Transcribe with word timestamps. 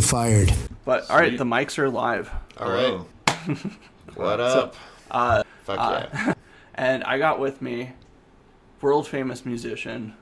you 0.00 0.06
fired. 0.06 0.52
But 0.84 1.10
all 1.10 1.18
right, 1.18 1.36
the 1.36 1.44
mics 1.44 1.78
are 1.78 1.90
live, 1.90 2.30
All 2.58 2.70
right. 2.72 3.00
What 4.14 4.40
up? 4.40 4.74
uh, 5.10 5.42
Fuck 5.64 5.78
uh, 5.78 6.06
yeah. 6.12 6.34
and 6.74 7.04
I 7.04 7.18
got 7.18 7.38
with 7.38 7.62
me 7.62 7.92
world 8.80 9.06
famous 9.06 9.46
musician, 9.46 10.14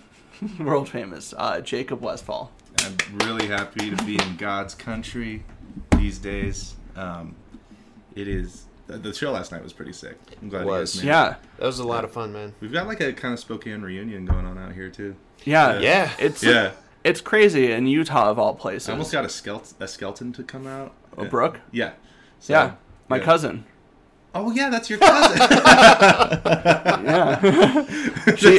world 0.58 0.88
famous 0.88 1.32
uh, 1.36 1.60
Jacob 1.60 2.00
Westfall. 2.02 2.50
I'm 2.84 2.96
really 3.26 3.46
happy 3.46 3.90
to 3.94 4.04
be 4.04 4.14
in 4.20 4.36
God's 4.36 4.74
country 4.74 5.44
these 5.96 6.18
days. 6.18 6.74
Um, 6.96 7.36
it 8.16 8.26
is 8.28 8.64
the- 8.86 8.98
the 8.98 9.12
show 9.14 9.30
last 9.30 9.52
night 9.52 9.62
was 9.62 9.72
pretty 9.72 9.92
sick. 9.92 10.18
I'm 10.42 10.48
glad 10.48 10.64
Was. 10.66 10.96
you 10.96 11.02
guys. 11.02 11.06
Yeah, 11.06 11.34
That 11.58 11.66
was 11.66 11.78
a 11.78 11.86
lot 11.86 12.04
of 12.04 12.12
fun, 12.12 12.32
man. 12.32 12.54
We've 12.60 12.72
got 12.72 12.86
like 12.86 13.00
a 13.00 13.12
kind 13.12 13.34
of 13.34 13.40
Spokane 13.40 13.82
reunion 13.82 14.24
going 14.24 14.46
on 14.46 14.58
out 14.58 14.72
here 14.72 14.88
too. 14.90 15.14
yeah, 15.44 15.78
Yeah. 15.78 16.10
It's 16.18 16.42
Yeah, 16.42 16.72
it's 17.04 17.20
crazy 17.20 17.72
in 17.72 17.86
Utah 17.86 18.30
of 18.30 18.38
all 18.38 18.54
places. 18.54 18.88
I 18.88 18.92
almost 18.92 19.12
got 19.12 19.24
a 19.24 19.28
skeleton, 19.28 19.76
a 19.80 19.88
skeleton 19.88 20.32
to 20.34 20.42
come 20.42 20.66
out. 20.66 20.94
Oh, 21.16 21.22
Yeah. 21.24 21.28
Brooke. 21.28 21.60
Yeah. 21.72 21.92
So, 22.40 22.52
Yeah, 22.52 22.72
my 23.08 23.18
yeah. 23.18 23.24
cousin. 23.24 23.64
Oh 24.34 24.50
yeah, 24.52 24.68
that's 24.68 24.90
your 24.90 24.98
cousin. 24.98 25.38
Yeah, 27.04 28.34
she 28.36 28.58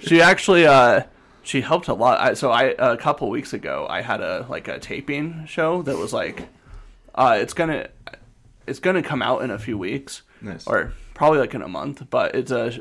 she 0.00 0.20
actually 0.20 0.66
uh 0.66 1.02
she 1.42 1.60
helped 1.60 1.88
a 1.88 1.94
lot. 1.94 2.20
I, 2.20 2.34
so 2.34 2.50
I 2.50 2.74
a 2.78 2.96
couple 2.96 3.28
weeks 3.30 3.52
ago 3.52 3.86
I 3.88 4.00
had 4.02 4.20
a 4.20 4.46
like 4.48 4.66
a 4.68 4.78
taping 4.78 5.44
show 5.46 5.82
that 5.82 5.96
was 5.96 6.12
like 6.12 6.48
uh 7.14 7.36
it's 7.40 7.54
gonna 7.54 7.88
it's 8.66 8.80
gonna 8.80 9.02
come 9.02 9.22
out 9.22 9.42
in 9.42 9.50
a 9.50 9.58
few 9.58 9.78
weeks 9.78 10.22
nice. 10.40 10.66
or 10.66 10.92
probably 11.14 11.38
like 11.38 11.54
in 11.54 11.62
a 11.62 11.68
month. 11.68 12.02
But 12.10 12.34
it's 12.34 12.50
a 12.50 12.80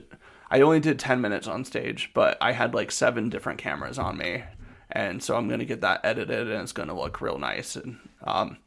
I 0.49 0.61
only 0.61 0.79
did 0.79 0.97
ten 0.99 1.21
minutes 1.21 1.47
on 1.47 1.65
stage, 1.65 2.11
but 2.13 2.37
I 2.41 2.51
had 2.53 2.73
like 2.73 2.91
seven 2.91 3.29
different 3.29 3.59
cameras 3.59 3.99
on 3.99 4.17
me, 4.17 4.43
and 4.93 5.21
so 5.21 5.35
I'm 5.35 5.49
gonna 5.49 5.65
get 5.65 5.81
that 5.81 5.99
edited 6.05 6.49
and 6.49 6.61
it's 6.61 6.71
gonna 6.71 6.97
look 6.97 7.19
real 7.21 7.37
nice 7.37 7.75
and 7.75 7.99
um. 8.23 8.57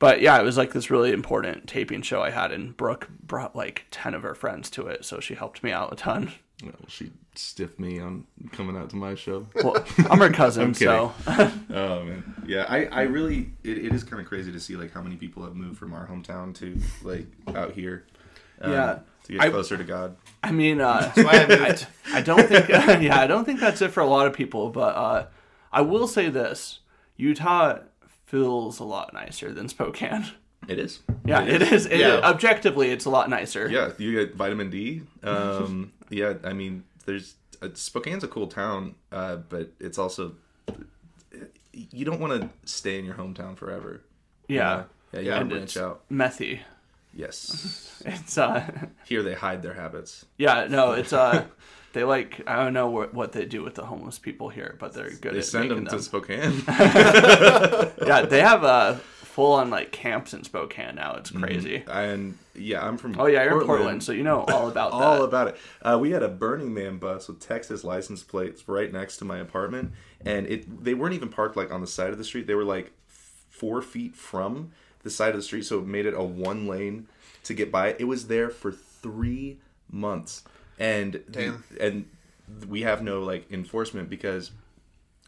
But 0.00 0.20
yeah, 0.20 0.38
it 0.38 0.44
was 0.44 0.56
like 0.56 0.72
this 0.72 0.90
really 0.92 1.10
important 1.10 1.66
taping 1.68 2.02
show 2.02 2.22
I 2.22 2.30
had, 2.30 2.52
and 2.52 2.76
Brooke 2.76 3.08
brought 3.20 3.56
like 3.56 3.86
ten 3.90 4.14
of 4.14 4.22
her 4.22 4.34
friends 4.34 4.70
to 4.70 4.86
it, 4.86 5.04
so 5.04 5.18
she 5.18 5.34
helped 5.34 5.64
me 5.64 5.72
out 5.72 5.92
a 5.92 5.96
ton. 5.96 6.30
Well, 6.62 6.72
she 6.86 7.10
stiffed 7.34 7.80
me 7.80 7.98
on 7.98 8.24
coming 8.52 8.76
out 8.76 8.90
to 8.90 8.96
my 8.96 9.16
show. 9.16 9.48
Well, 9.56 9.84
I'm 10.08 10.18
her 10.20 10.30
cousin, 10.30 10.62
I'm 10.66 10.74
so 10.74 11.12
Oh 11.26 12.04
man, 12.04 12.34
yeah. 12.46 12.64
I, 12.68 12.84
I 12.86 13.02
really 13.02 13.50
it, 13.64 13.78
it 13.86 13.92
is 13.92 14.04
kind 14.04 14.22
of 14.22 14.28
crazy 14.28 14.52
to 14.52 14.60
see 14.60 14.76
like 14.76 14.92
how 14.92 15.02
many 15.02 15.16
people 15.16 15.42
have 15.42 15.56
moved 15.56 15.78
from 15.78 15.92
our 15.92 16.06
hometown 16.06 16.54
to 16.56 16.78
like 17.02 17.26
out 17.56 17.72
here. 17.72 18.06
um, 18.60 18.72
Yeah. 18.72 18.98
to 19.24 19.32
get 19.32 19.40
I- 19.42 19.50
closer 19.50 19.76
to 19.76 19.84
God. 19.84 20.16
I 20.44 20.52
mean, 20.52 20.80
uh, 20.80 21.10
why 21.16 21.44
I. 21.48 21.76
I, 22.12 22.18
I 22.18 22.20
don't 22.22 22.46
think, 22.48 22.68
yeah, 23.02 23.18
I 23.20 23.26
don't 23.26 23.44
think 23.44 23.58
that's 23.58 23.82
it 23.82 23.90
for 23.90 24.00
a 24.00 24.06
lot 24.06 24.28
of 24.28 24.32
people. 24.32 24.70
But 24.70 24.94
uh, 24.96 25.26
I 25.78 25.80
will 25.82 26.08
say 26.08 26.28
this: 26.28 26.80
Utah 27.16 27.78
feels 28.26 28.80
a 28.80 28.84
lot 28.84 29.14
nicer 29.14 29.52
than 29.52 29.68
Spokane. 29.68 30.26
It 30.66 30.78
is. 30.80 31.00
Yeah, 31.24 31.44
it 31.44 31.62
is. 31.62 31.86
It, 31.86 32.00
Yeah. 32.00 32.20
Objectively, 32.24 32.90
it's 32.90 33.04
a 33.04 33.10
lot 33.10 33.30
nicer. 33.30 33.68
Yeah, 33.70 33.92
you 33.96 34.12
get 34.12 34.34
vitamin 34.34 34.70
D. 34.70 35.02
Um, 35.22 35.92
yeah, 36.10 36.34
I 36.42 36.52
mean, 36.52 36.82
there's 37.06 37.36
uh, 37.62 37.68
Spokane's 37.74 38.24
a 38.24 38.28
cool 38.28 38.48
town, 38.48 38.96
uh, 39.12 39.36
but 39.36 39.70
it's 39.78 39.98
also 39.98 40.32
you 41.72 42.04
don't 42.04 42.20
want 42.20 42.42
to 42.42 42.48
stay 42.64 42.98
in 42.98 43.04
your 43.04 43.14
hometown 43.14 43.56
forever. 43.56 44.02
Yeah. 44.48 44.84
yeah, 45.12 45.20
you 45.20 45.26
Yeah, 45.28 45.40
and 45.40 45.48
branch 45.50 45.76
out. 45.76 46.02
methy. 46.10 46.60
Yes, 47.14 48.02
It's 48.04 48.36
uh, 48.36 48.66
here 49.06 49.22
they 49.22 49.34
hide 49.34 49.62
their 49.62 49.74
habits. 49.74 50.26
yeah, 50.38 50.66
no, 50.68 50.92
it's 50.92 51.12
uh, 51.12 51.44
they 51.92 52.04
like 52.04 52.42
I 52.46 52.56
don't 52.64 52.72
know 52.74 52.88
what, 52.90 53.14
what 53.14 53.32
they 53.32 53.44
do 53.44 53.62
with 53.62 53.74
the 53.74 53.84
homeless 53.86 54.18
people 54.18 54.48
here, 54.48 54.76
but 54.78 54.92
they're 54.94 55.10
good 55.10 55.34
They 55.34 55.38
at 55.38 55.44
send 55.44 55.68
making 55.68 55.84
them 55.84 55.98
to 55.98 56.02
Spokane. 56.02 56.62
Yeah, 58.06 58.22
they 58.22 58.40
have 58.40 58.64
a 58.64 58.96
full 59.24 59.52
on 59.54 59.70
like 59.70 59.92
camps 59.92 60.34
in 60.34 60.42
Spokane 60.44 60.96
now. 60.96 61.14
It's 61.16 61.30
crazy. 61.30 61.84
and 61.88 62.36
yeah, 62.54 62.84
I'm 62.86 62.96
from. 62.96 63.18
Oh 63.18 63.26
yeah, 63.26 63.44
you're 63.44 63.60
in 63.60 63.66
Portland, 63.66 64.02
so 64.02 64.12
you 64.12 64.22
know 64.24 64.44
all 64.48 64.68
about 64.70 64.90
that. 64.92 64.96
all 64.96 65.22
about 65.24 65.48
it. 65.48 65.56
Uh, 65.82 65.98
we 66.00 66.10
had 66.10 66.22
a 66.22 66.28
Burning 66.28 66.74
Man 66.74 66.98
bus 66.98 67.28
with 67.28 67.40
Texas 67.40 67.84
license 67.84 68.22
plates 68.22 68.68
right 68.68 68.92
next 68.92 69.18
to 69.18 69.24
my 69.24 69.38
apartment, 69.38 69.92
and 70.24 70.46
it 70.46 70.84
they 70.84 70.94
weren't 70.94 71.14
even 71.14 71.28
parked 71.28 71.56
like 71.56 71.70
on 71.72 71.80
the 71.80 71.86
side 71.86 72.10
of 72.10 72.18
the 72.18 72.24
street. 72.24 72.46
They 72.46 72.54
were 72.54 72.64
like 72.64 72.92
four 73.06 73.82
feet 73.82 74.14
from 74.14 74.72
the 75.02 75.10
side 75.10 75.30
of 75.30 75.36
the 75.36 75.42
street, 75.42 75.64
so 75.64 75.78
it 75.78 75.86
made 75.86 76.06
it 76.06 76.14
a 76.14 76.22
one 76.22 76.66
lane 76.66 77.06
to 77.44 77.54
get 77.54 77.70
by. 77.70 77.94
It 77.98 78.04
was 78.04 78.26
there 78.26 78.50
for 78.50 78.72
three 78.72 79.58
months, 79.90 80.42
and 80.78 81.22
the- 81.28 81.58
and 81.80 82.08
we 82.68 82.82
have 82.82 83.02
no 83.02 83.22
like 83.22 83.50
enforcement 83.52 84.08
because 84.08 84.50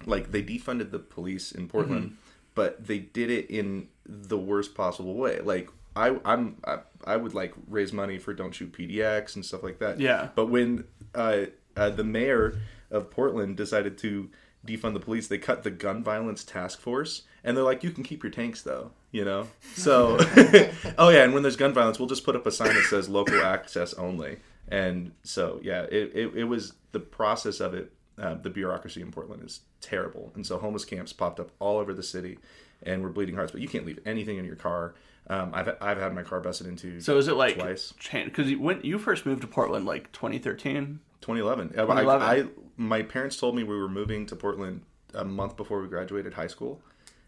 like 0.07 0.31
they 0.33 0.43
defunded 0.43 0.91
the 0.91 0.99
police 0.99 1.53
in 1.53 1.69
Portland, 1.69 2.05
Mm-hmm. 2.05 2.15
but 2.55 2.87
they 2.87 2.99
did 2.99 3.31
it 3.31 3.51
in 3.51 3.89
the 4.07 4.39
worst 4.39 4.75
possible 4.75 5.15
way. 5.15 5.41
Like 5.41 5.69
I, 5.95 6.17
I'm, 6.25 6.57
I, 6.65 6.79
I 7.05 7.17
would 7.17 7.35
like 7.35 7.53
raise 7.69 7.93
money 7.93 8.19
for 8.19 8.33
Don't 8.33 8.53
Shoot 8.55 8.73
PDX 8.73 9.35
and 9.35 9.45
stuff 9.45 9.63
like 9.63 9.79
that. 9.81 10.01
Yeah. 10.01 10.29
But 10.35 10.47
when 10.47 10.85
uh, 11.15 11.47
uh, 11.77 11.91
the 11.91 12.05
mayor 12.05 12.59
of 12.91 13.11
Portland 13.11 13.57
decided 13.57 13.99
to 13.99 14.31
defund 14.67 14.95
the 14.95 15.01
police, 15.01 15.29
they 15.29 15.37
cut 15.39 15.63
the 15.65 15.71
gun 15.71 16.03
violence 16.03 16.45
task 16.45 16.79
force, 16.81 17.23
and 17.45 17.57
they're 17.57 17.65
like, 17.65 17.83
you 17.85 17.91
can 17.91 18.05
keep 18.05 18.23
your 18.23 18.31
tanks 18.33 18.63
though, 18.63 18.93
you 19.11 19.25
know. 19.25 19.49
So, 19.75 20.17
oh 20.99 21.09
yeah, 21.11 21.25
and 21.25 21.35
when 21.35 21.43
there's 21.43 21.57
gun 21.57 21.73
violence, 21.75 21.99
we'll 21.99 22.09
just 22.09 22.25
put 22.25 22.37
up 22.37 22.47
a 22.47 22.51
sign 22.53 22.75
that 22.75 22.85
says 22.85 23.09
local 23.09 23.41
access 23.45 23.93
only. 23.95 24.39
And 24.71 25.13
so 25.23 25.61
yeah, 25.63 25.83
it, 25.83 26.13
it, 26.15 26.35
it 26.35 26.45
was 26.45 26.75
the 26.93 27.01
process 27.01 27.61
of 27.61 27.75
it 27.75 27.93
uh, 28.21 28.35
the 28.35 28.51
bureaucracy 28.51 29.01
in 29.01 29.11
Portland 29.11 29.43
is 29.43 29.61
terrible, 29.81 30.31
and 30.35 30.47
so 30.47 30.59
homeless 30.59 30.85
camps 30.85 31.13
popped 31.13 31.41
up 31.41 31.51
all 31.59 31.79
over 31.79 31.95
the 31.95 32.03
city, 32.03 32.39
and 32.83 33.03
we're 33.03 33.09
bleeding 33.09 33.35
hearts. 33.35 33.51
But 33.51 33.63
you 33.63 33.69
can't 33.69 33.87
leave 33.87 33.99
anything 34.05 34.37
in 34.37 34.45
your 34.45 34.57
car. 34.57 34.95
Um, 35.29 35.53
I've 35.55 35.75
I've 35.81 35.99
had 35.99 36.15
my 36.15 36.23
car 36.23 36.41
busted 36.41 36.67
into. 36.67 37.01
So 37.01 37.17
is 37.17 37.29
it 37.29 37.35
like 37.35 37.55
Twice. 37.55 37.95
Because 38.13 38.55
when 38.57 38.81
you 38.83 38.99
first 38.99 39.25
moved 39.25 39.41
to 39.43 39.47
Portland, 39.47 39.87
like 39.87 40.13
2013. 40.13 41.01
2011. 41.23 41.69
Uh, 41.69 41.83
2011. 41.83 42.27
I, 42.27 42.33
I 42.35 42.45
my 42.77 43.03
parents 43.03 43.39
told 43.39 43.57
me 43.57 43.63
we 43.63 43.77
were 43.77 43.89
moving 43.89 44.27
to 44.27 44.37
Portland 44.37 44.83
a 45.15 45.25
month 45.25 45.57
before 45.57 45.81
we 45.81 45.89
graduated 45.89 46.35
high 46.35 46.47
school, 46.47 46.81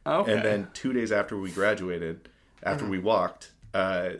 Okay. 0.06 0.32
and 0.32 0.44
then 0.44 0.68
two 0.74 0.92
days 0.92 1.10
after 1.10 1.38
we 1.38 1.50
graduated, 1.50 2.28
after 2.62 2.86
we 2.86 2.98
walked, 2.98 3.52
uh, 3.72 4.10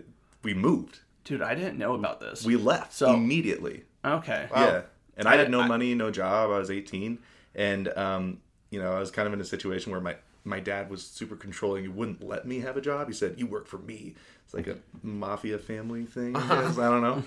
we 0.43 0.55
moved. 0.55 1.01
Dude, 1.25 1.43
I 1.43 1.55
didn't 1.55 1.79
know 1.79 1.95
about 1.95 2.21
this. 2.21 2.45
We 2.45 2.57
left 2.57 2.93
So- 2.93 3.15
immediately. 3.15 3.85
okay. 4.05 4.49
Yeah, 4.53 4.83
and 5.17 5.29
I 5.29 5.33
I- 5.33 5.37
had 5.37 5.51
no 5.51 5.61
I- 5.61 5.69
money, 5.69 5.95
no 5.95 6.11
job. 6.11 6.51
I 6.51 6.59
was 6.59 6.71
18, 6.71 7.19
and 7.55 7.89
um, 7.97 8.41
you 8.71 8.81
know, 8.81 8.93
I 8.95 8.99
was 9.01 9.11
kind 9.11 9.27
of 9.27 9.33
in 9.35 9.41
a 9.41 9.45
situation 9.45 9.93
where 9.93 10.01
my 10.01 10.17
my 10.45 10.59
dad 10.59 10.91
was 10.91 11.05
super 11.07 11.37
controlling. 11.37 11.83
He 11.85 11.89
wouldn't 11.89 12.21
let 12.27 12.47
me 12.47 12.59
have 12.61 12.77
a 12.77 12.81
job. 12.81 13.07
He 13.07 13.15
said, 13.15 13.35
"You 13.39 13.47
work 13.47 13.67
for 13.69 13.79
me." 13.79 14.15
It's 14.45 14.55
like 14.55 14.67
a 14.67 14.77
mafia 15.03 15.57
family 15.59 16.05
thing. 16.05 16.35
I 16.37 16.63
guess 16.63 16.79
I 16.79 16.89
don't 16.91 17.03
know. 17.03 17.23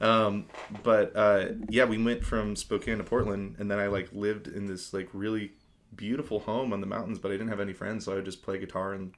Um, 0.00 0.46
but 0.82 1.14
uh, 1.16 1.46
yeah, 1.68 1.84
we 1.84 2.02
went 2.02 2.24
from 2.24 2.56
Spokane 2.56 2.98
to 2.98 3.04
Portland, 3.04 3.56
and 3.58 3.70
then 3.70 3.78
I 3.78 3.86
like 3.86 4.08
lived 4.12 4.48
in 4.48 4.66
this 4.66 4.92
like 4.92 5.08
really 5.12 5.52
beautiful 5.94 6.40
home 6.40 6.72
on 6.72 6.80
the 6.80 6.86
mountains. 6.86 7.18
But 7.20 7.30
I 7.30 7.34
didn't 7.34 7.48
have 7.48 7.60
any 7.60 7.72
friends, 7.72 8.04
so 8.04 8.12
I 8.12 8.16
would 8.16 8.24
just 8.24 8.42
play 8.42 8.58
guitar 8.58 8.92
and 8.94 9.12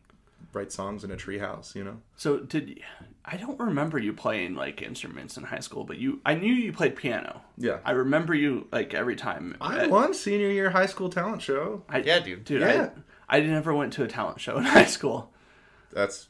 write 0.53 0.71
songs 0.71 1.03
in 1.03 1.11
a 1.11 1.17
treehouse. 1.17 1.75
You 1.75 1.85
know. 1.85 1.97
So 2.17 2.41
did 2.41 2.81
I 3.31 3.37
don't 3.37 3.59
remember 3.61 3.99
you 3.99 4.13
playing 4.15 4.55
like 4.55 4.81
instruments 4.81 5.37
in 5.37 5.45
high 5.45 5.61
school, 5.61 5.85
but 5.85 5.99
you 5.99 6.21
I 6.25 6.35
knew 6.35 6.53
you 6.53 6.73
played 6.73 6.97
piano. 6.97 7.43
Yeah. 7.59 7.79
I 7.85 7.91
remember 7.91 8.35
you 8.35 8.67
like 8.73 8.95
every 8.95 9.17
time. 9.17 9.57
I 9.61 9.87
won 9.87 10.15
senior 10.15 10.49
year 10.49 10.71
high 10.71 10.87
school 10.87 11.11
talent 11.11 11.43
show. 11.43 11.83
I, 11.89 11.99
Yeah, 11.99 12.21
dude. 12.21 12.45
Dude, 12.45 12.63
Yeah. 12.63 12.91
I 13.29 13.39
I 13.39 13.41
never 13.41 13.75
went 13.75 13.93
to 13.95 14.05
a 14.05 14.09
talent 14.09 14.41
show 14.41 14.57
in 14.57 14.65
high 14.79 14.87
school. 14.87 15.31
That's 15.93 16.29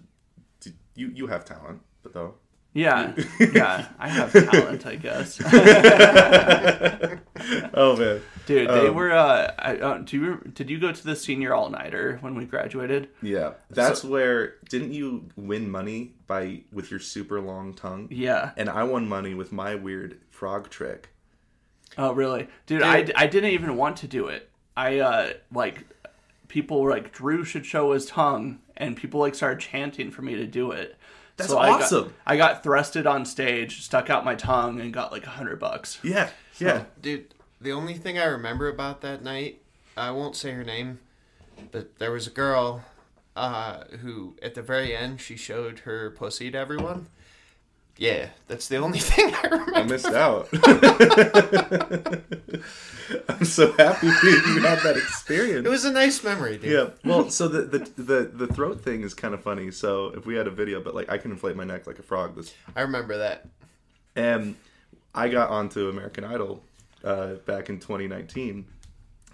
you. 0.97 1.11
You 1.15 1.27
have 1.29 1.45
talent, 1.45 1.83
but 2.03 2.13
though. 2.13 2.35
Yeah, 2.75 3.15
yeah, 3.41 3.89
I 3.99 4.09
have 4.09 4.33
talent, 4.33 4.87
I 4.87 4.97
guess. 4.97 5.41
Oh 7.75 7.97
man. 7.97 8.21
Dude, 8.49 8.71
they 8.71 8.89
Um, 8.89 8.95
were. 8.95 9.13
Uh, 9.13 9.53
I, 9.59 9.77
uh, 9.77 9.99
do 9.99 10.17
you 10.19 10.51
did 10.55 10.71
you 10.71 10.79
go 10.81 10.91
to 10.91 11.05
the 11.05 11.15
senior 11.15 11.53
all 11.53 11.69
nighter 11.69 12.17
when 12.23 12.35
we 12.35 12.47
graduated? 12.47 13.11
Yeah, 13.21 13.53
that's 13.69 14.03
where 14.03 14.55
didn't 14.71 14.95
you 14.95 15.29
win 15.37 15.71
money 15.71 16.15
by 16.27 16.63
with 16.73 16.91
your 16.91 16.99
super 16.99 17.41
long 17.43 17.75
tongue? 17.75 18.09
Yeah. 18.11 18.53
And 18.57 18.71
I 18.71 18.85
won 18.85 19.07
money 19.07 19.35
with 19.35 19.53
my 19.53 19.75
weird 19.75 20.19
frog 20.31 20.71
trick. 20.71 21.11
Oh, 21.99 22.13
really, 22.13 22.49
dude? 22.65 22.81
I, 22.83 23.07
I 23.15 23.27
didn't 23.27 23.51
even 23.51 23.77
want 23.77 23.99
to 23.99 24.09
do 24.09 24.29
it. 24.29 24.49
I 24.75 24.99
uh 25.01 25.33
like 25.53 25.85
people 26.49 26.81
were 26.81 26.91
like 26.91 27.13
Drew 27.13 27.45
should 27.45 27.67
show 27.67 27.93
his 27.93 28.07
tongue, 28.07 28.61
and 28.79 28.97
people 28.97 29.21
like 29.21 29.35
started 29.35 29.61
chanting 29.61 30.11
for 30.11 30.23
me 30.23 30.37
to 30.37 30.47
do 30.47 30.71
it. 30.71 30.97
That's 31.37 31.53
I 31.53 31.69
got- 31.69 31.83
awesome. 31.83 32.15
I 32.27 32.39
got 32.39 32.65
thrusted 32.65 33.05
on 33.07 33.27
stage, 33.27 33.83
stuck 33.83 34.09
out 34.09 34.25
my 34.25 34.35
tongue, 34.37 34.81
and 34.81 34.91
got 34.91 35.13
like 35.13 35.27
a 35.27 35.31
hundred 35.31 35.61
bucks. 35.61 35.99
Yeah, 36.03 36.31
yeah. 36.59 36.85
Dude, 37.03 37.35
the 37.61 37.73
only 37.73 37.95
thing 37.95 38.19
I 38.19 38.25
remember 38.25 38.69
about 38.69 39.01
that 39.03 39.23
night, 39.23 39.61
I 39.97 40.11
won't 40.11 40.37
say 40.37 40.53
her 40.53 40.65
name, 40.65 41.01
but 41.73 41.99
there 41.99 42.13
was 42.13 42.27
a 42.27 42.31
girl 42.31 42.85
uh, 43.37 43.85
who, 44.03 44.37
at 44.43 44.55
the 44.55 44.63
very 44.63 44.97
end, 44.97 45.21
she 45.21 45.37
showed 45.37 45.81
her 45.81 46.11
pussy 46.11 46.51
to 46.51 46.59
everyone. 46.59 47.07
Yeah, 47.97 48.29
that's 48.47 48.69
the 48.69 48.77
only 48.77 48.99
thing 49.01 49.35
I 49.35 49.43
remember. 49.49 49.75
I 49.77 49.83
missed 49.83 50.07
out. 50.07 50.49
I'm 53.29 53.45
so 53.45 53.73
happy 53.73 54.07
you 54.07 54.13
had 54.63 54.79
that 54.81 54.97
experience. 54.97 55.67
It 55.67 55.71
was 55.71 55.85
a 55.85 55.91
nice 55.93 56.23
memory, 56.23 56.59
dude. 56.59 56.71
yeah. 56.73 56.91
Well, 57.05 57.31
so 57.31 57.49
the, 57.49 57.63
the 57.63 57.79
the 58.03 58.31
the 58.47 58.47
throat 58.53 58.83
thing 58.83 59.03
is 59.03 59.15
kind 59.15 59.35
of 59.35 59.43
funny. 59.43 59.71
So 59.71 60.09
if 60.17 60.27
we 60.27 60.35
had 60.37 60.47
a 60.47 60.51
video, 60.51 60.81
but 60.81 60.95
like 60.95 61.11
I 61.11 61.19
can 61.19 61.31
inflate 61.33 61.57
my 61.57 61.65
neck 61.65 61.87
like 61.87 61.99
a 61.99 62.03
frog. 62.03 62.37
This 62.37 62.55
I 62.77 62.83
remember 62.83 63.17
that. 63.19 63.47
and 64.15 64.55
I 65.15 65.29
got 65.29 65.51
onto 65.51 65.89
American 65.89 66.23
Idol 66.25 66.63
uh, 67.05 67.35
back 67.47 67.69
in 67.69 67.79
2019, 67.79 68.67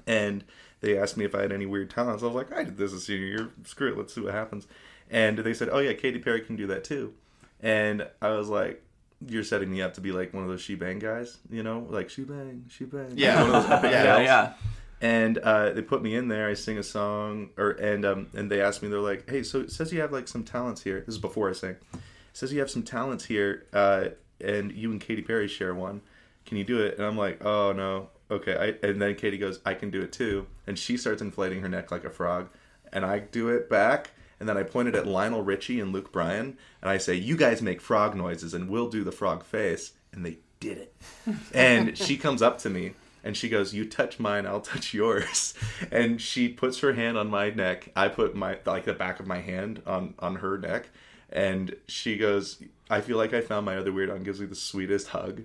and 0.07 0.45
they 0.81 0.99
asked 0.99 1.17
me 1.17 1.25
if 1.25 1.35
I 1.35 1.41
had 1.41 1.53
any 1.53 1.67
weird 1.67 1.91
talents. 1.91 2.23
I 2.23 2.27
was 2.27 2.35
like, 2.35 2.53
I 2.53 2.65
did 2.65 2.77
this 2.77 2.93
a 2.93 3.01
senior 3.01 3.27
year. 3.27 3.51
Screw 3.65 3.93
it, 3.93 3.99
let's 3.99 4.15
see 4.15 4.21
what 4.21 4.35
happens. 4.35 4.67
And 5.11 5.39
they 5.39 5.55
said, 5.55 5.69
Oh 5.73 5.79
yeah, 5.79 5.93
Katy 5.95 6.19
Perry 6.19 6.41
can 6.43 6.57
do 6.57 6.67
that 6.69 6.85
too. 6.85 7.15
And 7.61 8.07
I 8.21 8.31
was 8.31 8.49
like, 8.49 8.83
You're 9.27 9.45
setting 9.45 9.71
me 9.71 9.81
up 9.81 9.95
to 9.95 10.01
be 10.01 10.13
like 10.13 10.35
one 10.35 10.43
of 10.43 10.49
those 10.49 10.61
she 10.61 10.75
bang 10.75 10.99
guys, 10.99 11.39
you 11.51 11.63
know, 11.63 11.87
like 11.89 12.11
she 12.11 12.23
bang, 12.23 12.67
she 12.69 12.85
bang. 12.85 13.13
Yeah. 13.15 13.41
one 13.43 13.55
of 13.55 13.63
those 13.69 13.83
Yeah, 13.91 14.05
Yeah, 14.05 14.19
yeah. 14.21 14.53
And 15.01 15.39
uh, 15.39 15.73
they 15.73 15.83
put 15.83 16.03
me 16.03 16.15
in 16.15 16.29
there. 16.29 16.49
I 16.49 16.55
sing 16.55 16.79
a 16.79 16.83
song, 16.83 17.51
or 17.59 17.73
and 17.73 18.05
um, 18.07 18.29
and 18.33 18.51
they 18.51 18.63
asked 18.63 18.83
me. 18.83 18.89
They're 18.89 19.01
like, 19.01 19.29
"Hey, 19.29 19.43
so 19.43 19.61
it 19.61 19.71
says 19.71 19.93
you 19.93 20.01
have 20.01 20.13
like 20.13 20.29
some 20.29 20.45
talents 20.45 20.83
here." 20.83 21.01
This 21.01 21.17
is 21.17 21.21
before 21.21 21.51
I 21.51 21.53
sang. 21.53 21.77
It 21.93 22.01
says 22.33 22.55
you 22.55 22.61
have 22.61 22.71
some 22.71 22.85
talents 22.85 23.25
here, 23.27 23.67
uh, 23.75 24.11
and 24.41 24.73
you 24.73 24.93
and 24.93 25.01
Katy 25.01 25.21
Perry 25.21 25.47
share 25.47 25.75
one. 25.75 26.01
Can 26.47 26.59
you 26.59 26.65
do 26.65 26.81
it? 26.81 26.97
And 26.99 27.07
I'm 27.07 27.17
like, 27.17 27.45
"Oh 27.45 27.73
no, 27.73 28.11
okay." 28.31 28.77
I, 28.83 28.87
and 28.87 29.01
then 29.01 29.15
Katy 29.15 29.39
goes, 29.39 29.61
"I 29.65 29.75
can 29.75 29.91
do 29.91 30.03
it 30.03 30.13
too," 30.13 30.47
and 30.67 30.79
she 30.79 30.97
starts 30.97 31.23
inflating 31.23 31.61
her 31.61 31.69
neck 31.69 31.91
like 31.91 32.05
a 32.05 32.11
frog, 32.11 32.49
and 32.93 33.05
I 33.05 33.19
do 33.21 33.49
it 33.49 33.69
back. 33.69 34.11
And 34.41 34.49
then 34.49 34.57
I 34.57 34.63
pointed 34.65 34.97
at 34.97 35.07
Lionel 35.07 35.43
Richie 35.43 35.81
and 35.81 35.93
Luke 35.93 36.13
Bryan, 36.13 36.59
and 36.83 36.91
I 36.91 36.99
say, 36.99 37.15
"You 37.15 37.37
guys 37.37 37.63
make 37.63 37.81
frog 37.81 38.15
noises, 38.15 38.53
and 38.55 38.69
we'll 38.69 38.91
do 38.91 39.05
the 39.05 39.13
frog 39.13 39.45
face." 39.45 39.93
And 40.13 40.25
they 40.25 40.39
did 40.61 40.79
it. 40.79 40.95
And 41.55 41.97
she 41.97 42.17
comes 42.17 42.43
up 42.43 42.59
to 42.59 42.71
me 42.71 42.95
and 43.25 43.37
she 43.37 43.49
goes, 43.49 43.75
"You 43.75 43.87
touch 43.87 44.21
mine, 44.21 44.47
I'll 44.47 44.61
touch 44.61 44.93
yours." 44.95 45.55
And 45.91 46.21
she 46.21 46.49
puts 46.49 46.81
her 46.81 46.93
hand 46.93 47.17
on 47.17 47.29
my 47.31 47.51
neck. 47.51 47.91
I 47.97 48.09
put 48.09 48.37
my 48.37 48.59
like 48.67 48.85
the 48.85 48.93
back 48.93 49.19
of 49.19 49.27
my 49.27 49.41
hand 49.41 49.83
on 49.87 50.15
on 50.19 50.37
her 50.37 50.59
neck, 50.59 50.91
and 51.31 51.75
she 51.89 52.17
goes, 52.17 52.63
"I 52.91 53.01
feel 53.01 53.17
like 53.17 53.33
I 53.33 53.41
found 53.41 53.67
my 53.67 53.77
other 53.77 53.93
weird." 53.93 54.11
And 54.11 54.25
gives 54.25 54.41
me 54.41 54.47
the 54.47 54.55
sweetest 54.55 55.09
hug. 55.09 55.45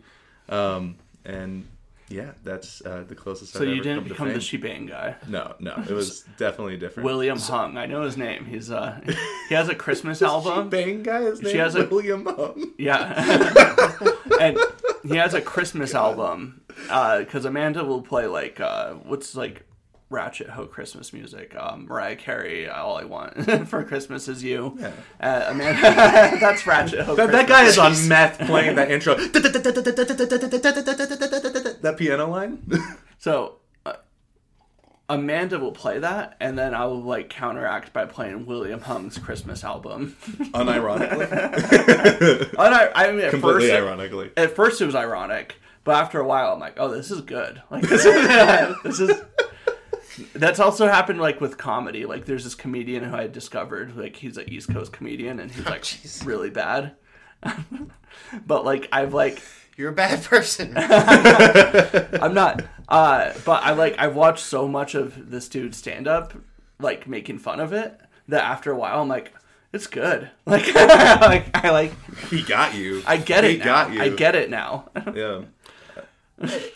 Um, 0.49 0.95
and 1.25 1.65
yeah, 2.09 2.31
that's 2.43 2.83
uh, 2.83 3.03
the 3.07 3.13
closest. 3.15 3.53
So 3.53 3.59
I've 3.61 3.67
you 3.67 3.75
ever 3.75 3.83
didn't 3.83 4.07
become 4.07 4.33
the. 4.33 4.41
Shebang 4.41 4.87
guy. 4.87 5.15
No, 5.27 5.53
no, 5.59 5.75
it 5.87 5.91
was 5.93 6.21
definitely 6.37 6.77
different. 6.77 7.05
William 7.05 7.37
Hung. 7.37 7.77
I 7.77 7.85
know 7.85 8.01
his 8.01 8.17
name. 8.17 8.45
He's 8.45 8.71
uh 8.71 8.99
he 9.49 9.55
has 9.55 9.69
a 9.69 9.75
Christmas 9.75 10.21
album. 10.21 10.69
Bang 10.69 11.03
guy, 11.03 11.21
his 11.21 11.41
name 11.41 11.51
She 11.51 11.57
has 11.59 11.75
a- 11.75 11.85
William 11.85 12.25
Hung. 12.25 12.71
Yeah. 12.79 13.93
and 14.41 14.57
he 15.03 15.17
has 15.17 15.33
a 15.35 15.41
Christmas 15.41 15.93
album. 15.93 16.61
Uh 16.89 17.23
cuz 17.29 17.45
Amanda 17.45 17.83
will 17.85 18.01
play 18.01 18.25
like 18.25 18.59
uh 18.59 18.93
what's 18.93 19.35
like 19.35 19.65
Ratchet 20.09 20.49
Ho 20.49 20.65
Christmas 20.65 21.13
music. 21.13 21.55
Um, 21.55 21.85
Mariah 21.85 22.15
Carey, 22.15 22.67
All 22.67 22.97
I 22.97 23.03
Want 23.03 23.67
for 23.69 23.83
Christmas 23.83 24.27
Is 24.27 24.43
You. 24.43 24.75
Yeah. 24.79 24.91
Uh, 25.21 25.45
Amanda, 25.49 25.81
that's 26.39 26.65
Ratchet 26.65 27.01
Ho. 27.01 27.15
That, 27.15 27.31
that 27.31 27.47
guy 27.47 27.65
is 27.65 27.77
on 27.77 27.93
meth 28.07 28.39
playing 28.39 28.75
that 28.75 28.89
intro. 28.95 29.15
that 29.15 29.35
piano 31.97 32.27
line. 32.27 32.67
So 33.19 33.57
uh, 33.85 33.93
Amanda 35.07 35.59
will 35.59 35.71
play 35.73 35.99
that, 35.99 36.35
and 36.39 36.57
then 36.57 36.73
I 36.73 36.85
will 36.85 37.03
like 37.03 37.29
counteract 37.29 37.93
by 37.93 38.05
playing 38.05 38.47
William 38.47 38.81
Hung's 38.81 39.19
Christmas 39.19 39.63
album. 39.63 40.15
Unironically. 40.39 41.31
and 41.31 42.57
I, 42.57 43.11
mean, 43.11 43.21
at 43.21 43.29
Completely 43.31 43.69
first, 43.69 43.73
ironically. 43.73 44.31
at 44.35 44.55
first 44.55 44.81
it 44.81 44.85
was 44.85 44.95
ironic, 44.95 45.55
but 45.83 45.95
after 46.01 46.19
a 46.19 46.25
while, 46.25 46.53
I'm 46.53 46.59
like, 46.59 46.73
oh, 46.77 46.89
this 46.89 47.11
is 47.11 47.21
good. 47.21 47.61
Like 47.69 47.83
this 47.83 48.05
is 48.05 48.15
this 48.83 48.99
is. 48.99 49.21
That's 50.33 50.59
also 50.59 50.87
happened 50.87 51.19
like 51.19 51.41
with 51.41 51.57
comedy. 51.57 52.05
Like 52.05 52.25
there's 52.25 52.43
this 52.43 52.55
comedian 52.55 53.03
who 53.03 53.15
I 53.15 53.27
discovered, 53.27 53.95
like 53.95 54.15
he's 54.15 54.37
an 54.37 54.49
East 54.49 54.71
Coast 54.71 54.91
comedian, 54.93 55.39
and 55.39 55.51
he's 55.51 55.65
like 55.65 55.83
jeez. 55.83 56.25
really 56.25 56.49
bad. 56.49 56.95
but 58.45 58.65
like 58.65 58.87
I've 58.91 59.13
like 59.13 59.41
You're 59.79 59.91
a 59.91 59.93
bad 59.93 60.25
person. 60.25 60.73
I'm 60.77 62.33
not. 62.33 62.65
Uh, 62.89 63.31
but 63.45 63.63
I 63.63 63.71
like 63.71 63.95
I've 63.97 64.13
watched 64.13 64.43
so 64.43 64.67
much 64.67 64.93
of 64.93 65.31
this 65.31 65.47
dude 65.47 65.73
stand 65.73 66.05
up, 66.05 66.33
like 66.81 67.07
making 67.07 67.39
fun 67.39 67.61
of 67.61 67.71
it, 67.71 67.97
that 68.27 68.43
after 68.43 68.73
a 68.73 68.77
while 68.77 69.01
I'm 69.01 69.07
like, 69.07 69.33
it's 69.71 69.87
good. 69.87 70.29
Like, 70.45 70.75
like 70.75 71.49
I 71.55 71.69
like 71.69 71.93
He 72.29 72.41
got 72.43 72.75
you. 72.75 73.03
I 73.07 73.15
get 73.15 73.45
he 73.45 73.51
it 73.51 73.59
now. 73.59 73.65
got 73.65 73.93
you. 73.93 74.01
I 74.01 74.09
get 74.09 74.35
it 74.35 74.49
now. 74.49 74.89
Yeah. 75.15 75.43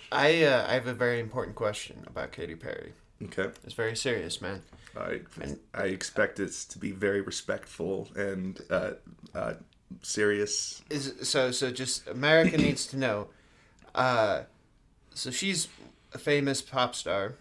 I 0.09 0.43
uh, 0.45 0.65
I 0.69 0.73
have 0.73 0.87
a 0.87 0.93
very 0.93 1.19
important 1.19 1.57
question 1.57 2.05
about 2.07 2.31
Katy 2.31 2.55
Perry. 2.55 2.93
Okay. 3.25 3.49
It's 3.63 3.73
very 3.73 3.95
serious, 3.95 4.41
man. 4.41 4.61
I 4.97 5.21
I 5.73 5.85
expect 5.85 6.39
it 6.39 6.51
to 6.69 6.77
be 6.77 6.91
very 6.91 7.21
respectful 7.21 8.09
and 8.15 8.61
uh, 8.69 8.91
uh, 9.33 9.53
serious. 10.01 10.81
Is 10.89 11.13
so 11.23 11.51
so 11.51 11.71
just 11.71 12.07
America 12.07 12.57
needs 12.57 12.85
to 12.87 12.97
know. 12.97 13.27
Uh, 13.95 14.43
so 15.13 15.31
she's 15.31 15.67
a 16.13 16.17
famous 16.17 16.61
pop 16.61 16.95
star. 16.95 17.35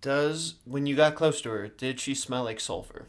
Does 0.00 0.54
when 0.64 0.86
you 0.86 0.96
got 0.96 1.14
close 1.14 1.40
to 1.42 1.50
her, 1.50 1.68
did 1.68 2.00
she 2.00 2.14
smell 2.14 2.44
like 2.44 2.60
sulfur? 2.60 3.06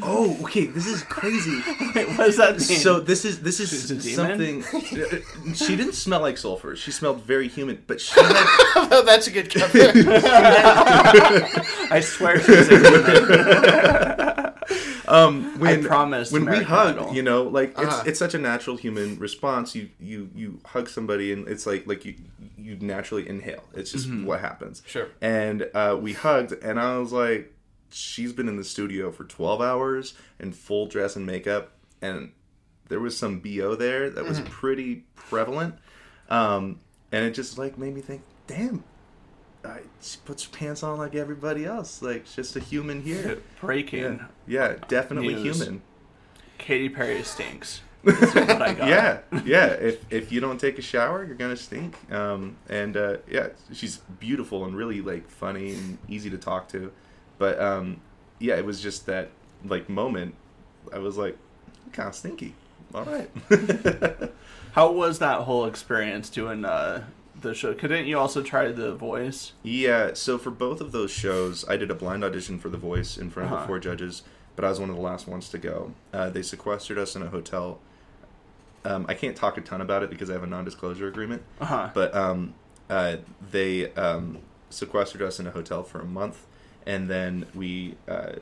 Oh, 0.00 0.38
okay. 0.44 0.66
This 0.66 0.86
is 0.86 1.02
crazy. 1.02 1.60
Wait, 1.94 2.08
what 2.08 2.16
does 2.26 2.38
that 2.38 2.52
mean? 2.52 2.60
So 2.60 2.98
this 3.00 3.24
is 3.26 3.40
this 3.42 3.58
She's 3.58 3.90
a 3.90 3.94
is 3.96 4.04
demon? 4.04 4.62
something. 4.62 5.54
she 5.54 5.76
didn't 5.76 5.92
smell 5.94 6.20
like 6.20 6.38
sulfur. 6.38 6.76
She 6.76 6.90
smelled 6.92 7.22
very 7.24 7.46
human, 7.48 7.82
but 7.86 8.00
she 8.00 8.18
had 8.18 8.32
oh, 8.90 9.02
that's 9.04 9.26
a 9.26 9.30
good 9.30 9.52
cover. 9.52 9.78
I 11.90 12.00
swear 12.00 12.40
she's 12.40 12.68
a 12.68 12.78
demon. 12.78 14.52
um 15.08 15.58
when 15.58 15.82
promised 15.84 16.32
when 16.32 16.46
we 16.46 16.62
hug 16.62 16.96
Idol. 16.96 17.12
you 17.14 17.22
know 17.22 17.42
like 17.42 17.70
it's 17.70 17.78
Uh-huh. 17.80 18.02
it's 18.06 18.18
such 18.18 18.34
a 18.34 18.38
natural 18.38 18.76
human 18.76 19.18
response 19.18 19.74
you 19.74 19.88
you 20.00 20.30
you 20.34 20.60
hug 20.64 20.88
somebody 20.88 21.32
and 21.32 21.48
it's 21.48 21.66
like 21.66 21.86
like 21.86 22.04
you 22.04 22.14
you 22.56 22.76
naturally 22.80 23.28
inhale 23.28 23.64
it's 23.74 23.90
just 23.92 24.08
Mm-hmm. 24.08 24.24
what 24.26 24.40
happens 24.40 24.80
Sure. 24.86 25.08
and 25.20 25.68
uh 25.74 25.98
we 26.00 26.12
hugged 26.12 26.52
and 26.62 26.78
i 26.80 26.96
was 26.98 27.12
like 27.12 27.52
she's 27.92 28.32
been 28.32 28.48
in 28.48 28.56
the 28.56 28.64
studio 28.64 29.10
for 29.12 29.24
12 29.24 29.60
hours 29.60 30.14
in 30.40 30.52
full 30.52 30.86
dress 30.86 31.16
and 31.16 31.26
makeup 31.26 31.72
and 32.00 32.32
there 32.88 33.00
was 33.00 33.16
some 33.16 33.40
bo 33.40 33.74
there 33.74 34.10
that 34.10 34.20
Mm-hmm. 34.20 34.28
was 34.28 34.40
pretty 34.48 35.04
prevalent 35.14 35.74
um 36.28 36.80
and 37.10 37.24
it 37.24 37.32
just 37.34 37.58
like 37.58 37.76
made 37.78 37.94
me 37.94 38.00
think 38.00 38.22
damn 38.46 38.82
I, 39.64 39.80
she 40.00 40.18
puts 40.24 40.44
her 40.44 40.50
pants 40.50 40.82
on 40.82 40.98
like 40.98 41.14
everybody 41.14 41.64
else 41.64 42.02
like 42.02 42.16
it's 42.22 42.34
just 42.34 42.56
a 42.56 42.60
human 42.60 43.02
here 43.02 43.38
Breaking. 43.60 44.00
yeah, 44.02 44.26
yeah, 44.46 44.74
definitely 44.88 45.34
News. 45.34 45.60
human. 45.60 45.82
Katy 46.58 46.88
Perry 46.88 47.22
stinks. 47.22 47.80
That's 48.04 48.34
what 48.34 48.60
I 48.62 48.74
got. 48.74 48.88
Yeah, 48.88 49.18
yeah. 49.44 49.66
If 49.66 50.04
if 50.12 50.32
you 50.32 50.40
don't 50.40 50.58
take 50.60 50.78
a 50.78 50.82
shower, 50.82 51.24
you're 51.24 51.36
gonna 51.36 51.56
stink. 51.56 51.96
Um, 52.12 52.56
and 52.68 52.96
uh, 52.96 53.18
yeah, 53.28 53.48
she's 53.72 53.98
beautiful 54.18 54.64
and 54.64 54.76
really 54.76 55.00
like 55.00 55.28
funny 55.28 55.74
and 55.74 55.98
easy 56.08 56.28
to 56.30 56.38
talk 56.38 56.68
to. 56.70 56.90
But 57.38 57.60
um, 57.60 58.00
yeah, 58.38 58.56
it 58.56 58.64
was 58.64 58.80
just 58.80 59.06
that 59.06 59.30
like 59.64 59.88
moment. 59.88 60.34
I 60.92 60.98
was 60.98 61.16
like, 61.16 61.36
kind 61.92 62.08
of 62.08 62.14
stinky. 62.14 62.54
All 62.94 63.04
right. 63.04 63.30
How 64.72 64.90
was 64.90 65.18
that 65.18 65.40
whole 65.42 65.66
experience 65.66 66.28
doing 66.30 66.64
uh, 66.64 67.04
the 67.40 67.54
show? 67.54 67.74
Couldn't 67.74 68.06
you 68.06 68.18
also 68.18 68.42
try 68.42 68.70
The 68.72 68.94
Voice? 68.94 69.52
Yeah, 69.62 70.10
so 70.14 70.38
for 70.38 70.50
both 70.50 70.80
of 70.80 70.92
those 70.92 71.10
shows, 71.10 71.66
I 71.68 71.76
did 71.76 71.90
a 71.90 71.94
blind 71.94 72.24
audition 72.24 72.58
for 72.58 72.68
The 72.68 72.78
Voice 72.78 73.16
in 73.18 73.30
front 73.30 73.48
of 73.48 73.52
Uh-huh. 73.52 73.62
the 73.62 73.66
four 73.66 73.78
judges, 73.78 74.22
but 74.56 74.64
I 74.64 74.68
was 74.70 74.80
one 74.80 74.88
of 74.90 74.96
the 74.96 75.02
last 75.02 75.26
ones 75.26 75.48
to 75.50 75.58
go. 75.58 75.92
Uh, 76.12 76.30
they 76.30 76.42
sequestered 76.42 76.98
us 76.98 77.14
in 77.16 77.22
a 77.22 77.28
hotel. 77.28 77.78
Um, 78.84 79.06
I 79.08 79.14
can't 79.14 79.36
talk 79.36 79.56
a 79.58 79.60
ton 79.60 79.80
about 79.80 80.02
it 80.02 80.10
because 80.10 80.28
I 80.30 80.32
have 80.32 80.42
a 80.42 80.46
non-disclosure 80.46 81.06
agreement, 81.06 81.42
Uh 81.60 81.64
huh. 81.66 81.90
but 81.94 82.14
um, 82.14 82.54
uh, 82.90 83.16
they 83.50 83.92
um, 83.94 84.38
sequestered 84.70 85.22
us 85.22 85.38
in 85.38 85.46
a 85.46 85.50
hotel 85.50 85.82
for 85.82 86.00
a 86.00 86.04
month, 86.06 86.46
and 86.86 87.08
then 87.08 87.46
we 87.54 87.94
uh, 88.08 88.32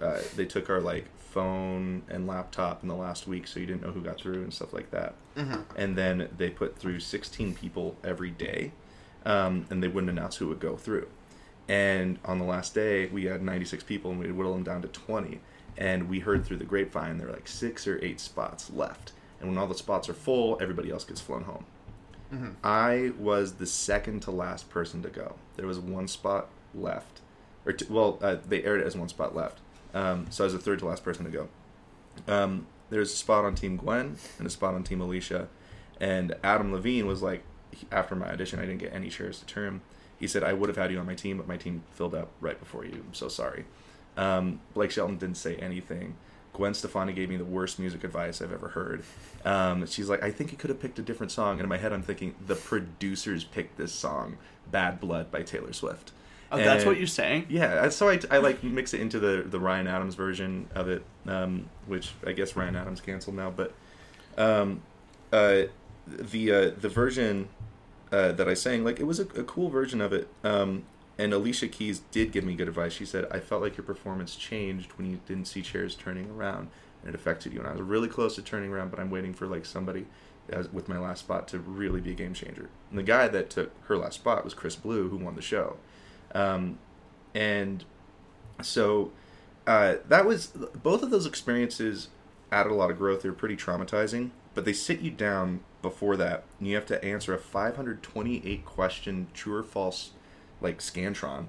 uh, 0.00 0.18
they 0.36 0.44
took 0.46 0.70
our 0.70 0.80
like 0.80 1.04
phone 1.18 2.02
and 2.08 2.26
laptop 2.26 2.82
in 2.82 2.88
the 2.88 2.94
last 2.94 3.28
week, 3.28 3.46
so 3.46 3.60
you 3.60 3.66
didn't 3.66 3.82
know 3.82 3.92
who 3.92 4.00
got 4.00 4.18
through 4.20 4.42
and 4.42 4.52
stuff 4.52 4.72
like 4.72 4.90
that. 4.90 5.14
Mhm. 5.36 5.62
and 5.76 5.96
then 5.96 6.28
they 6.36 6.50
put 6.50 6.76
through 6.76 6.98
16 6.98 7.54
people 7.54 7.94
every 8.02 8.30
day 8.30 8.72
um, 9.24 9.64
and 9.70 9.80
they 9.80 9.86
wouldn't 9.86 10.10
announce 10.10 10.36
who 10.38 10.48
would 10.48 10.58
go 10.58 10.76
through. 10.76 11.06
And 11.68 12.18
on 12.24 12.38
the 12.40 12.44
last 12.44 12.74
day 12.74 13.06
we 13.06 13.26
had 13.26 13.40
96 13.40 13.84
people 13.84 14.10
and 14.10 14.18
we 14.18 14.32
whittled 14.32 14.56
them 14.56 14.64
down 14.64 14.82
to 14.82 14.88
20 14.88 15.40
and 15.78 16.08
we 16.08 16.18
heard 16.18 16.44
through 16.44 16.56
the 16.56 16.64
grapevine 16.64 17.16
there 17.18 17.28
were 17.28 17.32
like 17.32 17.46
six 17.46 17.86
or 17.86 18.00
eight 18.04 18.18
spots 18.18 18.70
left. 18.74 19.12
And 19.38 19.48
when 19.48 19.56
all 19.56 19.68
the 19.68 19.74
spots 19.76 20.08
are 20.08 20.14
full 20.14 20.58
everybody 20.60 20.90
else 20.90 21.04
gets 21.04 21.20
flown 21.20 21.44
home. 21.44 21.64
Mhm. 22.34 22.54
i 22.64 23.12
was 23.18 23.54
the 23.54 23.66
second 23.66 24.20
to 24.22 24.30
last 24.32 24.68
person 24.68 25.00
to 25.02 25.08
go. 25.08 25.36
There 25.56 25.66
was 25.68 25.78
one 25.78 26.08
spot 26.08 26.48
left 26.74 27.20
or 27.70 27.76
well 27.88 28.18
uh, 28.22 28.36
they 28.46 28.62
aired 28.64 28.80
it 28.80 28.86
as 28.86 28.96
one 28.96 29.08
spot 29.08 29.34
left 29.34 29.58
um, 29.94 30.26
so 30.30 30.44
i 30.44 30.46
was 30.46 30.52
the 30.52 30.58
third 30.58 30.78
to 30.78 30.86
last 30.86 31.04
person 31.04 31.24
to 31.24 31.30
go 31.30 31.48
um, 32.28 32.66
there's 32.90 33.12
a 33.12 33.16
spot 33.16 33.44
on 33.44 33.54
Team 33.54 33.76
Gwen 33.76 34.16
and 34.38 34.46
a 34.46 34.50
spot 34.50 34.74
on 34.74 34.82
Team 34.82 35.00
Alicia, 35.00 35.48
and 36.00 36.34
Adam 36.42 36.72
Levine 36.72 37.06
was 37.06 37.22
like, 37.22 37.44
after 37.92 38.14
my 38.14 38.30
audition, 38.30 38.58
I 38.58 38.62
didn't 38.62 38.78
get 38.78 38.92
any 38.92 39.08
shares 39.08 39.38
to 39.38 39.46
term. 39.46 39.80
He 40.18 40.26
said 40.26 40.42
I 40.42 40.52
would 40.52 40.68
have 40.68 40.76
had 40.76 40.90
you 40.90 40.98
on 40.98 41.06
my 41.06 41.14
team, 41.14 41.38
but 41.38 41.46
my 41.48 41.56
team 41.56 41.82
filled 41.92 42.14
up 42.14 42.30
right 42.40 42.58
before 42.58 42.84
you. 42.84 43.04
I'm 43.06 43.14
so 43.14 43.28
sorry. 43.28 43.64
Um, 44.16 44.60
Blake 44.74 44.90
Shelton 44.90 45.16
didn't 45.16 45.36
say 45.36 45.56
anything. 45.56 46.16
Gwen 46.52 46.74
Stefani 46.74 47.12
gave 47.12 47.28
me 47.28 47.36
the 47.36 47.44
worst 47.44 47.78
music 47.78 48.02
advice 48.02 48.42
I've 48.42 48.52
ever 48.52 48.68
heard. 48.68 49.04
Um, 49.44 49.86
she's 49.86 50.08
like, 50.08 50.22
I 50.22 50.30
think 50.32 50.50
you 50.50 50.58
could 50.58 50.68
have 50.68 50.80
picked 50.80 50.98
a 50.98 51.02
different 51.02 51.30
song. 51.30 51.52
And 51.52 51.62
in 51.62 51.68
my 51.68 51.78
head, 51.78 51.92
I'm 51.92 52.02
thinking, 52.02 52.34
the 52.44 52.56
producers 52.56 53.44
picked 53.44 53.78
this 53.78 53.92
song, 53.92 54.36
Bad 54.70 55.00
Blood 55.00 55.30
by 55.30 55.42
Taylor 55.42 55.72
Swift. 55.72 56.10
Oh, 56.52 56.58
that's 56.58 56.84
what 56.84 56.98
you're 56.98 57.06
saying? 57.06 57.46
yeah, 57.48 57.88
so 57.90 58.08
I, 58.08 58.18
I 58.30 58.38
like 58.38 58.62
mix 58.64 58.92
it 58.92 59.00
into 59.00 59.18
the 59.18 59.44
the 59.48 59.60
Ryan 59.60 59.86
Adams 59.86 60.14
version 60.14 60.68
of 60.74 60.88
it, 60.88 61.04
um, 61.26 61.68
which 61.86 62.12
I 62.26 62.32
guess 62.32 62.56
Ryan 62.56 62.76
Adams 62.76 63.00
canceled 63.00 63.36
now, 63.36 63.50
but 63.50 63.72
um, 64.36 64.82
uh, 65.32 65.62
the 66.06 66.52
uh, 66.52 66.70
the 66.70 66.88
version 66.88 67.48
uh, 68.10 68.32
that 68.32 68.48
I 68.48 68.54
sang, 68.54 68.84
like 68.84 68.98
it 68.98 69.04
was 69.04 69.20
a, 69.20 69.24
a 69.38 69.44
cool 69.44 69.68
version 69.68 70.00
of 70.00 70.12
it. 70.12 70.28
Um, 70.42 70.84
and 71.18 71.34
Alicia 71.34 71.68
Keys 71.68 72.00
did 72.10 72.32
give 72.32 72.44
me 72.44 72.54
good 72.54 72.66
advice. 72.68 72.92
She 72.94 73.04
said, 73.04 73.26
"I 73.30 73.38
felt 73.40 73.62
like 73.62 73.76
your 73.76 73.84
performance 73.84 74.34
changed 74.34 74.92
when 74.92 75.10
you 75.10 75.20
didn't 75.26 75.46
see 75.46 75.62
chairs 75.62 75.94
turning 75.94 76.30
around, 76.30 76.68
and 77.02 77.10
it 77.10 77.14
affected 77.14 77.52
you. 77.52 77.60
And 77.60 77.68
I 77.68 77.72
was 77.72 77.82
really 77.82 78.08
close 78.08 78.34
to 78.36 78.42
turning 78.42 78.72
around, 78.72 78.90
but 78.90 78.98
I'm 78.98 79.10
waiting 79.10 79.34
for 79.34 79.46
like 79.46 79.64
somebody." 79.64 80.06
As, 80.48 80.68
with 80.72 80.88
my 80.88 80.98
last 80.98 81.20
spot 81.20 81.46
to 81.48 81.60
really 81.60 82.00
be 82.00 82.10
a 82.10 82.14
game 82.14 82.34
changer. 82.34 82.70
And 82.88 82.98
the 82.98 83.04
guy 83.04 83.28
that 83.28 83.50
took 83.50 83.70
her 83.84 83.96
last 83.96 84.14
spot 84.16 84.42
was 84.42 84.52
Chris 84.52 84.74
Blue, 84.74 85.08
who 85.08 85.16
won 85.16 85.36
the 85.36 85.42
show. 85.42 85.76
Um, 86.34 86.78
and 87.34 87.84
so 88.62 89.12
uh, 89.66 89.96
that 90.08 90.26
was 90.26 90.48
both 90.82 91.02
of 91.02 91.10
those 91.10 91.26
experiences 91.26 92.08
added 92.52 92.72
a 92.72 92.74
lot 92.74 92.90
of 92.90 92.98
growth. 92.98 93.22
They 93.22 93.28
were 93.28 93.34
pretty 93.34 93.56
traumatizing, 93.56 94.30
but 94.54 94.64
they 94.64 94.72
sit 94.72 95.00
you 95.00 95.10
down 95.10 95.60
before 95.82 96.16
that, 96.16 96.44
and 96.58 96.68
you 96.68 96.74
have 96.74 96.86
to 96.86 97.02
answer 97.04 97.32
a 97.34 97.38
528 97.38 98.64
question 98.64 99.28
true 99.32 99.54
or 99.54 99.62
false, 99.62 100.10
like 100.60 100.78
scantron, 100.78 101.46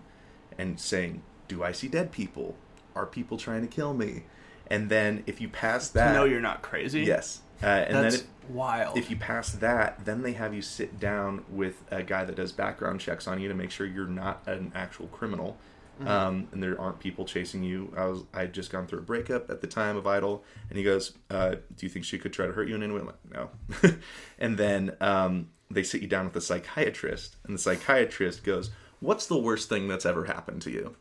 and 0.58 0.80
saying, 0.80 1.22
"Do 1.48 1.64
I 1.64 1.72
see 1.72 1.88
dead 1.88 2.12
people? 2.12 2.56
Are 2.96 3.06
people 3.06 3.38
trying 3.38 3.62
to 3.62 3.68
kill 3.68 3.94
me?" 3.94 4.24
And 4.68 4.90
then 4.90 5.24
if 5.28 5.42
you 5.42 5.50
pass 5.50 5.90
that, 5.90 6.14
No, 6.14 6.24
you're 6.24 6.40
not 6.40 6.62
crazy. 6.62 7.02
yes, 7.02 7.42
uh, 7.62 7.66
and 7.66 7.96
That's 7.96 8.18
then. 8.18 8.28
If, 8.44 8.50
wild. 8.50 8.98
if 8.98 9.10
you 9.10 9.16
pass 9.16 9.52
that, 9.54 10.04
then 10.06 10.24
they 10.24 10.34
have 10.34 10.54
you 10.54 10.62
sit 10.62 11.00
down 11.00 11.44
with 11.50 11.84
a 11.92 12.04
guy 12.04 12.24
that 12.26 12.36
does 12.36 12.52
background 12.52 13.00
checks 13.00 13.28
on 13.28 13.40
you 13.40 13.48
to 13.48 13.54
make 13.54 13.72
sure 13.72 13.86
you're 13.86 14.08
not 14.08 14.42
an 14.48 14.72
actual 14.76 15.08
criminal, 15.08 15.58
um, 16.06 16.48
and 16.52 16.64
there 16.64 16.80
aren't 16.80 17.00
people 17.00 17.26
chasing 17.26 17.64
you. 17.64 17.94
I 17.96 18.06
was 18.06 18.24
I 18.34 18.42
had 18.42 18.54
just 18.54 18.72
gone 18.72 18.88
through 18.88 19.00
a 19.00 19.04
breakup 19.04 19.50
at 19.50 19.62
the 19.62 19.68
time 19.68 19.98
of 19.98 20.08
Idol, 20.08 20.44
and 20.70 20.78
he 20.78 20.84
goes, 20.84 21.14
uh, 21.30 21.52
"Do 21.76 21.86
you 21.86 21.90
think 21.90 22.06
she 22.06 22.18
could 22.18 22.34
try 22.34 22.48
to 22.48 22.54
hurt 22.54 22.68
you 22.68 22.76
in 22.76 22.84
any 22.84 22.94
way?" 22.94 23.02
I'm 23.02 23.06
like, 23.08 23.16
"No." 23.32 23.50
and 24.40 24.58
then 24.58 24.96
um, 25.00 25.50
they 25.70 25.84
sit 25.84 26.02
you 26.02 26.08
down 26.08 26.26
with 26.26 26.36
a 26.36 26.42
psychiatrist, 26.42 27.36
and 27.46 27.54
the 27.54 27.62
psychiatrist 27.62 28.44
goes, 28.44 28.72
"What's 29.00 29.28
the 29.28 29.38
worst 29.38 29.70
thing 29.70 29.88
that's 29.88 30.06
ever 30.06 30.26
happened 30.26 30.62
to 30.64 30.72
you?" 30.72 30.96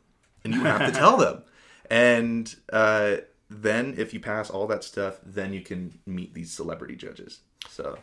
And 0.45 0.55
you 0.55 0.61
have 0.61 0.93
to 0.93 0.99
tell 0.99 1.17
them. 1.17 1.43
And 1.93 2.55
uh, 2.73 3.17
then 3.50 3.95
if 3.99 4.14
you 4.14 4.21
pass 4.21 4.49
all 4.49 4.66
that 4.69 4.85
stuff, 4.85 5.19
then 5.26 5.52
you 5.52 5.61
can 5.61 5.99
meet 6.07 6.33
these 6.35 6.52
celebrity 6.52 6.95
judges. 6.97 7.40
So, 7.69 7.99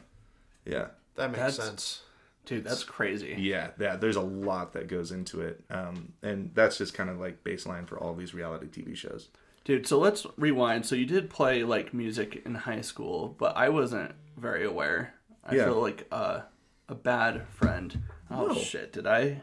yeah. 0.66 0.88
That 1.16 1.30
makes 1.32 1.40
That's- 1.40 1.56
sense. 1.56 2.02
Dude, 2.46 2.64
that's 2.64 2.86
crazy. 2.86 3.36
Yeah, 3.38 3.72
yeah, 3.78 3.98
there's 3.98 4.16
a 4.16 4.22
lot 4.22 4.72
that 4.72 4.88
goes 4.88 5.12
into 5.12 5.42
it. 5.42 5.66
Um, 5.70 6.14
and 6.24 6.52
that's 6.54 6.78
just 6.78 6.94
kind 6.94 7.10
of 7.10 7.20
like 7.20 7.44
baseline 7.44 7.86
for 7.86 8.00
all 8.00 8.14
these 8.16 8.34
reality 8.34 8.68
TV 8.68 8.96
shows. 8.96 9.28
Dude, 9.66 9.86
so 9.86 10.00
let's 10.00 10.26
rewind. 10.38 10.86
So 10.86 10.96
you 10.96 11.06
did 11.06 11.30
play 11.30 11.64
like 11.66 11.94
music 11.94 12.42
in 12.46 12.56
high 12.56 12.80
school, 12.80 13.36
but 13.38 13.58
I 13.58 13.68
wasn't 13.68 14.14
very 14.38 14.64
aware. 14.66 15.14
I 15.44 15.56
Yeah. 15.56 15.66
feel 15.66 15.82
like 15.82 16.08
uh, 16.10 16.42
a 16.88 16.96
bad 16.96 17.46
friend. 17.50 18.02
Oh 18.32 18.48
No. 18.48 18.54
shit, 18.54 18.94
did 18.94 19.06
I? 19.06 19.42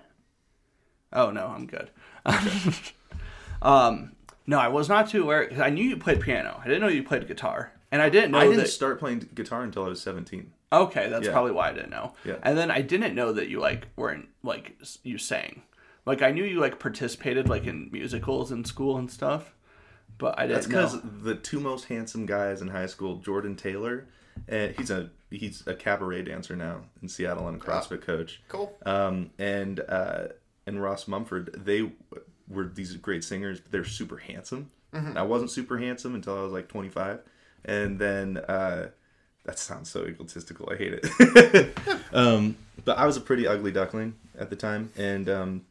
Oh 1.12 1.30
no, 1.30 1.48
I'm 1.48 1.66
good. 1.66 1.90
um, 3.62 4.12
no, 4.46 4.58
I 4.58 4.68
was 4.68 4.88
not 4.88 5.08
too 5.08 5.22
aware. 5.22 5.46
'cause 5.46 5.60
I 5.60 5.70
knew 5.70 5.84
you 5.84 5.96
played 5.96 6.20
piano. 6.20 6.60
I 6.62 6.66
didn't 6.68 6.80
know 6.82 6.88
you 6.88 7.02
played 7.02 7.26
guitar, 7.28 7.72
and 7.90 8.02
I 8.02 8.08
didn't 8.08 8.30
know 8.32 8.38
I 8.38 8.44
didn't 8.44 8.58
that. 8.60 8.68
start 8.68 8.98
playing 8.98 9.28
guitar 9.34 9.62
until 9.62 9.84
I 9.84 9.88
was 9.88 10.00
17. 10.00 10.52
Okay, 10.72 11.08
that's 11.08 11.26
Yeah. 11.26 11.32
probably 11.32 11.52
why 11.52 11.70
I 11.70 11.72
didn't 11.72 11.90
know. 11.90 12.14
Yeah. 12.24 12.36
And 12.42 12.58
then 12.58 12.70
I 12.70 12.80
didn't 12.82 13.14
know 13.14 13.32
that 13.32 13.48
you 13.48 13.60
like 13.60 13.86
weren't 13.96 14.28
like 14.42 14.76
you 15.02 15.18
sang. 15.18 15.62
Like 16.04 16.20
I 16.20 16.30
knew 16.32 16.44
you 16.44 16.58
like 16.60 16.78
participated 16.78 17.48
like 17.48 17.64
in 17.66 17.90
musicals 17.92 18.50
in 18.52 18.64
school 18.64 18.96
and 18.98 19.10
stuff, 19.10 19.54
but 20.18 20.38
I 20.38 20.46
didn't 20.46 20.68
know 20.68 20.80
That's 20.82 20.94
because 20.96 21.22
the 21.22 21.34
two 21.36 21.60
most 21.60 21.84
handsome 21.86 22.26
guys 22.26 22.60
in 22.60 22.68
high 22.68 22.86
school, 22.86 23.16
Jordan 23.18 23.54
Taylor, 23.56 24.06
and 24.48 24.74
he's 24.76 24.90
a 24.90 25.10
he's 25.30 25.64
a 25.66 25.74
cabaret 25.74 26.22
dancer 26.22 26.56
now 26.56 26.82
in 27.00 27.08
Seattle 27.08 27.46
and 27.48 27.60
a 27.60 27.64
CrossFit 27.64 28.02
coach. 28.02 28.42
Cool. 28.48 28.76
um, 28.84 29.30
and 29.38 29.78
uh, 29.88 30.28
and 30.66 30.82
Ross 30.82 31.06
Mumford, 31.08 31.54
they 31.64 31.92
were 32.48 32.64
these 32.64 32.96
great 32.96 33.24
singers, 33.24 33.60
but 33.60 33.72
they're 33.72 33.84
super 33.84 34.18
handsome. 34.18 34.70
I 35.16 35.22
wasn't 35.22 35.50
super 35.50 35.78
handsome 35.78 36.14
until 36.14 36.38
I 36.38 36.42
was 36.42 36.52
like 36.52 36.68
25, 36.68 37.20
and 37.64 37.98
then 37.98 38.36
uh, 38.36 38.90
that 39.44 39.58
sounds 39.58 39.90
so 39.90 40.06
egotistical. 40.06 40.68
I 40.70 40.76
hate 40.76 41.00
it. 41.02 41.78
um, 42.12 42.56
but 42.84 42.96
I 42.96 43.06
was 43.06 43.16
a 43.16 43.20
pretty 43.20 43.46
ugly 43.46 43.72
duckling 43.72 44.14
at 44.38 44.50
the 44.50 44.56
time, 44.56 44.92
and 44.96 45.28
um, 45.28 45.66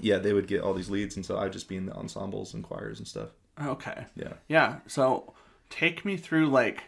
yeah, 0.00 0.18
they 0.18 0.32
would 0.32 0.48
get 0.48 0.60
all 0.60 0.74
these 0.74 0.90
leads, 0.90 1.16
and 1.16 1.24
so 1.24 1.38
I'd 1.38 1.52
just 1.52 1.68
be 1.68 1.76
in 1.76 1.86
the 1.86 1.94
ensembles 1.94 2.54
and 2.54 2.64
choirs 2.64 2.98
and 2.98 3.06
stuff. 3.06 3.28
Okay. 3.62 4.06
Yeah. 4.16 4.34
Yeah. 4.48 4.76
So 4.86 5.34
take 5.70 6.04
me 6.04 6.16
through 6.16 6.48
like 6.48 6.84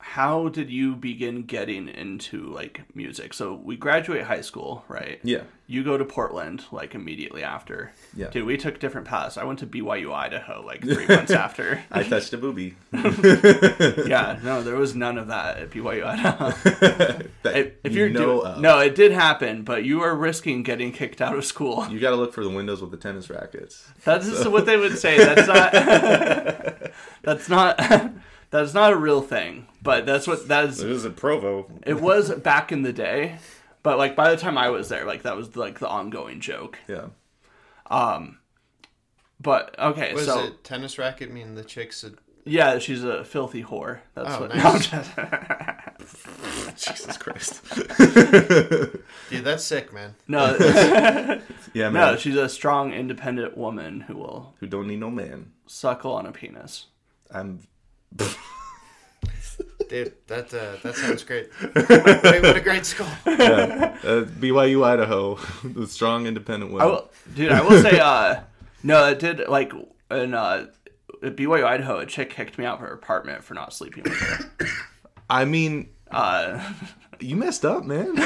how 0.00 0.48
did 0.48 0.70
you 0.70 0.94
begin 0.94 1.42
getting 1.42 1.88
into 1.88 2.46
like 2.46 2.82
music? 2.94 3.34
So 3.34 3.54
we 3.54 3.76
graduate 3.76 4.22
high 4.24 4.40
school, 4.42 4.84
right? 4.88 5.18
Yeah. 5.24 5.42
You 5.66 5.84
go 5.84 5.98
to 5.98 6.04
Portland 6.04 6.64
like 6.70 6.94
immediately 6.94 7.42
after. 7.42 7.92
Yeah. 8.16 8.28
Dude, 8.30 8.46
we 8.46 8.56
took 8.56 8.78
different 8.78 9.06
paths. 9.06 9.36
I 9.36 9.44
went 9.44 9.58
to 9.58 9.66
BYU 9.66 10.14
Idaho 10.14 10.62
like 10.64 10.82
three 10.82 11.06
months 11.08 11.32
after. 11.32 11.82
I 11.90 12.04
touched 12.04 12.32
a 12.32 12.38
booby. 12.38 12.76
yeah, 12.92 14.38
no, 14.42 14.62
there 14.62 14.76
was 14.76 14.94
none 14.94 15.18
of 15.18 15.28
that 15.28 15.58
at 15.58 15.70
BYU 15.70 16.04
Idaho. 16.04 17.24
If, 17.48 17.72
if 17.82 17.92
you 17.94 18.00
you're 18.00 18.10
doing, 18.10 18.46
of. 18.46 18.60
no, 18.60 18.78
it 18.78 18.94
did 18.94 19.10
happen, 19.10 19.62
but 19.62 19.82
you 19.82 20.02
are 20.02 20.14
risking 20.14 20.62
getting 20.62 20.92
kicked 20.92 21.22
out 21.22 21.34
of 21.34 21.46
school. 21.46 21.86
You 21.88 21.98
got 21.98 22.10
to 22.10 22.16
look 22.16 22.34
for 22.34 22.44
the 22.44 22.50
windows 22.50 22.82
with 22.82 22.90
the 22.90 22.98
tennis 22.98 23.30
rackets. 23.30 23.88
That's 24.04 24.28
just 24.28 24.46
what 24.50 24.66
they 24.66 24.76
would 24.76 24.98
say. 24.98 25.16
That's 25.16 25.48
not. 25.48 26.92
that's 27.22 27.48
not. 27.48 28.12
That's 28.50 28.72
not 28.74 28.92
a 28.92 28.96
real 28.96 29.20
thing. 29.22 29.66
But 29.82 30.06
that's 30.06 30.26
what 30.26 30.48
that 30.48 30.64
is. 30.66 30.82
It 30.82 30.88
was 30.88 31.04
at 31.04 31.16
Provo. 31.16 31.70
It 31.86 32.00
was 32.00 32.30
back 32.30 32.72
in 32.72 32.82
the 32.82 32.92
day, 32.92 33.38
but 33.82 33.98
like 33.98 34.16
by 34.16 34.30
the 34.30 34.36
time 34.36 34.56
I 34.58 34.70
was 34.70 34.88
there, 34.88 35.04
like 35.04 35.22
that 35.22 35.36
was 35.36 35.56
like 35.56 35.78
the 35.78 35.88
ongoing 35.88 36.40
joke. 36.40 36.78
Yeah. 36.88 37.08
Um, 37.90 38.38
but 39.40 39.78
okay, 39.78 40.14
Was 40.14 40.26
so 40.26 40.44
it 40.44 40.64
tennis 40.64 40.98
racket 40.98 41.32
mean 41.32 41.54
the 41.54 41.64
chicks 41.64 42.02
had 42.02 42.14
yeah, 42.44 42.78
she's 42.78 43.04
a 43.04 43.24
filthy 43.24 43.62
whore. 43.62 43.98
That's 44.14 44.30
Oh, 44.34 44.40
what. 44.40 44.54
nice. 44.54 44.64
No, 44.64 44.70
I'm 44.70 44.80
just- 46.00 46.76
Jesus 46.86 47.16
Christ. 47.18 47.62
Dude, 49.30 49.44
that's 49.44 49.64
sick, 49.64 49.92
man. 49.92 50.14
no, 50.26 50.56
Yeah, 51.74 51.90
man. 51.90 51.92
no, 51.92 52.16
she's 52.16 52.36
a 52.36 52.48
strong, 52.48 52.92
independent 52.92 53.56
woman 53.56 54.00
who 54.00 54.16
will 54.16 54.54
Who 54.60 54.66
don't 54.66 54.86
need 54.88 55.00
no 55.00 55.10
man. 55.10 55.52
suckle 55.66 56.12
on 56.14 56.24
a 56.26 56.32
penis. 56.32 56.86
I'm. 57.30 57.60
Dude, 59.88 60.12
that 60.26 60.52
uh, 60.52 60.76
that 60.82 60.94
sounds 60.96 61.22
great. 61.24 61.48
Wait, 61.62 62.42
what 62.42 62.56
a 62.56 62.60
great 62.60 62.84
school. 62.84 63.06
Yeah. 63.26 63.96
Uh, 64.04 64.24
BYU 64.24 64.84
Idaho, 64.84 65.36
the 65.64 65.86
strong 65.86 66.26
independent 66.26 66.72
I 66.72 66.74
women. 66.74 66.88
will, 66.90 67.10
dude. 67.34 67.52
I 67.52 67.62
will 67.62 67.80
say, 67.82 67.98
uh, 67.98 68.40
no, 68.82 69.06
it 69.08 69.18
did 69.18 69.48
like 69.48 69.72
in 70.10 70.34
uh, 70.34 70.66
at 71.22 71.36
BYU 71.36 71.64
Idaho, 71.64 71.98
a 72.00 72.06
chick 72.06 72.28
kicked 72.30 72.58
me 72.58 72.66
out 72.66 72.74
of 72.74 72.80
her 72.80 72.92
apartment 72.92 73.42
for 73.44 73.54
not 73.54 73.72
sleeping 73.72 74.02
with 74.04 74.12
her. 74.12 74.50
I 75.30 75.46
mean, 75.46 75.88
Uh, 76.10 76.60
you 77.20 77.36
messed 77.36 77.64
up, 77.64 77.84
man. 77.84 78.14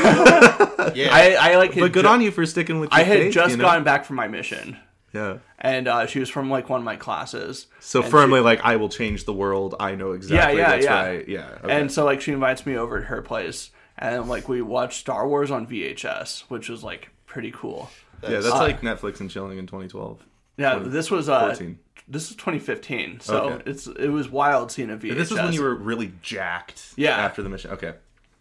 Yeah. 0.97 1.09
I, 1.15 1.37
I 1.53 1.57
like. 1.57 1.77
but 1.77 1.93
good 1.93 2.03
ju- 2.03 2.09
on 2.09 2.21
you 2.23 2.33
for 2.33 2.45
sticking 2.45 2.81
with. 2.81 2.91
Your 2.91 3.01
I 3.01 3.05
had 3.05 3.19
faith, 3.19 3.35
just 3.35 3.51
you 3.53 3.57
know? 3.59 3.63
gotten 3.65 3.85
back 3.85 4.05
from 4.05 4.17
my 4.17 4.27
mission, 4.27 4.77
Yeah. 5.13 5.39
and 5.59 5.89
uh, 5.89 6.07
she 6.07 6.21
was 6.21 6.31
from 6.31 6.51
like 6.51 6.69
one 6.69 6.81
of 6.81 6.85
my 6.85 6.97
classes. 6.97 7.67
So 7.81 8.03
firmly, 8.03 8.39
she- 8.41 8.45
like 8.45 8.61
I 8.65 8.77
will 8.77 8.89
change 8.89 9.25
the 9.25 9.33
world. 9.33 9.75
I 9.79 9.95
know 9.95 10.13
exactly. 10.13 10.59
yeah, 10.59 10.71
that's 10.71 10.85
yeah. 10.85 11.05
right. 11.07 11.29
Yeah. 11.29 11.59
Okay. 11.65 11.81
And 11.81 11.93
so 11.93 12.05
like 12.05 12.21
she 12.21 12.33
invites 12.33 12.65
me 12.65 12.77
over 12.77 13.01
to 13.01 13.07
her 13.07 13.23
place, 13.23 13.71
and 13.99 14.29
like 14.29 14.49
we 14.49 14.63
watched 14.63 14.99
Star 15.01 15.29
Wars 15.29 15.51
on 15.51 15.67
VHS, 15.67 16.43
which 16.49 16.69
was 16.69 16.83
like 16.83 17.11
pretty 17.27 17.51
cool. 17.51 17.91
yeah, 18.23 18.31
that's 18.41 18.47
uh, 18.47 18.59
like 18.59 18.81
Netflix 18.81 19.21
and 19.21 19.31
chilling 19.31 19.59
in 19.59 19.67
2012. 19.67 20.25
Yeah, 20.57 20.79
this 20.79 21.11
was 21.11 21.29
uh, 21.29 21.47
14. 21.49 21.79
this 22.09 22.31
is 22.31 22.37
2015, 22.37 23.21
so 23.21 23.37
Okay. 23.51 23.71
it's 23.71 23.87
it 23.87 24.09
was 24.09 24.29
wild 24.29 24.71
seeing 24.71 24.91
a 24.91 24.97
VHS. 24.97 25.15
This 25.17 25.31
was 25.31 25.41
when 25.41 25.53
you 25.53 25.63
were 25.63 25.75
really 25.75 26.13
jacked. 26.23 26.93
Yeah. 26.97 27.17
After 27.17 27.43
the 27.43 27.49
mission. 27.49 27.71
Okay. 27.73 27.95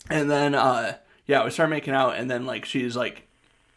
And 0.10 0.30
then 0.30 0.56
uh 0.56 0.98
yeah, 1.28 1.44
we 1.44 1.52
started 1.52 1.70
making 1.70 1.94
out 1.94 2.16
and 2.16 2.30
then 2.30 2.46
like 2.46 2.66
she's 2.66 2.96
like 2.96 3.28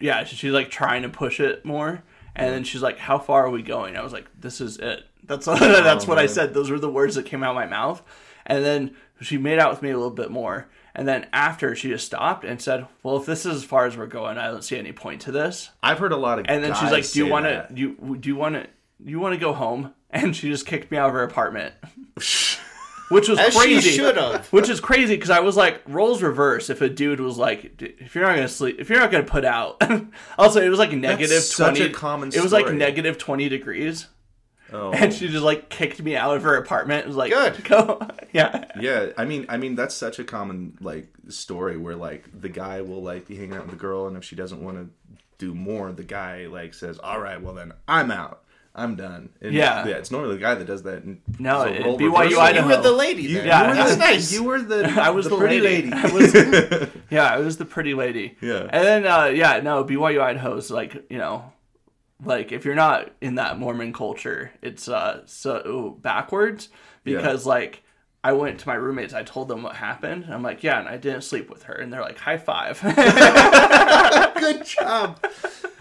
yeah, 0.00 0.24
she's 0.24 0.52
like 0.52 0.70
trying 0.70 1.02
to 1.02 1.08
push 1.08 1.38
it 1.40 1.64
more 1.64 2.02
And 2.36 2.50
then 2.52 2.64
she's 2.64 2.82
like, 2.82 2.98
"How 2.98 3.18
far 3.18 3.46
are 3.46 3.50
we 3.50 3.62
going?" 3.62 3.96
I 3.96 4.02
was 4.02 4.12
like, 4.12 4.26
"This 4.40 4.60
is 4.60 4.76
it." 4.78 5.04
That's 5.24 5.46
that's 5.46 6.04
Oh, 6.04 6.08
what 6.08 6.18
I 6.18 6.26
said. 6.26 6.52
Those 6.54 6.70
were 6.70 6.78
the 6.78 6.90
words 6.90 7.14
that 7.14 7.26
came 7.26 7.42
out 7.42 7.50
of 7.50 7.56
my 7.56 7.66
mouth. 7.66 8.02
And 8.46 8.64
then 8.64 8.94
she 9.20 9.38
made 9.38 9.58
out 9.58 9.70
with 9.70 9.80
me 9.82 9.90
a 9.90 9.96
little 9.96 10.10
bit 10.10 10.30
more. 10.30 10.68
And 10.94 11.08
then 11.08 11.26
after 11.32 11.74
she 11.74 11.88
just 11.88 12.06
stopped 12.06 12.44
and 12.44 12.60
said, 12.60 12.86
"Well, 13.02 13.16
if 13.16 13.26
this 13.26 13.46
is 13.46 13.56
as 13.56 13.64
far 13.64 13.86
as 13.86 13.96
we're 13.96 14.06
going, 14.06 14.36
I 14.38 14.48
don't 14.48 14.62
see 14.64 14.78
any 14.78 14.92
point 14.92 15.22
to 15.22 15.32
this." 15.32 15.70
I've 15.82 15.98
heard 15.98 16.12
a 16.12 16.16
lot 16.16 16.38
of. 16.38 16.46
And 16.48 16.62
then 16.62 16.74
she's 16.74 16.90
like, 16.90 17.08
"Do 17.10 17.18
you 17.24 17.26
want 17.30 17.46
to? 17.46 17.66
Do 17.72 17.80
you 17.80 18.16
do 18.16 18.28
you 18.28 18.36
want 18.36 18.54
to? 18.56 18.66
You 19.04 19.20
want 19.20 19.34
to 19.34 19.40
go 19.40 19.52
home?" 19.52 19.94
And 20.10 20.34
she 20.36 20.48
just 20.50 20.66
kicked 20.66 20.90
me 20.92 20.98
out 20.98 21.08
of 21.08 21.14
her 21.14 21.22
apartment, 21.24 21.74
which 23.14 23.28
was 23.28 23.38
As 23.38 23.56
crazy. 23.56 23.90
should 23.90 24.16
have. 24.16 24.46
Which 24.52 24.68
is 24.68 24.80
crazy 24.80 25.14
because 25.14 25.30
I 25.30 25.40
was 25.40 25.56
like, 25.56 25.80
roles 25.86 26.22
reverse. 26.22 26.68
If 26.68 26.80
a 26.82 26.88
dude 26.88 27.20
was 27.20 27.38
like, 27.38 27.76
"D- 27.76 27.94
if 27.98 28.14
you're 28.14 28.24
not 28.24 28.34
gonna 28.34 28.48
sleep, 28.48 28.76
if 28.80 28.90
you're 28.90 28.98
not 29.00 29.10
gonna 29.10 29.24
put 29.24 29.44
out, 29.44 29.80
also 30.38 30.60
it 30.60 30.68
was 30.68 30.78
like 30.78 30.92
negative 30.92 31.42
such 31.42 31.76
twenty. 31.78 31.90
a 31.90 31.94
common 31.94 32.28
It 32.34 32.42
was 32.42 32.52
like 32.52 32.72
negative 32.72 33.16
twenty 33.18 33.48
degrees, 33.48 34.06
Oh. 34.72 34.92
and 34.92 35.12
she 35.14 35.28
just 35.28 35.44
like 35.44 35.68
kicked 35.68 36.02
me 36.02 36.16
out 36.16 36.36
of 36.36 36.42
her 36.42 36.56
apartment. 36.56 37.04
It 37.04 37.08
was 37.08 37.16
like, 37.16 37.32
Good. 37.32 37.64
go, 37.68 38.06
yeah, 38.32 38.64
Yeah, 38.80 39.10
I 39.16 39.24
mean, 39.24 39.46
I 39.48 39.56
mean 39.56 39.74
that's 39.76 39.94
such 39.94 40.18
a 40.18 40.24
common 40.24 40.76
like 40.80 41.08
story 41.28 41.76
where 41.76 41.96
like 41.96 42.24
the 42.38 42.48
guy 42.48 42.80
will 42.82 43.02
like 43.02 43.28
be 43.28 43.36
hanging 43.36 43.54
out 43.54 43.62
with 43.62 43.70
the 43.70 43.76
girl, 43.76 44.06
and 44.08 44.16
if 44.16 44.24
she 44.24 44.34
doesn't 44.36 44.62
want 44.62 44.76
to 44.78 44.88
do 45.38 45.54
more, 45.54 45.92
the 45.92 46.04
guy 46.04 46.46
like 46.46 46.74
says, 46.74 46.98
"All 46.98 47.20
right, 47.20 47.40
well 47.40 47.54
then 47.54 47.72
I'm 47.86 48.10
out, 48.10 48.42
I'm 48.74 48.96
done." 48.96 49.30
And, 49.40 49.52
Yeah. 49.54 49.86
yeah, 49.86 49.94
it's 49.96 50.10
normally 50.10 50.34
the 50.34 50.40
guy 50.40 50.54
that 50.54 50.64
does 50.66 50.82
that. 50.82 51.04
No, 51.38 51.62
it's 51.62 51.84
a 51.84 51.88
it- 51.90 51.98
BYU 51.98 52.30
reversal. 52.30 52.54
You 52.56 52.66
were 52.76 52.82
the 52.82 52.92
lady 52.92 53.22
You. 53.22 53.40
Yeah, 53.42 53.62
you 53.62 53.68
were 53.68 53.74
that's 53.74 53.92
the, 53.92 53.98
nice. 53.98 54.32
You 54.32 54.42
were 54.44 54.60
the 54.60 54.84
I 55.00 55.10
was 55.10 55.28
the, 55.28 55.36
pretty 55.36 55.60
lady. 55.60 55.90
lady. 55.90 56.08
I 56.08 56.12
was, 56.12 56.88
yeah, 57.10 57.24
I 57.32 57.38
was 57.38 57.56
the 57.56 57.64
pretty 57.64 57.94
lady. 57.94 58.36
Yeah. 58.40 58.62
And 58.70 58.84
then 58.84 59.06
uh, 59.06 59.26
yeah, 59.26 59.60
no, 59.60 59.84
BYU 59.84 60.20
Idaho 60.20 60.56
is 60.56 60.70
like 60.70 61.06
you 61.08 61.18
know, 61.18 61.52
like 62.24 62.52
if 62.52 62.64
you're 62.64 62.74
not 62.74 63.10
in 63.20 63.36
that 63.36 63.58
Mormon 63.58 63.92
culture, 63.92 64.50
it's 64.62 64.88
uh 64.88 65.22
so 65.26 65.96
backwards 66.02 66.68
because 67.04 67.46
like. 67.46 67.80
I 68.26 68.32
went 68.32 68.58
to 68.60 68.68
my 68.68 68.74
roommates. 68.74 69.12
I 69.12 69.22
told 69.22 69.48
them 69.48 69.62
what 69.62 69.76
happened. 69.76 70.24
I'm 70.30 70.42
like, 70.42 70.62
yeah, 70.62 70.78
and 70.80 70.88
I 70.88 70.96
didn't 70.96 71.24
sleep 71.24 71.50
with 71.50 71.64
her. 71.64 71.74
And 71.74 71.92
they're 71.92 72.00
like, 72.00 72.16
high 72.16 72.38
five. 72.38 72.80
Good 74.40 74.64
job. 74.64 75.22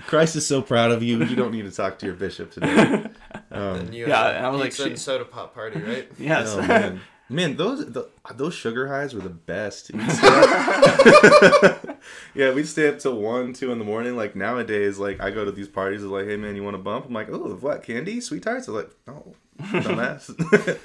Christ 0.08 0.36
is 0.36 0.46
so 0.46 0.62
proud 0.62 0.92
of 0.92 1.02
you. 1.04 1.24
You 1.24 1.36
don't 1.36 1.52
need 1.52 1.64
to 1.66 1.72
talk 1.72 1.98
to 2.00 2.06
your 2.06 2.16
bishop 2.16 2.52
today. 2.52 3.06
Um, 3.52 3.76
and 3.82 3.94
you 3.94 4.08
Yeah, 4.08 4.30
and 4.38 4.46
I 4.48 4.50
was 4.50 4.60
like, 4.60 4.72
pizza 4.72 4.90
she- 4.90 4.96
soda 4.96 5.26
pop 5.26 5.54
party, 5.54 5.80
right? 5.80 6.10
yes. 6.18 6.56
Oh 6.58 6.62
man, 6.64 7.02
man, 7.30 7.56
those 7.56 7.86
the, 7.86 8.10
those 8.34 8.56
sugar 8.56 8.88
highs 8.88 9.14
were 9.14 9.22
the 9.22 9.30
best. 9.30 9.92
We'd 9.94 10.10
stay 10.12 10.28
up- 10.28 12.00
yeah, 12.34 12.52
we'd 12.52 12.68
stay 12.68 12.88
up 12.90 12.98
till 12.98 13.16
one, 13.20 13.54
two 13.54 13.72
in 13.72 13.78
the 13.78 13.86
morning. 13.86 14.16
Like 14.16 14.36
nowadays, 14.36 14.98
like 14.98 15.22
I 15.22 15.30
go 15.30 15.46
to 15.46 15.52
these 15.52 15.68
parties, 15.68 16.02
it's 16.02 16.10
like, 16.12 16.26
hey 16.26 16.36
man, 16.36 16.56
you 16.56 16.64
want 16.64 16.76
a 16.76 16.80
bump? 16.80 17.06
I'm 17.06 17.14
like, 17.14 17.30
oh, 17.30 17.56
what 17.62 17.84
candy, 17.84 18.20
sweet 18.22 18.42
tarts? 18.42 18.68
I'm 18.68 18.74
like, 18.74 18.90
no, 19.06 19.36
dumbass. 19.62 20.80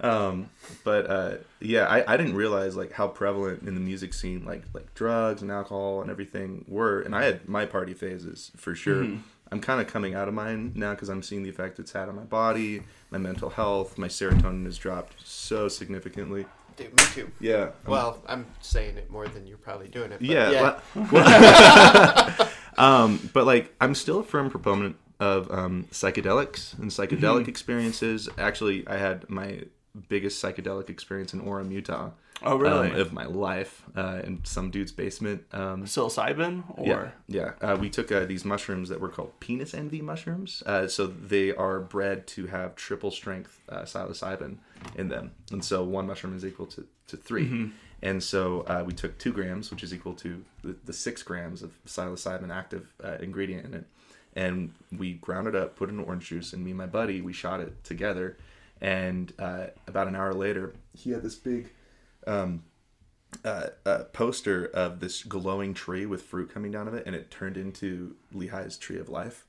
Um, 0.00 0.50
but 0.84 1.10
uh, 1.10 1.34
yeah, 1.60 1.84
I, 1.86 2.14
I 2.14 2.16
didn't 2.16 2.34
realize 2.34 2.76
like 2.76 2.92
how 2.92 3.08
prevalent 3.08 3.62
in 3.68 3.74
the 3.74 3.80
music 3.80 4.14
scene, 4.14 4.44
like 4.44 4.64
like 4.72 4.94
drugs 4.94 5.42
and 5.42 5.50
alcohol 5.50 6.02
and 6.02 6.10
everything 6.10 6.64
were. 6.68 7.00
And 7.00 7.14
I 7.14 7.24
had 7.24 7.48
my 7.48 7.66
party 7.66 7.94
phases 7.94 8.50
for 8.56 8.74
sure. 8.74 9.06
I'm 9.52 9.60
kind 9.60 9.80
of 9.80 9.86
coming 9.86 10.14
out 10.14 10.26
of 10.26 10.34
mine 10.34 10.72
now 10.74 10.92
because 10.94 11.08
I'm 11.10 11.22
seeing 11.22 11.42
the 11.42 11.50
effect 11.50 11.78
it's 11.78 11.92
had 11.92 12.08
on 12.08 12.16
my 12.16 12.22
body, 12.24 12.82
my 13.10 13.18
mental 13.18 13.50
health. 13.50 13.98
My 13.98 14.08
serotonin 14.08 14.64
has 14.64 14.78
dropped 14.78 15.14
so 15.26 15.68
significantly. 15.68 16.46
Dude, 16.76 16.90
me 16.96 17.04
too. 17.14 17.30
Yeah. 17.40 17.56
I'm- 17.56 17.72
Well, 17.86 18.22
I'm 18.26 18.46
saying 18.60 18.96
it 18.96 19.08
more 19.10 19.28
than 19.28 19.46
you're 19.46 19.58
probably 19.58 19.86
doing 19.88 20.10
it. 20.10 20.18
But 20.18 20.26
yeah. 20.28 20.50
yeah. 20.50 20.80
well- 20.94 21.08
well- 21.12 22.48
um, 22.76 23.30
but 23.32 23.44
like, 23.46 23.72
I'm 23.80 23.94
still 23.94 24.20
a 24.20 24.24
firm 24.24 24.50
proponent 24.50 24.96
of 25.20 25.48
um, 25.52 25.86
psychedelics 25.92 26.76
and 26.78 26.90
psychedelic 26.90 27.42
Mm-hmm. 27.42 27.48
experiences. 27.50 28.28
Actually, 28.38 28.84
I 28.88 28.96
had 28.96 29.30
my 29.30 29.60
biggest 30.08 30.42
psychedelic 30.42 30.90
experience 30.90 31.32
in 31.32 31.40
Orem, 31.40 31.70
Utah. 31.70 32.10
Oh, 32.42 32.56
really? 32.56 32.90
um, 32.90 32.96
of 32.96 33.12
my 33.12 33.24
life 33.24 33.82
uh, 33.96 34.20
in 34.24 34.40
some 34.44 34.70
dude's 34.70 34.92
basement. 34.92 35.44
Um, 35.52 35.84
Psilocybin 35.84 36.64
or 36.76 36.86
yeah, 37.28 37.52
yeah. 37.60 37.66
Uh, 37.66 37.76
we 37.76 37.88
took 37.88 38.10
uh, 38.10 38.24
these 38.26 38.44
mushrooms 38.44 38.88
that 38.88 39.00
were 39.00 39.08
called 39.08 39.38
penis 39.40 39.72
envy 39.72 40.02
mushrooms. 40.02 40.62
Uh, 40.66 40.86
so 40.88 41.06
they 41.06 41.54
are 41.54 41.80
bred 41.80 42.26
to 42.28 42.46
have 42.46 42.74
triple 42.74 43.10
strength 43.10 43.60
uh, 43.68 43.82
psilocybin 43.82 44.58
in 44.96 45.08
them, 45.08 45.30
and 45.52 45.64
so 45.64 45.84
one 45.84 46.06
mushroom 46.06 46.36
is 46.36 46.44
equal 46.44 46.66
to 46.66 46.86
to 47.06 47.16
3 47.16 47.70
And 48.02 48.22
so 48.22 48.62
uh, 48.62 48.82
we 48.84 48.92
took 48.92 49.16
two 49.18 49.32
grams, 49.32 49.70
which 49.70 49.82
is 49.82 49.94
equal 49.94 50.14
to 50.14 50.44
the, 50.62 50.76
the 50.84 50.92
six 50.92 51.22
grams 51.22 51.62
of 51.62 51.72
psilocybin 51.86 52.54
active 52.54 52.92
uh, 53.02 53.16
ingredient 53.20 53.64
in 53.64 53.74
it, 53.74 53.86
and 54.34 54.72
we 54.92 55.14
ground 55.14 55.46
it 55.46 55.54
up, 55.54 55.76
put 55.76 55.88
it 55.88 55.92
in 55.92 56.00
orange 56.00 56.28
juice, 56.28 56.52
and 56.52 56.62
me 56.64 56.72
and 56.72 56.78
my 56.78 56.86
buddy 56.86 57.20
we 57.20 57.32
shot 57.32 57.60
it 57.60 57.82
together. 57.84 58.36
And 58.80 59.32
uh, 59.38 59.68
about 59.86 60.08
an 60.08 60.16
hour 60.16 60.34
later, 60.34 60.74
he 60.92 61.10
had 61.10 61.22
this 61.22 61.34
big 61.34 61.70
um, 62.26 62.64
uh, 63.44 63.68
uh, 63.86 64.04
poster 64.12 64.66
of 64.66 65.00
this 65.00 65.22
glowing 65.22 65.74
tree 65.74 66.06
with 66.06 66.22
fruit 66.22 66.52
coming 66.52 66.70
down 66.70 66.88
of 66.88 66.94
it, 66.94 67.04
and 67.06 67.14
it 67.14 67.30
turned 67.30 67.56
into 67.56 68.16
Lehi's 68.34 68.76
Tree 68.76 68.98
of 68.98 69.08
Life. 69.08 69.46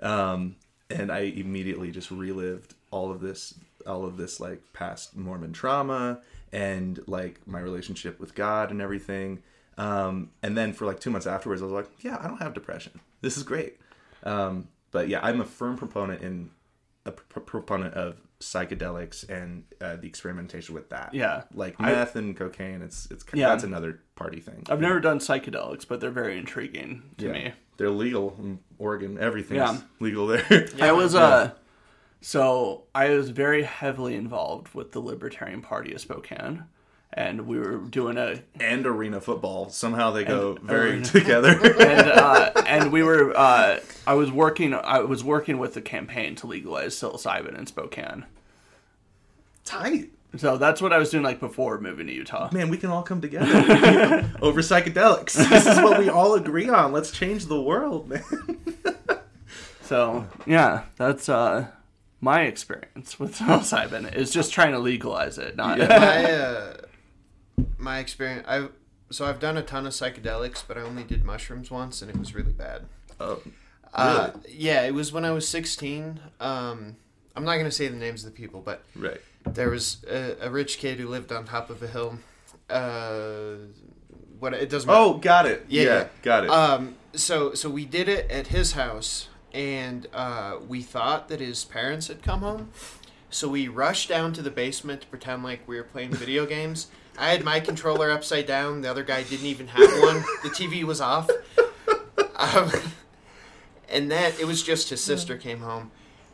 Um, 0.00 0.56
and 0.88 1.12
I 1.12 1.20
immediately 1.20 1.90
just 1.90 2.10
relived 2.10 2.74
all 2.90 3.10
of 3.10 3.20
this, 3.20 3.54
all 3.86 4.04
of 4.04 4.16
this 4.16 4.40
like 4.40 4.60
past 4.72 5.16
Mormon 5.16 5.52
trauma 5.52 6.20
and 6.52 7.00
like 7.06 7.46
my 7.46 7.60
relationship 7.60 8.18
with 8.18 8.34
God 8.34 8.70
and 8.70 8.82
everything. 8.82 9.42
Um, 9.78 10.30
and 10.42 10.58
then 10.58 10.72
for 10.72 10.86
like 10.86 11.00
two 11.00 11.10
months 11.10 11.26
afterwards, 11.26 11.62
I 11.62 11.66
was 11.66 11.72
like, 11.72 11.88
yeah, 12.00 12.18
I 12.20 12.26
don't 12.26 12.42
have 12.42 12.54
depression. 12.54 13.00
This 13.20 13.36
is 13.36 13.44
great. 13.44 13.78
Um, 14.24 14.68
but 14.90 15.08
yeah, 15.08 15.20
I'm 15.22 15.40
a 15.40 15.44
firm 15.44 15.76
proponent 15.76 16.22
in 16.22 16.50
a 17.06 17.12
pr- 17.12 17.40
proponent 17.40 17.94
of 17.94 18.16
psychedelics 18.40 19.28
and 19.28 19.64
uh, 19.80 19.96
the 19.96 20.06
experimentation 20.06 20.74
with 20.74 20.88
that. 20.90 21.12
Yeah. 21.14 21.42
like 21.54 21.76
I- 21.78 21.92
meth 21.92 22.16
and 22.16 22.36
cocaine. 22.36 22.82
It's 22.82 23.06
it's 23.10 23.24
Yeah. 23.32 23.48
that's 23.50 23.64
another 23.64 24.00
party 24.16 24.40
thing. 24.40 24.64
I've 24.68 24.80
never 24.80 24.98
done 25.00 25.18
psychedelics, 25.18 25.86
but 25.86 26.00
they're 26.00 26.10
very 26.10 26.38
intriguing 26.38 27.02
to 27.18 27.26
yeah. 27.26 27.32
me. 27.32 27.52
They're 27.76 27.90
legal 27.90 28.36
in 28.38 28.58
Oregon. 28.78 29.18
Everything's 29.18 29.58
Yeah. 29.58 29.78
legal 30.00 30.26
there. 30.26 30.68
I 30.80 30.92
was 30.92 31.14
uh 31.14 31.52
so 32.20 32.84
I 32.94 33.10
was 33.10 33.30
very 33.30 33.62
heavily 33.62 34.14
involved 34.14 34.74
with 34.74 34.92
the 34.92 35.00
Libertarian 35.00 35.62
Party 35.62 35.92
of 35.94 36.00
Spokane. 36.00 36.64
And 37.12 37.48
we 37.48 37.58
were 37.58 37.78
doing 37.78 38.16
a 38.18 38.40
and 38.60 38.86
arena 38.86 39.20
football. 39.20 39.68
Somehow 39.68 40.12
they 40.12 40.22
go 40.24 40.54
very 40.62 40.92
arena. 40.92 41.04
together. 41.06 41.50
and 41.80 42.08
uh, 42.08 42.52
and 42.66 42.92
we 42.92 43.02
were 43.02 43.36
uh, 43.36 43.80
I 44.06 44.14
was 44.14 44.30
working 44.30 44.74
I 44.74 45.00
was 45.00 45.24
working 45.24 45.58
with 45.58 45.74
the 45.74 45.82
campaign 45.82 46.36
to 46.36 46.46
legalize 46.46 46.94
psilocybin 46.94 47.58
in 47.58 47.66
Spokane. 47.66 48.26
Tight. 49.64 50.10
So 50.36 50.56
that's 50.56 50.80
what 50.80 50.92
I 50.92 50.98
was 50.98 51.10
doing 51.10 51.24
like 51.24 51.40
before 51.40 51.80
moving 51.80 52.06
to 52.06 52.12
Utah. 52.12 52.48
Man, 52.52 52.68
we 52.70 52.76
can 52.78 52.90
all 52.90 53.02
come 53.02 53.20
together 53.20 54.30
over 54.40 54.60
psychedelics. 54.60 55.32
This 55.32 55.66
is 55.66 55.78
what 55.78 55.98
we 55.98 56.08
all 56.08 56.34
agree 56.34 56.68
on. 56.68 56.92
Let's 56.92 57.10
change 57.10 57.46
the 57.46 57.60
world, 57.60 58.08
man. 58.08 58.22
So 59.82 60.24
yeah, 60.46 60.84
that's 60.96 61.28
uh 61.28 61.66
my 62.20 62.42
experience 62.42 63.18
with 63.18 63.34
psilocybin 63.36 64.14
is 64.14 64.30
just 64.30 64.52
trying 64.52 64.70
to 64.70 64.78
legalize 64.78 65.36
it, 65.36 65.56
not 65.56 65.78
my 65.80 66.30
uh, 66.32 66.74
my 67.78 67.98
experience. 67.98 68.44
I 68.48 68.68
so 69.10 69.26
I've 69.26 69.40
done 69.40 69.56
a 69.56 69.62
ton 69.62 69.86
of 69.86 69.92
psychedelics, 69.92 70.62
but 70.66 70.78
I 70.78 70.82
only 70.82 71.02
did 71.02 71.24
mushrooms 71.24 71.70
once, 71.70 72.00
and 72.00 72.10
it 72.10 72.16
was 72.16 72.34
really 72.34 72.52
bad. 72.52 72.82
Oh, 73.18 73.40
Uh, 73.92 74.30
yeah, 74.48 74.82
it 74.82 74.94
was 74.94 75.12
when 75.12 75.24
I 75.24 75.32
was 75.32 75.48
16. 75.48 76.20
Um, 76.38 76.96
I'm 77.34 77.44
not 77.44 77.56
gonna 77.56 77.70
say 77.72 77.88
the 77.88 77.96
names 77.96 78.24
of 78.24 78.32
the 78.32 78.36
people, 78.36 78.60
but 78.60 78.84
right. 78.94 79.20
there 79.44 79.68
was 79.70 80.04
a, 80.08 80.36
a 80.42 80.50
rich 80.50 80.78
kid 80.78 80.98
who 81.00 81.08
lived 81.08 81.32
on 81.32 81.44
top 81.44 81.70
of 81.70 81.82
a 81.82 81.88
hill. 81.88 82.18
Uh, 82.68 83.56
what 84.38 84.54
it 84.54 84.70
doesn't. 84.70 84.86
matter. 84.86 84.98
Oh, 85.00 85.14
got 85.14 85.46
it. 85.46 85.66
Yeah, 85.68 85.82
Yeah, 85.82 85.88
yeah. 85.98 86.06
got 86.22 86.44
it. 86.44 86.50
Um, 86.50 86.94
so 87.14 87.54
so 87.54 87.68
we 87.68 87.84
did 87.84 88.08
it 88.08 88.30
at 88.30 88.46
his 88.48 88.72
house, 88.72 89.28
and 89.52 90.06
uh, 90.14 90.58
we 90.66 90.82
thought 90.82 91.28
that 91.28 91.40
his 91.40 91.64
parents 91.64 92.06
had 92.08 92.22
come 92.22 92.40
home. 92.40 92.70
So 93.28 93.48
we 93.48 93.68
rushed 93.68 94.08
down 94.08 94.32
to 94.34 94.42
the 94.42 94.50
basement 94.50 95.02
to 95.02 95.06
pretend 95.08 95.42
like 95.44 95.66
we 95.68 95.76
were 95.76 95.84
playing 95.84 96.12
video 96.12 96.46
games. 96.56 96.88
I 97.18 97.30
had 97.30 97.44
my 97.44 97.60
controller 97.60 98.10
upside 98.10 98.46
down. 98.46 98.82
The 98.82 98.90
other 98.90 99.04
guy 99.04 99.22
didn't 99.22 99.46
even 99.46 99.68
have 99.68 99.80
one. 100.02 100.24
The 100.42 100.48
TV 100.50 100.84
was 100.84 101.00
off. 101.00 101.28
Um, 102.36 102.70
and 103.88 104.10
then 104.10 104.32
it 104.40 104.46
was 104.46 104.62
just 104.62 104.88
his 104.90 105.02
sister 105.02 105.36
came 105.36 105.60
home. 105.60 105.90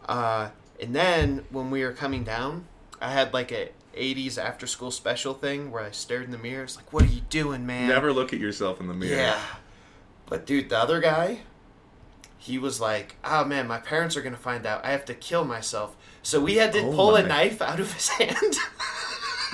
Uh, 0.08 0.50
and 0.80 0.94
then 0.94 1.44
when 1.50 1.70
we 1.70 1.82
were 1.82 1.92
coming 1.92 2.22
down, 2.22 2.66
I 3.00 3.10
had 3.10 3.32
like 3.34 3.50
a 3.50 3.70
80s 3.96 4.38
after 4.38 4.66
school 4.66 4.90
special 4.90 5.34
thing 5.34 5.70
where 5.72 5.82
I 5.82 5.90
stared 5.90 6.24
in 6.24 6.30
the 6.30 6.38
mirror. 6.38 6.62
It's 6.64 6.76
like, 6.76 6.92
what 6.92 7.02
are 7.02 7.06
you 7.12 7.22
doing, 7.30 7.66
man? 7.66 7.88
Never 7.88 8.12
look 8.12 8.32
at 8.32 8.38
yourself 8.38 8.78
in 8.80 8.86
the 8.86 8.94
mirror. 8.94 9.16
Yeah. 9.16 9.40
But 10.26 10.46
dude, 10.46 10.68
the 10.68 10.78
other 10.78 11.00
guy, 11.00 11.40
he 12.38 12.58
was 12.58 12.80
like, 12.80 13.16
"Oh 13.24 13.44
man, 13.44 13.66
my 13.66 13.78
parents 13.78 14.16
are 14.16 14.22
gonna 14.22 14.36
find 14.36 14.66
out. 14.66 14.84
I 14.84 14.90
have 14.90 15.04
to 15.06 15.14
kill 15.14 15.44
myself." 15.44 15.96
So 16.22 16.40
we 16.40 16.56
had 16.56 16.72
to 16.74 16.80
Oh 16.80 16.92
pull 16.92 17.14
a 17.16 17.22
knife 17.22 17.62
out 17.62 17.78
of 17.80 17.92
his 17.92 18.08
hand. 18.18 18.56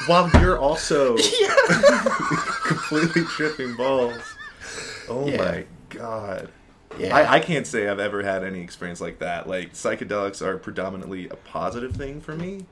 While 0.07 0.31
you're 0.41 0.59
also 0.59 1.17
completely 2.65 3.25
tripping 3.25 3.75
balls. 3.77 4.21
Oh 5.09 5.29
Yeah. 5.29 5.37
my 5.37 5.65
god. 5.91 6.51
Yeah. 6.99 7.17
I, 7.17 7.35
I 7.35 7.41
can't 7.41 7.67
say 7.67 7.89
I've 7.89 7.99
ever 7.99 8.23
had 8.23 8.45
any 8.45 8.61
experience 8.61 9.01
like 9.01 9.19
that. 9.21 9.49
Like 9.49 9.73
psychedelics 9.73 10.43
are 10.43 10.59
predominantly 10.59 11.29
a 11.29 11.37
positive 11.37 11.95
thing 11.97 12.21
for 12.21 12.35
me. 12.35 12.67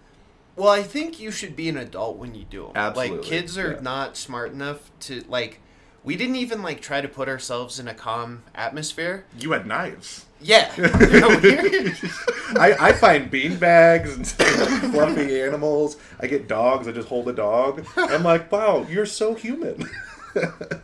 Well, 0.56 0.68
I 0.68 0.82
think 0.82 1.18
you 1.20 1.30
should 1.30 1.56
be 1.56 1.68
an 1.68 1.76
adult 1.78 2.16
when 2.18 2.34
you 2.34 2.44
do 2.44 2.64
them. 2.64 2.72
Absolutely, 2.74 3.18
Like 3.18 3.26
kids 3.26 3.56
are 3.56 3.72
yeah. 3.72 3.80
not 3.80 4.16
smart 4.16 4.52
enough 4.52 4.90
to 5.00 5.24
like. 5.28 5.60
We 6.02 6.16
didn't 6.16 6.36
even 6.36 6.62
like 6.62 6.80
try 6.80 7.00
to 7.00 7.08
put 7.08 7.28
ourselves 7.28 7.78
in 7.78 7.86
a 7.88 7.94
calm 7.94 8.42
atmosphere. 8.54 9.24
You 9.38 9.52
had 9.52 9.66
knives. 9.66 10.26
Yeah. 10.40 10.72
I, 12.56 12.76
I 12.80 12.92
find 12.92 13.30
bean 13.30 13.56
bags 13.56 14.14
and 14.16 14.26
fluffy 14.92 15.40
animals. 15.40 15.96
I 16.18 16.26
get 16.26 16.48
dogs. 16.48 16.88
I 16.88 16.92
just 16.92 17.08
hold 17.08 17.28
a 17.28 17.32
dog. 17.32 17.86
I'm 17.96 18.22
like, 18.22 18.50
wow, 18.50 18.86
you're 18.88 19.06
so 19.06 19.34
human. 19.34 19.88
oh 20.36 20.80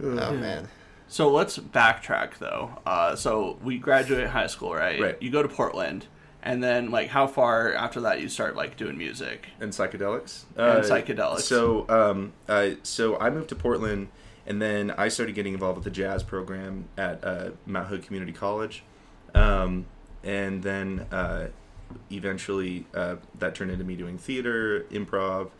man. 0.00 0.68
So 1.08 1.30
let's 1.30 1.58
backtrack 1.58 2.38
though. 2.38 2.78
Uh, 2.84 3.16
so 3.16 3.58
we 3.62 3.78
graduate 3.78 4.28
high 4.28 4.46
school, 4.46 4.74
right? 4.74 5.00
Right. 5.00 5.22
You 5.22 5.30
go 5.30 5.42
to 5.42 5.48
Portland, 5.48 6.06
and 6.42 6.62
then 6.62 6.90
like 6.90 7.08
how 7.08 7.26
far 7.26 7.72
after 7.74 8.00
that 8.02 8.20
you 8.20 8.28
start 8.28 8.56
like 8.56 8.76
doing 8.76 8.96
music? 8.96 9.48
and 9.60 9.72
psychedelics. 9.72 10.44
And 10.56 10.84
psychedelics. 10.84 11.40
So, 11.40 11.86
um, 11.88 12.32
uh, 12.48 12.70
so 12.82 13.18
I 13.18 13.30
moved 13.30 13.48
to 13.50 13.54
Portland, 13.54 14.08
and 14.48 14.62
then 14.62 14.90
I 14.92 15.08
started 15.08 15.34
getting 15.34 15.52
involved 15.52 15.76
with 15.76 15.84
the 15.84 15.90
jazz 15.90 16.22
program 16.22 16.88
at 16.96 17.22
uh, 17.22 17.50
Mount 17.66 17.88
Hood 17.88 18.02
Community 18.02 18.32
College, 18.32 18.82
um, 19.34 19.84
and 20.24 20.62
then 20.62 21.06
uh, 21.12 21.48
eventually 22.10 22.86
uh, 22.94 23.16
that 23.38 23.54
turned 23.54 23.70
into 23.70 23.84
me 23.84 23.94
doing 23.94 24.16
theater, 24.16 24.86
improv, 24.90 25.50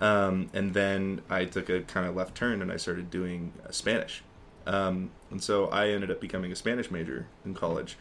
um, 0.00 0.50
and 0.52 0.74
then 0.74 1.22
I 1.30 1.44
took 1.44 1.70
a 1.70 1.82
kind 1.82 2.04
of 2.04 2.16
left 2.16 2.34
turn 2.34 2.60
and 2.60 2.72
I 2.72 2.76
started 2.76 3.10
doing 3.10 3.52
uh, 3.64 3.70
Spanish, 3.70 4.24
um, 4.66 5.12
and 5.30 5.40
so 5.40 5.66
I 5.66 5.90
ended 5.90 6.10
up 6.10 6.20
becoming 6.20 6.50
a 6.50 6.56
Spanish 6.56 6.90
major 6.90 7.28
in 7.44 7.54
college. 7.54 7.96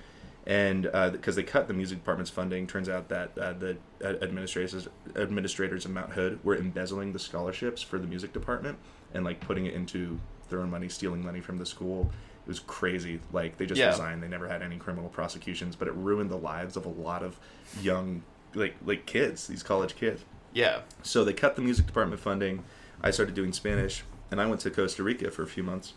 And 0.47 0.89
because 1.11 1.35
they 1.35 1.43
cut 1.43 1.67
the 1.67 1.73
music 1.75 1.99
department's 1.99 2.31
funding, 2.31 2.65
turns 2.65 2.89
out 2.89 3.09
that 3.09 3.37
uh, 3.37 3.53
the 3.53 3.77
uh, 4.03 4.15
administrators 4.23 4.87
administrators 5.15 5.85
of 5.85 5.91
Mount 5.91 6.13
Hood 6.13 6.43
were 6.43 6.57
embezzling 6.57 7.13
the 7.13 7.19
scholarships 7.19 7.83
for 7.83 7.99
the 7.99 8.07
music 8.07 8.33
department 8.33 8.79
and 9.13 9.23
like 9.23 9.39
putting 9.39 9.65
it 9.65 9.73
into 9.73 10.19
their 10.51 10.61
own 10.61 10.69
money, 10.69 10.87
stealing 10.89 11.23
money 11.23 11.41
from 11.41 11.57
the 11.57 11.65
school. 11.65 12.11
It 12.45 12.47
was 12.47 12.59
crazy. 12.59 13.19
Like 13.33 13.57
they 13.57 13.65
just 13.65 13.79
Yeah. 13.79 13.87
resigned. 13.87 14.21
They 14.21 14.27
never 14.27 14.47
had 14.47 14.61
any 14.61 14.77
criminal 14.77 15.09
prosecutions, 15.09 15.75
but 15.75 15.87
it 15.87 15.93
ruined 15.95 16.29
the 16.29 16.37
lives 16.37 16.77
of 16.77 16.85
a 16.85 16.89
lot 16.89 17.23
of 17.23 17.39
young 17.81 18.21
like 18.53 18.75
like 18.85 19.05
kids, 19.05 19.47
these 19.47 19.63
college 19.63 19.95
kids. 19.95 20.23
Yeah. 20.53 20.81
So 21.01 21.23
they 21.23 21.33
cut 21.33 21.55
the 21.55 21.61
music 21.61 21.87
department 21.87 22.19
funding. 22.21 22.63
I 23.01 23.09
started 23.11 23.33
doing 23.33 23.53
Spanish, 23.53 24.03
and 24.29 24.39
I 24.41 24.45
went 24.45 24.61
to 24.61 24.69
Costa 24.69 25.01
Rica 25.03 25.31
for 25.31 25.41
a 25.43 25.47
few 25.47 25.63
months, 25.63 25.93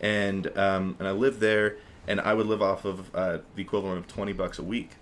and 0.00 0.46
um, 0.56 0.96
and 0.98 1.06
I 1.08 1.10
lived 1.12 1.40
there, 1.40 1.76
and 2.06 2.20
I 2.20 2.32
would 2.34 2.46
live 2.46 2.62
off 2.62 2.84
of 2.84 3.14
uh, 3.14 3.38
the 3.56 3.62
equivalent 3.62 3.98
of 3.98 4.06
twenty 4.06 4.32
bucks 4.32 4.58
a 4.58 4.62
week, 4.62 4.92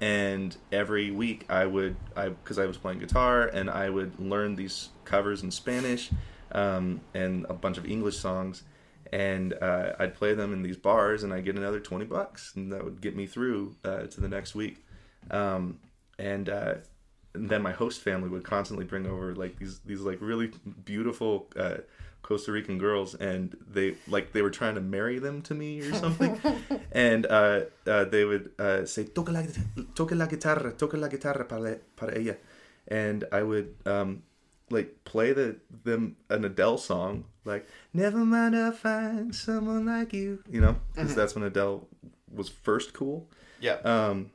and 0.00 0.56
every 0.72 1.10
week 1.10 1.44
I 1.48 1.66
would 1.66 1.96
I 2.16 2.30
because 2.30 2.58
I 2.58 2.66
was 2.66 2.76
playing 2.76 2.98
guitar 2.98 3.46
and 3.52 3.68
I 3.70 3.90
would 3.90 4.18
learn 4.18 4.56
these 4.56 4.88
covers 5.04 5.42
in 5.42 5.50
Spanish, 5.50 6.10
um, 6.52 7.00
and 7.14 7.46
a 7.48 7.54
bunch 7.54 7.78
of 7.78 7.86
English 7.86 8.18
songs. 8.18 8.62
And 9.12 9.54
uh, 9.54 9.94
I'd 9.98 10.14
play 10.14 10.34
them 10.34 10.52
in 10.52 10.62
these 10.62 10.76
bars, 10.76 11.24
and 11.24 11.32
I'd 11.32 11.44
get 11.44 11.56
another 11.56 11.80
twenty 11.80 12.04
bucks, 12.04 12.52
and 12.54 12.72
that 12.72 12.84
would 12.84 13.00
get 13.00 13.16
me 13.16 13.26
through 13.26 13.74
uh, 13.84 14.02
to 14.02 14.20
the 14.20 14.28
next 14.28 14.54
week. 14.54 14.84
Um, 15.30 15.80
and 16.16 16.48
uh, 16.48 16.74
and 17.34 17.48
then 17.48 17.62
my 17.62 17.72
host 17.72 18.00
family 18.00 18.28
would 18.28 18.44
constantly 18.44 18.84
bring 18.84 19.06
over 19.06 19.34
like 19.34 19.58
these 19.58 19.80
these 19.80 20.00
like 20.00 20.18
really 20.20 20.52
beautiful 20.84 21.48
uh, 21.56 21.78
Costa 22.22 22.52
Rican 22.52 22.78
girls, 22.78 23.14
and 23.14 23.56
they 23.68 23.96
like 24.08 24.32
they 24.32 24.42
were 24.42 24.50
trying 24.50 24.74
to 24.74 24.80
marry 24.80 25.18
them 25.18 25.42
to 25.42 25.54
me 25.54 25.80
or 25.80 25.94
something, 25.94 26.40
and 26.92 27.26
uh, 27.26 27.62
uh, 27.86 28.04
they 28.04 28.24
would 28.24 28.50
uh, 28.58 28.84
say 28.84 29.04
toca 29.04 29.32
la 29.32 29.42
toca 29.94 30.14
la 30.14 30.26
guitarra, 30.26 30.72
toca 30.72 30.96
la 30.96 31.08
guitarra 31.08 31.44
para 31.44 31.78
para 31.96 32.18
ella, 32.18 32.36
and 32.88 33.24
I 33.32 33.42
would 33.42 33.74
um, 33.86 34.22
like 34.70 35.04
play 35.04 35.32
the 35.32 35.56
them 35.84 36.16
an 36.28 36.44
Adele 36.44 36.78
song 36.78 37.24
like 37.44 37.66
never 37.92 38.18
mind 38.18 38.56
I'll 38.56 38.72
find 38.72 39.34
someone 39.34 39.86
like 39.86 40.12
you, 40.12 40.42
you 40.50 40.60
know, 40.60 40.76
because 40.94 41.14
that's 41.14 41.34
when 41.34 41.44
Adele 41.44 41.86
was 42.32 42.48
first 42.48 42.92
cool. 42.92 43.28
Yeah. 43.60 43.74
Um, 43.84 44.30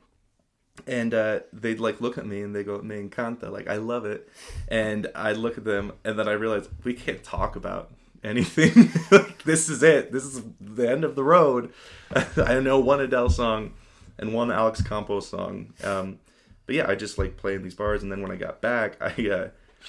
and 0.86 1.14
uh, 1.14 1.40
they'd 1.52 1.80
like 1.80 2.00
look 2.00 2.18
at 2.18 2.26
me 2.26 2.42
and 2.42 2.54
they 2.54 2.64
go, 2.64 2.78
"Me 2.82 2.96
encanta," 2.96 3.50
like 3.50 3.68
I 3.68 3.76
love 3.76 4.04
it. 4.04 4.28
And 4.68 5.08
I 5.14 5.32
look 5.32 5.56
at 5.56 5.64
them 5.64 5.92
and 6.04 6.18
then 6.18 6.28
I 6.28 6.32
realize 6.32 6.68
we 6.84 6.94
can't 6.94 7.22
talk 7.22 7.56
about 7.56 7.90
anything. 8.22 8.92
like, 9.10 9.44
this 9.44 9.68
is 9.68 9.82
it. 9.82 10.12
This 10.12 10.24
is 10.24 10.42
the 10.60 10.90
end 10.90 11.04
of 11.04 11.14
the 11.14 11.24
road. 11.24 11.72
I 12.36 12.60
know 12.60 12.78
one 12.78 13.00
Adele 13.00 13.30
song 13.30 13.72
and 14.18 14.34
one 14.34 14.50
Alex 14.50 14.82
Campos 14.82 15.28
song. 15.28 15.72
Um, 15.82 16.18
but 16.66 16.74
yeah, 16.74 16.90
I 16.90 16.96
just 16.96 17.16
like 17.18 17.36
playing 17.36 17.62
these 17.62 17.74
bars. 17.74 18.02
And 18.02 18.10
then 18.10 18.20
when 18.20 18.32
I 18.32 18.36
got 18.36 18.60
back, 18.60 18.96
I 19.00 19.30
uh, 19.30 19.48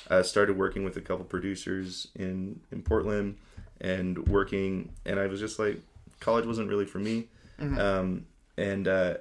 uh, 0.09 0.23
started 0.23 0.57
working 0.57 0.83
with 0.83 0.97
a 0.97 1.01
couple 1.01 1.25
producers 1.25 2.07
in 2.15 2.59
in 2.71 2.81
Portland 2.81 3.37
and 3.81 4.27
working. 4.27 4.93
And 5.05 5.19
I 5.19 5.27
was 5.27 5.39
just 5.39 5.59
like, 5.59 5.81
college 6.19 6.45
wasn't 6.45 6.69
really 6.69 6.85
for 6.85 6.99
me. 6.99 7.27
Um, 7.79 8.25
and 8.57 8.87
uh, 8.87 9.15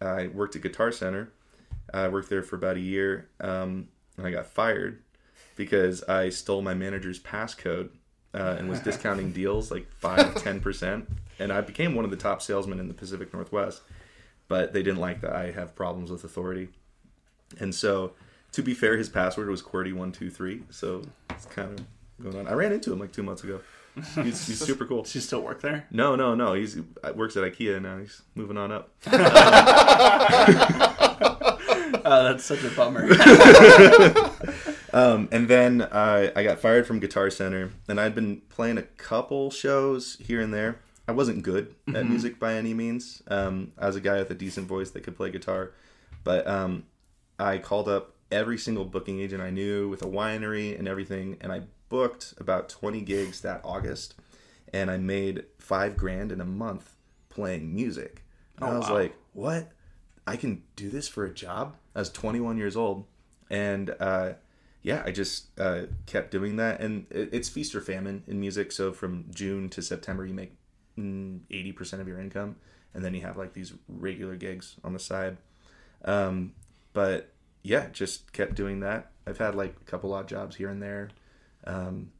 I 0.00 0.28
worked 0.28 0.56
at 0.56 0.62
Guitar 0.62 0.92
Center. 0.92 1.30
I 1.92 2.08
worked 2.08 2.30
there 2.30 2.42
for 2.42 2.56
about 2.56 2.76
a 2.76 2.80
year, 2.80 3.28
um, 3.40 3.88
and 4.16 4.26
I 4.26 4.30
got 4.30 4.46
fired 4.46 5.02
because 5.56 6.02
I 6.04 6.30
stole 6.30 6.62
my 6.62 6.74
manager's 6.74 7.18
passcode 7.18 7.90
uh, 8.32 8.56
and 8.58 8.68
was 8.68 8.80
discounting 8.88 9.32
deals 9.32 9.70
like 9.70 9.90
five, 9.92 10.34
ten 10.42 10.60
percent. 10.60 11.08
And 11.38 11.52
I 11.52 11.60
became 11.60 11.94
one 11.94 12.04
of 12.04 12.10
the 12.10 12.16
top 12.16 12.40
salesmen 12.40 12.80
in 12.80 12.88
the 12.88 12.94
Pacific 12.94 13.32
Northwest. 13.32 13.82
But 14.48 14.72
they 14.72 14.82
didn't 14.82 15.00
like 15.00 15.20
that 15.22 15.34
I 15.34 15.50
have 15.52 15.74
problems 15.74 16.10
with 16.10 16.24
authority, 16.24 16.68
and 17.58 17.74
so 17.74 18.12
to 18.52 18.62
be 18.62 18.74
fair, 18.74 18.96
his 18.96 19.08
password 19.08 19.48
was 19.48 19.62
QWERTY 19.62 19.92
one 19.94 20.12
two 20.12 20.30
three. 20.30 20.62
So 20.70 21.02
it's 21.30 21.46
kind 21.46 21.78
of 21.78 21.84
going 22.22 22.38
on. 22.38 22.48
I 22.48 22.54
ran 22.54 22.72
into 22.72 22.92
him 22.92 22.98
like 22.98 23.12
two 23.12 23.22
months 23.22 23.44
ago. 23.44 23.60
He's, 23.94 24.46
he's 24.46 24.58
super 24.66 24.86
cool. 24.86 25.02
Does 25.02 25.12
he 25.12 25.20
still 25.20 25.42
work 25.42 25.60
there? 25.60 25.86
No, 25.90 26.16
no, 26.16 26.34
no. 26.34 26.54
He's 26.54 26.74
he 26.74 26.82
works 27.14 27.36
at 27.36 27.42
IKEA 27.42 27.80
now. 27.82 27.98
He's 27.98 28.22
moving 28.34 28.56
on 28.56 28.72
up. 28.72 28.90
Uh, 32.04 32.22
that's 32.32 32.44
such 32.44 32.62
a 32.64 32.70
bummer. 32.70 33.08
Um, 34.94 35.28
and 35.32 35.48
then 35.48 35.80
uh, 35.80 36.30
I 36.36 36.42
got 36.44 36.60
fired 36.60 36.86
from 36.86 37.00
Guitar 37.00 37.30
Center, 37.30 37.72
and 37.88 37.98
I'd 37.98 38.14
been 38.14 38.42
playing 38.50 38.76
a 38.76 38.82
couple 38.82 39.50
shows 39.50 40.18
here 40.20 40.40
and 40.40 40.52
there. 40.52 40.80
I 41.08 41.12
wasn't 41.12 41.42
good 41.42 41.74
at 41.94 42.06
music 42.06 42.38
by 42.38 42.54
any 42.54 42.74
means. 42.74 43.22
Um, 43.26 43.72
I 43.78 43.86
was 43.86 43.96
a 43.96 44.00
guy 44.00 44.18
with 44.18 44.30
a 44.30 44.34
decent 44.34 44.68
voice 44.68 44.90
that 44.90 45.00
could 45.00 45.16
play 45.16 45.30
guitar, 45.30 45.72
but 46.24 46.46
um, 46.46 46.84
I 47.38 47.58
called 47.58 47.88
up 47.88 48.14
every 48.32 48.58
single 48.58 48.84
booking 48.84 49.20
agent 49.20 49.42
I 49.42 49.50
knew 49.50 49.88
with 49.88 50.02
a 50.02 50.06
winery 50.06 50.76
and 50.76 50.88
everything, 50.88 51.36
and 51.40 51.52
I 51.52 51.62
booked 51.88 52.34
about 52.38 52.68
20 52.68 53.02
gigs 53.02 53.42
that 53.42 53.60
August, 53.62 54.14
and 54.72 54.90
I 54.90 54.96
made 54.96 55.44
five 55.58 55.96
grand 55.96 56.32
in 56.32 56.40
a 56.40 56.44
month 56.44 56.94
playing 57.28 57.72
music. 57.74 58.24
And 58.56 58.70
Oh, 58.70 58.72
I 58.72 58.78
was 58.78 58.88
wow. 58.88 58.94
like, 58.94 59.14
what? 59.32 59.72
I 60.26 60.36
can 60.36 60.62
do 60.76 60.88
this 60.88 61.08
for 61.08 61.24
a 61.24 61.32
job? 61.32 61.76
I 61.94 62.00
was 62.00 62.10
21 62.10 62.56
years 62.56 62.76
old. 62.76 63.04
And 63.50 63.94
uh, 64.00 64.32
yeah, 64.82 65.02
I 65.04 65.10
just 65.12 65.58
uh, 65.58 65.82
kept 66.06 66.30
doing 66.30 66.56
that. 66.56 66.80
And 66.80 67.06
it, 67.10 67.28
it's 67.32 67.48
feast 67.48 67.74
or 67.74 67.80
famine 67.80 68.22
in 68.26 68.40
music. 68.40 68.72
So 68.72 68.92
from 68.92 69.26
June 69.30 69.68
to 69.70 69.82
September, 69.82 70.24
you 70.24 70.34
make 70.34 70.52
mm, 70.98 71.40
80% 71.50 72.00
of 72.00 72.08
your 72.08 72.20
income. 72.20 72.56
And 72.94 73.04
then 73.04 73.14
you 73.14 73.22
have 73.22 73.36
like 73.36 73.52
these 73.52 73.72
regular 73.88 74.36
gigs 74.36 74.76
on 74.84 74.92
the 74.92 74.98
side. 74.98 75.36
Um, 76.04 76.52
but 76.92 77.31
yeah, 77.62 77.88
just 77.92 78.32
kept 78.32 78.54
doing 78.54 78.80
that. 78.80 79.10
I've 79.26 79.38
had 79.38 79.54
like 79.54 79.76
a 79.80 79.84
couple 79.84 80.12
odd 80.12 80.28
jobs 80.28 80.56
here 80.56 80.68
and 80.68 80.82
there. 80.82 81.10
Um, 81.64 82.10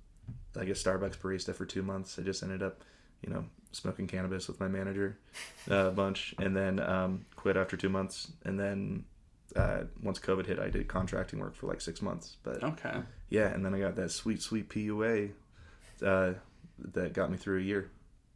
like 0.54 0.68
a 0.68 0.72
Starbucks 0.72 1.16
barista 1.18 1.54
for 1.54 1.64
two 1.66 1.82
months. 1.82 2.18
I 2.18 2.22
just 2.22 2.42
ended 2.42 2.62
up, 2.62 2.82
you 3.22 3.32
know, 3.32 3.44
smoking 3.72 4.06
cannabis 4.06 4.46
with 4.48 4.60
my 4.60 4.68
manager 4.68 5.18
uh, 5.70 5.86
a 5.86 5.90
bunch, 5.90 6.34
and 6.38 6.54
then 6.54 6.78
um, 6.78 7.24
quit 7.36 7.56
after 7.56 7.76
two 7.76 7.88
months. 7.88 8.30
And 8.44 8.60
then 8.60 9.04
uh, 9.56 9.84
once 10.02 10.18
COVID 10.18 10.46
hit, 10.46 10.58
I 10.58 10.68
did 10.68 10.88
contracting 10.88 11.38
work 11.40 11.54
for 11.56 11.66
like 11.66 11.80
six 11.80 12.02
months. 12.02 12.36
But 12.42 12.62
okay. 12.62 12.98
yeah, 13.30 13.48
and 13.48 13.64
then 13.64 13.74
I 13.74 13.80
got 13.80 13.96
that 13.96 14.10
sweet, 14.10 14.42
sweet 14.42 14.68
PUA 14.68 15.30
uh, 16.04 16.32
that 16.92 17.14
got 17.14 17.30
me 17.30 17.36
through 17.36 17.58
a 17.60 17.62
year. 17.62 17.90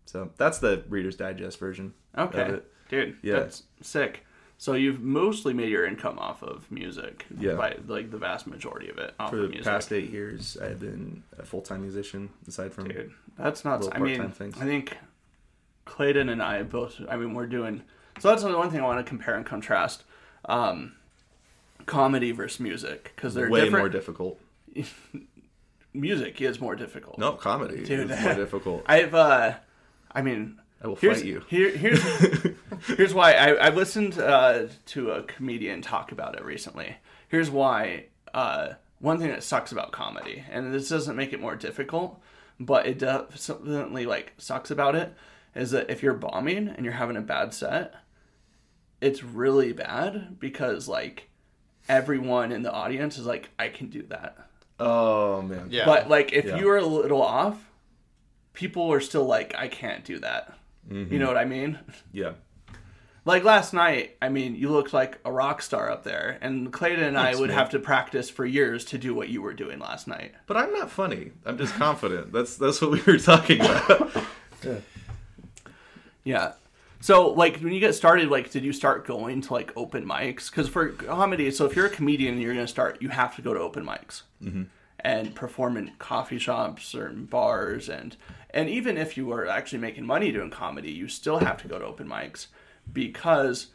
So 0.06 0.30
that's 0.38 0.58
the 0.58 0.84
Reader's 0.88 1.16
Digest 1.16 1.58
version. 1.58 1.92
of 2.14 2.34
Okay. 2.34 2.54
it. 2.54 2.72
Dude, 2.88 3.16
Yeah. 3.22 3.40
that's 3.40 3.64
sick. 3.82 4.24
So 4.58 4.72
you've 4.72 5.02
mostly 5.02 5.52
made 5.52 5.68
your 5.68 5.84
income 5.86 6.18
off 6.18 6.42
of 6.42 6.70
music. 6.70 7.26
Yeah. 7.38 7.54
By 7.54 7.76
like 7.86 8.10
the 8.10 8.16
vast 8.18 8.46
majority 8.46 8.88
of 8.88 8.98
it 8.98 9.14
off 9.20 9.30
For 9.30 9.36
of 9.36 9.42
the 9.42 9.48
music. 9.48 9.64
past 9.66 9.92
eight 9.92 10.10
years, 10.10 10.56
I've 10.60 10.80
been 10.80 11.22
a 11.38 11.44
full 11.44 11.60
time 11.60 11.82
musician 11.82 12.30
aside 12.48 12.72
from 12.72 12.88
Dude, 12.88 13.12
that's 13.38 13.64
not. 13.64 13.94
I 13.94 13.98
mean, 13.98 14.30
things. 14.30 14.56
I 14.60 14.64
think 14.64 14.96
Clayton 15.84 16.28
and 16.30 16.42
I 16.42 16.62
both. 16.62 17.00
I 17.08 17.16
mean, 17.16 17.34
we're 17.34 17.46
doing. 17.46 17.82
So 18.18 18.28
that's 18.30 18.42
the 18.42 18.56
one 18.56 18.70
thing 18.70 18.80
I 18.80 18.84
want 18.84 18.98
to 19.04 19.08
compare 19.08 19.34
and 19.34 19.44
contrast. 19.44 20.04
Um, 20.46 20.92
comedy 21.84 22.32
versus 22.32 22.58
music 22.60 23.12
because 23.14 23.34
they're 23.34 23.50
way 23.50 23.64
different. 23.64 23.82
more 23.82 23.88
difficult. 23.90 24.40
music 25.92 26.40
is 26.40 26.60
more 26.60 26.76
difficult. 26.76 27.18
No, 27.18 27.32
comedy 27.32 27.84
Dude. 27.84 28.10
is 28.10 28.20
more 28.22 28.34
difficult. 28.34 28.82
I've. 28.86 29.14
uh 29.14 29.54
I 30.12 30.22
mean, 30.22 30.58
I 30.86 30.88
will 30.88 30.96
Here's 30.96 31.18
fight 31.18 31.26
you. 31.26 31.42
here, 31.48 31.76
here's 31.76 32.02
here's 32.86 33.12
why 33.12 33.32
I, 33.32 33.48
I 33.54 33.68
listened 33.70 34.18
uh, 34.18 34.66
to 34.86 35.10
a 35.10 35.22
comedian 35.24 35.82
talk 35.82 36.12
about 36.12 36.36
it 36.36 36.44
recently. 36.44 36.96
Here's 37.28 37.50
why. 37.50 38.06
Uh, 38.32 38.74
one 38.98 39.18
thing 39.18 39.28
that 39.28 39.42
sucks 39.42 39.72
about 39.72 39.92
comedy, 39.92 40.44
and 40.50 40.72
this 40.72 40.88
doesn't 40.88 41.16
make 41.16 41.32
it 41.32 41.40
more 41.40 41.56
difficult, 41.56 42.20
but 42.60 42.86
it 42.86 42.98
definitely 42.98 44.06
like 44.06 44.32
sucks 44.38 44.70
about 44.70 44.94
it, 44.94 45.12
is 45.54 45.72
that 45.72 45.90
if 45.90 46.02
you're 46.02 46.14
bombing 46.14 46.68
and 46.68 46.84
you're 46.84 46.94
having 46.94 47.16
a 47.16 47.20
bad 47.20 47.52
set, 47.52 47.94
it's 49.00 49.22
really 49.24 49.72
bad 49.72 50.38
because 50.38 50.86
like 50.88 51.28
everyone 51.88 52.52
in 52.52 52.62
the 52.62 52.72
audience 52.72 53.18
is 53.18 53.26
like, 53.26 53.50
I 53.58 53.68
can 53.68 53.88
do 53.88 54.02
that. 54.04 54.36
Oh 54.78 55.42
man. 55.42 55.68
Yeah. 55.70 55.84
But 55.84 56.08
like 56.08 56.32
if 56.32 56.44
Yeah. 56.46 56.56
you 56.58 56.68
are 56.70 56.78
a 56.78 56.86
little 56.86 57.22
off, 57.22 57.58
people 58.52 58.90
are 58.92 59.00
still 59.00 59.24
like, 59.26 59.54
I 59.56 59.68
can't 59.68 60.04
do 60.04 60.18
that. 60.20 60.55
Mm-hmm. 60.88 61.12
You 61.12 61.18
know 61.18 61.26
what 61.26 61.36
I 61.36 61.44
mean? 61.44 61.78
Yeah. 62.12 62.32
Like 63.24 63.42
last 63.42 63.72
night, 63.72 64.16
I 64.22 64.28
mean, 64.28 64.54
you 64.54 64.70
looked 64.70 64.92
like 64.92 65.18
a 65.24 65.32
rock 65.32 65.60
star 65.60 65.90
up 65.90 66.04
there, 66.04 66.38
and 66.40 66.72
Clayton 66.72 67.02
and 67.02 67.18
I 67.18 67.34
would 67.34 67.48
man. 67.48 67.58
have 67.58 67.70
to 67.70 67.80
practice 67.80 68.30
for 68.30 68.46
years 68.46 68.84
to 68.86 68.98
do 68.98 69.14
what 69.16 69.28
you 69.28 69.42
were 69.42 69.52
doing 69.52 69.80
last 69.80 70.06
night. 70.06 70.32
But 70.46 70.56
I'm 70.56 70.72
not 70.72 70.92
funny. 70.92 71.32
I'm 71.44 71.58
just 71.58 71.74
confident. 71.74 72.32
That's 72.32 72.56
that's 72.56 72.80
what 72.80 72.92
we 72.92 73.02
were 73.02 73.18
talking 73.18 73.60
about. 73.60 74.24
Yeah. 76.24 76.52
So, 77.00 77.28
like, 77.28 77.60
when 77.60 77.72
you 77.72 77.78
get 77.78 77.94
started, 77.94 78.30
like, 78.30 78.50
did 78.50 78.64
you 78.64 78.72
start 78.72 79.06
going 79.06 79.42
to 79.42 79.52
like 79.52 79.72
open 79.76 80.04
mics? 80.04 80.50
Because 80.50 80.68
for 80.68 80.88
comedy, 80.88 81.52
so 81.52 81.66
if 81.66 81.76
you're 81.76 81.86
a 81.86 81.90
comedian 81.90 82.34
and 82.34 82.42
you're 82.42 82.52
going 82.52 82.66
to 82.66 82.70
start, 82.70 83.00
you 83.00 83.10
have 83.10 83.36
to 83.36 83.42
go 83.42 83.54
to 83.54 83.60
open 83.60 83.86
mics 83.86 84.22
and 85.06 85.36
perform 85.36 85.76
in 85.76 85.92
coffee 86.00 86.38
shops 86.38 86.92
or 86.92 87.10
bars, 87.10 87.88
and 87.88 88.16
and 88.50 88.68
even 88.68 88.98
if 88.98 89.16
you 89.16 89.30
are 89.30 89.46
actually 89.46 89.78
making 89.78 90.04
money 90.04 90.32
doing 90.32 90.50
comedy, 90.50 90.90
you 90.90 91.06
still 91.06 91.38
have 91.38 91.62
to 91.62 91.68
go 91.68 91.78
to 91.78 91.84
open 91.84 92.08
mics 92.08 92.48
because 92.92 93.68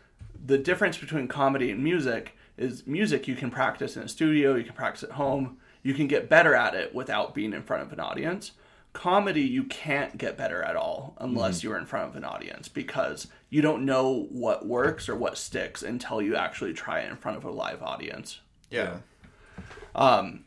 the 0.45 0.57
difference 0.57 0.97
between 0.97 1.29
comedy 1.29 1.71
and 1.71 1.81
music 1.81 2.35
is 2.57 2.85
music 2.85 3.29
you 3.29 3.35
can 3.35 3.49
practice 3.49 3.95
in 3.95 4.03
a 4.03 4.09
studio, 4.09 4.55
you 4.55 4.65
can 4.65 4.73
practice 4.73 5.03
at 5.03 5.11
home, 5.11 5.57
you 5.83 5.93
can 5.93 6.05
get 6.05 6.27
better 6.27 6.53
at 6.53 6.75
it 6.75 6.93
without 6.93 7.33
being 7.33 7.53
in 7.53 7.63
front 7.63 7.81
of 7.81 7.93
an 7.93 7.99
audience. 8.01 8.51
Comedy, 8.91 9.41
you 9.41 9.63
can't 9.63 10.17
get 10.17 10.37
better 10.37 10.61
at 10.61 10.75
all 10.75 11.15
unless 11.17 11.59
mm-hmm. 11.59 11.69
you're 11.69 11.77
in 11.77 11.85
front 11.85 12.09
of 12.09 12.17
an 12.17 12.25
audience 12.25 12.67
because 12.67 13.27
you 13.49 13.61
don't 13.61 13.85
know 13.85 14.27
what 14.31 14.67
works 14.67 15.07
or 15.07 15.15
what 15.15 15.37
sticks 15.37 15.81
until 15.81 16.21
you 16.21 16.35
actually 16.35 16.73
try 16.73 16.99
it 16.99 17.09
in 17.09 17.15
front 17.15 17.37
of 17.37 17.45
a 17.45 17.51
live 17.51 17.81
audience. 17.81 18.41
yeah. 18.69 18.97
Um, 19.95 20.43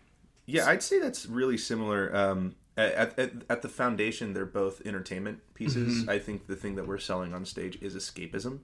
Yeah, 0.46 0.66
I'd 0.68 0.83
say 0.83 0.98
that's 0.98 1.26
really 1.26 1.57
similar. 1.57 2.14
Um, 2.14 2.54
at, 2.76 3.18
at, 3.18 3.33
at 3.48 3.62
the 3.62 3.68
foundation, 3.68 4.35
they're 4.35 4.44
both 4.44 4.85
entertainment 4.85 5.38
pieces. 5.54 6.09
I 6.09 6.18
think 6.18 6.46
the 6.48 6.57
thing 6.57 6.74
that 6.76 6.87
we're 6.87 6.98
selling 6.98 7.33
on 7.33 7.44
stage 7.44 7.78
is 7.80 7.94
escapism. 7.94 8.59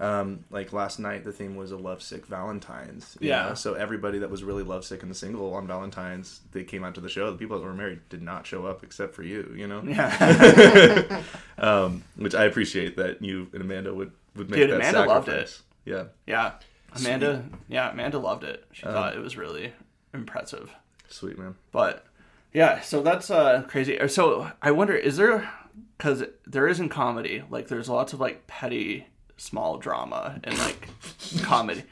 Um, 0.00 0.44
like 0.50 0.72
last 0.72 0.98
night, 0.98 1.22
the 1.22 1.30
theme 1.32 1.54
was 1.54 1.70
a 1.70 1.76
lovesick 1.76 2.26
Valentine's. 2.26 3.16
you 3.20 3.28
Yeah. 3.28 3.50
know? 3.50 3.54
So 3.54 3.74
everybody 3.74 4.18
that 4.18 4.30
was 4.30 4.42
really 4.42 4.64
lovesick 4.64 5.04
and 5.04 5.16
single 5.16 5.54
on 5.54 5.68
Valentine's, 5.68 6.40
they 6.50 6.64
came 6.64 6.82
out 6.82 6.96
to 6.96 7.00
the 7.00 7.08
show. 7.08 7.30
The 7.30 7.38
people 7.38 7.56
that 7.60 7.64
were 7.64 7.72
married 7.72 8.00
did 8.08 8.20
not 8.20 8.44
show 8.44 8.66
up 8.66 8.82
except 8.82 9.14
for 9.14 9.22
you. 9.22 9.54
You 9.56 9.68
know. 9.68 9.82
Yeah. 9.84 11.22
Um, 11.58 12.02
which 12.16 12.34
I 12.34 12.44
appreciate 12.46 12.96
that 12.96 13.22
you 13.22 13.46
and 13.52 13.62
Amanda 13.62 13.94
would 13.94 14.10
would 14.34 14.50
make 14.50 14.58
Dude, 14.60 14.70
that 14.70 14.76
Amanda 14.76 15.04
loved 15.04 15.26
sacrifice. 15.26 15.62
Yeah. 15.84 16.04
yeah. 16.26 16.52
Amanda, 16.96 17.44
yeah, 17.68 17.90
Amanda 17.92 18.18
loved 18.18 18.42
it. 18.42 18.64
She 18.72 18.82
thought 18.82 19.14
it 19.14 19.20
was 19.20 19.36
really 19.36 19.72
impressive. 20.12 20.74
Sweet 21.12 21.38
man. 21.38 21.54
But 21.70 22.04
yeah, 22.52 22.80
so 22.80 23.02
that's 23.02 23.30
uh 23.30 23.62
crazy. 23.68 23.98
So 24.08 24.50
I 24.60 24.70
wonder, 24.70 24.94
is 24.94 25.16
there 25.16 25.48
because 25.96 26.24
there 26.46 26.66
isn't 26.66 26.88
comedy, 26.88 27.42
like 27.50 27.68
there's 27.68 27.88
lots 27.88 28.12
of 28.12 28.20
like 28.20 28.46
petty 28.46 29.06
small 29.36 29.78
drama 29.78 30.40
and 30.44 30.58
like 30.58 30.88
comedy. 31.42 31.84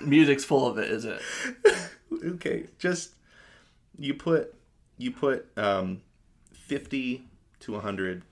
Music's 0.00 0.44
full 0.44 0.66
of 0.66 0.78
it, 0.78 0.90
is 0.90 1.04
it? 1.04 1.20
okay 2.24 2.66
just 2.78 3.12
you 3.98 4.14
put 4.14 4.54
you 4.98 5.10
put 5.10 5.46
um 5.56 6.00
50 6.52 7.24
to 7.60 7.72
100 7.72 8.22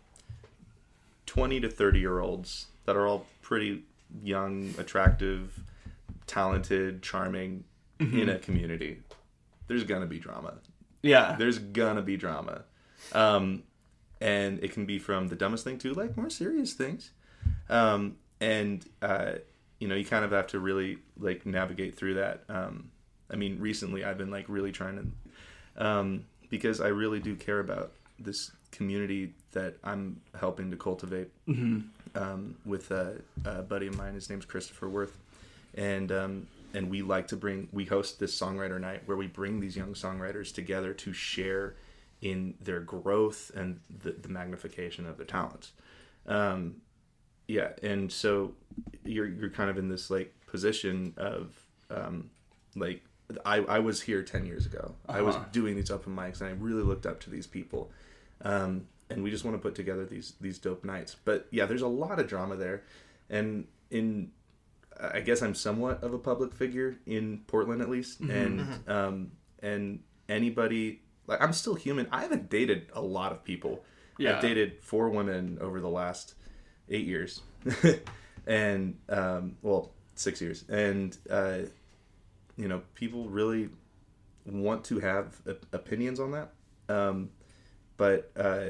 20 1.26 1.60
to 1.60 1.68
30 1.68 1.98
year 1.98 2.20
olds 2.20 2.66
that 2.84 2.96
are 2.96 3.06
all 3.06 3.26
pretty 3.42 3.84
young 4.22 4.74
attractive 4.78 5.60
talented 6.26 7.02
charming 7.02 7.64
in 8.00 8.28
a 8.28 8.38
community 8.38 9.00
there's 9.68 9.84
gonna 9.84 10.06
be 10.06 10.18
drama. 10.18 10.54
Yeah. 11.02 11.36
there's 11.38 11.58
gonna 11.58 12.02
be 12.02 12.16
drama. 12.16 12.64
Um 13.12 13.62
and 14.20 14.58
it 14.64 14.72
can 14.72 14.84
be 14.84 14.98
from 14.98 15.28
the 15.28 15.36
dumbest 15.36 15.62
thing 15.64 15.78
to 15.78 15.94
like 15.94 16.16
more 16.16 16.30
serious 16.30 16.72
things. 16.72 17.10
Um 17.70 18.16
and 18.40 18.84
uh 19.00 19.32
you 19.78 19.86
know 19.86 19.94
you 19.94 20.04
kind 20.04 20.24
of 20.24 20.32
have 20.32 20.48
to 20.48 20.58
really 20.58 20.98
like 21.18 21.46
navigate 21.46 21.94
through 21.96 22.14
that. 22.14 22.42
Um 22.48 22.90
i 23.30 23.36
mean 23.36 23.58
recently 23.60 24.04
i've 24.06 24.16
been 24.16 24.30
like 24.30 24.46
really 24.48 24.72
trying 24.72 24.96
to 24.96 25.84
um 25.86 26.24
because 26.48 26.80
i 26.80 26.88
really 26.88 27.20
do 27.20 27.36
care 27.36 27.60
about 27.60 27.92
this 28.18 28.52
community 28.72 29.34
that 29.52 29.74
i'm 29.84 30.18
helping 30.40 30.70
to 30.70 30.78
cultivate 30.78 31.30
um, 32.14 32.54
with 32.64 32.90
a, 32.90 33.16
a 33.44 33.62
buddy 33.62 33.86
of 33.86 33.96
mine. 33.96 34.14
His 34.14 34.30
name's 34.30 34.44
Christopher 34.46 34.88
Worth, 34.88 35.18
and 35.74 36.10
um, 36.10 36.46
and 36.74 36.90
we 36.90 37.02
like 37.02 37.28
to 37.28 37.36
bring. 37.36 37.68
We 37.72 37.84
host 37.86 38.18
this 38.20 38.38
songwriter 38.38 38.80
night 38.80 39.02
where 39.06 39.16
we 39.16 39.26
bring 39.26 39.60
these 39.60 39.76
young 39.76 39.94
songwriters 39.94 40.52
together 40.52 40.92
to 40.94 41.12
share 41.12 41.76
in 42.20 42.54
their 42.60 42.80
growth 42.80 43.50
and 43.54 43.80
the, 44.02 44.12
the 44.12 44.28
magnification 44.28 45.06
of 45.06 45.16
their 45.16 45.26
talents. 45.26 45.72
Um, 46.26 46.76
yeah, 47.46 47.70
and 47.82 48.10
so 48.12 48.52
you're 49.04 49.26
you're 49.28 49.50
kind 49.50 49.70
of 49.70 49.78
in 49.78 49.88
this 49.88 50.10
like 50.10 50.34
position 50.46 51.14
of 51.16 51.54
um, 51.90 52.30
like 52.76 53.02
I, 53.44 53.56
I 53.58 53.78
was 53.80 54.00
here 54.02 54.22
10 54.22 54.46
years 54.46 54.64
ago 54.64 54.94
i 55.06 55.20
was 55.20 55.36
Uh-huh. 55.36 55.44
doing 55.52 55.76
these 55.76 55.90
open 55.90 56.16
mics 56.16 56.40
and 56.40 56.48
i 56.48 56.52
really 56.52 56.82
looked 56.82 57.04
up 57.04 57.20
to 57.20 57.30
these 57.30 57.46
people 57.46 57.90
um, 58.42 58.86
and 59.10 59.22
we 59.22 59.30
just 59.30 59.44
want 59.44 59.54
to 59.54 59.60
put 59.60 59.74
together 59.74 60.06
these 60.06 60.32
these 60.40 60.58
dope 60.58 60.82
nights 60.82 61.14
but 61.26 61.46
yeah 61.50 61.66
there's 61.66 61.82
a 61.82 61.86
lot 61.88 62.18
of 62.18 62.26
drama 62.26 62.56
there 62.56 62.84
and 63.28 63.66
in 63.90 64.30
i 65.00 65.20
guess 65.20 65.42
i'm 65.42 65.54
somewhat 65.54 66.02
of 66.02 66.12
a 66.12 66.18
public 66.18 66.54
figure 66.54 66.96
in 67.06 67.42
portland 67.46 67.80
at 67.82 67.88
least 67.88 68.20
and 68.20 68.66
um, 68.88 69.30
and 69.60 70.00
anybody 70.28 71.02
like 71.26 71.40
i'm 71.42 71.52
still 71.52 71.74
human. 71.74 72.06
I 72.10 72.22
haven't 72.22 72.48
dated 72.50 72.86
a 72.94 73.00
lot 73.00 73.32
of 73.32 73.44
people. 73.44 73.84
Yeah. 74.18 74.36
i've 74.36 74.42
dated 74.42 74.82
four 74.82 75.08
women 75.10 75.58
over 75.60 75.80
the 75.80 75.88
last 75.90 76.34
eight 76.88 77.06
years. 77.06 77.40
And 78.46 78.96
um, 79.10 79.56
well 79.60 79.92
six 80.14 80.40
years. 80.40 80.64
And 80.70 81.16
uh, 81.28 81.58
you 82.56 82.66
know 82.66 82.80
people 82.94 83.28
really 83.28 83.68
want 84.46 84.84
to 84.84 85.00
have 85.00 85.38
op- 85.46 85.66
opinions 85.72 86.18
on 86.18 86.30
that. 86.32 86.52
Um, 86.88 87.30
but 87.98 88.32
uh, 88.36 88.68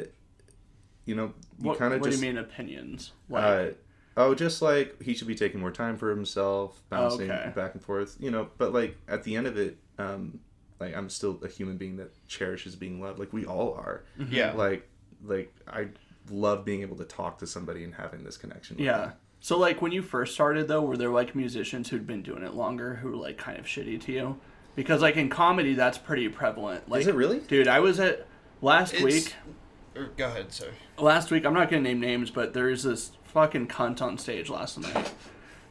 you 1.05 1.15
know 1.15 1.33
you 1.61 1.69
What, 1.69 1.79
kind 1.79 1.95
of 1.95 2.01
what 2.01 2.11
do 2.11 2.17
you 2.17 2.23
mean 2.23 2.39
opinions? 2.39 3.13
Like, 3.29 3.45
uh, 3.45 3.75
oh 4.19 4.35
just 4.35 4.61
like 4.61 5.01
he 5.03 5.15
should 5.15 5.27
be 5.29 5.35
taking 5.35 5.59
more 5.61 5.71
time 5.71 5.97
for 5.97 6.11
himself 6.11 6.83
bouncing 6.91 7.31
Okay. 7.31 7.51
back 7.57 7.73
and 7.75 7.83
forth 7.83 8.17
you 8.21 8.31
know 8.31 8.49
but 8.59 8.75
like 8.75 8.97
at 9.09 9.23
the 9.25 9.35
end 9.37 9.47
of 9.47 9.57
it 9.57 9.79
um, 9.99 10.39
like 10.81 10.95
i'm 10.95 11.09
still 11.09 11.41
a 11.43 11.49
human 11.49 11.77
being 11.79 11.97
that 11.97 12.11
cherishes 12.29 12.77
being 12.77 13.01
loved 13.01 13.19
like 13.19 13.33
we 13.33 13.47
all 13.47 13.73
are 13.75 14.05
Yeah. 14.29 14.53
like 14.53 14.87
like 15.25 15.55
i 15.67 15.89
love 16.31 16.65
being 16.65 16.83
able 16.83 16.97
to 16.97 17.05
talk 17.05 17.39
to 17.39 17.47
somebody 17.47 17.83
and 17.85 17.95
having 17.95 18.23
this 18.25 18.37
connection 18.37 18.77
with 18.77 18.85
yeah. 18.85 18.99
them. 18.99 19.13
So 19.41 19.57
like 19.57 19.81
when 19.81 19.93
you 19.93 20.03
first 20.03 20.35
started 20.35 20.69
though, 20.69 20.83
were 20.83 20.97
there 20.99 21.09
like 21.11 21.35
musicians 21.35 21.89
who'd 21.89 22.07
been 22.07 22.21
doing 22.23 22.43
it 22.43 22.53
longer 22.53 22.97
who 22.97 23.13
were 23.13 23.17
like 23.17 23.39
kind 23.39 23.59
of 23.59 23.65
shitty 23.65 23.99
to 24.03 24.13
you? 24.13 24.41
Because 24.77 25.01
like 25.01 25.17
in 25.17 25.29
comedy, 25.31 25.73
that's 25.75 25.97
pretty 25.97 26.29
prevalent. 26.29 26.87
Like, 26.89 27.01
is 27.01 27.07
it 27.07 27.15
really? 27.15 27.39
Dude, 27.41 27.67
I 27.67 27.81
was 27.81 27.99
at 27.99 28.27
last 28.61 28.93
It's- 28.95 29.05
week. 29.05 29.35
Go 30.17 30.27
ahead, 30.27 30.53
sir. 30.53 30.69
last 30.99 31.31
week 31.33 31.45
i'm 31.47 31.55
not 31.55 31.69
gonna 31.71 31.83
name 31.83 31.99
names 31.99 32.31
but 32.31 32.53
there's 32.53 32.83
this 32.85 33.11
fucking 33.29 33.69
cunt 33.69 34.03
on 34.03 34.19
stage 34.19 34.51
last 34.51 34.79
night. 34.79 35.13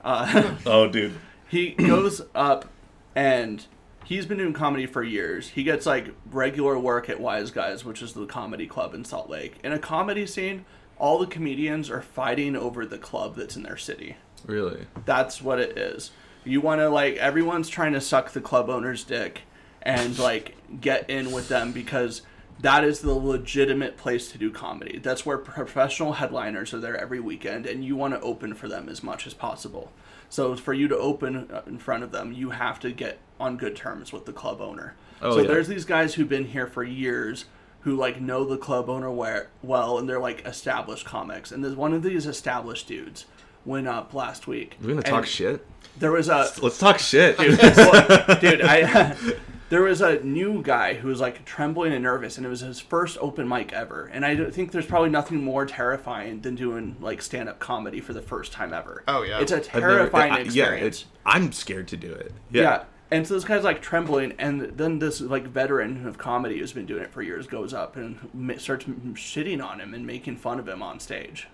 Uh, 0.04 0.56
oh 0.66 0.88
dude. 0.88 1.14
he 1.48 1.72
goes 1.72 2.22
up 2.34 2.70
and 3.16 3.66
he's 4.06 4.26
been 4.26 4.38
doing 4.38 4.54
comedy 4.54 4.86
for 4.86 5.04
years. 5.04 5.50
He 5.50 5.64
gets 5.64 5.86
like 5.86 6.14
regular 6.32 6.80
work 6.80 7.10
at 7.10 7.18
Wiseguys 7.18 7.84
which 7.84 8.02
is 8.02 8.14
the 8.14 8.26
comedy 8.26 8.68
club 8.68 8.94
in 8.94 9.04
salt 9.04 9.30
lake. 9.30 9.58
In 9.64 9.72
a 9.72 9.80
comedy 9.80 10.26
scene 10.26 10.66
all 11.00 11.20
the 11.20 11.28
comedians 11.28 11.90
are 11.90 12.02
fighting 12.02 12.56
over 12.56 12.86
the 12.86 12.98
club 12.98 13.36
that's 13.36 13.56
in 13.56 13.64
their 13.64 13.78
city. 13.78 14.18
Really? 14.46 14.88
That's 15.06 15.42
what 15.42 15.60
it 15.60 15.78
is. 15.78 16.12
You 16.44 16.62
want 16.62 16.80
to 16.82 16.90
like 16.90 17.18
everyone's 17.18 17.70
trying 17.70 17.94
to 17.94 18.02
suck 18.02 18.32
the 18.32 18.42
club 18.42 18.70
owner's 18.70 19.04
dick 19.04 19.42
and 19.82 20.18
like 20.18 20.56
get 20.82 21.10
in 21.10 21.32
with 21.32 21.50
them 21.50 21.72
because 21.72 22.22
that 22.60 22.84
is 22.84 23.00
the 23.02 23.14
legitimate 23.14 23.98
place 23.98 24.32
to 24.32 24.38
do 24.38 24.50
comedy. 24.50 25.00
That's 25.00 25.26
where 25.26 25.38
professional 25.38 26.14
headliners 26.14 26.74
are 26.74 26.80
there 26.80 26.98
every 26.98 27.20
weekend 27.20 27.66
and 27.66 27.84
you 27.84 27.96
want 27.96 28.14
to 28.14 28.22
open 28.22 28.54
for 28.54 28.68
them 28.68 28.90
as 28.90 29.04
much 29.04 29.28
as 29.28 29.34
possible. 29.34 29.92
So 30.30 30.56
for 30.56 30.74
you 30.74 30.88
to 30.88 30.98
open 30.98 31.50
uh, 31.52 31.62
in 31.68 31.78
front 31.78 32.04
of 32.04 32.12
them, 32.12 32.34
you 32.34 32.50
have 32.52 32.80
to 32.82 32.92
get 32.92 33.20
on 33.40 33.58
good 33.58 33.76
terms 33.76 34.12
with 34.12 34.26
the 34.26 34.34
club 34.34 34.60
owner. 34.60 34.96
Oh, 35.22 35.36
so 35.36 35.42
yeah. 35.42 35.48
there's 35.48 35.68
these 35.68 35.86
guys 35.86 36.16
who've 36.16 36.28
been 36.28 36.46
here 36.46 36.68
for 36.68 36.84
years 36.84 37.46
who 37.82 37.96
like 37.96 38.20
know 38.20 38.44
the 38.44 38.58
club 38.58 38.90
owner 38.90 39.12
where, 39.12 39.50
well, 39.62 39.98
and 39.98 40.10
they're 40.10 40.20
like 40.20 40.46
established 40.46 41.06
comics. 41.06 41.52
And 41.52 41.64
there's 41.64 41.76
one 41.76 41.94
of 41.94 42.04
these 42.04 42.26
established 42.26 42.88
dudes 42.88 43.26
went 43.66 43.88
up 43.88 44.14
last 44.14 44.48
week. 44.48 44.78
We're 44.82 44.90
gonna 44.90 44.98
and 44.98 45.06
talk 45.06 45.26
shit. 45.26 45.66
There 46.00 46.12
was 46.12 46.30
a 46.30 46.52
Let's 46.62 46.78
talk 46.78 47.00
shit. 47.00 47.38
dude, 47.38 47.60
dude, 48.42 48.62
I 48.62 49.16
there 49.70 49.82
was 49.84 50.00
a 50.02 50.20
new 50.24 50.62
guy 50.64 50.94
who 50.96 51.08
was 51.10 51.20
like 51.20 51.44
trembling 51.46 51.92
and 51.94 52.04
nervous, 52.04 52.38
and 52.38 52.46
it 52.46 52.50
was 52.50 52.62
his 52.62 52.80
first 52.80 53.18
open 53.20 53.48
mic 53.48 53.74
ever. 53.74 54.06
And 54.06 54.26
I 54.26 54.50
think 54.50 54.72
there's 54.72 54.86
probably 54.86 55.10
nothing 55.10 55.44
more 55.44 55.66
terrifying 55.66 56.42
than 56.42 56.56
doing 56.56 56.96
like 57.02 57.22
stand 57.22 57.50
up 57.50 57.60
comedy 57.60 58.00
for 58.00 58.14
the 58.14 58.22
first 58.22 58.52
time 58.54 58.74
ever. 58.74 59.04
Oh, 59.08 59.24
yeah. 59.24 59.40
it's 59.40 59.52
a 59.52 59.58
I've 59.58 59.74
never- 59.74 59.98
terrifying 59.98 60.32
I- 60.34 60.40
experience. 60.40 60.82
Yeah, 60.82 60.88
it's, 60.88 61.06
I'm 61.26 61.52
scared 61.52 61.88
to 61.90 61.98
do 61.98 62.12
it. 62.14 62.32
Yeah. 62.52 62.62
Yeah. 62.62 62.84
And 63.10 63.26
so 63.26 63.36
this 63.36 63.46
guy's 63.46 63.64
like 63.64 63.82
trembling, 63.82 64.34
and 64.38 64.62
then 64.78 65.00
this 65.00 65.22
like 65.22 65.48
veteran 65.48 66.06
of 66.08 66.18
comedy 66.18 66.60
who's 66.60 66.74
been 66.74 66.86
doing 66.86 67.04
it 67.04 67.10
for 67.12 67.22
years 67.22 67.48
goes 67.48 67.74
up 67.74 67.96
and 67.96 68.18
starts 68.60 68.86
m- 68.86 69.14
shitting 69.16 69.64
on 69.64 69.80
him 69.80 69.94
and 69.94 70.06
making 70.06 70.36
fun 70.36 70.60
of 70.60 70.68
him 70.68 70.84
on 70.84 71.00
stage, 71.00 71.48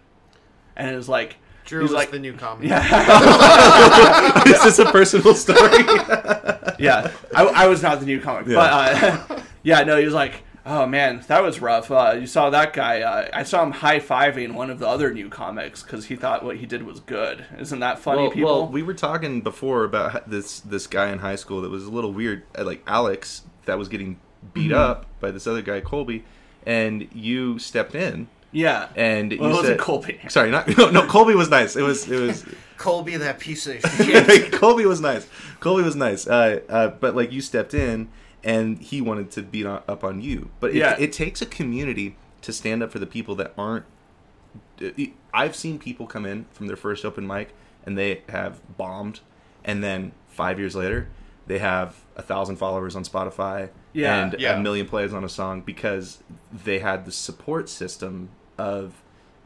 and 0.75 0.89
it 0.91 0.95
was 0.95 1.07
like 1.07 1.35
Drew 1.65 1.81
he's 1.81 1.89
was 1.91 1.95
like, 1.95 2.11
the 2.11 2.19
new 2.19 2.33
comic. 2.33 2.69
Is 2.69 4.43
this 4.45 4.65
is 4.65 4.79
a 4.79 4.85
personal 4.91 5.33
story? 5.35 5.59
yeah, 6.79 7.11
I, 7.35 7.43
I 7.55 7.67
was 7.67 7.81
not 7.81 7.99
the 7.99 8.05
new 8.05 8.19
comic, 8.19 8.47
Yeah. 8.47 8.55
but 8.55 9.31
uh, 9.31 9.41
yeah, 9.63 9.83
no, 9.83 9.97
he 9.97 10.05
was 10.05 10.13
like, 10.13 10.43
oh 10.65 10.85
man, 10.85 11.23
that 11.27 11.41
was 11.43 11.61
rough. 11.61 11.89
Uh, 11.91 12.15
you 12.19 12.27
saw 12.27 12.49
that 12.49 12.73
guy? 12.73 13.01
Uh, 13.01 13.29
I 13.33 13.43
saw 13.43 13.63
him 13.63 13.71
high 13.71 13.99
fiving 13.99 14.53
one 14.53 14.69
of 14.69 14.79
the 14.79 14.87
other 14.87 15.13
new 15.13 15.29
comics 15.29 15.81
because 15.83 16.05
he 16.05 16.15
thought 16.15 16.43
what 16.43 16.57
he 16.57 16.65
did 16.65 16.83
was 16.83 16.99
good. 16.99 17.45
Isn't 17.57 17.79
that 17.79 17.99
funny, 17.99 18.23
well, 18.23 18.31
people? 18.31 18.61
well, 18.63 18.67
we 18.71 18.83
were 18.83 18.93
talking 18.93 19.41
before 19.41 19.83
about 19.85 20.29
this 20.29 20.59
this 20.61 20.87
guy 20.87 21.09
in 21.11 21.19
high 21.19 21.35
school 21.35 21.61
that 21.61 21.69
was 21.71 21.85
a 21.85 21.91
little 21.91 22.11
weird, 22.13 22.43
uh, 22.57 22.63
like 22.65 22.83
Alex, 22.87 23.43
that 23.65 23.77
was 23.77 23.87
getting 23.87 24.19
beat 24.53 24.71
Mm-hmm. 24.71 24.79
up 24.79 25.05
by 25.21 25.31
this 25.31 25.47
other 25.47 25.61
guy 25.61 25.79
Colby, 25.79 26.25
and 26.65 27.07
you 27.13 27.57
stepped 27.59 27.95
in 27.95 28.27
yeah, 28.53 28.87
and 28.95 29.31
well, 29.31 29.39
you 29.39 29.45
it 29.45 29.49
wasn't 29.57 29.65
said, 29.65 29.79
Colby. 29.79 30.19
Sorry, 30.29 30.49
not 30.51 30.77
no, 30.77 30.89
no. 30.89 31.05
Colby 31.07 31.35
was 31.35 31.49
nice. 31.49 31.75
It 31.75 31.81
was 31.81 32.09
it 32.09 32.19
was 32.19 32.45
Colby, 32.77 33.17
that 33.17 33.39
piece 33.39 33.67
of 33.67 33.79
shit. 33.97 34.51
Colby 34.53 34.85
was 34.85 35.01
nice. 35.01 35.27
Colby 35.59 35.83
was 35.83 35.95
nice. 35.95 36.25
Uh, 36.27 36.61
uh, 36.69 36.87
but 36.89 37.15
like 37.15 37.31
you 37.31 37.41
stepped 37.41 37.73
in, 37.73 38.09
and 38.43 38.77
he 38.79 39.01
wanted 39.01 39.31
to 39.31 39.41
beat 39.41 39.65
on, 39.65 39.81
up 39.87 40.03
on 40.03 40.21
you. 40.21 40.49
But 40.59 40.71
it, 40.71 40.77
Yeah. 40.77 40.95
it 40.99 41.11
takes 41.13 41.41
a 41.41 41.45
community 41.45 42.15
to 42.41 42.51
stand 42.53 42.81
up 42.83 42.91
for 42.91 42.99
the 42.99 43.05
people 43.07 43.35
that 43.35 43.53
aren't. 43.57 43.85
uh, 44.81 44.89
I've 45.33 45.55
seen 45.55 45.79
people 45.79 46.05
come 46.07 46.25
in 46.25 46.45
from 46.51 46.67
their 46.67 46.75
first 46.75 47.05
open 47.05 47.25
mic 47.25 47.53
and 47.85 47.97
they 47.97 48.21
have 48.29 48.59
bombed, 48.77 49.19
and 49.65 49.83
then 49.83 50.11
five 50.27 50.59
years 50.59 50.75
later, 50.75 51.07
they 51.47 51.59
have 51.59 51.95
a 52.15 52.21
thousand 52.21 52.55
followers 52.57 52.95
on 52.95 53.03
Spotify 53.03 53.69
Yeah. 53.93 54.23
and 54.23 54.35
Yeah. 54.39 54.57
a 54.57 54.61
million 54.61 54.87
plays 54.87 55.13
on 55.13 55.23
a 55.23 55.29
song 55.29 55.61
because 55.61 56.21
they 56.51 56.79
had 56.79 57.05
the 57.05 57.11
support 57.11 57.67
system 57.69 58.29
of 58.57 59.01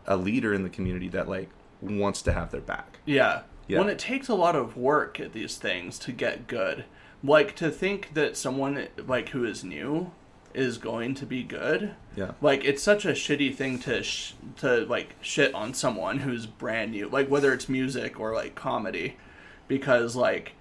a 0.06 0.18
leader 0.18 0.54
in 0.54 0.64
the 0.64 0.70
community 0.70 1.08
that 1.10 1.28
like 1.28 1.50
wants 1.82 2.22
to 2.24 2.34
have 2.34 2.52
their 2.52 2.62
back. 2.62 3.00
Yeah. 3.06 3.42
Yeah. 3.68 3.80
When 3.80 3.90
it 3.90 4.00
takes 4.00 4.30
a 4.30 4.36
lot 4.36 4.56
of 4.56 4.78
work 4.78 5.20
at 5.20 5.34
these 5.34 5.58
things 5.58 6.00
to 6.00 6.12
get 6.14 6.48
good, 6.48 6.86
like 7.24 7.56
to 7.58 7.70
think 7.70 8.14
that 8.14 8.38
someone 8.38 8.88
like 9.06 9.30
who 9.30 9.44
is 9.44 9.64
new 9.64 10.12
is 10.54 10.78
going 10.78 11.14
to 11.16 11.26
be 11.26 11.44
good. 11.44 11.94
Yeah. 12.16 12.32
Like 12.42 12.64
it's 12.64 12.82
such 12.82 13.04
a 13.06 13.10
shitty 13.12 13.54
thing 13.54 13.78
to 13.80 14.02
sh- 14.04 14.34
to 14.58 14.86
like 14.86 15.16
shit 15.22 15.54
on 15.54 15.74
someone 15.74 16.20
who's 16.20 16.46
brand 16.46 16.92
new, 16.92 17.10
like 17.10 17.30
whether 17.30 17.54
it's 17.54 17.68
music 17.68 18.20
or 18.20 18.34
like 18.34 18.56
comedy, 18.56 19.18
because 19.68 20.16
like 20.16 20.54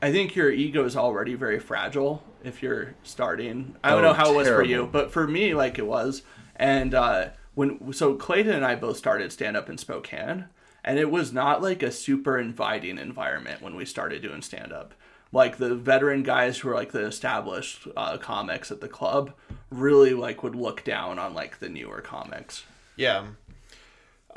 I 0.00 0.10
think 0.10 0.34
your 0.34 0.50
ego 0.50 0.84
is 0.84 0.96
already 0.96 1.34
very 1.34 1.58
fragile 1.58 2.22
if 2.42 2.62
you're 2.62 2.94
starting. 3.02 3.76
I 3.84 3.90
don't 3.90 3.98
Oh, 4.00 4.08
know 4.08 4.12
how 4.14 4.32
it 4.32 4.36
was 4.36 4.48
for 4.48 4.62
you, 4.62 4.88
but 4.90 5.12
for 5.12 5.26
me, 5.26 5.54
like 5.54 5.78
it 5.78 5.86
was. 5.86 6.22
And 6.56 6.94
uh, 6.94 7.28
when 7.54 7.92
so 7.92 8.14
Clayton 8.14 8.52
and 8.52 8.64
I 8.64 8.74
both 8.74 8.96
started 8.96 9.32
stand 9.32 9.56
up 9.56 9.68
in 9.68 9.78
Spokane, 9.78 10.46
and 10.84 10.98
it 10.98 11.10
was 11.10 11.32
not 11.32 11.62
like 11.62 11.82
a 11.82 11.90
super 11.90 12.38
inviting 12.38 12.98
environment 12.98 13.62
when 13.62 13.76
we 13.76 13.84
started 13.84 14.22
doing 14.22 14.42
stand 14.42 14.72
up. 14.72 14.94
Like 15.32 15.56
the 15.56 15.74
veteran 15.74 16.22
guys 16.22 16.58
who 16.58 16.68
were 16.68 16.74
like 16.74 16.92
the 16.92 17.06
established 17.06 17.88
uh, 17.96 18.18
comics 18.18 18.70
at 18.70 18.80
the 18.80 18.88
club 18.88 19.32
really 19.70 20.14
like 20.14 20.42
would 20.42 20.54
look 20.54 20.84
down 20.84 21.18
on 21.18 21.34
like 21.34 21.58
the 21.58 21.68
newer 21.68 22.00
comics. 22.00 22.64
Yeah. 22.96 23.26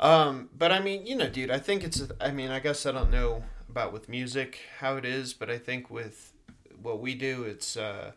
Um, 0.00 0.48
but 0.56 0.72
I 0.72 0.80
mean, 0.80 1.06
you 1.06 1.16
know, 1.16 1.28
dude, 1.28 1.50
I 1.50 1.58
think 1.58 1.84
it's. 1.84 2.02
I 2.20 2.30
mean, 2.30 2.50
I 2.50 2.60
guess 2.60 2.86
I 2.86 2.92
don't 2.92 3.10
know 3.10 3.44
about 3.68 3.92
with 3.92 4.08
music 4.08 4.60
how 4.78 4.96
it 4.96 5.04
is, 5.04 5.34
but 5.34 5.50
I 5.50 5.58
think 5.58 5.90
with 5.90 6.32
what 6.80 7.00
we 7.00 7.14
do, 7.14 7.42
it's. 7.44 7.76
uh 7.76 8.12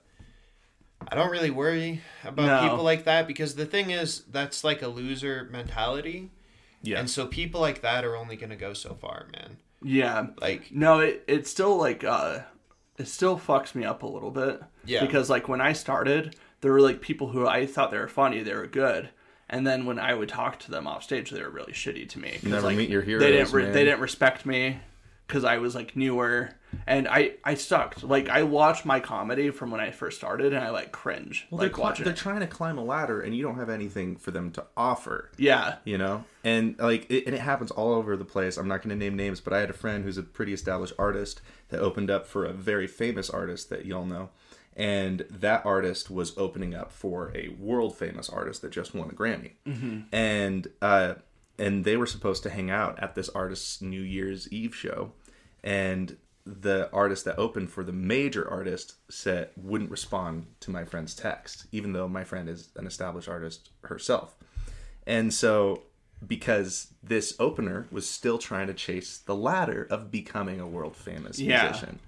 I 1.08 1.16
don't 1.16 1.32
really 1.32 1.52
worry 1.52 2.02
about 2.24 2.46
No. 2.46 2.70
people 2.70 2.84
like 2.84 3.06
that 3.06 3.28
because 3.28 3.56
the 3.56 3.66
thing 3.66 3.92
is, 3.92 4.24
that's 4.32 4.64
like 4.64 4.82
a 4.82 4.88
loser 4.88 5.48
mentality, 5.52 6.32
Yeah. 6.82 7.00
and 7.00 7.10
so 7.10 7.28
people 7.28 7.60
like 7.62 7.82
that 7.82 8.06
are 8.06 8.16
only 8.16 8.36
gonna 8.36 8.56
go 8.56 8.74
so 8.74 8.94
far, 8.94 9.28
man. 9.34 9.58
Yeah, 9.84 10.28
Like, 10.40 10.72
No, 10.72 11.00
it 11.00 11.24
it 11.28 11.48
still 11.48 11.76
like 11.78 12.04
uh 12.04 12.40
it 12.98 13.08
still 13.08 13.38
fucks 13.40 13.74
me 13.74 13.84
up 13.84 14.04
a 14.04 14.08
little 14.08 14.30
bit. 14.32 14.62
Yeah. 14.86 15.02
Because 15.06 15.30
like 15.30 15.48
when 15.48 15.60
I 15.62 15.74
started, 15.74 16.36
there 16.62 16.72
were 16.72 16.82
like 16.82 17.02
people 17.02 17.30
who 17.30 17.48
I 17.48 17.66
thought 17.66 17.90
they 17.92 17.98
were 17.98 18.08
funny, 18.08 18.44
they 18.44 18.54
were 18.54 18.68
good. 18.68 19.10
And 19.50 19.66
then 19.68 19.86
when 19.86 19.98
I 20.00 20.14
would 20.14 20.30
talk 20.30 20.60
to 20.60 20.72
them 20.72 20.88
off 20.88 21.04
stage, 21.04 21.30
they 21.32 21.42
were 21.42 21.50
really 21.50 21.74
shitty 21.74 22.08
to 22.10 22.20
me. 22.20 22.30
'Cause, 22.32 22.44
Never 22.44 22.68
like, 22.68 22.78
meet 22.78 22.90
your 22.90 23.02
heroes. 23.02 23.22
They 23.24 23.32
didn't 23.32 23.52
re- 23.52 23.64
man. 23.64 23.72
they 23.74 23.84
didn't 23.84 24.00
respect 24.00 24.46
me 24.46 24.80
because 25.32 25.46
I 25.46 25.60
was 25.60 25.74
like 25.76 25.96
newer, 25.96 26.50
and 26.86 27.08
I 27.08 27.36
I 27.46 27.54
sucked. 27.54 28.04
Like 28.04 28.28
I 28.28 28.44
watched 28.44 28.86
my 28.86 29.00
comedy 29.00 29.50
from 29.50 29.72
when 29.72 29.80
I 29.80 29.92
first 29.92 30.18
started, 30.18 30.52
and 30.52 30.62
I 30.62 30.72
like 30.72 30.92
cringe. 30.92 31.48
Well, 31.50 31.62
like 31.62 31.74
they're, 31.74 31.82
watching 31.82 32.04
they're 32.04 32.14
it. 32.14 32.18
trying 32.18 32.42
to 32.42 32.48
climb 32.48 32.78
a 32.78 32.84
ladder, 32.84 33.22
and 33.22 33.34
you 33.34 33.42
don't 33.42 33.56
have 33.56 33.70
anything 33.70 34.18
for 34.18 34.32
them 34.32 34.52
to 34.52 34.66
offer. 34.76 35.32
Yeah. 35.38 35.76
You 35.86 35.98
know, 35.98 36.26
and 36.44 36.78
like, 36.80 37.10
it, 37.10 37.26
and 37.28 37.34
it 37.34 37.40
happens 37.40 37.72
all 37.72 37.94
over 37.94 38.18
the 38.18 38.26
place. 38.26 38.58
I'm 38.58 38.68
not 38.68 38.82
going 38.82 38.90
to 38.90 38.96
name 38.96 39.16
names, 39.16 39.40
but 39.40 39.54
I 39.54 39.62
had 39.62 39.70
a 39.70 39.74
friend 39.74 40.04
who's 40.04 40.18
a 40.18 40.24
pretty 40.24 40.52
established 40.52 40.94
artist 41.00 41.42
that 41.70 41.80
opened 41.80 42.12
up 42.12 42.28
for 42.28 42.44
a 42.44 42.52
very 42.52 42.88
famous 42.88 43.30
artist 43.30 43.70
that 43.70 43.86
y'all 43.86 44.06
know, 44.06 44.32
and 44.76 45.26
that 45.30 45.66
artist 45.66 46.12
was 46.12 46.38
opening 46.38 46.76
up 46.76 46.92
for 46.92 47.32
a 47.34 47.56
world 47.58 47.96
famous 47.98 48.28
artist 48.28 48.62
that 48.64 48.72
just 48.72 48.94
won 48.94 49.10
a 49.10 49.14
Grammy, 49.14 49.54
and 50.12 50.68
uh, 50.82 51.14
and 51.62 51.86
they 51.86 51.96
were 51.96 52.08
supposed 52.08 52.44
to 52.44 52.50
hang 52.50 52.72
out 52.72 53.00
at 53.00 53.14
this 53.14 53.30
artist's 53.30 53.82
New 53.82 54.02
Year's 54.02 54.52
Eve 54.52 54.76
show, 54.76 55.12
and 55.64 56.18
the 56.46 56.90
artist 56.92 57.26
that 57.26 57.38
opened 57.38 57.70
for 57.70 57.84
the 57.84 57.92
major 57.92 58.50
artist 58.50 58.96
said 59.10 59.50
wouldn't 59.56 59.92
respond 59.92 60.48
to 60.60 60.72
my 60.72 60.84
friend's 60.84 61.14
text, 61.14 61.68
even 61.72 61.94
though 61.94 62.08
my 62.08 62.24
friend 62.24 62.50
is 62.50 62.70
an 62.76 62.88
established 62.88 63.30
artist 63.30 63.70
herself. 63.84 64.36
And 65.06 65.34
so, 65.34 65.84
because 66.26 66.94
this 67.04 67.36
opener 67.40 67.88
was 67.92 68.08
still 68.10 68.38
trying 68.38 68.68
to 68.68 68.74
chase 68.74 69.18
the 69.20 69.36
ladder 69.36 69.88
of 69.90 70.12
becoming 70.12 70.60
a 70.60 70.68
world 70.68 70.96
famous 70.96 71.40
Yeah. 71.40 71.64
musician, 71.64 72.00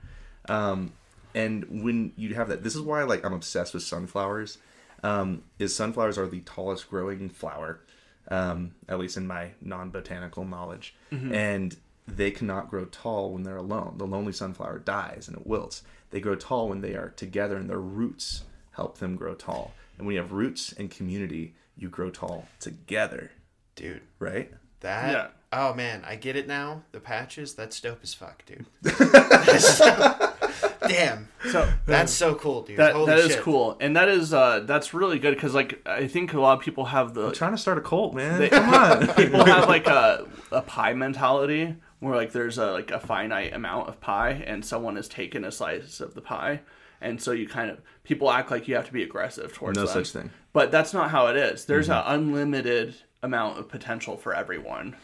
um, 0.50 0.94
and 1.36 1.84
when 1.84 2.14
you 2.16 2.36
have 2.36 2.48
that, 2.50 2.64
this 2.64 2.76
is 2.76 2.82
why 2.82 3.04
like 3.04 3.26
I'm 3.26 3.34
obsessed 3.34 3.74
with 3.74 3.84
sunflowers. 3.84 4.58
Um, 5.04 5.44
is 5.60 5.76
sunflowers 5.76 6.18
are 6.18 6.28
the 6.28 6.40
tallest 6.42 6.90
growing 6.90 7.30
flower, 7.30 7.82
um, 8.30 8.74
at 8.88 9.00
least 9.00 9.18
in 9.18 9.28
my 9.28 9.52
non 9.62 9.90
botanical 9.90 10.46
knowledge, 10.46 10.96
and 11.12 11.76
they 12.08 12.32
cannot 12.32 12.70
grow 12.70 12.86
tall 12.86 13.32
when 13.32 13.44
they're 13.44 13.58
alone. 13.58 13.96
The 13.98 14.06
lonely 14.08 14.34
sunflower 14.34 14.80
dies 14.80 15.28
and 15.28 15.38
it 15.38 15.48
wilts. 15.48 15.84
They 16.12 16.20
grow 16.20 16.36
tall 16.36 16.70
when 16.70 16.82
they 16.82 16.94
are 16.96 17.10
together, 17.16 17.58
and 17.58 17.70
their 17.70 17.80
roots 17.80 18.44
help 18.72 18.98
them 19.00 19.16
grow 19.16 19.34
tall. 19.36 19.74
And 19.98 20.06
when 20.06 20.16
you 20.16 20.22
have 20.22 20.32
roots 20.32 20.74
and 20.74 20.90
community, 20.92 21.56
you 21.78 21.90
grow 21.90 22.10
tall 22.10 22.48
together, 22.60 23.32
dude, 23.76 24.02
right? 24.20 24.52
that. 24.82 25.12
Yeah. 25.14 25.28
Oh 25.56 25.74
man, 25.74 26.04
I 26.06 26.16
get 26.18 26.36
it 26.36 26.48
now. 26.48 26.82
The 26.92 27.00
patches, 27.00 27.54
that's 27.56 27.80
dope 27.80 28.00
as 28.04 28.14
fuck, 28.14 28.44
dude. 28.46 28.66
Damn, 30.88 31.30
So 31.50 31.72
that's 31.86 32.12
so 32.12 32.36
cool, 32.36 32.64
dude. 32.64 32.78
that 32.78 32.94
Holy 32.94 33.06
that 33.06 33.20
is 33.20 33.32
shit. 33.34 33.42
cool, 33.42 33.78
and 33.80 33.96
that 33.96 34.10
is 34.10 34.34
uh 34.34 34.60
that's 34.62 34.94
really 34.94 35.18
good 35.20 35.34
because 35.36 35.54
like 35.56 35.82
I 35.88 36.08
think 36.08 36.34
a 36.34 36.42
lot 36.42 36.58
of 36.58 36.64
people 36.64 36.86
have 36.86 37.14
the 37.14 37.28
I'm 37.28 37.34
trying 37.34 37.52
to 37.54 37.58
start 37.58 37.78
a 37.78 37.82
cult, 37.82 38.14
man. 38.14 38.40
They- 38.40 38.50
Come 38.50 38.74
on. 38.74 39.08
people 39.16 39.46
have 39.46 39.70
like 39.70 39.88
a, 40.02 40.28
a 40.52 40.62
pie 40.62 40.94
mentality 40.94 41.76
where 42.04 42.16
like 42.16 42.32
there's 42.32 42.58
a 42.58 42.72
like 42.72 42.92
a 42.92 43.00
finite 43.00 43.54
amount 43.54 43.90
of 43.90 44.00
pie 44.02 44.44
and 44.46 44.64
someone 44.66 44.96
has 44.96 45.08
taken 45.08 45.44
a 45.46 45.52
slice 45.52 46.00
of 46.00 46.14
the 46.14 46.22
pie. 46.22 46.62
And 47.02 47.22
so 47.22 47.32
you 47.32 47.48
kind 47.48 47.70
of 47.70 47.82
people 48.04 48.32
act 48.32 48.50
like 48.52 48.68
you 48.68 48.76
have 48.76 48.86
to 48.88 48.94
be 48.94 49.04
aggressive 49.04 49.54
towards 49.54 49.78
No 49.78 49.86
them. 49.86 49.94
such 49.94 50.12
thing. 50.12 50.30
but 50.54 50.72
that's 50.72 50.94
not 50.94 51.10
how 51.12 51.28
it 51.28 51.36
is. 51.36 51.66
There's 51.66 51.90
Mm-hmm. 51.90 52.08
an 52.10 52.20
unlimited 52.20 52.96
amount 53.22 53.58
of 53.60 53.68
potential 53.70 54.18
for 54.18 54.34
everyone. 54.36 54.96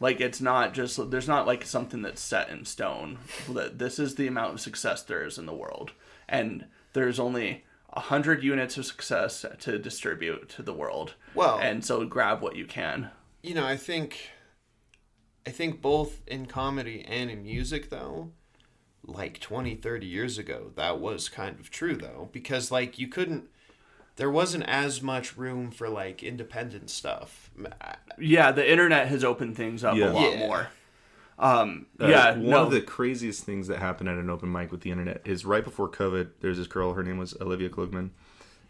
Like 0.00 0.20
it's 0.20 0.40
not 0.40 0.74
just 0.74 1.10
there's 1.10 1.26
not 1.26 1.46
like 1.46 1.64
something 1.64 2.02
that's 2.02 2.20
set 2.20 2.48
in 2.50 2.64
stone. 2.64 3.18
That 3.48 3.78
this 3.78 3.98
is 3.98 4.14
the 4.14 4.26
amount 4.28 4.54
of 4.54 4.60
success 4.60 5.02
there 5.02 5.24
is 5.24 5.38
in 5.38 5.46
the 5.46 5.54
world. 5.54 5.92
And 6.28 6.66
there's 6.92 7.18
only 7.18 7.64
a 7.92 8.00
hundred 8.00 8.44
units 8.44 8.76
of 8.78 8.86
success 8.86 9.44
to 9.60 9.78
distribute 9.78 10.48
to 10.50 10.62
the 10.62 10.72
world. 10.74 11.14
Well- 11.34 11.58
and 11.58 11.84
so 11.84 12.04
grab 12.04 12.40
what 12.42 12.54
you 12.54 12.66
can. 12.66 13.10
You 13.42 13.54
know, 13.54 13.66
I 13.66 13.76
think 13.76 14.30
I 15.46 15.50
think 15.50 15.80
both 15.80 16.20
in 16.26 16.46
comedy 16.46 17.04
and 17.08 17.30
in 17.30 17.42
music 17.42 17.90
though, 17.90 18.32
like 19.04 19.40
20, 19.40 19.74
30 19.76 20.06
years 20.06 20.36
ago, 20.38 20.72
that 20.76 21.00
was 21.00 21.28
kind 21.28 21.58
of 21.58 21.70
true 21.70 21.96
though, 21.96 22.28
because 22.32 22.70
like 22.70 22.98
you 22.98 23.08
couldn't 23.08 23.48
there 24.16 24.30
wasn't 24.30 24.64
as 24.64 25.00
much 25.00 25.36
room 25.36 25.70
for 25.70 25.88
like 25.88 26.22
independent 26.24 26.90
stuff. 26.90 27.50
Yeah, 28.18 28.50
the 28.50 28.68
internet 28.68 29.06
has 29.08 29.22
opened 29.22 29.56
things 29.56 29.84
up 29.84 29.96
Yeah. 29.96 30.10
a 30.10 30.12
lot 30.12 30.32
Yeah. 30.32 30.38
more. 30.40 30.68
Um, 31.38 31.86
Uh, 32.00 32.08
yeah, 32.08 32.32
one 32.32 32.44
no, 32.46 32.64
of 32.64 32.72
the 32.72 32.80
craziest 32.80 33.44
things 33.44 33.68
that 33.68 33.78
happened 33.78 34.08
at 34.08 34.16
an 34.18 34.28
open 34.28 34.50
mic 34.50 34.72
with 34.72 34.80
the 34.80 34.90
internet 34.90 35.22
is 35.24 35.44
right 35.44 35.62
before 35.62 35.88
COVID. 35.88 36.30
There's 36.40 36.58
this 36.58 36.66
girl. 36.66 36.94
Her 36.94 37.04
name 37.04 37.16
was 37.16 37.32
Olivia 37.40 37.68
Klugman, 37.70 38.10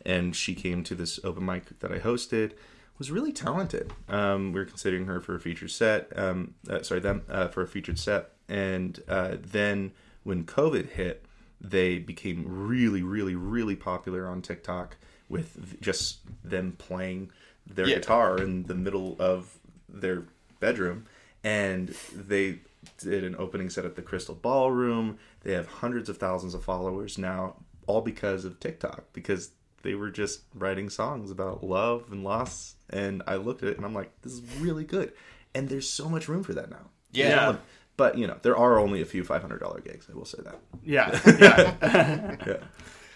and 0.05 0.37
she 0.37 0.55
came 0.55 0.85
to 0.85 0.95
this 0.95 1.19
open 1.25 1.47
mic 1.47 1.79
that 1.81 1.91
I 1.91 1.99
hosted. 1.99 2.53
Was 2.99 3.11
really 3.11 3.33
talented. 3.33 3.93
Um, 4.09 4.53
we 4.53 4.61
were 4.61 4.67
considering 4.67 5.07
her 5.07 5.21
for 5.21 5.35
a 5.37 5.41
featured 5.41 5.71
set. 5.71 6.13
Um, 6.19 6.55
uh, 6.69 6.83
sorry, 6.83 7.01
them 7.01 7.23
uh, 7.29 7.49
for 7.49 7.63
a 7.63 7.67
featured 7.69 7.99
set. 7.99 8.31
And 8.49 9.01
uh, 9.09 9.37
then 9.41 9.93
when 10.25 10.45
COVID 10.45 10.91
hit, 10.91 11.25
they 11.61 11.99
became 11.99 12.45
really, 12.47 13.03
really, 13.03 13.35
really 13.37 13.77
popular 13.77 14.27
on 14.29 14.43
TikTok 14.43 14.97
with 15.29 15.81
just 15.81 16.19
them 16.43 16.73
playing 16.79 17.31
their 17.67 17.87
Yeah. 17.87 17.97
guitar 17.97 18.39
in 18.39 18.65
the 18.65 18.75
middle 18.75 19.15
of 19.19 19.59
their 19.89 20.25
bedroom 20.61 21.05
and 21.45 21.95
they 22.13 22.59
did 22.99 23.23
an 23.25 23.37
opening 23.39 23.71
set 23.71 23.85
at 23.85 23.95
the 23.95 24.03
crystal 24.03 24.35
ballroom 24.35 25.19
they 25.43 25.53
have 25.53 25.67
hundreds 25.67 26.09
of 26.09 26.17
thousands 26.19 26.55
of 26.55 26.65
followers 26.65 27.17
now 27.19 27.55
all 27.87 28.01
because 28.01 28.45
of 28.45 28.59
tiktok 28.59 29.05
because 29.13 29.51
they 29.83 29.95
were 29.95 30.11
just 30.11 30.41
writing 30.55 30.89
songs 30.91 31.31
about 31.31 31.63
love 31.63 32.11
and 32.11 32.25
loss 32.25 32.75
and 32.91 33.23
i 33.27 33.37
looked 33.37 33.63
at 33.63 33.69
it 33.71 33.77
and 33.77 33.85
i'm 33.87 33.95
like 33.95 34.11
this 34.23 34.33
is 34.33 34.43
really 34.61 34.85
good 34.85 35.13
and 35.55 35.69
there's 35.69 35.89
so 35.89 36.09
much 36.09 36.29
room 36.29 36.43
for 36.43 36.55
that 36.55 36.71
now 36.71 36.91
Yeah. 37.13 37.29
Yeah. 37.29 37.57
but 37.97 38.17
you 38.19 38.27
know 38.27 38.37
there 38.43 38.57
are 38.57 38.79
only 38.79 39.01
a 39.03 39.07
few 39.07 39.25
$500 39.25 39.85
gigs 39.85 40.07
i 40.11 40.15
will 40.17 40.25
say 40.25 40.39
that 40.43 40.59
yeah, 40.85 41.21
yeah. 41.39 42.37
yeah 42.47 42.57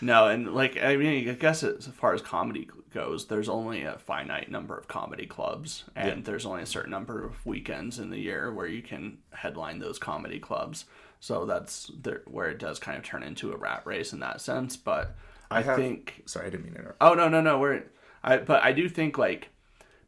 No, 0.00 0.26
and 0.26 0.52
like 0.52 0.82
I 0.82 0.96
mean, 0.96 1.28
I 1.28 1.34
guess 1.34 1.62
as 1.62 1.86
far 1.86 2.12
as 2.12 2.20
comedy 2.20 2.68
goes, 2.92 3.28
there's 3.28 3.48
only 3.48 3.84
a 3.84 3.98
finite 3.98 4.50
number 4.50 4.76
of 4.76 4.88
comedy 4.88 5.26
clubs, 5.26 5.84
and 5.94 6.08
Yeah. 6.08 6.22
there's 6.24 6.44
only 6.44 6.62
a 6.62 6.66
certain 6.66 6.90
number 6.90 7.24
of 7.24 7.46
weekends 7.46 8.00
in 8.00 8.10
the 8.10 8.18
year 8.18 8.52
where 8.52 8.66
you 8.66 8.82
can 8.82 9.18
headline 9.30 9.78
those 9.78 10.00
comedy 10.00 10.40
clubs. 10.40 10.86
So 11.20 11.46
that's 11.46 11.88
there, 12.02 12.22
where 12.26 12.48
it 12.50 12.58
does 12.58 12.80
kind 12.80 12.98
of 12.98 13.04
turn 13.04 13.22
into 13.22 13.52
a 13.52 13.56
rat 13.56 13.82
race 13.84 14.12
in 14.12 14.18
that 14.18 14.40
sense. 14.40 14.76
But 14.76 15.14
I, 15.52 15.58
I 15.58 15.62
have- 15.62 15.76
think, 15.76 16.22
sorry 16.26 16.46
i 16.48 16.50
didn't 16.50 16.64
mean 16.64 16.74
to 16.74 16.80
interrupt 16.80 16.98
oh 17.00 17.14
no, 17.14 17.28
no, 17.28 17.40
no, 17.40 17.60
we're, 17.60 17.84
I 18.24 18.38
but 18.38 18.60
I 18.64 18.72
do 18.72 18.88
think 18.88 19.18
like 19.18 19.50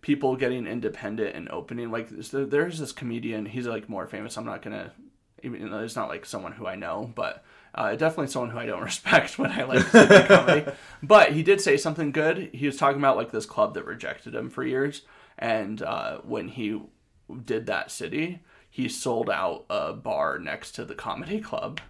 people 0.05 0.37
getting 0.37 0.67
independent 0.67 1.35
and 1.35 1.49
opening 1.49 1.91
like 1.91 2.11
there's 2.11 2.79
this 2.79 2.93
comedian 2.93 3.47
he's 3.47 3.67
like 3.67 3.89
more 3.89 4.07
famous 4.07 4.37
i'm 4.37 4.45
not 4.45 4.61
gonna 4.61 4.93
even 5.43 5.71
though 5.71 5.79
it's 5.79 5.97
not 5.97 6.11
like 6.11 6.27
someone 6.27 6.53
who 6.53 6.67
i 6.67 6.77
know 6.77 7.11
but 7.15 7.43
uh, 7.75 7.97
definitely 7.97 8.27
someone 8.27 8.51
who 8.51 8.59
i 8.59 8.67
don't 8.67 8.83
respect 8.93 9.39
when 9.39 9.51
i 9.51 9.63
like 9.63 9.83
comedy. 10.29 10.71
But 11.03 11.33
he 11.33 11.43
did 11.43 11.59
say 11.63 11.79
something 11.79 12.13
good. 12.13 12.51
He 12.53 12.67
was 12.67 12.77
talking 12.77 12.99
about 12.99 13.17
like 13.17 13.33
this 13.33 13.47
club 13.47 13.73
that 13.75 13.87
rejected 13.87 14.35
him 14.35 14.51
for 14.51 14.63
years 14.63 15.03
and 15.39 15.81
uh, 15.81 16.19
when 16.19 16.49
he 16.49 16.83
did 17.43 17.65
that 17.67 17.91
city 17.91 18.41
he 18.69 18.91
sold 18.91 19.31
out 19.31 19.65
a 19.71 19.95
bar 19.95 20.39
next 20.39 20.73
to 20.73 20.85
the 20.85 20.95
comedy 20.95 21.41
club 21.41 21.81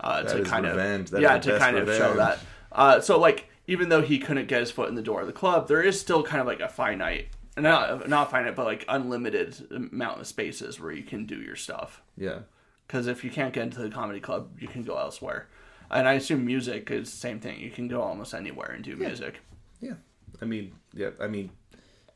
uh, 0.00 0.22
to 0.22 0.44
kind 0.44 0.66
revenge. 0.66 1.06
of 1.06 1.10
That 1.12 1.22
yeah 1.22 1.38
to 1.38 1.58
kind 1.58 1.78
of 1.78 1.88
show 1.88 2.14
that 2.14 2.40
uh, 2.72 3.00
so 3.00 3.18
like 3.18 3.48
even 3.66 3.88
though 3.88 4.02
he 4.02 4.18
couldn't 4.18 4.48
get 4.48 4.60
his 4.60 4.70
foot 4.70 4.88
in 4.88 4.94
the 4.94 5.02
door 5.02 5.22
of 5.22 5.26
the 5.26 5.32
club, 5.32 5.68
there 5.68 5.82
is 5.82 5.98
still 5.98 6.22
kind 6.22 6.40
of 6.40 6.46
like 6.46 6.60
a 6.60 6.68
finite, 6.68 7.28
not 7.56 8.08
not 8.08 8.30
finite, 8.30 8.56
but 8.56 8.66
like 8.66 8.84
unlimited 8.88 9.66
amount 9.70 10.20
of 10.20 10.26
spaces 10.26 10.80
where 10.80 10.92
you 10.92 11.02
can 11.02 11.26
do 11.26 11.36
your 11.36 11.56
stuff. 11.56 12.02
yeah 12.16 12.40
Because 12.86 13.06
if 13.06 13.24
you 13.24 13.30
can't 13.30 13.52
get 13.52 13.64
into 13.64 13.80
the 13.80 13.90
comedy 13.90 14.20
club, 14.20 14.50
you 14.58 14.68
can 14.68 14.82
go 14.82 14.96
elsewhere. 14.96 15.48
And 15.90 16.08
I 16.08 16.14
assume 16.14 16.44
music 16.44 16.90
is 16.90 17.10
the 17.10 17.16
same 17.16 17.40
thing. 17.40 17.60
You 17.60 17.70
can 17.70 17.88
go 17.88 18.00
almost 18.02 18.34
anywhere 18.34 18.70
and 18.72 18.82
do 18.82 18.96
music. 18.96 19.40
Yeah, 19.80 19.94
I 20.40 20.46
mean, 20.46 20.72
yeah, 20.92 21.10
I 21.20 21.28
mean, 21.28 21.50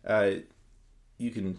uh, 0.07 0.31
you 1.19 1.31
can 1.31 1.59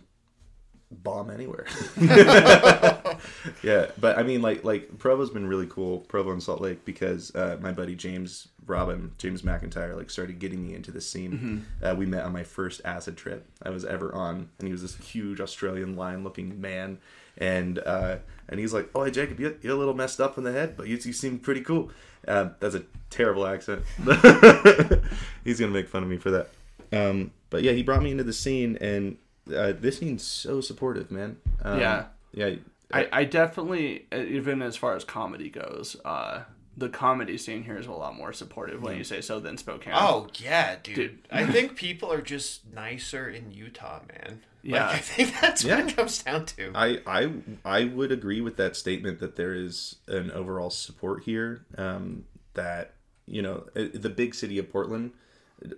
bomb 0.92 1.30
anywhere. 1.30 1.66
yeah, 3.64 3.88
but 4.00 4.18
I 4.18 4.24
mean, 4.24 4.42
like, 4.42 4.64
like 4.64 4.98
Provo's 4.98 5.30
been 5.30 5.48
really 5.48 5.68
cool, 5.68 6.00
Provo 6.00 6.32
and 6.32 6.42
Salt 6.42 6.62
Lake, 6.62 6.86
because 6.86 7.34
uh, 7.36 7.58
my 7.62 7.72
buddy 7.72 7.96
James 7.96 8.48
Robin, 8.66 9.12
James 9.18 9.42
McIntyre, 9.42 9.96
like 9.96 10.10
started 10.10 10.40
getting 10.40 10.66
me 10.66 10.76
into 10.76 10.92
the 10.92 11.02
scene. 11.02 11.66
Uh, 11.82 11.96
we 11.98 12.06
met 12.06 12.24
on 12.24 12.32
my 12.34 12.44
first 12.44 12.82
acid 12.86 13.18
trip 13.18 13.46
I 13.64 13.70
was 13.70 13.84
ever 13.86 14.14
on, 14.14 14.50
and 14.60 14.68
he 14.68 14.72
was 14.72 14.82
this 14.82 14.96
huge 14.98 15.40
Australian 15.42 15.96
lion-looking 15.96 16.60
man, 16.62 17.00
and 17.38 17.80
uh, 17.80 18.18
and 18.48 18.60
he's 18.60 18.74
like, 18.74 18.90
"Oh, 18.94 19.04
hey, 19.04 19.12
Jacob, 19.12 19.40
you 19.40 19.58
you're 19.62 19.74
a 19.76 19.78
little 19.78 19.94
messed 19.96 20.20
up 20.22 20.38
in 20.38 20.44
the 20.44 20.52
head, 20.52 20.76
but 20.78 20.88
you, 20.88 20.98
you 20.98 21.14
seem 21.14 21.40
pretty 21.40 21.62
cool." 21.62 21.90
Uh, 22.28 22.50
that's 22.60 22.76
a 22.76 22.84
terrible 23.10 23.48
accent. 23.48 23.82
he's 25.44 25.60
gonna 25.60 25.72
make 25.72 25.88
fun 25.88 26.04
of 26.04 26.10
me 26.10 26.18
for 26.18 26.32
that. 26.32 26.50
Um, 26.92 27.32
but 27.50 27.64
yeah, 27.64 27.72
he 27.72 27.84
brought 27.84 28.02
me 28.04 28.12
into 28.12 28.24
the 28.24 28.34
scene, 28.34 28.78
and 28.82 29.18
uh, 29.56 29.74
this 29.80 30.00
scene's 30.00 30.24
so 30.24 30.62
supportive, 30.62 31.12
man. 31.12 31.38
Um, 31.64 31.80
Yeah. 31.80 32.06
yeah. 32.34 32.56
I, 32.92 33.08
I 33.12 33.24
definitely, 33.24 34.08
even 34.12 34.62
as 34.62 34.76
far 34.76 34.96
as 34.96 35.04
comedy 35.04 35.50
goes, 35.50 35.96
uh, 36.04 36.44
the 36.76 36.90
comedy 36.90 37.38
scene 37.38 37.64
here 37.64 37.78
is 37.78 37.88
a 37.88 37.92
lot 37.92 38.16
more 38.16 38.34
supportive 38.34 38.82
when 38.82 38.98
you 38.98 39.04
say 39.04 39.22
so 39.22 39.40
than 39.40 39.58
Spokane. 39.58 39.94
Oh 39.96 40.28
yeah, 40.36 40.78
dude. 40.82 40.96
Dude. 40.96 41.20
I 41.32 41.46
think 41.52 41.76
people 41.76 42.12
are 42.12 42.22
just 42.22 42.66
nicer 42.74 43.30
in 43.30 43.52
Utah, 43.52 44.00
man. 44.08 44.42
Yeah. 44.64 44.88
Like, 44.88 44.96
I 44.96 45.00
think 45.00 45.42
that's 45.42 45.64
Yeah. 45.64 45.78
what 45.82 45.90
it 45.90 45.96
comes 45.96 46.24
down 46.24 46.46
to. 46.48 46.72
I, 46.76 47.00
I 47.06 47.32
I 47.66 47.84
would 47.86 48.12
agree 48.12 48.42
with 48.42 48.58
that 48.58 48.76
statement 48.76 49.20
that 49.20 49.36
there 49.36 49.54
is 49.54 49.98
an 50.08 50.32
overall 50.32 50.70
support 50.70 51.24
here. 51.24 51.66
Um, 51.78 52.26
that 52.56 52.94
you 53.26 53.42
know 53.42 53.68
uh, 53.76 53.86
the 53.94 54.10
big 54.10 54.34
city 54.34 54.58
of 54.58 54.72
Portland, 54.72 55.12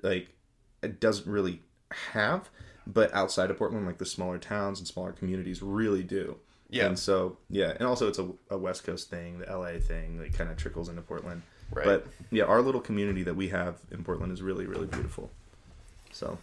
like 0.03 0.30
it 0.82 0.99
doesn't 0.99 1.28
really 1.30 1.62
have, 2.14 2.49
but 2.88 3.14
outside 3.14 3.49
of 3.51 3.57
Portland, 3.57 3.86
like 3.86 3.97
the 3.97 4.05
smaller 4.05 4.38
towns 4.38 4.80
and 4.80 4.88
smaller 4.88 5.12
communities 5.12 5.62
really 5.62 6.03
do. 6.03 6.38
Yeah. 6.72 6.88
And 6.88 6.98
so 6.98 7.38
yeah, 7.50 7.74
and 7.78 7.88
also 7.88 8.08
it's 8.08 8.18
a, 8.18 8.32
a 8.50 8.58
West 8.58 8.84
Coast 8.84 9.10
thing, 9.10 9.40
the 9.40 9.46
LA 9.46 9.80
thing 9.80 10.18
that 10.18 10.34
kind 10.34 10.50
of 10.50 10.58
trickles 10.58 10.90
into 10.90 11.02
Portland. 11.02 11.44
Right. 11.72 11.86
But 11.86 12.08
yeah, 12.32 12.46
our 12.46 12.62
little 12.62 12.82
community 12.82 13.24
that 13.24 13.36
we 13.36 13.50
have 13.50 13.76
in 13.92 14.04
Portland 14.04 14.32
is 14.32 14.42
really 14.42 14.66
really 14.66 14.88
beautiful. 14.88 15.30
So 16.12 16.38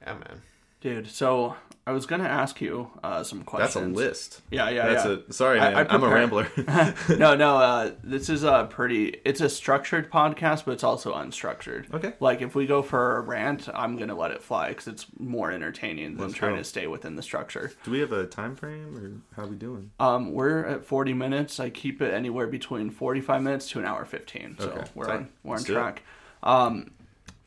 yeah, 0.00 0.14
man. 0.14 0.42
Dude, 0.80 1.08
so 1.08 1.56
I 1.88 1.92
was 1.92 2.04
going 2.04 2.20
to 2.20 2.28
ask 2.28 2.60
you 2.60 2.90
uh, 3.02 3.22
some 3.24 3.42
questions. 3.44 3.72
that's 3.72 3.86
a 3.86 3.88
list. 3.88 4.42
Yeah, 4.50 4.68
yeah, 4.68 4.88
That's 4.88 5.06
yeah. 5.06 5.16
a 5.26 5.32
sorry, 5.32 5.58
man. 5.58 5.74
I 5.74 5.94
am 5.94 6.02
a 6.02 6.08
rambler. 6.08 6.46
no, 7.16 7.34
no. 7.34 7.56
Uh, 7.56 7.92
this 8.04 8.28
is 8.28 8.44
a 8.44 8.66
pretty. 8.68 9.16
It's 9.24 9.40
a 9.40 9.48
structured 9.48 10.10
podcast, 10.12 10.66
but 10.66 10.72
it's 10.72 10.84
also 10.84 11.14
unstructured. 11.14 11.90
Okay. 11.94 12.12
Like 12.20 12.42
if 12.42 12.54
we 12.54 12.66
go 12.66 12.82
for 12.82 13.16
a 13.16 13.20
rant, 13.22 13.70
I'm 13.72 13.96
gonna 13.96 14.14
let 14.14 14.32
it 14.32 14.42
fly 14.42 14.68
because 14.68 14.86
it's 14.86 15.06
more 15.18 15.50
entertaining 15.50 16.16
than 16.16 16.26
Let's 16.26 16.34
trying 16.34 16.56
go. 16.56 16.58
to 16.58 16.64
stay 16.64 16.86
within 16.86 17.16
the 17.16 17.22
structure. 17.22 17.72
Do 17.84 17.90
we 17.90 18.00
have 18.00 18.12
a 18.12 18.26
time 18.26 18.54
frame 18.54 18.94
or 19.34 19.40
how 19.42 19.48
we 19.48 19.56
doing? 19.56 19.90
Um, 19.98 20.32
we're 20.32 20.66
at 20.66 20.84
40 20.84 21.14
minutes. 21.14 21.58
I 21.58 21.70
keep 21.70 22.02
it 22.02 22.12
anywhere 22.12 22.48
between 22.48 22.90
45 22.90 23.42
minutes 23.42 23.70
to 23.70 23.78
an 23.78 23.86
hour 23.86 24.04
15. 24.04 24.56
So 24.60 24.68
Okay, 24.68 24.84
we're 24.94 25.06
tight. 25.06 25.14
on 25.14 25.28
we're 25.42 25.52
on 25.52 25.56
Let's 25.62 25.64
track. 25.64 26.02
Um, 26.42 26.90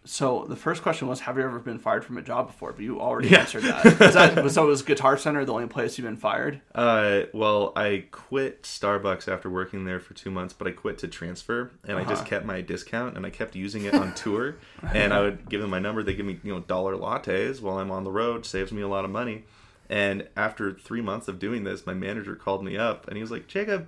so 0.04 0.46
the 0.50 0.56
first 0.56 0.82
question 0.82 1.08
was, 1.08 1.20
have 1.22 1.38
you 1.38 1.44
ever 1.44 1.60
been 1.60 1.78
fired 1.78 2.04
from 2.04 2.18
a 2.18 2.22
job 2.24 2.48
before? 2.48 2.72
But 2.74 2.82
you 2.82 3.00
already 3.00 3.30
Yeah. 3.30 3.42
answered 3.42 3.64
that. 3.64 3.86
Is 3.86 4.14
that. 4.16 4.50
So 4.52 4.66
was 4.66 4.82
Guitar 4.82 5.16
Center 5.18 5.46
the 5.46 5.54
only 5.54 5.68
place 5.68 5.98
you've 5.98 6.06
been 6.06 6.18
fired? 6.18 6.60
Uh, 6.74 7.22
well, 7.34 7.72
I 7.76 8.06
quit 8.12 8.64
Starbucks 8.64 9.32
after 9.32 9.50
working 9.50 9.86
there 9.86 10.00
for 10.00 10.14
two 10.16 10.32
months, 10.32 10.54
but 10.54 10.68
I 10.68 10.72
quit 10.72 10.98
to 11.00 11.08
transfer, 11.08 11.72
and 11.88 11.98
I 12.00 12.04
just 12.04 12.22
Uh-huh. 12.22 12.30
kept 12.30 12.46
my 12.46 12.62
discount, 12.62 13.16
and 13.16 13.26
I 13.26 13.30
kept 13.30 13.56
using 13.56 13.86
it 13.86 13.94
on 13.94 14.14
tour. 14.16 14.56
and 14.94 15.14
I 15.14 15.20
would 15.22 15.48
give 15.48 15.62
them 15.62 15.70
my 15.70 15.80
number. 15.80 16.02
They 16.02 16.16
give 16.16 16.26
me 16.26 16.40
you 16.44 16.54
know 16.54 16.62
dollar 16.62 16.96
lattes 16.96 17.62
while 17.62 17.78
I'm 17.78 17.92
on 17.92 18.04
the 18.04 18.12
road. 18.12 18.46
Saves 18.46 18.72
me 18.72 18.82
a 18.82 18.88
lot 18.88 19.06
of 19.06 19.12
money. 19.12 19.44
And 19.90 20.28
after 20.36 20.74
three 20.74 21.02
months 21.02 21.28
of 21.28 21.38
doing 21.38 21.64
this, 21.64 21.86
my 21.86 21.94
manager 21.94 22.36
called 22.36 22.64
me 22.64 22.76
up, 22.78 23.08
and 23.08 23.18
he 23.18 23.22
was 23.22 23.30
like, 23.30 23.48
"Jacob, 23.48 23.88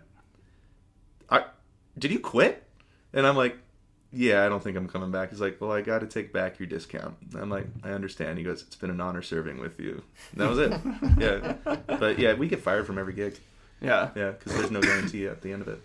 I, 1.30 1.45
did 1.97 2.11
you 2.11 2.20
quit?" 2.20 2.64
And 3.14 3.26
I'm 3.26 3.36
like, 3.38 3.57
"Yeah, 4.14 4.45
I 4.45 4.49
don't 4.49 4.64
think 4.64 4.78
I'm 4.78 4.88
coming 4.88 5.11
back." 5.11 5.30
He's 5.32 5.41
like, 5.41 5.59
"Well, 5.59 5.72
I 5.72 5.82
got 5.82 5.99
to 5.99 6.07
take 6.07 6.32
back 6.32 6.59
your 6.59 6.68
discount." 6.68 7.16
I'm 7.36 7.49
like, 7.49 7.68
"I 7.84 7.89
understand." 7.91 8.38
He 8.38 8.43
goes, 8.43 8.61
"It's 8.61 8.76
been 8.76 8.89
an 8.89 9.01
honor 9.01 9.22
serving 9.22 9.59
with 9.59 9.80
you." 9.80 10.03
And 10.32 10.41
that 10.41 10.49
was 10.49 10.59
it. 10.59 10.74
yeah, 11.18 11.76
but 11.88 12.20
yeah, 12.20 12.34
we 12.34 12.47
get 12.47 12.61
fired 12.61 12.86
from 12.86 12.97
every 12.97 13.14
gig. 13.14 13.38
Yeah. 13.82 14.11
Yeah, 14.16 14.32
because 14.32 14.53
there's 14.53 14.72
no 14.72 14.82
guarantee 14.82 15.28
at 15.28 15.41
the 15.41 15.51
end 15.51 15.61
of 15.61 15.68
it. 15.68 15.82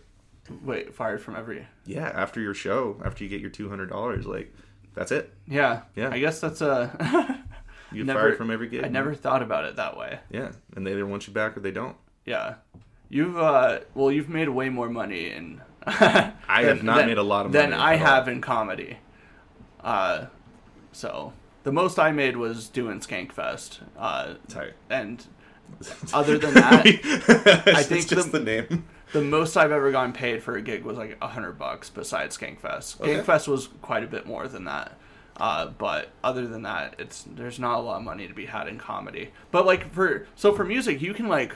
Wait, 0.62 0.94
fired 0.94 1.20
from 1.20 1.36
every. 1.36 1.66
Yeah, 1.84 2.06
after 2.08 2.40
your 2.40 2.54
show, 2.54 3.00
after 3.04 3.24
you 3.24 3.30
get 3.30 3.40
your 3.40 3.50
two 3.50 3.68
hundred 3.68 3.90
dollars, 3.90 4.24
like 4.26 4.54
that's 4.94 5.10
it. 5.12 5.32
Yeah. 5.46 5.82
Yeah. 5.96 6.10
I 6.10 6.18
guess 6.18 6.40
that's 6.40 6.60
a. 6.60 7.44
You 7.90 8.04
get 8.04 8.08
Never- 8.08 8.20
fired 8.20 8.36
from 8.36 8.50
every 8.50 8.68
gig. 8.68 8.84
I 8.84 8.88
never 8.88 9.14
thought 9.14 9.40
about 9.40 9.64
it 9.64 9.76
that 9.76 9.96
way. 9.96 10.18
Yeah, 10.30 10.52
and 10.76 10.86
they 10.86 10.92
either 10.92 11.06
want 11.06 11.26
you 11.26 11.32
back 11.32 11.56
or 11.56 11.60
they 11.60 11.70
don't. 11.70 11.96
Yeah. 12.26 12.56
You've 13.08 13.38
uh 13.38 13.78
well 13.94 14.12
you've 14.12 14.28
made 14.28 14.50
way 14.50 14.68
more 14.68 14.90
money 14.90 15.30
in 15.30 15.62
I 15.86 16.32
have 16.62 16.82
not 16.82 17.06
made 17.06 17.18
a 17.18 17.22
lot 17.22 17.46
of 17.46 17.52
money. 17.52 17.70
than 17.70 17.72
I 17.78 17.92
all. 17.92 17.98
have 17.98 18.28
in 18.28 18.40
comedy. 18.40 18.98
Uh 19.80 20.26
so 20.92 21.32
the 21.64 21.72
most 21.72 21.98
I 21.98 22.10
made 22.12 22.36
was 22.36 22.68
doing 22.68 23.00
Skankfest. 23.00 23.80
Uh 23.98 24.34
Tight. 24.48 24.74
and 24.90 25.24
other 26.14 26.38
than 26.38 26.54
that, 26.54 26.86
I 27.66 27.82
think 27.82 28.02
it's 28.02 28.06
just 28.10 28.32
the- 28.32 28.38
the, 28.38 28.44
name. 28.44 28.84
the 29.12 29.20
most 29.20 29.56
I've 29.56 29.70
ever 29.72 29.92
gotten 29.92 30.12
paid 30.12 30.42
for 30.42 30.56
a 30.56 30.62
gig 30.62 30.82
was 30.84 30.96
like 30.98 31.16
a 31.20 31.28
hundred 31.28 31.58
bucks 31.58 31.90
besides 31.90 32.36
Skankfest. 32.38 33.00
Okay. 33.00 33.16
Skankfest 33.20 33.48
was 33.48 33.68
quite 33.82 34.02
a 34.02 34.06
bit 34.06 34.26
more 34.26 34.48
than 34.48 34.64
that. 34.64 34.96
Uh, 35.36 35.66
but 35.68 36.08
other 36.24 36.46
than 36.48 36.62
that, 36.62 36.96
it's 36.98 37.24
there's 37.34 37.60
not 37.60 37.78
a 37.78 37.82
lot 37.82 37.98
of 37.98 38.02
money 38.02 38.26
to 38.26 38.34
be 38.34 38.46
had 38.46 38.66
in 38.66 38.76
comedy. 38.78 39.30
But 39.52 39.66
like 39.66 39.92
for 39.92 40.26
so 40.34 40.52
for 40.52 40.64
music, 40.64 41.00
you 41.00 41.14
can 41.14 41.28
like 41.28 41.54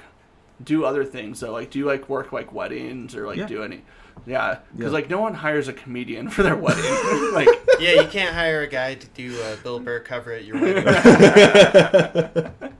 do 0.63 0.85
other 0.85 1.05
things. 1.05 1.39
So 1.41 1.51
like, 1.53 1.71
do 1.71 1.79
you 1.81 1.87
like 1.87 2.09
work 2.09 2.33
like 2.33 2.53
weddings 2.53 3.17
or 3.17 3.27
like 3.27 3.39
Yeah. 3.39 3.47
do 3.47 3.63
any? 3.65 3.83
Yeah, 4.27 4.59
because 4.77 4.93
Yeah. 4.93 4.99
like 4.99 5.11
no 5.11 5.21
one 5.21 5.35
hires 5.35 5.69
a 5.69 5.73
comedian 5.73 6.29
for 6.31 6.43
their 6.43 6.57
wedding. 6.57 6.85
like 7.33 7.49
Yeah, 7.81 8.01
you 8.03 8.07
can't 8.09 8.35
hire 8.35 8.61
a 8.63 8.67
guy 8.69 8.95
to 8.95 9.07
do 9.09 9.41
a 9.43 9.57
Bill 9.63 9.81
Burr 9.81 10.01
cover 10.01 10.33
at 10.33 10.45
your 10.45 10.61
wedding. 10.61 12.53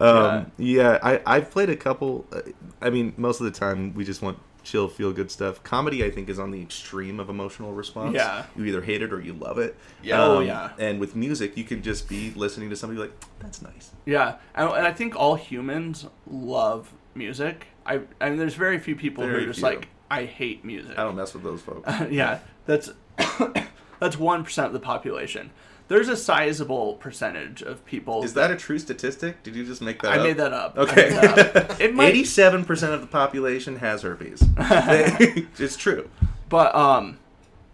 Um, 0.00 0.50
yeah, 0.58 0.98
I 1.02 1.20
I've 1.26 1.50
played 1.50 1.68
a 1.70 1.76
couple. 1.76 2.26
Uh, 2.32 2.40
I 2.80 2.90
mean, 2.90 3.12
most 3.16 3.40
of 3.40 3.44
the 3.44 3.50
time 3.52 3.94
we 3.94 4.04
just 4.04 4.22
want 4.22 4.38
chill, 4.64 4.88
feel 4.88 5.12
good 5.12 5.30
stuff. 5.30 5.62
Comedy, 5.62 6.04
I 6.04 6.10
think, 6.10 6.28
is 6.28 6.38
on 6.38 6.50
the 6.50 6.60
extreme 6.62 7.20
of 7.20 7.28
emotional 7.28 7.72
response. 7.72 8.14
Yeah. 8.14 8.46
you 8.56 8.64
either 8.64 8.80
hate 8.80 9.02
it 9.02 9.12
or 9.12 9.20
you 9.20 9.34
love 9.34 9.58
it. 9.58 9.76
Yeah. 10.02 10.22
Oh, 10.24 10.38
Um, 10.38 10.46
yeah. 10.46 10.70
And 10.78 10.98
with 10.98 11.14
music, 11.14 11.56
you 11.56 11.64
can 11.64 11.82
just 11.82 12.08
be 12.08 12.32
listening 12.34 12.70
to 12.70 12.76
somebody 12.76 13.00
like, 13.00 13.12
that's 13.40 13.60
nice. 13.62 13.90
Yeah, 14.06 14.36
and, 14.54 14.68
and 14.70 14.86
I 14.86 14.92
think 14.92 15.14
all 15.14 15.34
humans 15.36 16.06
love 16.28 16.92
music. 17.14 17.66
I 17.84 18.00
and 18.20 18.40
there's 18.40 18.54
very 18.54 18.78
few 18.78 18.96
people 18.96 19.24
who 19.26 19.34
are 19.36 19.40
just 19.44 19.58
few. 19.60 19.68
like 19.68 19.88
I 20.12 20.24
hate 20.26 20.64
music. 20.64 20.98
I 20.98 21.04
don't 21.04 21.16
mess 21.16 21.32
with 21.34 21.42
those 21.42 21.62
folks. 21.62 21.90
yeah, 22.10 22.40
that's 22.66 22.90
that's 24.00 24.18
one 24.18 24.44
percent 24.44 24.66
of 24.68 24.72
the 24.72 24.80
population. 24.80 25.50
There's 25.88 26.08
a 26.08 26.16
sizable 26.16 26.94
percentage 26.94 27.60
of 27.62 27.84
people. 27.84 28.22
Is 28.22 28.34
that 28.34 28.50
a 28.50 28.56
true 28.56 28.78
statistic? 28.78 29.42
Did 29.42 29.54
you 29.56 29.64
just 29.64 29.82
make 29.82 30.00
that 30.02 30.12
I 30.12 30.16
up? 30.18 30.22
made 30.22 30.36
that 30.38 30.52
up. 30.52 30.78
I 30.78 30.80
Okay. 30.82 30.94
made 31.10 31.12
that 31.22 31.56
up. 31.70 31.80
It 31.80 31.94
might, 31.94 32.10
Eighty-seven 32.10 32.64
percent 32.64 32.92
of 32.94 33.00
the 33.00 33.06
population 33.06 33.76
has 33.76 34.02
herpes. 34.02 34.42
it's 34.58 35.76
true. 35.76 36.08
but 36.48 36.74
um, 36.74 37.18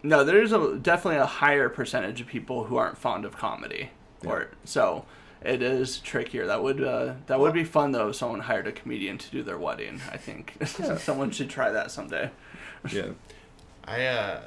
no, 0.02 0.24
there's 0.24 0.52
a 0.52 0.76
definitely 0.76 1.18
a 1.20 1.26
higher 1.26 1.68
percentage 1.68 2.20
of 2.20 2.26
people 2.26 2.64
who 2.64 2.76
aren't 2.76 2.98
fond 2.98 3.24
of 3.24 3.36
comedy. 3.36 3.90
Or 4.24 4.48
so 4.64 5.04
it 5.42 5.62
is 5.62 5.98
trickier. 5.98 6.46
That 6.46 6.62
would 6.62 6.82
uh, 6.82 7.14
that 7.26 7.38
would 7.40 7.52
be 7.54 7.64
fun 7.64 7.92
though 7.92 8.08
if 8.10 8.16
someone 8.16 8.40
hired 8.40 8.66
a 8.66 8.72
comedian 8.72 9.18
to 9.18 9.30
do 9.30 9.42
their 9.42 9.58
wedding. 9.58 10.00
I 10.10 10.16
think 10.16 10.54
someone 10.98 11.30
should 11.30 11.50
try 11.50 11.70
that 11.70 11.90
someday. 11.90 12.30
Yeah. 12.90 13.10
I 13.84 14.04
uh, 14.06 14.40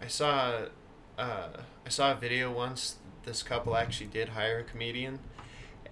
I 0.00 0.06
saw, 0.06 0.52
uh, 1.18 1.48
I 1.84 1.88
saw 1.88 2.12
a 2.12 2.14
video 2.14 2.52
once. 2.52 2.96
This 3.24 3.42
couple 3.42 3.76
actually 3.76 4.06
did 4.06 4.30
hire 4.30 4.58
a 4.58 4.64
comedian, 4.64 5.18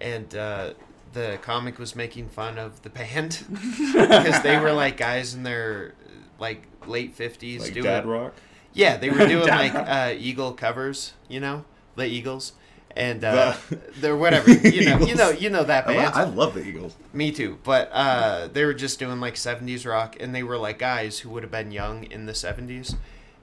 and 0.00 0.34
uh, 0.34 0.74
the 1.12 1.38
comic 1.42 1.78
was 1.78 1.96
making 1.96 2.28
fun 2.28 2.59
of 2.59 2.82
the 2.82 2.90
band 2.90 3.44
because 3.50 4.42
they 4.42 4.59
were 4.59 4.72
like 4.72 4.96
guys 4.98 5.34
in 5.34 5.42
their 5.42 5.94
like 6.38 6.64
late 6.86 7.14
fifties 7.14 7.62
Like 7.62 7.72
doing. 7.74 7.84
dad 7.86 8.07
rock. 8.07 8.34
Yeah, 8.74 8.96
they 8.98 9.11
were 9.11 9.26
doing 9.26 9.48
like 9.48 9.74
uh, 9.74 10.14
Eagle 10.16 10.53
covers. 10.53 11.14
You 11.28 11.40
know, 11.40 11.64
the 11.96 12.07
Eagles, 12.07 12.53
and 12.97 13.22
uh, 13.24 13.55
The- 13.68 13.76
they're 14.01 14.16
whatever. 14.16 14.51
You 14.53 14.84
know, 14.90 14.99
you 15.01 15.14
know, 15.14 15.30
you 15.30 15.51
know 15.51 15.64
that 15.64 15.86
band. 15.86 16.14
I 16.14 16.24
love 16.24 16.55
the 16.55 16.64
Eagles. 16.66 16.95
Me 17.12 17.30
too. 17.32 17.59
But 17.64 17.90
uh, 17.93 18.49
they 18.53 18.64
were 18.64 18.74
just 18.74 18.99
doing 18.99 19.20
like 19.20 19.34
70s 19.34 19.86
rock, 19.88 20.16
and 20.20 20.34
they 20.34 20.43
were 20.43 20.59
like 20.59 20.78
guys 20.78 21.18
who 21.20 21.30
would 21.30 21.43
have 21.43 21.53
been 21.53 21.70
young 21.72 22.05
in 22.05 22.26
the 22.26 22.32
70s. 22.32 22.97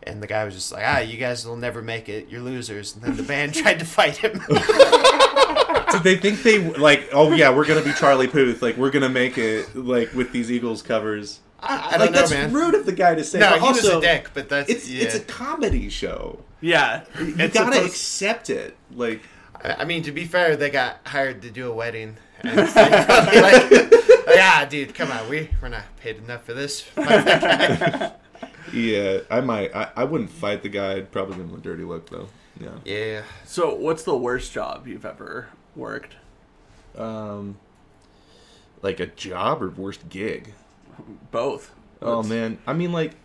And 0.04 0.24
the 0.24 0.28
guy 0.28 0.46
was 0.46 0.54
just 0.56 0.72
like, 0.72 0.84
ah, 0.86 1.00
you 1.00 1.18
guys 1.18 1.46
will 1.46 1.58
never 1.58 1.82
make 1.82 2.08
it. 2.08 2.30
You're 2.30 2.40
losers. 2.42 2.96
And 2.96 3.04
then 3.04 3.18
the 3.18 3.24
band 3.24 3.54
tried 3.56 3.80
to 3.80 3.86
fight 3.86 4.16
him. 4.18 4.40
Did 5.92 6.04
they 6.04 6.16
think 6.18 6.44
they 6.44 6.60
like? 6.78 7.10
Oh 7.12 7.32
yeah, 7.34 7.54
we're 7.54 7.66
gonna 7.66 7.84
be 7.84 7.94
Charlie 7.94 8.28
Puth. 8.28 8.62
Like 8.62 8.78
we're 8.78 8.92
gonna 8.92 9.10
make 9.10 9.38
it 9.38 9.76
like 9.76 10.14
with 10.14 10.32
these 10.32 10.52
Eagles 10.52 10.82
covers. 10.82 11.40
I, 11.60 11.76
I 11.76 11.80
like 11.80 11.92
don't 12.00 12.12
know, 12.14 12.20
that's 12.20 12.32
man. 12.32 12.54
rude 12.54 12.76
of 12.76 12.86
the 12.86 12.92
guy 12.94 13.16
to 13.16 13.24
say. 13.24 13.40
No, 13.40 13.50
but 13.50 13.62
he 13.62 13.68
was 13.70 13.86
a 13.86 14.00
dick, 14.00 14.30
but 14.34 14.48
that's. 14.50 14.70
It's 14.70 14.90
yeah. 14.90 15.04
it's 15.06 15.16
a 15.16 15.20
comedy 15.20 15.90
show. 15.90 16.44
Yeah, 16.62 17.04
You 17.20 17.36
it's 17.40 17.54
gotta 17.54 17.74
supposed- 17.76 17.90
accept 17.92 18.50
it. 18.50 18.78
Like 18.94 19.22
I 19.64 19.74
I 19.80 19.86
mean, 19.86 20.04
to 20.04 20.12
be 20.12 20.26
fair, 20.26 20.56
they 20.56 20.70
got 20.70 21.00
hired 21.06 21.42
to 21.44 21.52
do 21.52 21.72
a 21.72 21.74
wedding. 21.74 22.18
And 22.42 22.58
they 22.58 23.06
probably 23.06 23.42
like, 23.42 23.94
yeah, 24.34 24.64
dude, 24.66 24.96
come 24.96 25.12
on. 25.12 25.28
We, 25.30 25.50
we're 25.62 25.68
not 25.68 25.84
paid 26.00 26.18
enough 26.20 26.46
for 26.46 26.54
this. 26.54 26.80
Fuck 26.80 27.06
that 27.10 27.42
guy. 28.42 28.50
yeah, 28.74 29.20
I 29.30 29.42
might. 29.42 29.76
I, 29.76 29.90
I 29.98 30.04
wouldn't 30.06 30.30
fight 30.30 30.64
the 30.64 30.70
guy. 30.70 30.94
I'd 30.94 31.12
probably 31.12 31.36
give 31.36 31.50
him 31.50 31.56
a 31.56 31.58
dirty 31.58 31.84
look 31.84 32.10
though. 32.10 32.30
Yeah. 32.58 32.70
yeah. 32.86 33.22
So, 33.44 33.76
what's 33.76 34.04
the 34.04 34.16
worst 34.16 34.54
job 34.54 34.88
you've 34.88 35.06
ever 35.06 35.50
worked? 35.76 36.16
Um. 36.98 37.58
Like 38.82 39.02
a 39.02 39.08
job 39.08 39.62
or 39.62 39.70
worst 39.70 40.08
gig? 40.08 40.54
Both. 41.32 41.72
Oh 42.02 42.18
Let's- 42.18 42.30
man, 42.30 42.58
I 42.66 42.72
mean 42.74 42.94
like. 42.94 43.16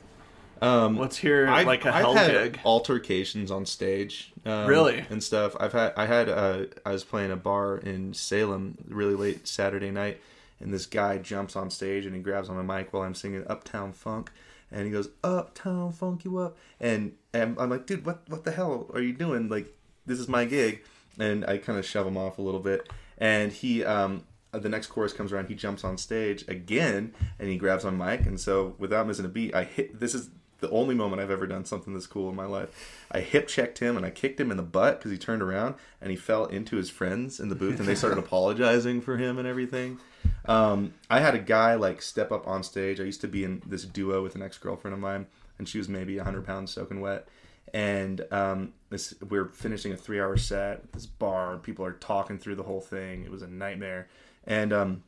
Um, 0.63 0.97
Let's 0.99 1.17
hear 1.17 1.47
I've, 1.49 1.67
like 1.67 1.85
a 1.85 1.95
I've 1.95 2.03
hell 2.03 2.15
gig. 2.15 2.61
altercations 2.65 3.51
on 3.51 3.67
stage, 3.67 4.33
um, 4.47 4.67
Really? 4.67 5.05
and 5.11 5.23
stuff. 5.23 5.55
I've 5.61 5.73
had 5.73 5.93
I 5.97 6.07
had 6.07 6.29
uh, 6.29 6.65
I 6.87 6.93
was 6.93 7.05
playing 7.05 7.31
a 7.33 7.37
bar 7.37 7.77
in 7.79 8.15
Salem 8.15 8.79
really 8.89 9.15
late 9.15 9.47
Saturday 9.49 9.91
night, 9.91 10.21
and 10.61 10.73
this 10.73 10.87
guy 10.87 11.19
jumps 11.19 11.57
on 11.57 11.71
stage 11.71 12.07
and 12.07 12.15
he 12.15 12.21
grabs 12.23 12.49
on 12.49 12.65
my 12.65 12.79
mic 12.79 12.93
while 12.93 13.03
I'm 13.03 13.15
singing 13.15 13.45
Uptown 13.49 13.93
Funk, 13.93 14.31
and 14.71 14.87
he 14.87 14.91
goes 14.93 15.09
Uptown 15.23 15.93
Funk 15.93 16.25
you 16.25 16.39
up, 16.39 16.57
and, 16.81 17.13
and 17.33 17.59
I'm 17.59 17.71
like, 17.71 17.87
dude, 17.87 18.07
what 18.07 18.23
what 18.29 18.45
the 18.45 18.53
hell 18.53 18.91
are 18.95 19.01
you 19.01 19.13
doing? 19.13 19.49
Like 19.49 19.67
this 20.07 20.19
is 20.19 20.29
my 20.29 20.45
gig, 20.45 20.83
and 21.19 21.45
I 21.47 21.59
kind 21.59 21.79
of 21.79 21.85
shove 21.85 22.07
him 22.07 22.17
off 22.17 22.39
a 22.39 22.43
little 22.43 22.61
bit, 22.61 22.89
and 23.19 23.53
he 23.53 23.85
um 23.85 24.25
the 24.53 24.69
next 24.69 24.87
chorus 24.87 25.13
comes 25.13 25.33
around, 25.33 25.49
he 25.49 25.55
jumps 25.57 25.83
on 25.83 25.99
stage 25.99 26.47
again, 26.47 27.13
and 27.41 27.49
he 27.49 27.57
grabs 27.57 27.85
on 27.85 27.99
mic, 27.99 28.21
and 28.25 28.39
so 28.39 28.77
without 28.79 29.05
missing 29.07 29.25
a 29.25 29.29
beat, 29.29 29.53
I 29.53 29.65
hit. 29.65 29.99
This 29.99 30.15
is 30.15 30.31
the 30.65 30.71
only 30.71 30.95
moment 30.95 31.21
I've 31.21 31.31
ever 31.31 31.47
done 31.47 31.67
something 31.67 31.93
this 31.93 32.07
cool 32.07 32.31
in 32.31 32.37
my 32.37 32.47
life. 32.47 33.07
I 33.13 33.21
hip 33.21 33.49
checked 33.49 33.81
him 33.81 33.99
and 33.99 34.07
I 34.07 34.11
kicked 34.11 34.41
him 34.41 34.51
in 34.51 34.57
the 34.57 34.63
butt 34.63 34.99
because 34.99 35.11
he 35.11 35.19
turned 35.19 35.43
around 35.43 35.75
and 36.01 36.11
he 36.11 36.17
fell 36.17 36.47
into 36.47 36.77
his 36.77 36.89
friends 36.89 37.39
in 37.39 37.51
the 37.51 37.55
booth 37.55 37.79
and 37.79 37.87
they 37.87 37.95
started 37.95 38.19
apologizing 38.25 39.03
for 39.03 39.19
him 39.19 39.39
and 39.39 39.47
everything. 39.47 39.99
Um, 40.47 40.95
I 41.11 41.21
had 41.21 41.35
a 41.35 41.39
guy 41.39 41.75
like 41.75 42.01
step 42.01 42.33
up 42.33 42.49
on 42.49 42.63
stage. 42.63 42.99
I 42.99 43.05
used 43.05 43.21
to 43.21 43.29
be 43.29 43.45
in 43.45 43.63
this 43.67 43.85
duo 43.85 44.23
with 44.23 44.35
an 44.37 44.43
ex 44.43 44.57
girlfriend 44.57 44.95
of 44.95 45.01
mine, 45.01 45.27
and 45.59 45.69
she 45.69 45.77
was 45.77 45.89
maybe 45.89 46.17
100 46.17 46.47
pounds 46.47 46.73
soaking 46.73 47.03
wet. 47.03 47.29
And 47.75 48.25
um, 48.31 48.73
this, 48.89 49.15
we're 49.29 49.47
finishing 49.47 49.93
a 49.93 49.97
three 49.97 50.21
hour 50.21 50.37
set 50.39 50.79
at 50.79 50.93
this 50.93 51.07
bar. 51.07 51.59
People 51.59 51.85
are 51.85 51.93
talking 51.93 52.39
through 52.39 52.55
the 52.55 52.63
whole 52.63 52.81
thing. 52.81 53.25
It 53.25 53.31
was 53.31 53.43
a 53.43 53.49
nightmare. 53.49 54.09
And 54.47 54.73
um, 54.73 55.03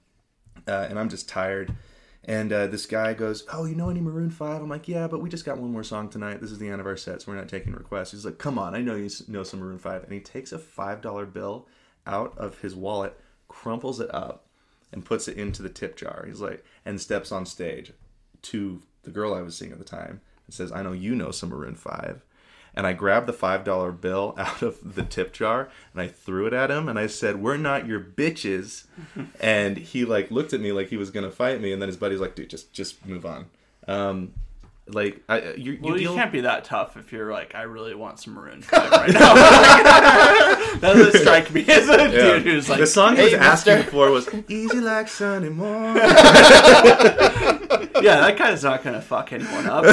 uh, 0.68 0.86
and 0.90 0.98
I'm 0.98 1.08
just 1.08 1.28
tired. 1.28 1.74
And 2.28 2.52
uh, 2.52 2.66
this 2.66 2.86
guy 2.86 3.14
goes, 3.14 3.44
"Oh, 3.52 3.66
you 3.66 3.76
know 3.76 3.88
any 3.88 4.00
Maroon 4.00 4.30
5? 4.30 4.60
I'm 4.60 4.68
like, 4.68 4.88
"Yeah, 4.88 5.06
but 5.06 5.20
we 5.22 5.30
just 5.30 5.44
got 5.44 5.58
one 5.58 5.70
more 5.70 5.84
song 5.84 6.08
tonight. 6.08 6.40
This 6.40 6.50
is 6.50 6.58
the 6.58 6.68
end 6.68 6.80
of 6.80 6.86
our 6.86 6.96
set, 6.96 7.22
so 7.22 7.30
we're 7.30 7.38
not 7.38 7.48
taking 7.48 7.72
requests." 7.72 8.10
He's 8.10 8.24
like, 8.24 8.38
"Come 8.38 8.58
on, 8.58 8.74
I 8.74 8.82
know 8.82 8.96
you 8.96 9.08
know 9.28 9.44
some 9.44 9.60
Maroon 9.60 9.78
5." 9.78 10.02
And 10.02 10.12
he 10.12 10.18
takes 10.18 10.50
a 10.50 10.58
five 10.58 11.00
dollar 11.00 11.24
bill 11.24 11.68
out 12.04 12.36
of 12.36 12.58
his 12.58 12.74
wallet, 12.74 13.18
crumples 13.46 14.00
it 14.00 14.12
up, 14.12 14.46
and 14.92 15.04
puts 15.04 15.28
it 15.28 15.36
into 15.36 15.62
the 15.62 15.68
tip 15.68 15.96
jar. 15.96 16.24
He's 16.26 16.40
like, 16.40 16.64
and 16.84 17.00
steps 17.00 17.30
on 17.30 17.46
stage 17.46 17.92
to 18.42 18.82
the 19.04 19.10
girl 19.12 19.32
I 19.32 19.42
was 19.42 19.56
seeing 19.56 19.70
at 19.70 19.78
the 19.78 19.84
time 19.84 20.20
and 20.46 20.54
says, 20.54 20.72
"I 20.72 20.82
know 20.82 20.92
you 20.92 21.14
know 21.14 21.30
some 21.30 21.50
Maroon 21.50 21.76
5." 21.76 22.24
And 22.76 22.86
I 22.86 22.92
grabbed 22.92 23.26
the 23.26 23.32
five 23.32 23.64
dollar 23.64 23.90
bill 23.90 24.34
out 24.38 24.60
of 24.60 24.94
the 24.94 25.02
tip 25.02 25.32
jar 25.32 25.70
and 25.94 26.02
I 26.02 26.08
threw 26.08 26.46
it 26.46 26.52
at 26.52 26.70
him 26.70 26.88
and 26.90 26.98
I 26.98 27.06
said, 27.06 27.36
"We're 27.42 27.56
not 27.56 27.86
your 27.86 28.00
bitches." 28.00 28.84
and 29.40 29.78
he 29.78 30.04
like 30.04 30.30
looked 30.30 30.52
at 30.52 30.60
me 30.60 30.72
like 30.72 30.88
he 30.88 30.96
was 30.98 31.10
gonna 31.10 31.30
fight 31.30 31.60
me, 31.60 31.72
and 31.72 31.80
then 31.80 31.88
his 31.88 31.96
buddy's 31.96 32.20
like, 32.20 32.34
"Dude, 32.34 32.50
just 32.50 32.72
just 32.74 33.04
move 33.06 33.24
on." 33.24 33.46
Um, 33.88 34.32
like 34.88 35.22
I, 35.28 35.54
you, 35.54 35.72
you 35.72 35.78
Well, 35.82 35.92
you 35.94 35.98
deal. 36.08 36.14
can't 36.14 36.30
be 36.30 36.42
that 36.42 36.64
tough 36.64 36.96
if 36.96 37.10
you're 37.12 37.32
like, 37.32 37.56
I 37.56 37.62
really 37.62 37.94
want 37.96 38.20
some 38.20 38.34
Maroon 38.34 38.62
5 38.62 38.90
right 38.92 39.12
now. 39.12 39.34
that 39.34 40.78
doesn't 40.80 41.20
strike 41.22 41.52
me 41.52 41.64
as 41.68 41.88
a 41.88 41.96
Yeah. 41.96 42.08
dude 42.34 42.42
who's 42.44 42.68
like, 42.68 42.78
the 42.78 42.86
song 42.86 43.16
he 43.16 43.22
was 43.22 43.32
"Hey, 43.32 43.38
asking 43.38 43.74
mister." 43.78 43.90
for 43.90 44.10
was 44.12 44.28
"Easy 44.48 44.78
like 44.80 45.08
Sunday 45.08 45.48
morning." 45.48 45.96
yeah, 48.02 48.20
that 48.20 48.36
guy's 48.38 48.62
not 48.62 48.84
gonna 48.84 49.00
fuck 49.02 49.32
anyone 49.32 49.66
up. 49.66 49.84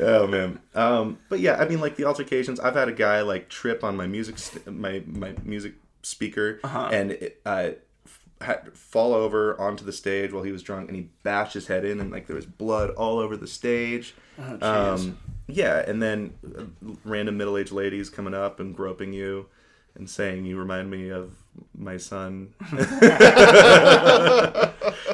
Oh 0.00 0.26
man. 0.26 0.60
Um, 0.74 1.18
but 1.28 1.40
yeah, 1.40 1.56
I 1.56 1.68
mean, 1.68 1.80
like 1.80 1.96
the 1.96 2.04
altercations. 2.04 2.58
I've 2.60 2.74
had 2.74 2.88
a 2.88 2.92
guy 2.92 3.20
like 3.22 3.48
trip 3.48 3.84
on 3.84 3.96
my 3.96 4.06
music, 4.06 4.38
st- 4.38 4.66
my 4.72 5.02
my 5.06 5.34
music 5.44 5.74
speaker, 6.02 6.60
Uh-huh. 6.64 6.88
and 6.92 7.12
it, 7.12 7.40
uh, 7.46 7.70
f- 8.06 8.20
had 8.40 8.76
fall 8.76 9.14
over 9.14 9.58
onto 9.60 9.84
the 9.84 9.92
stage 9.92 10.32
while 10.32 10.42
he 10.42 10.52
was 10.52 10.62
drunk, 10.62 10.88
and 10.88 10.96
he 10.96 11.08
bashed 11.22 11.54
his 11.54 11.66
head 11.68 11.84
in, 11.84 12.00
and 12.00 12.10
like 12.10 12.26
there 12.26 12.36
was 12.36 12.46
blood 12.46 12.90
all 12.90 13.18
over 13.18 13.36
the 13.36 13.46
stage. 13.46 14.14
Oh, 14.60 14.92
um, 14.94 15.18
yeah, 15.46 15.78
and 15.86 16.02
then 16.02 16.34
uh, 16.58 16.64
random 17.04 17.36
middle 17.36 17.56
aged 17.56 17.72
ladies 17.72 18.10
coming 18.10 18.34
up 18.34 18.58
and 18.60 18.74
groping 18.74 19.12
you 19.12 19.46
and 19.94 20.10
saying 20.10 20.44
you 20.44 20.58
remind 20.58 20.90
me 20.90 21.08
of 21.10 21.36
my 21.78 21.96
son. 21.96 22.52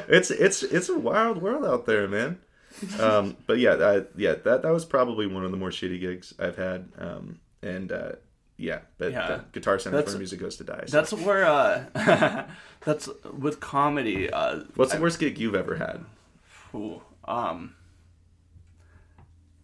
it's 0.09 0.31
it's 0.31 0.63
it's 0.63 0.89
a 0.89 0.99
wild 0.99 1.43
world 1.43 1.65
out 1.65 1.87
there, 1.87 2.09
man. 2.09 2.39
Um, 2.99 3.37
but 3.47 3.59
yeah, 3.59 3.75
I, 3.75 4.03
yeah, 4.17 4.35
that 4.45 4.63
that 4.63 4.73
was 4.73 4.85
probably 4.85 5.27
one 5.27 5.45
of 5.45 5.51
the 5.51 5.57
more 5.57 5.71
shitty 5.71 6.01
gigs 6.01 6.35
I've 6.39 6.57
had. 6.57 6.89
Um, 6.99 7.41
and 7.63 7.93
uh, 7.93 8.13
yeah, 8.57 8.81
but 8.99 9.13
Yeah. 9.13 9.25
uh, 9.27 9.41
Guitar 9.53 9.79
Center 9.79 10.03
for 10.03 10.19
Music 10.19 10.39
Goes 10.41 10.57
to 10.57 10.65
Die. 10.65 10.85
So. 10.87 10.97
that's 10.97 11.13
where, 11.13 11.45
uh, 11.45 12.47
that's 12.81 13.09
with 13.39 13.61
comedy. 13.61 14.31
Uh, 14.31 14.61
What's 14.77 14.93
the 14.95 15.01
worst 15.01 15.19
gig 15.19 15.39
you've 15.39 15.55
ever 15.55 15.77
had? 15.77 16.05
Ooh, 16.75 17.03
um, 17.27 17.75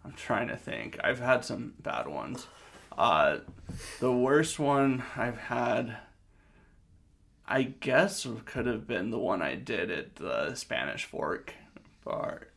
I'm 0.05 0.13
trying 0.13 0.49
to 0.49 0.57
think. 0.57 0.99
I've 1.05 1.21
had 1.21 1.45
some 1.45 1.75
bad 1.81 2.09
ones. 2.09 2.47
Uh, 2.97 3.39
the 4.01 4.13
worst 4.13 4.59
one 4.59 5.03
I've 5.17 5.37
had, 5.37 5.99
I 7.47 7.63
guess, 7.63 8.27
could 8.47 8.67
have 8.67 8.87
been 8.87 9.11
the 9.11 9.19
one 9.19 9.43
I 9.43 9.55
did 9.57 9.91
at 9.91 10.17
the 10.17 10.55
Spanish 10.55 11.05
Fork 11.05 11.53
bar. 12.05 12.49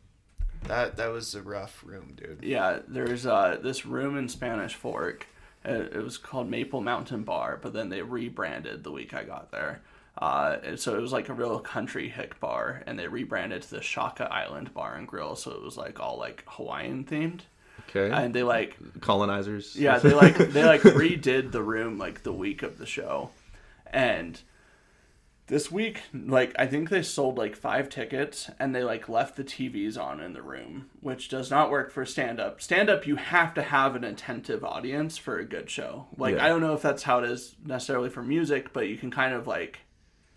That 0.63 0.97
that 0.97 1.11
was 1.11 1.33
a 1.35 1.41
rough 1.41 1.83
room, 1.85 2.13
dude. 2.15 2.39
Yeah, 2.43 2.79
there's 2.87 3.25
uh, 3.25 3.57
this 3.61 3.85
room 3.85 4.17
in 4.17 4.27
Spanish 4.29 4.75
Fork. 4.75 5.27
It, 5.65 5.93
it 5.95 6.03
was 6.03 6.17
called 6.17 6.49
Maple 6.49 6.81
Mountain 6.81 7.23
Bar, 7.23 7.59
but 7.61 7.73
then 7.73 7.89
they 7.89 8.01
rebranded 8.01 8.83
the 8.83 8.91
week 8.91 9.13
I 9.13 9.23
got 9.23 9.51
there. 9.51 9.81
Uh, 10.17 10.57
and 10.63 10.79
so 10.79 10.97
it 10.97 11.01
was 11.01 11.13
like 11.13 11.29
a 11.29 11.33
real 11.33 11.59
country 11.59 12.09
hick 12.09 12.39
bar, 12.41 12.83
and 12.85 12.99
they 12.99 13.07
rebranded 13.07 13.61
to 13.61 13.69
the 13.71 13.81
Shaka 13.81 14.31
Island 14.31 14.73
Bar 14.73 14.95
and 14.95 15.07
Grill, 15.07 15.35
so 15.35 15.51
it 15.51 15.61
was 15.61 15.77
like 15.77 15.99
all 15.99 16.17
like 16.17 16.43
Hawaiian 16.45 17.05
themed. 17.05 17.41
Okay. 17.89 18.13
And 18.13 18.33
they 18.33 18.43
like 18.43 18.77
Colonizers. 18.99 19.75
yeah, 19.75 19.97
they 19.97 20.13
like 20.13 20.37
they 20.37 20.63
like 20.65 20.81
redid 20.83 21.51
the 21.51 21.63
room 21.63 21.97
like 21.97 22.23
the 22.23 22.33
week 22.33 22.63
of 22.63 22.77
the 22.77 22.85
show. 22.85 23.31
And 23.87 24.39
this 25.49 25.69
week, 25.71 26.01
like 26.13 26.53
I 26.57 26.65
think 26.65 26.89
they 26.89 27.01
sold 27.01 27.37
like 27.37 27.55
five 27.55 27.89
tickets 27.89 28.49
and 28.57 28.73
they 28.73 28.83
like 28.83 29.09
left 29.09 29.35
the 29.35 29.43
TVs 29.43 30.01
on 30.01 30.19
in 30.21 30.33
the 30.33 30.41
room, 30.41 30.89
which 31.01 31.27
does 31.29 31.51
not 31.51 31.69
work 31.69 31.91
for 31.91 32.05
stand 32.05 32.39
up. 32.39 32.61
Stand 32.61 32.89
up 32.89 33.05
you 33.05 33.17
have 33.17 33.53
to 33.55 33.61
have 33.61 33.95
an 33.95 34.03
attentive 34.03 34.63
audience 34.63 35.17
for 35.17 35.37
a 35.37 35.45
good 35.45 35.69
show. 35.69 36.07
Like 36.17 36.35
Yeah. 36.35 36.45
I 36.45 36.47
don't 36.47 36.61
know 36.61 36.73
if 36.73 36.81
that's 36.81 37.03
how 37.03 37.19
it 37.19 37.29
is 37.29 37.55
necessarily 37.65 38.09
for 38.09 38.23
music, 38.23 38.71
but 38.73 38.87
you 38.87 38.97
can 38.97 39.11
kind 39.11 39.33
of 39.33 39.45
like 39.47 39.79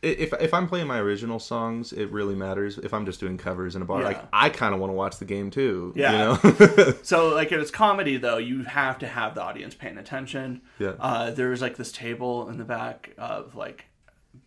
if 0.03 0.33
if 0.41 0.53
I'm 0.53 0.67
playing 0.67 0.89
my 0.89 0.99
original 0.99 1.39
songs, 1.39 1.93
it 1.93 2.11
really 2.11 2.35
matters. 2.35 2.77
If 2.77 2.93
I'm 2.93 3.07
just 3.07 3.21
doing 3.21 3.39
covers 3.39 3.77
in 3.77 3.83
a 3.83 3.85
bar, 3.85 4.01
Yeah. 4.01 4.07
like 4.07 4.25
I 4.33 4.49
kind 4.49 4.75
of 4.75 4.81
want 4.81 4.91
to 4.91 4.95
watch 4.97 5.19
the 5.19 5.25
game 5.25 5.51
too. 5.51 5.93
Yeah. 5.95 6.39
You 6.43 6.51
know. 6.53 6.93
So 7.05 7.29
like 7.35 7.53
if 7.53 7.61
it's 7.61 7.71
comedy 7.71 8.17
though, 8.17 8.39
you 8.39 8.65
have 8.65 8.99
to 8.99 9.07
have 9.07 9.37
the 9.37 9.43
audience 9.43 9.75
paying 9.77 9.99
attention. 9.99 10.63
Yeah. 10.81 10.95
Uh, 10.99 11.31
there 11.31 11.51
was 11.51 11.61
like 11.63 11.77
this 11.77 11.93
table 11.93 12.49
in 12.49 12.59
the 12.59 12.65
back 12.65 13.15
of 13.17 13.55
like 13.55 13.85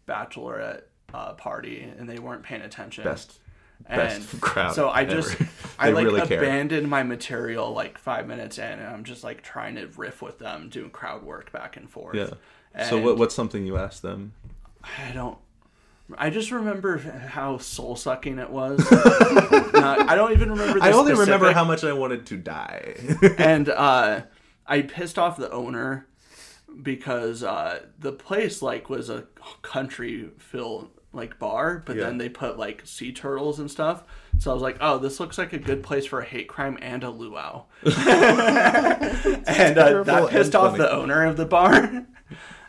bachelorette 0.07 0.81
uh, 1.13 1.33
party, 1.33 1.81
and 1.97 2.09
they 2.09 2.19
weren't 2.19 2.43
paying 2.43 2.61
attention. 2.61 3.03
best 3.03 3.39
And 3.87 3.97
best 3.97 4.41
crowd. 4.41 4.73
So 4.75 4.89
I 4.89 5.05
just 5.05 5.35
I 5.79 5.89
like 5.89 6.05
really 6.05 6.21
care. 6.27 6.39
abandoned 6.39 6.89
my 6.89 7.03
material 7.03 7.71
like 7.73 7.97
five 7.97 8.27
minutes 8.27 8.57
in, 8.57 8.63
and 8.79 8.87
I'm 8.87 9.03
just 9.03 9.23
like 9.23 9.41
trying 9.41 9.75
to 9.75 9.87
riff 9.97 10.21
with 10.21 10.39
them, 10.39 10.69
doing 10.69 10.89
crowd 10.89 11.23
work 11.23 11.51
back 11.51 11.77
and 11.77 11.89
forth. 11.89 12.15
Yeah. 12.15 12.85
So 12.89 12.99
what 12.99 13.17
what's 13.17 13.35
something 13.35 13.65
you 13.65 13.77
asked 13.77 14.01
them? 14.01 14.33
I 14.83 15.11
don't. 15.13 15.37
I 16.19 16.29
just 16.29 16.51
remember 16.51 16.97
how 16.99 17.57
soul 17.57 17.95
sucking 17.95 18.37
it 18.37 18.51
was. 18.51 18.79
Not, 18.91 20.07
I 20.07 20.13
don't 20.13 20.33
even 20.33 20.51
remember. 20.51 20.79
The 20.79 20.85
I 20.85 20.91
only 20.91 21.13
remember 21.13 21.51
how 21.51 21.63
much 21.63 21.83
I 21.83 21.93
wanted 21.93 22.27
to 22.27 22.37
die. 22.37 22.95
and 23.39 23.69
uh, 23.69 24.21
I 24.67 24.81
pissed 24.83 25.17
off 25.17 25.37
the 25.37 25.49
owner 25.51 26.05
because 26.81 27.43
uh, 27.43 27.81
the 27.99 28.11
place 28.11 28.61
like 28.61 28.89
was 28.89 29.09
a 29.09 29.25
country 29.61 30.29
fill 30.37 30.89
like 31.13 31.39
bar, 31.39 31.81
but 31.85 31.95
Yeah. 31.95 32.03
then 32.05 32.17
they 32.17 32.27
put 32.29 32.57
like 32.59 32.81
sea 32.85 33.11
turtles 33.13 33.59
and 33.59 33.71
stuff. 33.71 34.03
So 34.37 34.51
I 34.51 34.53
was 34.53 34.61
like, 34.63 34.77
"Oh, 34.81 34.97
this 34.97 35.19
looks 35.19 35.37
like 35.37 35.53
a 35.53 35.57
good 35.57 35.81
place 35.81 36.05
for 36.05 36.19
a 36.19 36.25
hate 36.25 36.47
crime 36.49 36.77
and 36.81 37.03
a 37.03 37.09
luau." 37.09 37.63
and 37.85 39.77
uh, 39.77 40.03
that 40.03 40.27
pissed 40.29 40.55
off 40.55 40.71
funny. 40.71 40.83
the 40.83 40.91
owner 40.93 41.25
of 41.25 41.37
the 41.37 41.45
bar. 41.45 42.05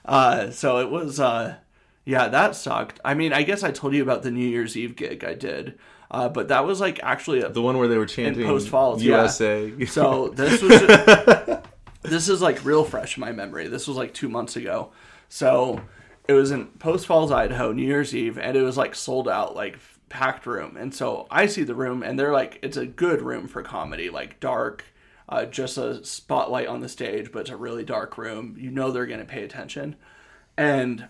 Uh, 0.08 0.52
so 0.52 0.78
it 0.78 0.88
was, 0.88 1.18
uh, 1.18 1.56
yeah, 2.04 2.28
that 2.28 2.54
sucked. 2.54 3.00
I 3.04 3.14
mean, 3.14 3.32
I 3.32 3.42
guess 3.42 3.64
I 3.64 3.72
told 3.72 3.92
you 3.92 4.04
about 4.04 4.22
the 4.22 4.30
New 4.30 4.46
Year's 4.46 4.76
Eve 4.76 4.94
gig 4.94 5.24
I 5.24 5.34
did, 5.34 5.80
uh, 6.12 6.28
but 6.28 6.46
that 6.46 6.64
was 6.64 6.80
like 6.80 7.00
actually 7.02 7.40
a 7.40 7.48
the 7.48 7.60
one 7.60 7.76
where 7.76 7.88
they 7.88 7.98
were 7.98 8.06
chanting 8.06 8.46
Post 8.46 8.68
Falls, 8.68 9.02
yeah. 9.02 9.22
USA. 9.22 9.84
so 9.86 10.28
this 10.28 10.62
was 10.62 11.58
this 12.08 12.28
is 12.28 12.40
like 12.42 12.64
real 12.64 12.84
fresh 12.84 13.16
in 13.16 13.20
my 13.20 13.32
memory. 13.32 13.68
This 13.68 13.86
was 13.86 13.96
like 13.96 14.14
two 14.14 14.28
months 14.28 14.56
ago. 14.56 14.92
So 15.28 15.80
it 16.28 16.32
was 16.32 16.50
in 16.50 16.66
Post 16.66 17.06
Falls, 17.06 17.30
Idaho, 17.30 17.72
New 17.72 17.86
Year's 17.86 18.14
Eve, 18.14 18.38
and 18.38 18.56
it 18.56 18.62
was 18.62 18.76
like 18.76 18.94
sold 18.94 19.28
out, 19.28 19.54
like 19.54 19.78
packed 20.08 20.46
room. 20.46 20.76
And 20.76 20.94
so 20.94 21.26
I 21.30 21.46
see 21.46 21.62
the 21.62 21.74
room, 21.74 22.02
and 22.02 22.18
they're 22.18 22.32
like, 22.32 22.58
it's 22.62 22.76
a 22.76 22.86
good 22.86 23.22
room 23.22 23.48
for 23.48 23.62
comedy, 23.62 24.10
like 24.10 24.40
dark, 24.40 24.84
uh, 25.28 25.44
just 25.44 25.78
a 25.78 26.04
spotlight 26.04 26.68
on 26.68 26.80
the 26.80 26.88
stage, 26.88 27.32
but 27.32 27.40
it's 27.40 27.50
a 27.50 27.56
really 27.56 27.84
dark 27.84 28.16
room. 28.16 28.56
You 28.58 28.70
know 28.70 28.90
they're 28.90 29.06
gonna 29.06 29.24
pay 29.24 29.42
attention, 29.42 29.96
and 30.56 31.08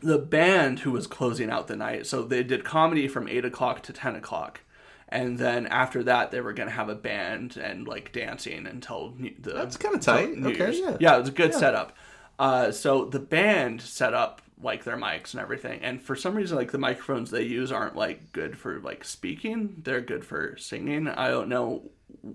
the 0.00 0.18
band 0.18 0.80
who 0.80 0.92
was 0.92 1.06
closing 1.06 1.50
out 1.50 1.66
the 1.66 1.76
night. 1.76 2.06
So 2.06 2.22
they 2.22 2.42
did 2.42 2.64
comedy 2.64 3.08
from 3.08 3.28
eight 3.28 3.44
o'clock 3.44 3.82
to 3.84 3.92
ten 3.92 4.14
o'clock, 4.14 4.60
and 5.08 5.38
then 5.38 5.66
after 5.66 6.02
that 6.04 6.30
they 6.30 6.40
were 6.40 6.52
gonna 6.52 6.70
have 6.70 6.88
a 6.88 6.94
band 6.94 7.56
and 7.56 7.86
like 7.88 8.12
dancing 8.12 8.66
until 8.66 9.14
the. 9.40 9.52
That's 9.52 9.76
kinda 9.76 9.98
tight. 9.98 10.36
New 10.36 10.48
Okay, 10.48 10.58
Year's. 10.58 10.78
yeah. 10.80 10.96
Yeah, 11.00 11.16
it 11.16 11.20
was 11.20 11.28
a 11.28 11.32
good 11.32 11.54
setup. 11.54 11.92
Uh, 12.38 12.70
so 12.70 13.04
the 13.04 13.18
band 13.18 13.80
set 13.82 14.14
up 14.14 14.42
like 14.60 14.82
their 14.84 14.96
mics 14.96 15.32
and 15.34 15.40
everything, 15.40 15.80
and 15.82 16.02
for 16.02 16.16
some 16.16 16.34
reason, 16.34 16.56
like 16.56 16.72
the 16.72 16.78
microphones 16.78 17.30
they 17.30 17.42
use 17.44 17.70
aren't 17.72 17.96
like 17.96 18.32
good 18.32 18.56
for 18.58 18.80
like 18.80 19.04
speaking. 19.04 19.80
They're 19.84 20.00
good 20.00 20.24
for 20.24 20.56
singing. 20.56 21.08
I 21.08 21.28
don't 21.28 21.48
know. 21.48 21.90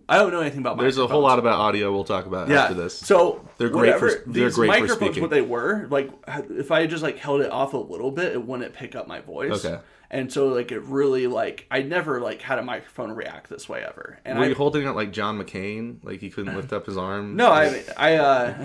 I 0.08 0.18
don't 0.18 0.32
know 0.32 0.40
anything 0.40 0.60
about. 0.60 0.78
There's 0.78 0.98
a 0.98 1.08
whole 1.08 1.22
lot 1.22 1.40
about 1.40 1.60
audio 1.60 1.92
we'll 1.92 2.04
talk 2.06 2.26
about 2.26 2.48
Yeah. 2.48 2.64
after 2.64 2.74
this. 2.76 2.98
So 2.98 3.48
They're 3.58 3.70
great 3.70 3.98
for- 4.00 4.10
they're 4.10 4.46
these 4.46 4.56
great 4.56 4.68
for 4.68 4.72
microphones, 4.74 5.00
speaking. 5.02 5.22
what 5.22 5.32
they 5.32 5.42
were 5.42 5.88
like, 5.90 6.10
if 6.50 6.72
I 6.72 6.86
just 6.88 7.04
like 7.04 7.18
held 7.18 7.42
it 7.42 7.52
off 7.52 7.74
a 7.74 7.78
little 7.78 8.12
bit, 8.12 8.32
it 8.34 8.46
wouldn't 8.46 8.74
pick 8.74 8.96
up 8.96 9.08
my 9.08 9.20
voice. 9.20 9.66
Okay. 9.66 9.80
And 10.14 10.32
so 10.32 10.48
like 10.50 10.72
it 10.72 10.82
really 10.84 11.26
like 11.26 11.66
I 11.72 11.82
never 11.82 12.22
like 12.22 12.44
had 12.44 12.60
a 12.60 12.62
microphone 12.62 13.14
react 13.14 13.50
this 13.50 13.68
way 13.68 13.84
ever. 13.84 14.20
And 14.24 14.38
Were 14.38 14.46
I 14.46 14.50
you 14.50 14.54
holding 14.56 14.86
it 14.86 14.92
like 14.92 15.12
John 15.12 15.40
McCain? 15.40 15.98
Like 16.04 16.20
he 16.20 16.30
couldn't 16.30 16.56
lift 16.56 16.72
up 16.72 16.86
his 16.86 16.98
arm? 16.98 17.36
no, 17.36 17.50
I 17.50 17.84
I 17.98 18.16
uh 18.18 18.56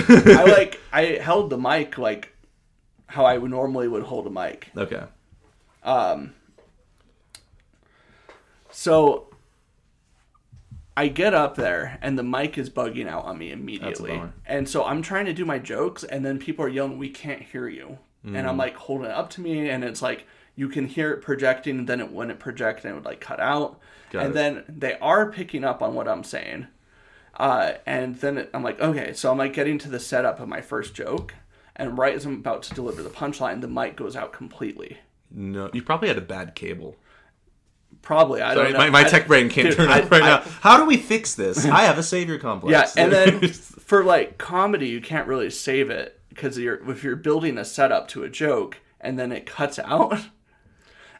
I 0.00 0.44
like 0.44 0.80
I 0.90 1.02
held 1.20 1.50
the 1.50 1.58
mic 1.58 1.98
like 1.98 2.34
how 3.04 3.26
I 3.26 3.36
would 3.36 3.50
normally 3.50 3.86
would 3.86 4.04
hold 4.04 4.26
a 4.26 4.30
mic. 4.30 4.70
Okay. 4.74 5.02
Um. 5.82 6.32
So 8.70 9.28
I 10.96 11.08
get 11.08 11.34
up 11.34 11.56
there 11.56 11.98
and 12.00 12.18
the 12.18 12.22
mic 12.22 12.56
is 12.56 12.70
bugging 12.70 13.08
out 13.08 13.26
on 13.26 13.36
me 13.36 13.52
immediately. 13.52 14.22
And 14.46 14.66
so 14.66 14.86
I'm 14.86 15.02
trying 15.02 15.26
to 15.26 15.34
do 15.34 15.44
my 15.44 15.58
jokes 15.58 16.02
and 16.02 16.24
then 16.24 16.38
people 16.38 16.64
are 16.64 16.68
yelling, 16.68 16.96
We 16.96 17.10
can't 17.10 17.42
hear 17.42 17.68
you. 17.68 17.98
And 18.24 18.46
I'm 18.46 18.56
like 18.56 18.74
holding 18.74 19.06
it 19.06 19.12
up 19.12 19.28
to 19.30 19.42
me 19.42 19.68
and 19.68 19.84
it's 19.84 20.02
like 20.02 20.26
you 20.58 20.68
can 20.68 20.86
hear 20.86 21.12
it 21.12 21.22
projecting 21.22 21.78
and 21.78 21.88
then 21.88 22.00
it 22.00 22.10
wouldn't 22.10 22.38
project 22.40 22.84
and 22.84 22.90
it 22.92 22.94
would 22.96 23.04
like 23.04 23.20
cut 23.20 23.38
out. 23.38 23.78
Got 24.10 24.22
and 24.24 24.30
it. 24.30 24.34
then 24.34 24.64
they 24.68 24.98
are 24.98 25.30
picking 25.30 25.62
up 25.62 25.82
on 25.82 25.94
what 25.94 26.08
I'm 26.08 26.24
saying. 26.24 26.66
Uh, 27.36 27.74
and 27.86 28.16
then 28.16 28.38
it, 28.38 28.50
I'm 28.52 28.64
like, 28.64 28.80
okay, 28.80 29.12
so 29.12 29.30
I'm 29.30 29.38
like 29.38 29.52
getting 29.52 29.78
to 29.78 29.88
the 29.88 30.00
setup 30.00 30.40
of 30.40 30.48
my 30.48 30.60
first 30.60 30.92
joke, 30.94 31.34
and 31.76 31.96
right 31.96 32.14
as 32.14 32.26
I'm 32.26 32.34
about 32.34 32.64
to 32.64 32.74
deliver 32.74 33.02
the 33.04 33.10
punchline, 33.10 33.60
the 33.60 33.68
mic 33.68 33.94
goes 33.94 34.16
out 34.16 34.32
completely. 34.32 34.98
No, 35.30 35.70
you 35.72 35.82
probably 35.82 36.08
had 36.08 36.18
a 36.18 36.22
bad 36.22 36.56
cable. 36.56 36.96
Probably, 38.02 38.42
I 38.42 38.54
Sorry, 38.54 38.64
don't 38.64 38.72
know. 38.72 38.78
my, 38.78 38.90
my 38.90 39.00
I- 39.00 39.08
tech 39.08 39.26
brain 39.28 39.48
can't 39.48 39.68
dude, 39.68 39.76
turn 39.76 39.88
I- 39.88 40.00
off 40.02 40.10
right 40.10 40.22
I- 40.22 40.26
now. 40.26 40.40
How 40.62 40.76
do 40.78 40.84
we 40.86 40.96
fix 40.96 41.34
this? 41.36 41.64
I 41.64 41.82
have 41.82 41.98
a 41.98 42.02
savior 42.02 42.38
complex. 42.38 42.72
Yeah, 42.96 43.02
complex. 43.04 43.30
and 43.32 43.40
then 43.42 43.50
for 43.52 44.02
like 44.04 44.38
comedy, 44.38 44.88
you 44.88 45.00
can't 45.00 45.28
really 45.28 45.50
save 45.50 45.90
it 45.90 46.20
because 46.30 46.58
you're 46.58 46.88
if 46.90 47.04
you're 47.04 47.16
building 47.16 47.56
a 47.58 47.64
setup 47.64 48.08
to 48.08 48.24
a 48.24 48.28
joke 48.28 48.78
and 49.00 49.18
then 49.18 49.30
it 49.32 49.46
cuts 49.46 49.78
out. 49.78 50.18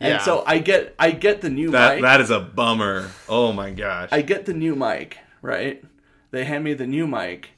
And 0.01 0.12
Yeah. 0.14 0.18
so 0.18 0.44
I 0.46 0.59
get 0.59 0.94
I 0.99 1.11
get 1.11 1.40
the 1.40 1.51
new 1.51 1.70
that 1.72 1.96
mic. 1.96 2.03
that 2.03 2.20
is 2.20 2.30
a 2.30 2.40
bummer. 2.40 3.11
Oh 3.28 3.53
my 3.53 3.70
gosh. 3.70 4.09
I 4.12 4.22
get 4.22 4.46
the 4.46 4.55
new 4.55 4.74
mic, 4.76 5.18
right? 5.42 5.82
They 6.30 6.44
hand 6.44 6.62
me 6.64 6.74
the 6.74 6.86
new 6.86 7.07
mic, 7.07 7.51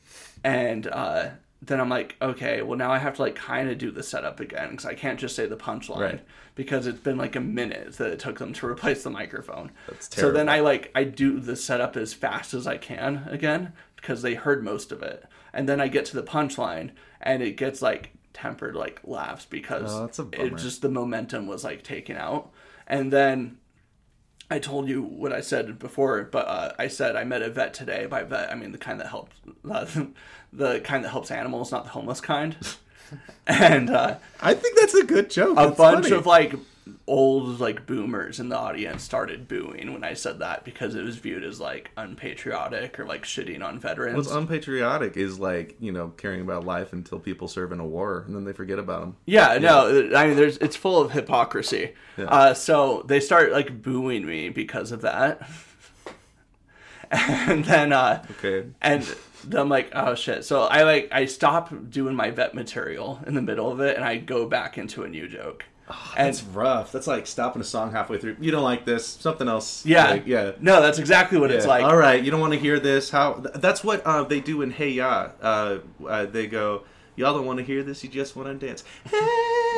and 0.44 0.86
uh, 0.86 1.30
then 1.62 1.80
I'm 1.80 1.88
like, 1.90 2.16
okay, 2.22 2.62
well 2.62 2.78
now 2.78 2.90
I 2.92 2.98
have 2.98 3.16
to 3.16 3.22
like 3.22 3.34
kind 3.34 3.68
of 3.68 3.78
do 3.78 3.90
the 3.90 4.02
setup 4.02 4.40
again 4.40 4.70
because 4.70 4.86
I 4.86 4.94
can't 4.94 5.18
just 5.20 5.36
say 5.36 5.46
the 5.46 5.56
punchline 5.56 6.00
Right. 6.00 6.20
because 6.54 6.86
it's 6.86 7.00
been 7.00 7.18
like 7.18 7.36
a 7.36 7.40
minute 7.40 7.94
that 7.98 8.10
it 8.12 8.18
took 8.18 8.38
them 8.38 8.52
to 8.54 8.66
replace 8.74 9.02
the 9.02 9.10
microphone. 9.10 9.72
That's 9.88 10.08
terrible. 10.08 10.30
So 10.32 10.36
then. 10.38 10.48
I 10.48 10.60
like 10.60 10.90
I 10.94 11.04
do 11.04 11.38
the 11.40 11.56
setup 11.56 11.96
as 11.96 12.14
fast 12.14 12.54
as 12.54 12.66
I 12.66 12.78
can 12.78 13.26
again 13.30 13.72
because 13.96 14.22
they 14.22 14.34
heard 14.34 14.64
most 14.64 14.92
of 14.92 15.02
it, 15.02 15.24
and 15.52 15.68
then 15.68 15.80
I 15.80 15.88
get 15.88 16.06
to 16.06 16.16
the 16.16 16.22
punchline 16.22 16.92
and 17.20 17.42
it 17.42 17.58
gets 17.58 17.82
like 17.82 18.14
tempered 18.32 18.74
like 18.76 19.00
laughs 19.04 19.44
because 19.44 19.92
Oh, 20.18 20.28
it 20.32 20.56
just 20.56 20.82
the 20.82 20.88
momentum 20.88 21.46
was 21.46 21.64
like 21.64 21.82
taken 21.82 22.16
out, 22.16 22.50
and 22.86 23.12
then. 23.12 23.58
I 24.52 24.58
told 24.58 24.88
you 24.88 25.00
what 25.00 25.32
I 25.32 25.42
said 25.42 25.78
before, 25.78 26.24
but 26.24 26.48
uh, 26.48 26.72
I 26.76 26.88
said 26.88 27.14
I 27.14 27.22
met 27.22 27.40
a 27.40 27.50
vet 27.50 27.72
today. 27.72 28.06
By 28.06 28.24
vet, 28.24 28.50
I 28.50 28.56
mean 28.56 28.72
the 28.72 28.78
kind 28.78 28.98
that 28.98 29.06
helps, 29.06 29.36
uh, 29.70 29.86
the 30.52 30.80
kind 30.80 31.04
that 31.04 31.10
helps 31.10 31.30
animals, 31.30 31.70
not 31.70 31.84
the 31.84 31.90
homeless 31.90 32.20
kind. 32.20 32.56
and 33.46 33.90
uh, 33.90 34.16
I 34.40 34.54
think 34.54 34.76
that's 34.76 34.94
a 34.94 35.04
good 35.04 35.30
joke. 35.30 35.52
a 35.56 35.66
That's 35.66 35.76
bunch 35.76 36.06
funny. 36.06 36.16
of 36.16 36.26
like 36.26 36.54
old 37.10 37.58
like 37.58 37.86
boomers 37.86 38.38
in 38.38 38.48
the 38.50 38.56
audience 38.56 39.02
started 39.02 39.48
booing 39.48 39.92
when 39.92 40.04
I 40.04 40.14
said 40.14 40.38
that 40.38 40.64
because 40.64 40.94
it 40.94 41.02
was 41.02 41.16
viewed 41.16 41.42
as 41.42 41.58
like 41.58 41.90
unpatriotic 41.96 43.00
or 43.00 43.04
like 43.04 43.24
shitting 43.24 43.64
on 43.64 43.80
veterans. 43.80 44.16
What's 44.16 44.30
unpatriotic 44.30 45.16
is 45.16 45.40
like 45.40 45.76
you 45.80 45.90
know 45.90 46.10
caring 46.16 46.40
about 46.40 46.64
life 46.64 46.92
until 46.92 47.18
people 47.18 47.48
serve 47.48 47.72
in 47.72 47.80
a 47.80 47.86
war 47.86 48.22
and 48.26 48.36
then 48.36 48.44
they 48.44 48.52
forget 48.52 48.78
about 48.78 49.00
them. 49.00 49.16
Yeah, 49.26 49.58
no, 49.58 50.10
I 50.14 50.28
mean, 50.28 50.36
there's 50.36 50.56
it's 50.58 50.76
full 50.76 51.00
of 51.00 51.10
hypocrisy. 51.10 51.94
Uh, 52.16 52.54
so 52.54 53.02
they 53.08 53.18
start 53.18 53.50
like 53.50 53.82
booing 53.82 54.24
me 54.24 54.48
because 54.48 54.92
of 54.92 55.00
that, 55.00 55.48
and 57.10 57.64
then 57.64 57.92
uh, 57.92 58.24
Okay. 58.38 58.68
and 58.80 59.02
then 59.44 59.60
I'm 59.62 59.68
like, 59.68 59.90
oh 59.94 60.14
shit. 60.14 60.44
So 60.44 60.62
I 60.62 60.84
like 60.84 61.08
I 61.10 61.24
stop 61.26 61.72
doing 61.90 62.14
my 62.14 62.30
vet 62.30 62.54
material 62.54 63.20
in 63.26 63.34
the 63.34 63.42
middle 63.42 63.70
of 63.72 63.80
it, 63.80 63.96
and 63.96 64.04
I 64.04 64.18
go 64.18 64.46
back 64.46 64.78
into 64.78 65.02
a 65.02 65.08
new 65.08 65.26
joke. 65.28 65.64
And 66.16 66.26
That's 66.28 66.42
rough. 66.42 66.92
That's 66.92 67.06
like 67.06 67.26
stopping 67.26 67.60
a 67.60 67.64
song 67.64 67.92
halfway 67.92 68.18
through. 68.18 68.36
You 68.40 68.50
don't 68.50 68.62
like 68.62 68.84
this. 68.84 69.06
Something 69.06 69.48
else. 69.48 69.84
yeah, 69.86 70.10
Like, 70.10 70.26
yeah. 70.26 70.52
No, 70.60 70.80
that's 70.80 70.98
exactly 70.98 71.38
what 71.38 71.50
it's 71.50 71.66
like. 71.66 71.84
All 71.84 71.96
right, 71.96 72.22
you 72.22 72.30
don't 72.30 72.40
want 72.40 72.52
to 72.52 72.58
hear 72.58 72.78
this. 72.80 73.10
How? 73.10 73.34
th- 73.34 73.54
That's 73.56 73.82
what 73.84 74.02
uh, 74.06 74.24
they 74.24 74.40
do 74.40 74.62
in 74.62 74.70
Hey 74.70 74.90
Ya. 74.90 75.30
Uh, 75.40 75.78
uh, 76.06 76.26
they 76.26 76.46
go, 76.46 76.84
y'all 77.16 77.34
don't 77.34 77.46
want 77.46 77.58
to 77.58 77.64
hear 77.64 77.82
this. 77.82 78.02
You 78.04 78.10
just 78.10 78.36
want 78.36 78.60
to 78.60 78.66
dance. 78.66 78.84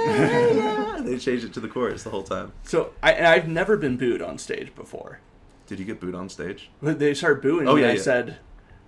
Hey 0.04 0.56
Ya. 0.56 0.96
they 1.02 1.16
change 1.18 1.44
it 1.44 1.52
to 1.54 1.60
the 1.60 1.68
chorus 1.68 2.02
the 2.02 2.10
whole 2.10 2.24
time. 2.24 2.52
So 2.64 2.92
I, 3.02 3.24
I've 3.34 3.46
never 3.46 3.76
been 3.76 3.96
booed 3.96 4.20
on 4.22 4.36
stage 4.38 4.74
before. 4.74 5.20
Did 5.68 5.78
you 5.78 5.84
get 5.84 6.00
booed 6.00 6.14
on 6.16 6.28
stage? 6.28 6.70
They 6.82 7.14
started 7.14 7.40
booing 7.42 7.68
Oh, 7.68 7.76
me. 7.76 7.82
yeah, 7.82 7.88
I 7.88 7.92
yeah. 7.92 8.00
said, 8.02 8.36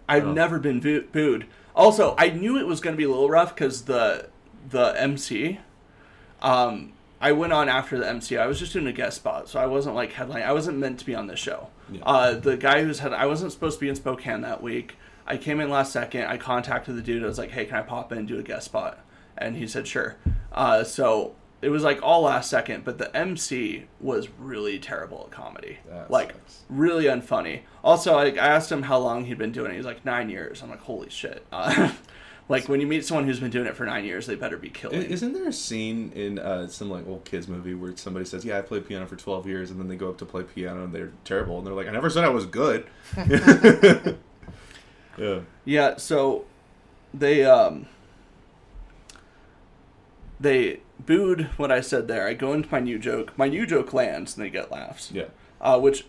I've 0.09 0.27
Oh. 0.27 0.33
never 0.33 0.59
been 0.59 0.81
boo- 0.81 1.05
booed. 1.13 1.47
Also, 1.77 2.15
I 2.19 2.31
knew 2.31 2.59
it 2.59 2.67
was 2.67 2.81
going 2.81 2.95
to 2.95 2.99
be 2.99 3.05
a 3.05 3.09
little 3.09 3.29
rough 3.31 3.55
because 3.55 3.83
the 3.83 4.29
the 4.71 4.95
MC. 5.01 5.61
Um, 6.43 6.94
I 7.25 7.33
went 7.33 7.55
on 7.55 7.71
after 7.71 7.99
the 7.99 8.07
MC. 8.07 8.37
I 8.37 8.47
was 8.47 8.59
just 8.59 8.75
doing 8.75 8.87
a 8.87 8.93
guest 8.93 9.17
spot, 9.17 9.49
so 9.49 9.59
I 9.59 9.65
wasn't 9.65 9.95
like 9.95 10.13
headline. 10.13 10.43
I 10.43 10.53
wasn't 10.53 10.77
meant 10.77 10.99
to 10.99 11.07
be 11.07 11.15
on 11.15 11.27
this 11.27 11.41
show. 11.41 11.69
Yeah. 11.91 12.03
Uh, 12.05 12.35
the 12.35 12.59
guy 12.59 12.83
who's 12.85 12.99
had 12.99 13.15
I 13.15 13.25
wasn't 13.25 13.51
supposed 13.51 13.79
to 13.79 13.81
be 13.81 13.89
in 13.89 13.97
Spokane 13.97 14.43
that 14.43 14.63
week. 14.63 14.97
I 15.27 15.39
came 15.39 15.59
in 15.59 15.71
last 15.71 15.91
second. 15.91 16.25
I 16.27 16.37
contacted 16.37 16.97
the 16.97 17.01
dude. 17.01 17.25
I 17.25 17.27
was 17.27 17.39
like, 17.39 17.51
"Hey, 17.51 17.65
can 17.65 17.77
I 17.79 17.83
pop 17.83 18.13
in 18.13 18.19
and 18.19 18.29
do 18.29 18.39
a 18.39 18.43
guest 18.43 18.67
spot?" 18.67 19.03
And 19.39 19.57
he 19.57 19.67
said, 19.67 19.89
"Sure." 19.89 20.17
Uh, 20.53 20.85
so 20.85 21.35
it 21.63 21.71
was 21.71 21.83
like 21.83 21.99
all 22.03 22.21
last 22.25 22.51
second, 22.51 22.85
but 22.85 22.99
the 22.99 23.17
MC 23.17 23.87
was 24.01 24.29
really 24.39 24.79
terrible 24.79 25.23
at 25.25 25.31
comedy. 25.31 25.79
That 25.89 26.11
like 26.11 26.33
sucks. 26.33 26.65
really 26.69 27.05
unfunny. 27.07 27.63
Also, 27.83 28.19
I, 28.19 28.27
I 28.27 28.49
asked 28.49 28.71
him 28.71 28.83
how 28.83 28.99
long 28.99 29.25
he'd 29.25 29.39
been 29.39 29.51
doing 29.51 29.73
it. 29.73 29.77
He's 29.77 29.87
like 29.87 30.05
nine 30.05 30.29
years. 30.29 30.63
I'm 30.63 30.69
like, 30.69 30.83
holy 30.83 31.09
shit. 31.09 31.47
Uh, 31.51 31.91
like 32.49 32.69
when 32.69 32.81
you 32.81 32.87
meet 32.87 33.05
someone 33.05 33.27
who's 33.27 33.41
been 33.41 33.51
doing 33.51 33.67
it 33.67 33.77
for 33.77 33.87
nine 33.87 34.05
years, 34.05 34.27
they 34.27 34.35
better 34.35 34.57
be 34.57 34.69
killing. 34.69 35.03
Isn't 35.03 35.33
there 35.33 35.49
a 35.49 35.53
scene 35.53 36.13
in 36.15 36.39
uh, 36.39 36.69
some 36.69 36.91
like 36.91 37.07
old 37.07 37.25
kids 37.25 37.49
movie 37.49 37.75
where 37.75 37.97
somebody 37.97 38.25
says, 38.25 38.45
"Yeah, 38.45 38.59
I 38.59 38.63
played 38.63 38.87
piano 38.87 39.07
for 39.07 39.17
12 39.17 39.47
years," 39.47 39.71
and 39.71 39.81
then 39.81 39.89
they 39.89 39.97
go 39.97 40.11
up 40.11 40.19
to 40.19 40.27
play 40.27 40.43
piano 40.43 40.85
and 40.85 40.93
they're 40.93 41.13
terrible, 41.25 41.59
and 41.59 41.67
they're 41.67 41.75
like, 41.75 41.89
"I 41.89 41.91
never 41.91 42.11
said 42.11 42.25
I 42.25 42.29
was 42.29 42.47
good." 42.47 42.87
yeah. 45.19 45.41
Yeah, 45.65 45.97
so 45.97 46.45
they 47.15 47.45
um 47.45 47.87
they 50.39 50.81
booed 50.99 51.49
what 51.57 51.73
I 51.73 51.81
said 51.81 52.09
there. 52.09 52.27
I 52.27 52.35
go 52.35 52.53
into 52.53 52.69
my 52.71 52.81
new 52.81 52.99
joke. 52.99 53.37
My 53.39 53.49
new 53.49 53.67
joke 53.67 53.93
lands 53.93 54.37
and 54.37 54.45
they 54.45 54.51
get 54.51 54.71
laughs. 54.71 55.11
Yeah. 55.13 55.27
Uh, 55.61 55.79
which 55.79 56.05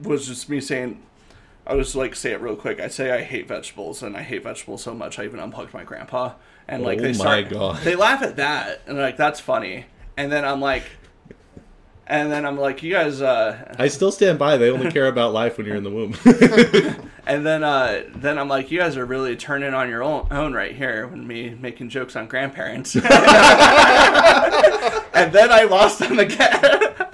was 0.00 0.26
just 0.26 0.48
me 0.48 0.60
saying 0.60 1.02
I 1.66 1.74
was 1.74 1.94
like 1.94 2.14
say 2.16 2.32
it 2.32 2.40
real 2.40 2.56
quick. 2.56 2.80
I 2.80 2.88
say 2.88 3.10
I 3.10 3.22
hate 3.22 3.46
vegetables 3.48 4.02
and 4.02 4.16
I 4.16 4.22
hate 4.22 4.42
vegetables 4.42 4.82
so 4.82 4.94
much 4.94 5.18
I 5.18 5.24
even 5.24 5.40
unplugged 5.40 5.74
my 5.74 5.84
grandpa. 5.84 6.34
And 6.66 6.82
like 6.82 6.98
Oh 6.98 7.02
they 7.02 7.08
my 7.08 7.14
start 7.14 7.48
God. 7.50 7.82
they 7.82 7.96
laugh 7.96 8.22
at 8.22 8.36
that 8.36 8.82
and 8.86 8.98
like 8.98 9.16
that's 9.16 9.40
funny. 9.40 9.86
And 10.16 10.30
then 10.32 10.44
I'm 10.44 10.60
like 10.60 10.84
and 12.06 12.32
then 12.32 12.44
I'm 12.44 12.58
like, 12.58 12.82
you 12.82 12.92
guys 12.92 13.22
uh 13.22 13.74
I 13.78 13.88
still 13.88 14.10
stand 14.12 14.38
by. 14.38 14.56
They 14.56 14.70
only 14.70 14.90
care 14.90 15.06
about 15.06 15.32
life 15.32 15.58
when 15.58 15.66
you're 15.66 15.76
in 15.76 15.84
the 15.84 15.90
womb. 15.90 16.16
And 17.26 17.46
then, 17.46 17.62
uh, 17.62 18.02
then 18.16 18.38
I'm 18.38 18.48
like, 18.48 18.72
you 18.72 18.80
guys 18.80 18.96
are 18.96 19.04
really 19.04 19.36
turning 19.36 19.72
on 19.72 19.88
your 19.88 20.02
own, 20.02 20.26
own 20.32 20.52
right 20.52 20.74
here 20.74 21.06
when 21.06 21.24
me 21.26 21.50
making 21.50 21.88
jokes 21.88 22.16
on 22.16 22.26
grandparents. 22.26 22.94
and 22.96 23.04
then 25.32 25.52
I 25.52 25.62
lost 25.70 26.00
them 26.00 26.18
again. 26.18 26.96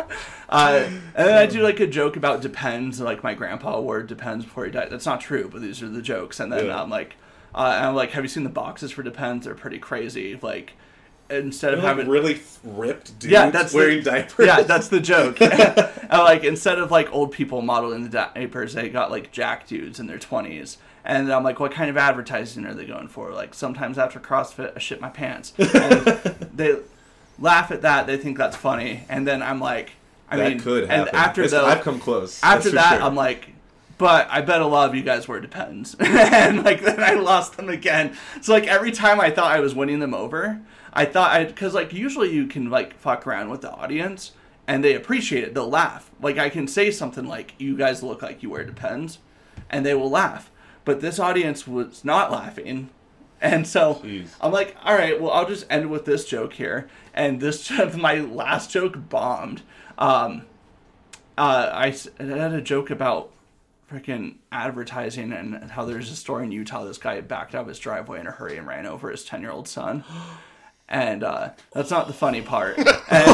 uh, 0.49 0.85
and 0.87 1.03
then 1.15 1.39
I 1.39 1.47
do 1.47 1.63
like 1.63 1.81
a 1.81 1.87
joke 1.87 2.17
about 2.17 2.41
depends, 2.43 3.01
like 3.01 3.23
my 3.23 3.35
grandpa 3.35 3.81
wore 3.81 4.03
depends 4.03 4.45
before 4.45 4.65
he 4.65 4.71
died. 4.71 4.91
That's 4.91 5.07
not 5.07 5.21
true, 5.21 5.49
but 5.53 5.63
these 5.63 5.83
are 5.83 5.89
the 5.89 6.03
jokes. 6.03 6.41
And 6.41 6.53
then 6.53 6.67
Yeah. 6.67 6.83
I'm 6.83 6.91
like, 6.91 7.17
uh, 7.55 7.75
and 7.77 7.87
I'm 7.87 7.95
like, 7.95 8.11
have 8.11 8.25
you 8.25 8.29
seen 8.29 8.45
the 8.45 8.51
boxes 8.51 8.93
for 8.93 9.03
depends? 9.03 9.47
They're 9.47 9.55
pretty 9.55 9.79
crazy. 9.79 10.39
Like, 10.41 10.75
instead 11.31 11.75
of 11.75 11.81
having 11.81 12.09
really 12.09 12.41
ripped 12.63 13.19
dudes 13.19 13.33
yeah, 13.33 13.51
that's 13.51 13.73
wearing 13.73 14.03
the, 14.03 14.11
diapers. 14.11 14.47
Yeah, 14.47 14.63
that's 14.63 14.89
the 14.89 15.01
joke. 15.01 15.39
And, 16.09 16.23
like 16.23 16.45
instead 16.45 16.79
of 16.79 16.93
like 16.93 17.13
old 17.13 17.33
people 17.33 17.63
modeling 17.63 18.05
the 18.05 18.09
diapers, 18.09 18.75
they 18.75 18.89
got 18.89 19.11
like 19.11 19.33
jack 19.33 19.67
dudes 19.67 19.99
in 19.99 20.07
their 20.07 20.19
twenties. 20.19 20.79
And 21.05 21.33
I'm 21.33 21.43
like, 21.45 21.59
what 21.61 21.73
kind 21.73 21.91
of 21.91 21.97
advertising 21.97 22.65
are 22.65 22.75
they 22.75 22.85
going 22.85 23.09
for? 23.09 23.33
Like 23.33 23.55
sometimes 23.55 23.99
after 23.99 24.21
CrossFit, 24.21 24.73
I 24.77 24.79
shit 24.79 25.01
my 25.01 25.09
pants. 25.09 25.53
And 25.59 26.05
they 26.55 26.77
laugh 27.39 27.71
at 27.71 27.83
that. 27.83 28.07
They 28.07 28.17
think 28.17 28.39
that's 28.39 28.57
funny. 28.57 29.05
And 29.09 29.27
then 29.27 29.43
I'm 29.43 29.61
like, 29.61 29.93
I 30.29 30.37
that 30.37 30.49
mean, 30.49 30.61
could 30.61 30.89
happen. 30.89 31.09
and 31.09 31.17
after 31.17 31.47
the 31.47 31.61
I've 31.61 31.83
come 31.83 32.01
close. 32.01 32.41
after 32.43 32.71
that, 32.71 32.99
sure. 32.99 33.03
I'm 33.03 33.15
like, 33.15 33.51
but 33.99 34.29
I 34.31 34.41
bet 34.41 34.61
a 34.61 34.67
lot 34.67 34.89
of 34.89 34.95
you 34.95 35.03
guys 35.03 35.29
wear 35.29 35.41
depends. 35.41 35.95
and 36.01 36.65
like 36.65 36.83
then 36.83 37.03
I 37.03 37.15
lost 37.15 37.57
them 37.57 37.69
again. 37.69 38.17
So 38.41 38.53
like 38.53 38.67
every 38.67 38.93
time 38.93 39.21
I 39.21 39.31
thought 39.31 39.53
I 39.53 39.61
was 39.61 39.75
winning 39.75 40.01
them 40.01 40.15
over, 40.15 40.61
I 40.93 41.05
thought 41.05 41.31
I 41.31 41.45
because 41.45 41.75
like 41.75 41.93
usually 41.93 42.33
you 42.33 42.47
can 42.47 42.71
like 42.71 42.99
fuck 42.99 43.27
around 43.27 43.51
with 43.51 43.61
the 43.61 43.71
audience 43.71 44.33
and 44.67 44.83
they 44.83 44.95
appreciate 44.95 45.45
it. 45.45 45.55
They'll 45.55 45.69
laugh. 45.71 46.11
Like 46.21 46.39
I 46.39 46.49
can 46.51 46.67
say 46.67 46.91
something 46.91 47.27
like, 47.27 47.55
"You 47.59 47.77
guys 47.77 48.03
look 48.03 48.23
like 48.23 48.43
you 48.43 48.51
wear 48.51 48.65
depends," 48.65 49.19
and 49.71 49.87
they 49.87 49.95
will 49.95 50.11
laugh. 50.11 50.51
But 50.85 51.01
this 51.01 51.19
audience 51.19 51.67
was 51.67 52.05
not 52.05 52.31
laughing. 52.31 52.91
And 53.41 53.67
so 53.67 53.97
Jeez. 53.97 54.29
I'm 54.41 54.51
like, 54.53 54.77
all 54.83 54.95
right, 54.95 55.21
well, 55.21 55.31
I'll 55.31 55.47
just 55.47 55.67
end 55.69 55.91
with 55.91 56.07
this 56.07 56.25
joke 56.25 56.55
here. 56.55 56.89
And 57.13 57.41
this, 57.41 57.71
my 57.97 58.21
last 58.21 58.71
joke 58.71 59.09
bombed. 59.11 59.63
Um, 59.99 60.43
uh, 61.39 61.71
I, 61.73 61.97
I 62.19 62.23
had 62.23 62.53
a 62.53 62.61
joke 62.61 62.91
about 62.91 63.31
freaking 63.91 64.37
advertising 64.51 65.33
and 65.33 65.71
how 65.71 65.85
there's 65.85 66.11
a 66.11 66.17
store 66.17 66.43
in 66.43 66.51
Utah. 66.51 66.85
This 66.85 66.99
guy 66.99 67.21
backed 67.21 67.55
out 67.55 67.63
of 67.63 67.69
his 67.69 67.79
driveway 67.79 68.21
in 68.21 68.27
a 68.27 68.33
hurry 68.33 68.57
and 68.57 68.67
ran 68.67 68.87
over 68.87 69.11
his 69.11 69.25
10 69.25 69.43
year 69.43 69.51
old 69.51 69.69
son. 69.69 70.05
And 70.89 71.23
uh, 71.23 71.51
that's 71.73 71.91
not 71.91 72.07
the 72.07 72.13
funny 72.13 72.43
part. 72.43 72.79
And, 73.09 73.31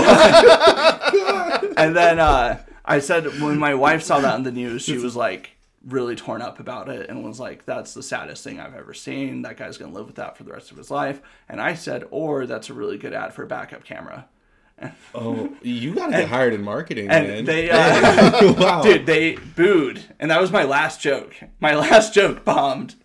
and 1.79 1.97
then 1.97 2.19
uh, 2.19 2.63
I 2.85 2.99
said, 2.99 3.41
when 3.41 3.59
my 3.59 3.75
wife 3.75 4.03
saw 4.03 4.21
that 4.21 4.35
on 4.35 4.43
the 4.43 4.53
news, 4.53 4.83
she 4.83 4.99
was 4.99 5.17
like 5.17 5.53
really 5.87 6.15
torn 6.15 6.43
up 6.43 6.61
about 6.61 6.89
it 6.89 7.09
and 7.09 7.25
was 7.25 7.41
like, 7.41 7.65
that's 7.65 7.95
the 7.95 8.03
saddest 8.03 8.45
thing 8.45 8.61
I've 8.61 8.75
ever 8.75 8.95
seen. 8.95 9.43
That 9.43 9.57
guy's 9.57 9.79
going 9.79 9.93
to 9.93 9.97
live 9.97 10.07
with 10.07 10.17
that 10.17 10.37
for 10.37 10.45
the 10.45 10.53
rest 10.53 10.71
of 10.71 10.77
his 10.77 10.91
life. 10.91 11.21
And 11.49 11.61
I 11.61 11.75
said, 11.75 12.05
or 12.11 12.47
that's 12.47 12.71
a 12.71 12.75
really 12.75 12.99
good 12.99 13.13
ad 13.13 13.35
for 13.35 13.43
a 13.43 13.47
backup 13.47 13.85
camera. 13.85 14.27
oh, 15.15 15.53
you 15.63 15.95
gotta 15.95 16.13
get 16.13 16.29
hired 16.29 16.55
in 16.55 16.63
marketing, 16.63 17.09
And 17.11 17.27
man. 17.29 17.45
they, 17.45 17.71
uh, 17.71 18.53
wow. 18.59 18.83
Dude, 18.83 19.07
they 19.07 19.37
booed, 19.37 20.03
and 20.19 20.31
that 20.31 20.41
was 20.41 20.51
my 20.51 20.65
last 20.65 21.01
joke. 21.01 21.35
My 21.61 21.75
last 21.77 22.15
joke 22.15 22.45
bombed. 22.45 22.97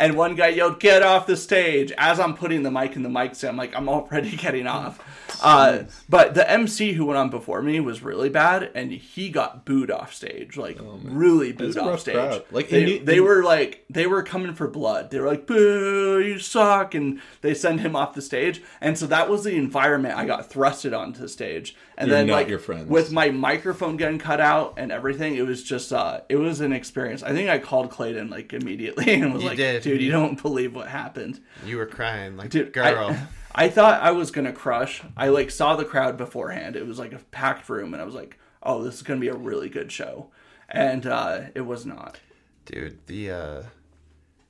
And 0.00 0.16
one 0.16 0.36
guy 0.36 0.48
yelled, 0.48 0.78
"Get 0.78 1.02
off 1.02 1.26
the 1.26 1.36
stage!" 1.36 1.92
As 1.98 2.20
I'm 2.20 2.34
putting 2.34 2.62
the 2.62 2.70
mic 2.70 2.94
in 2.94 3.02
the 3.02 3.08
mic 3.08 3.34
stand, 3.34 3.50
I'm 3.52 3.56
like, 3.56 3.74
I'm 3.74 3.88
already 3.88 4.36
getting 4.36 4.68
off. 4.68 5.00
Uh, 5.42 5.84
but 6.08 6.34
the 6.34 6.50
MC 6.50 6.92
who 6.94 7.06
went 7.06 7.18
on 7.18 7.30
before 7.30 7.62
me 7.62 7.80
was 7.80 8.02
really 8.02 8.28
bad, 8.28 8.70
and 8.74 8.90
he 8.92 9.28
got 9.28 9.64
booed 9.64 9.90
off 9.90 10.12
stage, 10.14 10.56
like 10.56 10.78
really 11.04 11.52
booed 11.52 11.76
off 11.78 12.00
stage. 12.00 12.14
crowd. 12.14 12.44
Like, 12.50 12.70
they, 12.70 12.80
and 12.82 12.88
you- 12.90 12.98
they 13.04 13.14
you- 13.16 13.24
were 13.24 13.42
like, 13.42 13.84
they 13.90 14.06
were 14.06 14.22
coming 14.22 14.54
for 14.54 14.66
blood. 14.68 15.10
They 15.10 15.20
were 15.20 15.26
like, 15.26 15.46
"Boo, 15.46 16.20
you 16.20 16.38
suck!" 16.38 16.94
And 16.94 17.20
they 17.42 17.54
send 17.54 17.80
him 17.80 17.94
off 17.94 18.14
the 18.14 18.22
stage. 18.22 18.62
And 18.80 18.96
so 18.98 19.06
that 19.06 19.28
was 19.28 19.44
the 19.44 19.54
environment 19.54 20.16
I 20.16 20.24
got 20.24 20.50
thrusted 20.50 20.98
onto 20.98 21.20
the 21.20 21.28
stage. 21.28 21.76
And 21.96 22.08
You're 22.08 22.16
then 22.18 22.26
not 22.28 22.32
like 22.34 22.48
your 22.48 22.58
friends. 22.60 22.88
with 22.88 23.10
my 23.12 23.30
microphone 23.30 23.96
getting 23.96 24.18
cut 24.18 24.40
out 24.40 24.74
and 24.76 24.92
everything, 24.92 25.34
it 25.34 25.46
was 25.46 25.62
just 25.64 25.92
uh 25.92 26.20
it 26.28 26.36
was 26.36 26.60
an 26.60 26.72
experience. 26.72 27.22
I 27.22 27.32
think 27.32 27.48
I 27.48 27.58
called 27.58 27.90
Clayton 27.90 28.30
like 28.30 28.52
immediately 28.52 29.12
and 29.20 29.34
was 29.34 29.42
You 29.42 29.48
like, 29.48 29.56
did. 29.58 29.82
dude, 29.82 30.00
you 30.00 30.12
don't 30.12 30.40
believe 30.40 30.74
what 30.74 30.88
happened. 30.88 31.40
You 31.66 31.76
were 31.76 31.86
crying 31.86 32.36
like, 32.36 32.50
Dude, 32.50 32.72
girl. 32.72 33.10
I, 33.10 33.26
I 33.54 33.68
thought 33.68 34.02
I 34.02 34.10
was 34.12 34.30
gonna 34.30 34.52
crush. 34.52 35.02
I 35.16 35.28
like 35.28 35.50
saw 35.50 35.74
the 35.76 35.84
crowd 35.84 36.16
beforehand. 36.16 36.76
It 36.76 36.86
was 36.86 36.98
like 36.98 37.12
a 37.12 37.18
packed 37.30 37.68
room 37.68 37.92
and 37.92 38.00
I 38.02 38.04
was 38.06 38.14
like, 38.14 38.38
oh, 38.62 38.82
this 38.84 38.94
is 38.96 39.02
gonna 39.02 39.20
be 39.20 39.28
a 39.28 39.34
really 39.34 39.68
good 39.68 39.90
show. 39.90 40.28
And 40.68 41.06
uh 41.06 41.42
it 41.54 41.62
was 41.62 41.86
not. 41.86 42.20
dude 42.66 42.98
the 43.06 43.30
uh 43.30 43.62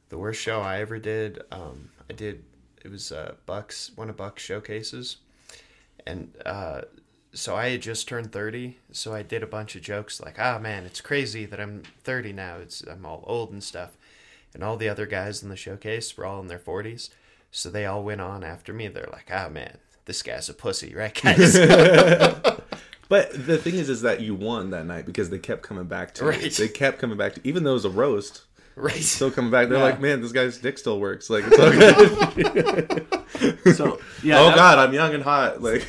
the 0.08 0.18
worst 0.18 0.40
show 0.40 0.60
i 0.60 0.80
ever 0.80 0.98
did 0.98 1.40
um 1.52 1.90
i 2.10 2.12
did 2.12 2.42
it 2.84 2.90
was 2.90 3.12
uh 3.12 3.34
bucks 3.46 3.92
one 3.94 4.10
of 4.10 4.16
bucks 4.16 4.42
showcases 4.42 5.18
and 6.06 6.34
uh 6.44 6.80
so 7.32 7.54
i 7.54 7.68
had 7.68 7.80
just 7.82 8.08
turned 8.08 8.32
30 8.32 8.78
so 8.90 9.14
i 9.14 9.22
did 9.22 9.42
a 9.44 9.46
bunch 9.46 9.76
of 9.76 9.82
jokes 9.82 10.20
like 10.20 10.38
ah 10.40 10.58
man 10.58 10.84
it's 10.84 11.00
crazy 11.00 11.44
that 11.44 11.60
i'm 11.60 11.82
30 12.02 12.32
now 12.32 12.56
it's 12.56 12.82
i'm 12.90 13.06
all 13.06 13.22
old 13.28 13.52
and 13.52 13.62
stuff 13.62 13.96
and 14.54 14.64
all 14.64 14.76
the 14.76 14.88
other 14.88 15.06
guys 15.06 15.42
in 15.42 15.48
the 15.50 15.56
showcase 15.56 16.16
were 16.16 16.26
all 16.26 16.40
in 16.40 16.48
their 16.48 16.58
40s 16.58 17.10
so 17.50 17.70
they 17.70 17.86
all 17.86 18.02
went 18.04 18.20
on 18.20 18.44
after 18.44 18.72
me 18.72 18.88
they're 18.88 19.08
like 19.12 19.30
ah 19.32 19.48
man 19.48 19.78
this 20.04 20.22
guy's 20.22 20.48
a 20.48 20.54
pussy 20.54 20.94
right 20.94 21.14
guys 21.22 21.56
But 23.10 23.46
the 23.46 23.56
thing 23.56 23.76
is, 23.76 23.88
is 23.88 24.02
that 24.02 24.20
you 24.20 24.34
won 24.34 24.68
that 24.72 24.84
night 24.84 25.06
because 25.06 25.30
they 25.30 25.38
kept 25.38 25.62
coming 25.62 25.84
back 25.86 26.12
to 26.16 26.26
Right. 26.26 26.44
it. 26.44 26.52
They 26.58 26.68
kept 26.68 26.98
coming 26.98 27.16
back 27.16 27.36
to, 27.36 27.40
even 27.42 27.64
though 27.64 27.70
it 27.70 27.74
was 27.80 27.86
a 27.86 27.90
roast, 27.90 28.42
right 28.76 28.92
still 28.96 29.30
coming 29.30 29.50
back. 29.50 29.70
They're 29.70 29.78
Yeah. 29.78 29.84
like, 29.84 29.98
man, 29.98 30.20
this 30.20 30.30
guy's 30.32 30.58
dick 30.58 30.76
still 30.76 31.00
works. 31.00 31.30
Like, 31.30 31.44
it's 31.48 31.58
all 31.58 32.30
good. 32.42 33.74
So 33.76 33.98
yeah, 34.22 34.38
oh 34.40 34.48
that- 34.48 34.56
God, 34.56 34.78
I'm 34.78 34.92
young 34.92 35.14
and 35.14 35.22
hot. 35.22 35.62
Like, 35.62 35.86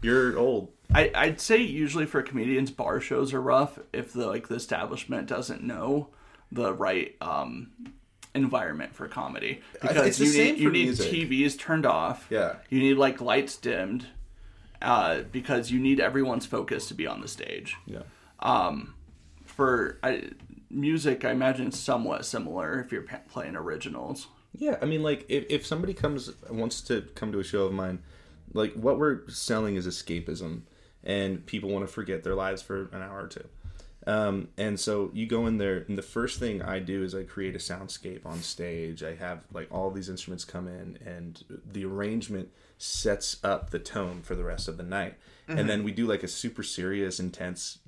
you're 0.00 0.38
old. 0.38 0.68
I, 0.94 1.10
I'd 1.12 1.40
say 1.40 1.56
usually 1.56 2.06
for 2.06 2.22
comedians, 2.22 2.70
bar 2.70 3.00
shows 3.00 3.34
are 3.34 3.42
rough 3.42 3.80
if 3.92 4.12
the 4.12 4.28
like 4.28 4.46
the 4.46 4.54
establishment 4.54 5.26
doesn't 5.26 5.64
know. 5.64 6.10
the 6.52 6.72
right 6.72 7.16
um, 7.20 7.70
environment 8.34 8.94
for 8.94 9.08
comedy 9.08 9.60
because 9.82 10.06
it's 10.06 10.18
the 10.18 10.24
you 10.26 10.30
same 10.30 10.54
need 10.54 10.60
you 10.62 10.70
need 10.70 10.84
music. 10.84 11.12
TVs 11.12 11.58
turned 11.58 11.86
off. 11.86 12.26
Yeah. 12.30 12.56
You 12.68 12.80
need 12.80 12.94
like 12.94 13.20
lights 13.20 13.56
dimmed 13.56 14.06
uh, 14.82 15.22
because 15.32 15.70
you 15.70 15.80
need 15.80 16.00
everyone's 16.00 16.46
focus 16.46 16.88
to 16.88 16.94
be 16.94 17.06
on 17.06 17.20
the 17.20 17.28
stage. 17.28 17.76
Yeah. 17.86 18.02
For 19.44 19.98
I, 20.02 20.30
music, 20.70 21.24
I 21.24 21.32
imagine 21.32 21.72
somewhat 21.72 22.24
similar 22.24 22.80
if 22.80 22.92
you're 22.92 23.06
playing 23.28 23.56
originals. 23.56 24.28
Yeah, 24.56 24.78
I 24.80 24.86
mean, 24.86 25.02
like 25.02 25.26
if, 25.28 25.44
if 25.48 25.66
somebody 25.66 25.94
comes 25.94 26.30
wants 26.48 26.80
to 26.82 27.02
come 27.14 27.32
to 27.32 27.40
a 27.40 27.44
show 27.44 27.64
of 27.64 27.72
mine, 27.72 28.00
like 28.52 28.74
what 28.74 28.98
we're 28.98 29.28
selling 29.28 29.76
is 29.76 29.86
escapism, 29.86 30.62
and 31.04 31.44
people 31.46 31.70
want 31.70 31.86
to 31.86 31.92
forget 31.92 32.24
their 32.24 32.34
lives 32.34 32.62
for 32.62 32.88
an 32.92 33.02
hour 33.02 33.24
or 33.24 33.28
two. 33.28 33.46
Um, 34.10 34.48
and 34.58 34.80
so 34.80 35.10
you 35.14 35.26
go 35.26 35.46
in 35.46 35.58
there, 35.58 35.84
and 35.86 35.96
the 35.96 36.02
first 36.02 36.40
thing 36.40 36.62
I 36.62 36.80
do 36.80 37.04
is 37.04 37.14
I 37.14 37.22
create 37.22 37.54
a 37.54 37.58
soundscape 37.58 38.26
on 38.26 38.42
stage. 38.42 39.04
I 39.04 39.14
have 39.14 39.44
like 39.52 39.68
all 39.70 39.92
these 39.92 40.08
instruments 40.08 40.44
come 40.44 40.66
in, 40.66 40.98
and 41.06 41.44
the 41.64 41.84
arrangement 41.84 42.48
sets 42.76 43.36
up 43.44 43.70
the 43.70 43.78
tone 43.78 44.22
for 44.22 44.34
the 44.34 44.42
rest 44.42 44.66
of 44.66 44.78
the 44.78 44.82
night. 44.82 45.14
And 45.46 45.68
then 45.68 45.84
we 45.84 45.92
do 45.92 46.06
like 46.06 46.22
a 46.24 46.28
super 46.28 46.62
serious, 46.64 47.20
intense, 47.20 47.78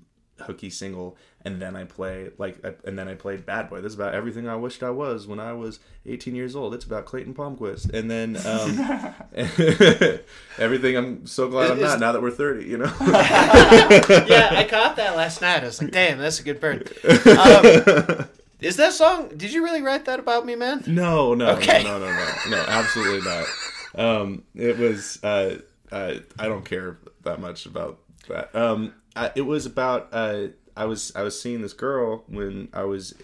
hooky 0.43 0.71
single, 0.71 1.17
and 1.45 1.61
then 1.61 1.75
I 1.77 1.85
play 1.85 2.31
like, 2.39 2.63
and 2.85 2.99
then 2.99 3.09
I 3.09 3.15
played 3.15 3.45
Bad 3.47 3.69
Boy. 3.71 3.81
This 3.81 3.93
is 3.93 3.99
about 3.99 4.15
everything 4.15 4.49
I 4.49 4.57
wished 4.57 4.83
I 4.83 4.91
was 4.91 5.27
when 5.27 5.41
I 5.41 5.53
was 5.53 5.81
18 6.07 6.35
years 6.35 6.55
old. 6.57 6.75
It's 6.75 6.85
about 6.85 7.07
Clayton 7.07 7.35
Palmquist, 7.35 7.93
and 7.93 8.11
then 8.11 8.37
um, 8.47 9.15
everything 10.59 10.97
I'm 10.97 11.27
so 11.27 11.49
glad 11.49 11.71
I'm 11.71 11.81
not 11.81 12.01
now 12.01 12.13
that 12.13 12.23
we're 12.23 12.31
30. 12.31 12.67
You 12.67 12.79
know. 12.79 12.93
yeah, 13.01 14.51
I 14.53 14.67
caught 14.69 14.97
that 14.97 15.17
last 15.17 15.41
night. 15.41 15.63
I 15.63 15.67
was 15.67 15.81
like, 15.83 15.91
damn, 15.93 16.19
that's 16.19 16.41
a 16.41 16.43
good 16.43 16.61
burn. 16.61 16.83
Um, 17.05 18.27
is 18.61 18.77
that 18.77 18.93
song? 18.93 19.29
Did 19.37 19.53
you 19.53 19.65
really 19.65 19.83
write 19.83 20.05
that 20.05 20.21
about 20.21 20.47
me, 20.47 20.55
man? 20.55 20.85
No, 20.87 21.35
no, 21.35 21.51
Okay. 21.57 21.83
no, 21.83 21.99
no, 21.99 22.07
no, 22.07 22.33
no, 22.47 22.57
no, 22.57 22.65
absolutely 22.69 23.29
not. 23.29 23.47
Um, 23.95 24.45
it 24.55 24.79
was. 24.79 25.19
Uh, 25.23 25.59
uh, 25.91 26.15
I 26.39 26.47
don't 26.47 26.65
care 26.65 26.99
that 27.25 27.41
much 27.41 27.67
about 27.67 27.99
that. 28.29 28.55
Um, 28.55 28.95
It 29.35 29.43
was 29.43 29.67
about. 29.67 30.09
Uh, 30.13 30.49
I 30.77 30.85
was. 30.87 31.13
I 31.15 31.23
was 31.23 31.41
seeing 31.41 31.63
this 31.63 31.73
girl 31.73 32.25
when 32.29 32.69
I 32.73 32.85
was, 32.85 33.15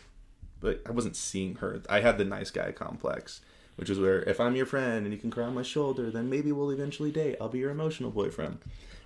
but 0.61 0.83
I 0.87 0.91
wasn't 0.93 1.17
seeing 1.17 1.57
her. 1.57 1.83
I 1.89 2.01
had 2.01 2.19
the 2.19 2.25
nice 2.25 2.51
guy 2.51 2.73
complex, 2.73 3.41
which 3.77 3.89
is 3.91 3.99
where 3.99 4.23
if 4.23 4.41
I'm 4.41 4.55
your 4.57 4.67
friend 4.67 5.05
and 5.07 5.13
you 5.13 5.19
can 5.21 5.31
cry 5.31 5.45
on 5.45 5.55
my 5.55 5.63
shoulder, 5.63 6.11
then 6.11 6.29
maybe 6.29 6.53
we'll 6.53 6.71
eventually 6.71 7.11
date. 7.11 7.37
I'll 7.41 7.49
be 7.49 7.59
your 7.61 7.71
emotional 7.71 8.11
boyfriend, 8.11 8.59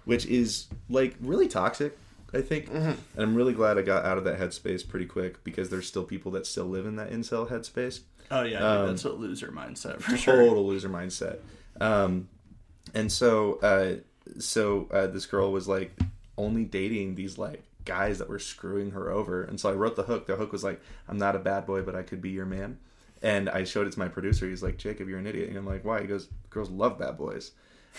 which 0.05 0.26
is 0.26 0.66
like 0.89 1.14
really 1.20 1.49
toxic. 1.49 1.97
I 2.35 2.41
think, 2.41 2.70
and 2.70 2.97
I'm 3.18 3.35
really 3.35 3.53
glad 3.53 3.76
I 3.76 3.83
got 3.83 4.07
out 4.07 4.16
of 4.16 4.24
that 4.24 4.41
headspace 4.41 4.89
pretty 4.89 5.05
quick 5.05 5.45
because 5.45 5.68
there's 5.68 5.87
still 5.87 6.03
people 6.05 6.33
that 6.33 6.47
still 6.47 6.64
live 6.64 6.87
in 6.87 6.97
that 6.97 7.11
incel 7.11 7.51
headspace 7.51 8.01
Oh 8.30 8.43
yeah, 8.43 8.66
Um, 8.66 8.87
that's 8.87 9.05
a 9.05 9.11
loser 9.12 9.49
mindset 9.49 10.01
for 10.01 10.16
sure. 10.16 10.37
total 10.37 10.66
loser 10.66 10.89
mindset. 10.89 11.41
Um, 11.78 12.28
and 12.95 13.12
so, 13.12 13.57
uh, 13.61 13.97
so 14.41 14.89
uh, 14.91 15.07
this 15.09 15.26
girl 15.26 15.53
was 15.53 15.68
like 15.68 15.95
only 16.37 16.64
dating 16.64 17.14
these 17.14 17.39
like 17.39 17.64
guys 17.85 18.18
that 18.18 18.28
were 18.28 18.39
screwing 18.39 18.93
her 18.93 19.11
over. 19.11 19.43
And 19.43 19.61
so 19.61 19.70
I 19.70 19.74
wrote 19.74 19.97
the 19.97 20.05
hook. 20.05 20.26
The 20.26 20.37
hook 20.37 20.53
was 20.53 20.64
like, 20.64 20.80
"I'm 21.09 21.18
not 21.18 21.37
a 21.37 21.41
bad 21.41 21.66
boy, 21.66 21.83
but 21.83 21.95
I 21.95 22.03
could 22.03 22.22
be 22.22 22.30
your 22.30 22.47
man." 22.47 22.78
And 23.22 23.49
I 23.49 23.64
showed 23.64 23.87
it 23.87 23.93
to 23.93 23.99
my 23.99 24.09
producer. 24.09 24.49
He's 24.49 24.62
like, 24.62 24.78
"Jacob, 24.78 25.09
you're 25.09 25.18
an 25.18 25.26
idiot." 25.26 25.49
And 25.49 25.59
I'm 25.59 25.66
like, 25.66 25.85
"Why?" 25.85 26.01
He 26.01 26.07
goes, 26.07 26.28
"Girls 26.51 26.70
love 26.70 26.99
bad 26.99 27.16
boys." 27.16 27.53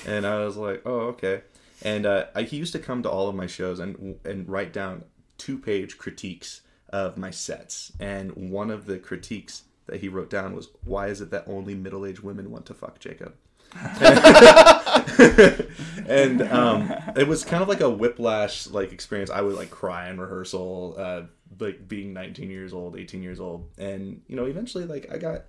And 0.06 0.26
I 0.26 0.44
was 0.44 0.58
like, 0.58 0.82
"Oh, 0.86 1.00
okay." 1.10 1.42
And 1.82 2.06
uh, 2.06 2.26
I, 2.36 2.44
he 2.44 2.58
used 2.58 2.74
to 2.74 2.80
come 2.80 3.04
to 3.04 3.10
all 3.10 3.30
of 3.30 3.36
my 3.36 3.48
shows 3.48 3.80
and 3.80 4.20
and 4.26 4.48
write 4.48 4.74
down 4.74 5.06
two 5.38 5.58
page 5.58 5.98
critiques 5.98 6.62
of 6.90 7.18
my 7.18 7.32
sets. 7.32 7.92
And 8.00 8.52
one 8.52 8.70
of 8.70 8.86
the 8.86 8.98
critiques 8.98 9.64
that 9.88 10.00
he 10.00 10.08
wrote 10.08 10.30
down 10.30 10.56
was, 10.56 10.70
"Why 10.84 11.08
is 11.08 11.22
it 11.22 11.32
that 11.32 11.48
only 11.48 11.76
middle 11.76 12.06
aged 12.06 12.22
women 12.22 12.52
want 12.52 12.66
to 12.68 12.74
fuck 12.74 13.00
Jacob?" 13.00 13.36
and 16.08 16.42
um, 16.44 16.94
it 17.16 17.28
was 17.28 17.44
kind 17.44 17.62
of 17.62 17.70
like 17.70 17.82
a 17.82 17.90
whiplash 17.90 18.68
like 18.68 18.92
experience. 18.92 19.30
I 19.30 19.42
would 19.42 19.56
like 19.56 19.70
cry 19.70 20.10
in 20.10 20.20
rehearsal, 20.20 20.96
uh, 20.98 21.22
like 21.60 21.88
being 21.88 22.14
19 22.14 22.50
years 22.50 22.74
old, 22.74 22.98
18 22.98 23.24
years 23.24 23.40
old, 23.40 23.70
and 23.78 24.22
you 24.28 24.36
know, 24.36 24.46
eventually, 24.46 24.86
like 24.86 25.12
I 25.12 25.18
got 25.18 25.44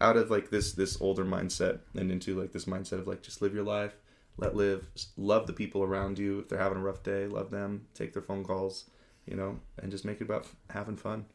out 0.00 0.16
of 0.16 0.30
like 0.30 0.50
this 0.50 0.72
this 0.72 1.00
older 1.00 1.24
mindset 1.24 1.80
and 1.94 2.10
into 2.10 2.38
like 2.38 2.52
this 2.52 2.64
mindset 2.64 3.00
of 3.00 3.06
like 3.06 3.22
just 3.22 3.42
live 3.42 3.54
your 3.54 3.64
life, 3.64 3.94
let 4.36 4.56
live, 4.56 4.86
love 5.16 5.46
the 5.46 5.52
people 5.52 5.82
around 5.82 6.18
you. 6.18 6.40
If 6.40 6.48
they're 6.48 6.58
having 6.58 6.78
a 6.78 6.82
rough 6.82 7.02
day, 7.02 7.26
love 7.26 7.50
them, 7.50 7.86
take 7.94 8.12
their 8.12 8.22
phone 8.22 8.44
calls, 8.44 8.88
you 9.26 9.36
know, 9.36 9.58
and 9.82 9.90
just 9.90 10.04
make 10.04 10.20
it 10.20 10.24
about 10.24 10.46
having 10.70 10.96
fun. 10.96 11.26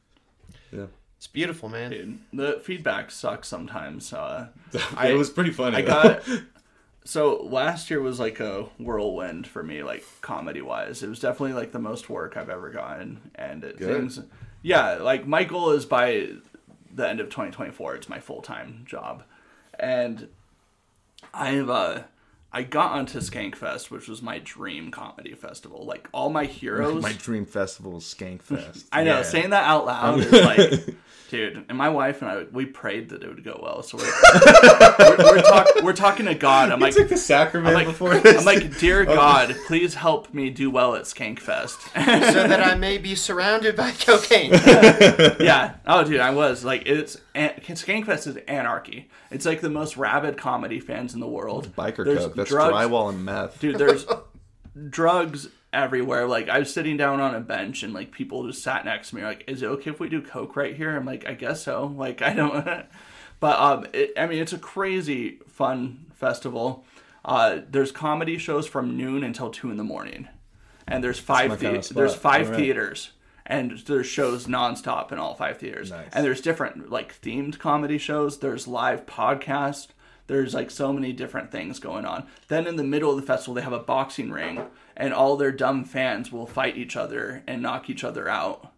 Yeah, 0.71 0.87
It's 1.17 1.27
beautiful, 1.27 1.69
man. 1.69 1.91
Dude, 1.91 2.19
the 2.33 2.59
feedback 2.63 3.09
sucks 3.11 3.47
sometimes. 3.47 4.11
Uh, 4.13 4.47
I- 4.97 5.09
it 5.09 5.17
was 5.17 5.29
pretty 5.29 5.51
funny. 5.51 5.77
I 5.77 5.81
though. 5.81 5.87
got 6.03 6.23
so 7.05 7.37
last 7.43 7.89
year 7.89 8.01
was 8.01 8.19
like 8.19 8.39
a 8.39 8.63
whirlwind 8.77 9.47
for 9.47 9.63
me, 9.63 9.81
like 9.83 10.03
comedy 10.21 10.61
wise. 10.61 11.01
It 11.03 11.09
was 11.09 11.19
definitely 11.19 11.53
like 11.53 11.71
the 11.71 11.79
most 11.79 12.09
work 12.09 12.35
I've 12.37 12.49
ever 12.49 12.69
gotten, 12.69 13.31
and 13.35 13.63
it, 13.63 13.77
Good. 13.77 13.95
things. 13.97 14.19
Yeah, 14.61 14.95
like 14.95 15.25
my 15.27 15.43
goal 15.43 15.71
is 15.71 15.85
by 15.85 16.29
the 16.93 17.07
end 17.07 17.19
of 17.19 17.27
2024, 17.27 17.95
it's 17.95 18.09
my 18.09 18.19
full 18.19 18.41
time 18.41 18.83
job, 18.87 19.23
and 19.79 20.27
I've 21.33 21.69
uh, 21.69 22.03
I 22.55 22.63
got 22.63 22.93
onto 22.93 23.19
Skankfest, 23.19 23.91
which 23.91 24.07
was 24.07 24.21
my 24.21 24.39
dream 24.39 24.89
comedy 24.89 25.33
festival. 25.33 25.85
Like 25.85 26.07
all 26.13 26.29
my 26.29 26.45
heroes, 26.61 27.03
my 27.03 27.11
dream 27.19 27.45
festival 27.45 27.97
is 27.97 28.03
Skankfest. 28.05 28.85
I 28.93 29.03
know 29.03 29.17
Yeah. 29.17 29.23
saying 29.23 29.49
that 29.49 29.65
out 29.65 29.85
loud 29.85 30.19
is 30.21 30.31
like, 30.31 30.95
dude. 31.29 31.65
And 31.67 31.77
my 31.77 31.89
wife 31.89 32.21
and 32.21 32.31
I, 32.31 32.43
we 32.53 32.65
prayed 32.65 33.09
that 33.09 33.23
it 33.23 33.27
would 33.27 33.43
go 33.43 33.59
well. 33.61 33.83
So 33.83 33.97
we're 33.97 34.05
we're, 34.99 35.17
we're, 35.35 35.41
talk, 35.41 35.67
we're 35.83 35.91
talking 35.93 36.27
to 36.27 36.35
God. 36.35 36.71
I'm 36.71 36.79
like, 36.79 36.93
took 36.95 37.09
the 37.09 37.17
sacrament 37.17 37.67
I'm 37.67 37.73
like, 37.73 37.87
before 37.87 38.17
this. 38.19 38.39
I'm 38.39 38.45
like, 38.45 38.77
dear 38.79 39.01
oh. 39.01 39.13
God, 39.13 39.53
please 39.67 39.95
help 39.95 40.33
me 40.33 40.49
do 40.49 40.71
well 40.71 40.95
at 40.95 41.03
Skankfest. 41.03 41.91
so 42.31 42.47
that 42.47 42.61
I 42.63 42.75
may 42.75 42.97
be 42.97 43.15
surrounded 43.15 43.75
by 43.75 43.91
cocaine. 43.91 44.51
yeah. 45.41 45.75
Oh, 45.85 46.05
dude, 46.05 46.21
I 46.21 46.29
was 46.31 46.63
like, 46.63 46.83
it's 46.87 47.15
an- 47.15 47.21
Skankfest 47.35 48.27
is 48.27 48.37
anarchy. 48.47 49.09
It's 49.29 49.45
like 49.45 49.61
the 49.61 49.69
most 49.69 49.97
rabid 49.97 50.37
comedy 50.37 50.79
fans 50.79 51.13
in 51.13 51.19
the 51.19 51.27
world. 51.27 51.75
biker 51.75 52.05
There's 52.05 52.19
coke. 52.19 52.35
That's 52.35 52.49
drugs- 52.49 52.73
drywall 52.73 53.09
and 53.09 53.25
meth. 53.25 53.59
dude 53.59 53.77
there's 53.77 54.05
drugs 54.89 55.47
everywhere 55.71 56.25
like 56.25 56.47
i 56.47 56.57
was 56.59 56.73
sitting 56.73 56.95
down 56.95 57.19
on 57.19 57.35
a 57.35 57.39
bench 57.41 57.83
and 57.83 57.93
like 57.93 58.11
people 58.11 58.47
just 58.47 58.63
sat 58.63 58.85
next 58.85 59.09
to 59.09 59.15
me 59.17 59.23
like 59.23 59.43
is 59.47 59.61
it 59.61 59.65
okay 59.65 59.89
if 59.91 59.99
we 59.99 60.07
do 60.07 60.21
coke 60.21 60.55
right 60.55 60.75
here 60.77 60.95
i'm 60.95 61.05
like 61.05 61.25
i 61.27 61.33
guess 61.33 61.63
so 61.63 61.93
like 61.97 62.21
i 62.21 62.33
don't 62.33 62.65
but 63.41 63.59
um 63.59 63.85
it, 63.93 64.11
i 64.17 64.25
mean 64.25 64.41
it's 64.41 64.53
a 64.53 64.57
crazy 64.57 65.39
fun 65.47 66.05
festival 66.13 66.85
uh 67.25 67.59
there's 67.69 67.91
comedy 67.91 68.37
shows 68.37 68.65
from 68.65 68.95
noon 68.95 69.21
until 69.23 69.49
two 69.49 69.69
in 69.69 69.75
the 69.75 69.83
morning 69.83 70.27
and 70.87 71.03
there's 71.03 71.19
five 71.19 71.49
my 71.49 71.57
kinda 71.57 71.81
there's 71.93 72.15
five 72.15 72.45
Alright. 72.47 72.59
theaters 72.59 73.11
and 73.45 73.77
there's 73.85 74.07
shows 74.07 74.47
nonstop 74.47 75.11
in 75.11 75.19
all 75.19 75.35
five 75.35 75.57
theaters 75.57 75.91
Nice. 75.91 76.07
and 76.13 76.25
there's 76.25 76.41
different 76.41 76.89
like 76.89 77.19
themed 77.21 77.59
comedy 77.59 77.97
shows 77.97 78.39
there's 78.39 78.67
live 78.67 79.05
podcast 79.05 79.87
there's 80.27 80.53
like 80.55 80.71
so 80.71 80.91
many 80.91 81.13
different 81.13 81.51
things 81.51 81.79
going 81.79 82.05
on 82.05 82.25
then 82.47 82.65
in 82.67 82.75
the 82.75 82.83
middle 82.83 83.11
of 83.11 83.17
the 83.17 83.21
festival 83.27 83.53
they 83.53 83.61
have 83.61 83.73
a 83.73 83.79
boxing 83.79 84.31
ring 84.31 84.65
and 84.97 85.13
all 85.13 85.35
their 85.37 85.51
dumb 85.51 85.83
fans 85.83 86.31
will 86.31 86.47
fight 86.47 86.75
each 86.77 86.95
other 86.95 87.43
and 87.47 87.61
knock 87.61 87.89
each 87.89 88.03
other 88.03 88.27
out 88.27 88.71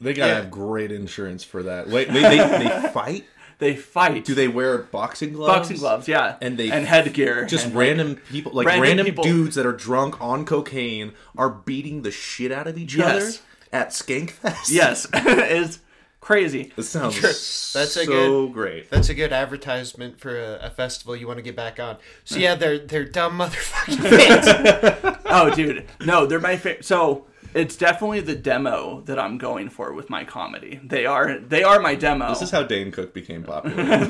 They 0.00 0.12
gotta 0.14 0.32
Yeah. 0.32 0.36
have 0.40 0.50
great 0.50 0.90
insurance 0.92 1.44
for 1.44 1.62
that. 1.62 1.88
Wait, 1.88 2.08
they, 2.12 2.20
they, 2.22 2.36
they 2.38 2.88
fight? 2.92 3.24
they 3.58 3.74
fight 3.76 4.24
Do 4.26 4.34
they 4.34 4.48
wear 4.48 4.78
boxing 4.78 5.32
gloves? 5.32 5.54
boxing 5.60 5.76
gloves 5.78 6.08
yeah 6.08 6.36
And 6.42 6.58
they- 6.58 6.70
and 6.70 6.84
headgear 6.86 7.46
Just 7.46 7.66
and, 7.66 7.74
like, 7.74 7.80
random 7.88 8.16
people, 8.28 8.52
like 8.52 8.66
random 8.66 8.82
random, 8.82 9.06
people- 9.06 9.24
dudes 9.24 9.54
that 9.54 9.64
are 9.64 9.72
drunk 9.72 10.20
on 10.20 10.44
cocaine, 10.44 11.12
are 11.38 11.48
beating 11.50 12.02
the 12.02 12.10
shit 12.10 12.50
out 12.52 12.66
of 12.66 12.76
each 12.76 12.96
Yes. 12.96 13.08
other 13.14 13.32
at 13.76 13.90
Skankfest. 13.90 14.70
yes 14.70 15.06
it's 15.14 15.78
crazy 16.20 16.72
It 16.76 16.82
sounds 16.82 17.14
Sure. 17.14 17.28
That's 17.30 17.92
so 17.92 18.00
a 18.02 18.06
good- 18.06 18.52
great. 18.52 18.90
That's 18.90 19.08
a 19.10 19.14
good 19.14 19.32
advertisement 19.32 20.18
for 20.18 20.36
a, 20.36 20.58
a 20.66 20.70
festival 20.70 21.14
you 21.14 21.26
want 21.28 21.38
to 21.38 21.42
get 21.42 21.54
back 21.54 21.78
on. 21.78 21.98
So 22.24 22.36
yeah, 22.38 22.54
they're 22.56 22.78
they're 22.78 23.04
dumb 23.04 23.38
motherfucking 23.38 23.98
fans. 25.04 25.18
oh 25.26 25.54
dude 25.54 25.84
no 26.04 26.26
they're 26.26 26.40
my 26.40 26.56
favorite 26.56 26.84
so 26.84 27.26
it's 27.54 27.76
definitely 27.76 28.20
the 28.20 28.34
demo 28.34 29.00
that 29.06 29.18
i'm 29.18 29.38
going 29.38 29.68
for 29.70 29.92
with 29.92 30.10
my 30.10 30.24
comedy 30.24 30.80
they 30.84 31.06
are 31.06 31.38
they 31.38 31.62
are 31.62 31.78
my 31.80 31.94
demo 31.94 32.28
This 32.30 32.42
is 32.42 32.50
how 32.50 32.62
Dane 32.64 32.90
Cook 32.90 33.14
became 33.14 33.42
popular. 33.44 34.04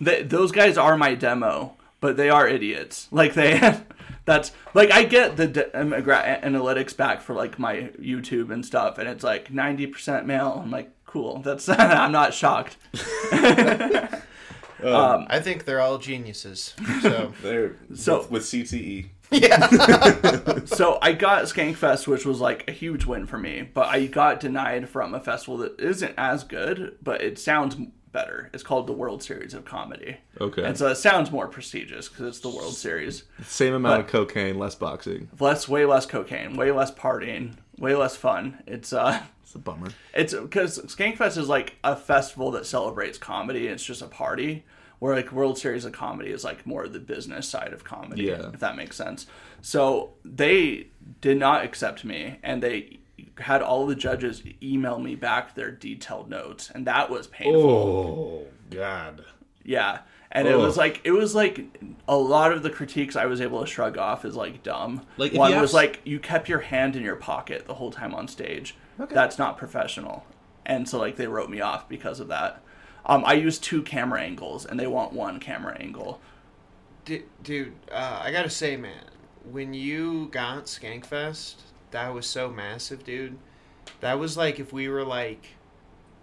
they, 0.00 0.22
those 0.22 0.52
guys 0.52 0.76
are 0.78 0.96
my 0.96 1.14
demo, 1.14 1.76
but 2.00 2.16
they 2.16 2.30
are 2.30 2.48
idiots. 2.48 3.08
Like 3.10 3.34
they, 3.34 3.52
that's 4.28 4.52
like 4.74 4.92
I 4.92 5.02
get 5.04 5.36
the 5.36 5.48
de- 5.48 5.64
demogra- 5.74 6.40
analytics 6.42 6.96
back 6.96 7.20
for 7.20 7.34
like 7.34 7.58
my 7.58 7.90
YouTube 7.98 8.50
and 8.52 8.64
stuff, 8.64 8.98
and 8.98 9.08
it's 9.08 9.24
like 9.24 9.50
ninety 9.52 9.86
percent 9.88 10.26
male. 10.26 10.60
I'm 10.62 10.70
like, 10.70 10.90
cool. 11.06 11.38
That's 11.40 11.68
I'm 11.68 12.12
not 12.12 12.32
shocked. 12.34 12.76
Um, 14.80 14.94
um, 14.94 15.26
I 15.28 15.40
think 15.40 15.64
they're 15.64 15.80
all 15.80 15.98
geniuses. 15.98 16.72
So 17.02 17.32
They're 17.42 17.74
So- 17.96 18.18
with, 18.18 18.30
with 18.30 18.42
CTE. 18.44 19.08
Yeah. 19.32 20.64
so 20.66 20.98
I 21.02 21.12
got 21.12 21.42
Skankfest, 21.46 22.06
which 22.06 22.24
was 22.24 22.40
like 22.40 22.62
a 22.68 22.70
huge 22.72 23.04
win 23.04 23.26
for 23.26 23.38
me, 23.38 23.68
but 23.74 23.88
I 23.88 24.06
got 24.06 24.38
denied 24.38 24.88
from 24.88 25.14
a 25.14 25.20
festival 25.20 25.58
that 25.58 25.80
isn't 25.80 26.14
as 26.16 26.44
good, 26.44 26.96
but 27.02 27.20
it 27.22 27.40
sounds 27.40 27.76
better. 28.18 28.50
It's 28.52 28.62
called 28.62 28.86
the 28.86 28.92
World 28.92 29.22
Series 29.22 29.54
of 29.54 29.64
Comedy. 29.64 30.16
Okay. 30.40 30.64
And 30.64 30.76
so 30.76 30.88
it 30.88 30.96
sounds 30.96 31.30
more 31.30 31.46
prestigious 31.46 32.08
because 32.08 32.26
it's 32.26 32.40
the 32.40 32.48
World 32.50 32.74
Series. 32.74 33.24
Same 33.44 33.74
amount 33.74 34.00
of 34.00 34.06
cocaine, 34.08 34.58
less 34.58 34.74
boxing. 34.74 35.28
Less, 35.38 35.68
way 35.68 35.84
less 35.84 36.06
cocaine, 36.06 36.56
way 36.56 36.70
less 36.72 36.90
partying, 36.90 37.54
way 37.78 37.94
less 37.94 38.16
fun. 38.16 38.62
It's 38.66 38.92
uh, 38.92 39.22
It's 39.42 39.54
a 39.54 39.58
bummer. 39.58 39.88
it's 40.14 40.34
because 40.34 40.78
Skankfest 40.80 41.38
is 41.38 41.48
like 41.48 41.76
a 41.84 41.94
festival 41.96 42.50
that 42.52 42.66
celebrates 42.66 43.16
comedy. 43.18 43.66
It's 43.68 43.84
just 43.84 44.02
a 44.02 44.06
party. 44.08 44.64
Where 44.98 45.14
like 45.14 45.30
World 45.30 45.56
Series 45.58 45.84
of 45.84 45.92
Comedy 45.92 46.30
is 46.30 46.42
like 46.42 46.66
more 46.66 46.82
of 46.84 46.92
the 46.92 46.98
business 46.98 47.48
side 47.48 47.72
of 47.72 47.84
comedy, 47.84 48.24
Yeah. 48.24 48.50
if 48.52 48.58
that 48.58 48.74
makes 48.74 48.96
sense. 48.96 49.26
So 49.62 50.14
they 50.24 50.88
did 51.20 51.38
not 51.38 51.64
accept 51.64 52.04
me, 52.04 52.40
and 52.42 52.60
they 52.62 52.98
had 53.38 53.62
all 53.62 53.86
the 53.86 53.94
judges 53.94 54.42
email 54.62 54.98
me 54.98 55.14
back 55.14 55.54
their 55.54 55.70
detailed 55.70 56.28
notes, 56.28 56.70
and 56.74 56.86
that 56.86 57.10
was 57.10 57.26
painful. 57.26 57.70
Oh 57.70 58.46
God. 58.70 59.24
Yeah. 59.64 60.00
And 60.30 60.46
it 60.46 60.58
was 60.58 60.76
like 60.76 61.00
it 61.04 61.12
was 61.12 61.34
like 61.34 61.64
a 62.06 62.16
lot 62.16 62.52
of 62.52 62.62
the 62.62 62.68
critiques 62.68 63.16
I 63.16 63.26
was 63.26 63.40
able 63.40 63.60
to 63.60 63.66
shrug 63.66 63.96
off 63.96 64.24
is 64.26 64.36
like 64.36 64.62
dumb. 64.62 65.06
Like, 65.16 65.32
if 65.32 65.38
one 65.38 65.52
was 65.52 65.70
ask- 65.70 65.74
like 65.74 66.00
you 66.04 66.18
kept 66.18 66.48
your 66.48 66.60
hand 66.60 66.96
in 66.96 67.02
your 67.02 67.16
pocket 67.16 67.66
the 67.66 67.74
whole 67.74 67.90
time 67.90 68.14
on 68.14 68.28
stage. 68.28 68.76
Okay. 69.00 69.14
That's 69.14 69.38
not 69.38 69.56
professional. 69.56 70.26
And 70.66 70.86
so 70.88 70.98
like 70.98 71.16
they 71.16 71.26
wrote 71.26 71.48
me 71.48 71.60
off 71.60 71.88
because 71.88 72.20
of 72.20 72.28
that. 72.28 72.62
Um, 73.06 73.24
I 73.24 73.34
use 73.34 73.58
two 73.58 73.82
camera 73.82 74.20
angles 74.20 74.66
and 74.66 74.78
they 74.78 74.86
want 74.86 75.14
one 75.14 75.40
camera 75.40 75.74
angle. 75.80 76.20
dude, 77.06 77.24
dude 77.42 77.72
uh, 77.90 78.20
I 78.22 78.30
gotta 78.30 78.50
say, 78.50 78.76
man, 78.76 79.04
when 79.50 79.72
you 79.72 80.28
got 80.30 80.66
Skankfest, 80.66 81.54
that 81.90 82.12
was 82.14 82.26
so 82.26 82.50
massive, 82.50 83.04
dude. 83.04 83.38
That 84.00 84.18
was 84.18 84.36
like 84.36 84.58
if 84.60 84.72
we 84.72 84.88
were 84.88 85.04
like 85.04 85.46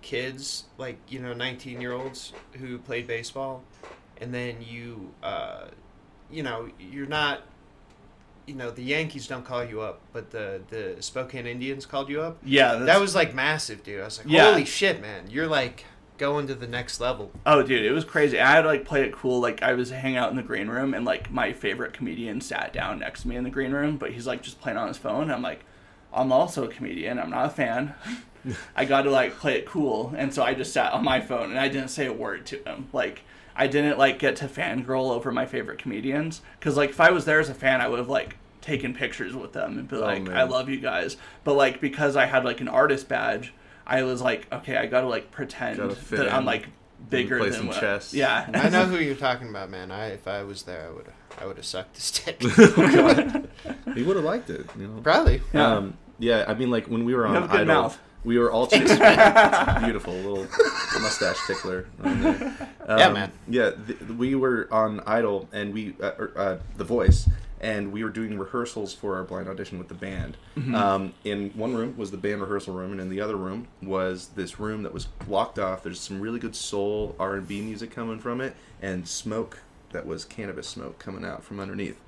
kids, 0.01 0.65
like 0.77 0.97
you 1.07 1.19
know, 1.19 1.33
nineteen 1.33 1.81
year 1.81 1.93
olds 1.93 2.33
who 2.53 2.77
played 2.77 3.07
baseball, 3.07 3.63
and 4.21 4.33
then 4.33 4.57
you, 4.61 5.11
uh, 5.23 5.65
you 6.31 6.43
know, 6.43 6.69
you're 6.79 7.07
not. 7.07 7.41
You 8.47 8.53
know 8.53 8.69
the 8.69 8.83
Yankees 8.83 9.27
don't 9.27 9.43
call 9.43 9.63
you 9.65 9.81
up, 9.81 10.01
but 10.13 10.29
the 10.29 10.61
the 10.69 10.97
Spokane 10.99 11.47
Indians 11.47 11.87
called 11.87 12.09
you 12.09 12.21
up. 12.21 12.37
Yeah, 12.45 12.75
That 12.75 13.01
was 13.01 13.15
like 13.15 13.33
massive, 13.33 13.81
dude. 13.81 14.01
I 14.01 14.05
was 14.05 14.19
like, 14.19 14.27
Yeah. 14.29 14.51
holy 14.51 14.65
shit, 14.65 15.01
man! 15.01 15.23
You're 15.31 15.47
like 15.47 15.83
going 16.17 16.47
to 16.47 16.55
the 16.55 16.67
next 16.67 16.99
level. 16.99 17.31
Oh, 17.45 17.61
dude, 17.63 17.85
it 17.85 17.91
was 17.91 18.05
crazy. 18.05 18.39
I 18.39 18.51
had 18.51 18.61
to 18.61 18.67
like 18.67 18.85
play 18.85 19.03
it 19.03 19.13
cool. 19.13 19.39
Like 19.39 19.61
I 19.61 19.73
was 19.73 19.89
hanging 19.89 20.17
out 20.17 20.29
in 20.29 20.35
the 20.35 20.43
green 20.43 20.67
room, 20.67 20.93
and 20.93 21.05
like 21.05 21.31
my 21.31 21.53
favorite 21.53 21.93
comedian 21.93 22.41
sat 22.41 22.73
down 22.73 22.99
next 22.99 23.23
to 23.23 23.27
me 23.27 23.35
in 23.35 23.43
the 23.43 23.49
green 23.49 23.71
room, 23.71 23.97
but 23.97 24.11
he's 24.11 24.27
like 24.27 24.41
just 24.41 24.61
playing 24.61 24.77
on 24.77 24.87
his 24.87 24.97
phone. 24.97 25.31
I'm 25.31 25.41
like, 25.41 25.65
I'm 26.13 26.31
also 26.31 26.63
a 26.63 26.67
comedian. 26.67 27.19
I'm 27.19 27.29
not 27.29 27.47
a 27.47 27.49
fan. 27.49 27.93
I 28.75 28.85
got 28.85 29.03
to 29.03 29.11
like 29.11 29.37
play 29.37 29.57
it 29.57 29.65
cool, 29.65 30.13
and 30.17 30.33
so 30.33 30.43
I 30.43 30.53
just 30.53 30.73
sat 30.73 30.93
on 30.93 31.03
my 31.03 31.19
phone 31.19 31.49
and 31.49 31.59
I 31.59 31.67
didn't 31.67 31.89
say 31.89 32.05
a 32.05 32.13
word 32.13 32.45
to 32.47 32.57
him. 32.63 32.87
Like 32.93 33.23
I 33.55 33.67
didn't 33.67 33.97
like 33.97 34.19
get 34.19 34.35
to 34.37 34.47
fangirl 34.47 35.11
over 35.11 35.31
my 35.31 35.45
favorite 35.45 35.79
comedians 35.79 36.41
because 36.59 36.77
like 36.77 36.91
if 36.91 36.99
I 36.99 37.11
was 37.11 37.25
there 37.25 37.39
as 37.39 37.49
a 37.49 37.53
fan, 37.53 37.81
I 37.81 37.87
would 37.87 37.99
have 37.99 38.09
like 38.09 38.37
taken 38.61 38.93
pictures 38.93 39.35
with 39.35 39.53
them 39.53 39.77
and 39.77 39.87
be 39.87 39.95
oh, 39.95 40.01
like, 40.01 40.23
man. 40.23 40.37
I 40.37 40.43
love 40.43 40.69
you 40.69 40.79
guys. 40.79 41.17
But 41.43 41.53
like 41.53 41.79
because 41.79 42.15
I 42.15 42.25
had 42.25 42.45
like 42.45 42.61
an 42.61 42.67
artist 42.67 43.07
badge. 43.07 43.53
I 43.87 44.03
was 44.03 44.21
like, 44.21 44.51
okay, 44.51 44.77
I 44.77 44.85
gotta 44.87 45.07
like 45.07 45.31
pretend 45.31 45.77
Gotta 45.77 45.95
fit 45.95 46.17
that 46.19 46.33
I'm 46.33 46.45
like 46.45 46.67
bigger 47.09 47.37
Play 47.39 47.49
than 47.49 47.57
some 47.59 47.67
what- 47.67 47.79
chess. 47.79 48.13
Yeah, 48.13 48.49
I 48.53 48.69
know 48.69 48.85
who 48.85 48.97
you're 49.03 49.15
talking 49.15 49.49
about, 49.49 49.69
man. 49.69 49.91
I 49.91 50.07
if 50.13 50.27
I 50.27 50.43
was 50.43 50.63
there, 50.63 50.87
I 50.87 50.91
would 50.91 51.05
I 51.41 51.45
would 51.45 51.57
have 51.57 51.65
sucked 51.65 51.95
his 51.97 52.11
dick. 52.11 52.41
He 52.41 52.47
would 54.03 54.15
have 54.15 54.25
liked 54.25 54.49
it, 54.49 54.65
you 54.77 54.87
know. 54.87 55.01
Probably. 55.01 55.41
Yeah. 55.53 55.67
Um, 55.75 55.97
yeah, 56.17 56.45
I 56.47 56.53
mean, 56.53 56.71
like 56.71 56.87
when 56.87 57.03
we 57.05 57.13
were 57.13 57.27
on 57.27 57.33
have 57.35 57.43
a 57.43 57.47
good 57.47 57.61
Idol, 57.61 57.81
mouth. 57.83 57.99
we 58.23 58.37
were 58.39 58.49
all 58.51 58.67
chasing. 58.71 58.97
beautiful 59.83 60.13
little 60.13 60.47
mustache 61.01 61.37
tickler. 61.45 61.85
Um, 62.03 62.57
Yeah, 62.87 63.09
man. 63.09 63.31
Yeah, 63.49 63.71
th- 63.71 63.99
we 64.17 64.33
were 64.35 64.67
on 64.71 65.01
Idol, 65.05 65.49
and 65.51 65.73
we 65.73 65.95
uh, 66.01 66.11
er, 66.17 66.31
uh, 66.37 66.57
The 66.77 66.83
Voice, 66.85 67.27
and 67.61 67.91
we 67.91 68.03
were 68.03 68.09
doing 68.09 68.37
rehearsals 68.37 68.93
for 68.93 69.15
our 69.15 69.23
blind 69.23 69.47
audition 69.47 69.77
with 69.77 69.87
the 69.87 69.93
band. 69.93 70.37
Mm-hmm. 70.57 70.75
Um, 70.75 71.13
in 71.23 71.51
one 71.51 71.73
room 71.73 71.95
was 71.97 72.11
the 72.11 72.17
band 72.17 72.41
rehearsal 72.41 72.73
room, 72.73 72.91
and 72.91 72.99
in 72.99 73.09
the 73.09 73.21
other 73.21 73.35
room 73.35 73.67
was 73.81 74.29
this 74.35 74.59
room 74.59 74.83
that 74.83 74.93
was 74.93 75.05
blocked 75.05 75.57
off. 75.59 75.83
There's 75.83 75.99
some 75.99 76.19
really 76.19 76.39
good 76.39 76.55
soul 76.55 77.15
R 77.19 77.35
and 77.35 77.47
B 77.47 77.61
music 77.61 77.91
coming 77.91 78.19
from 78.19 78.41
it, 78.41 78.55
and 78.81 79.07
smoke 79.07 79.59
that 79.91 80.05
was 80.05 80.25
cannabis 80.25 80.67
smoke 80.67 80.99
coming 80.99 81.23
out 81.23 81.43
from 81.43 81.59
underneath. 81.59 81.99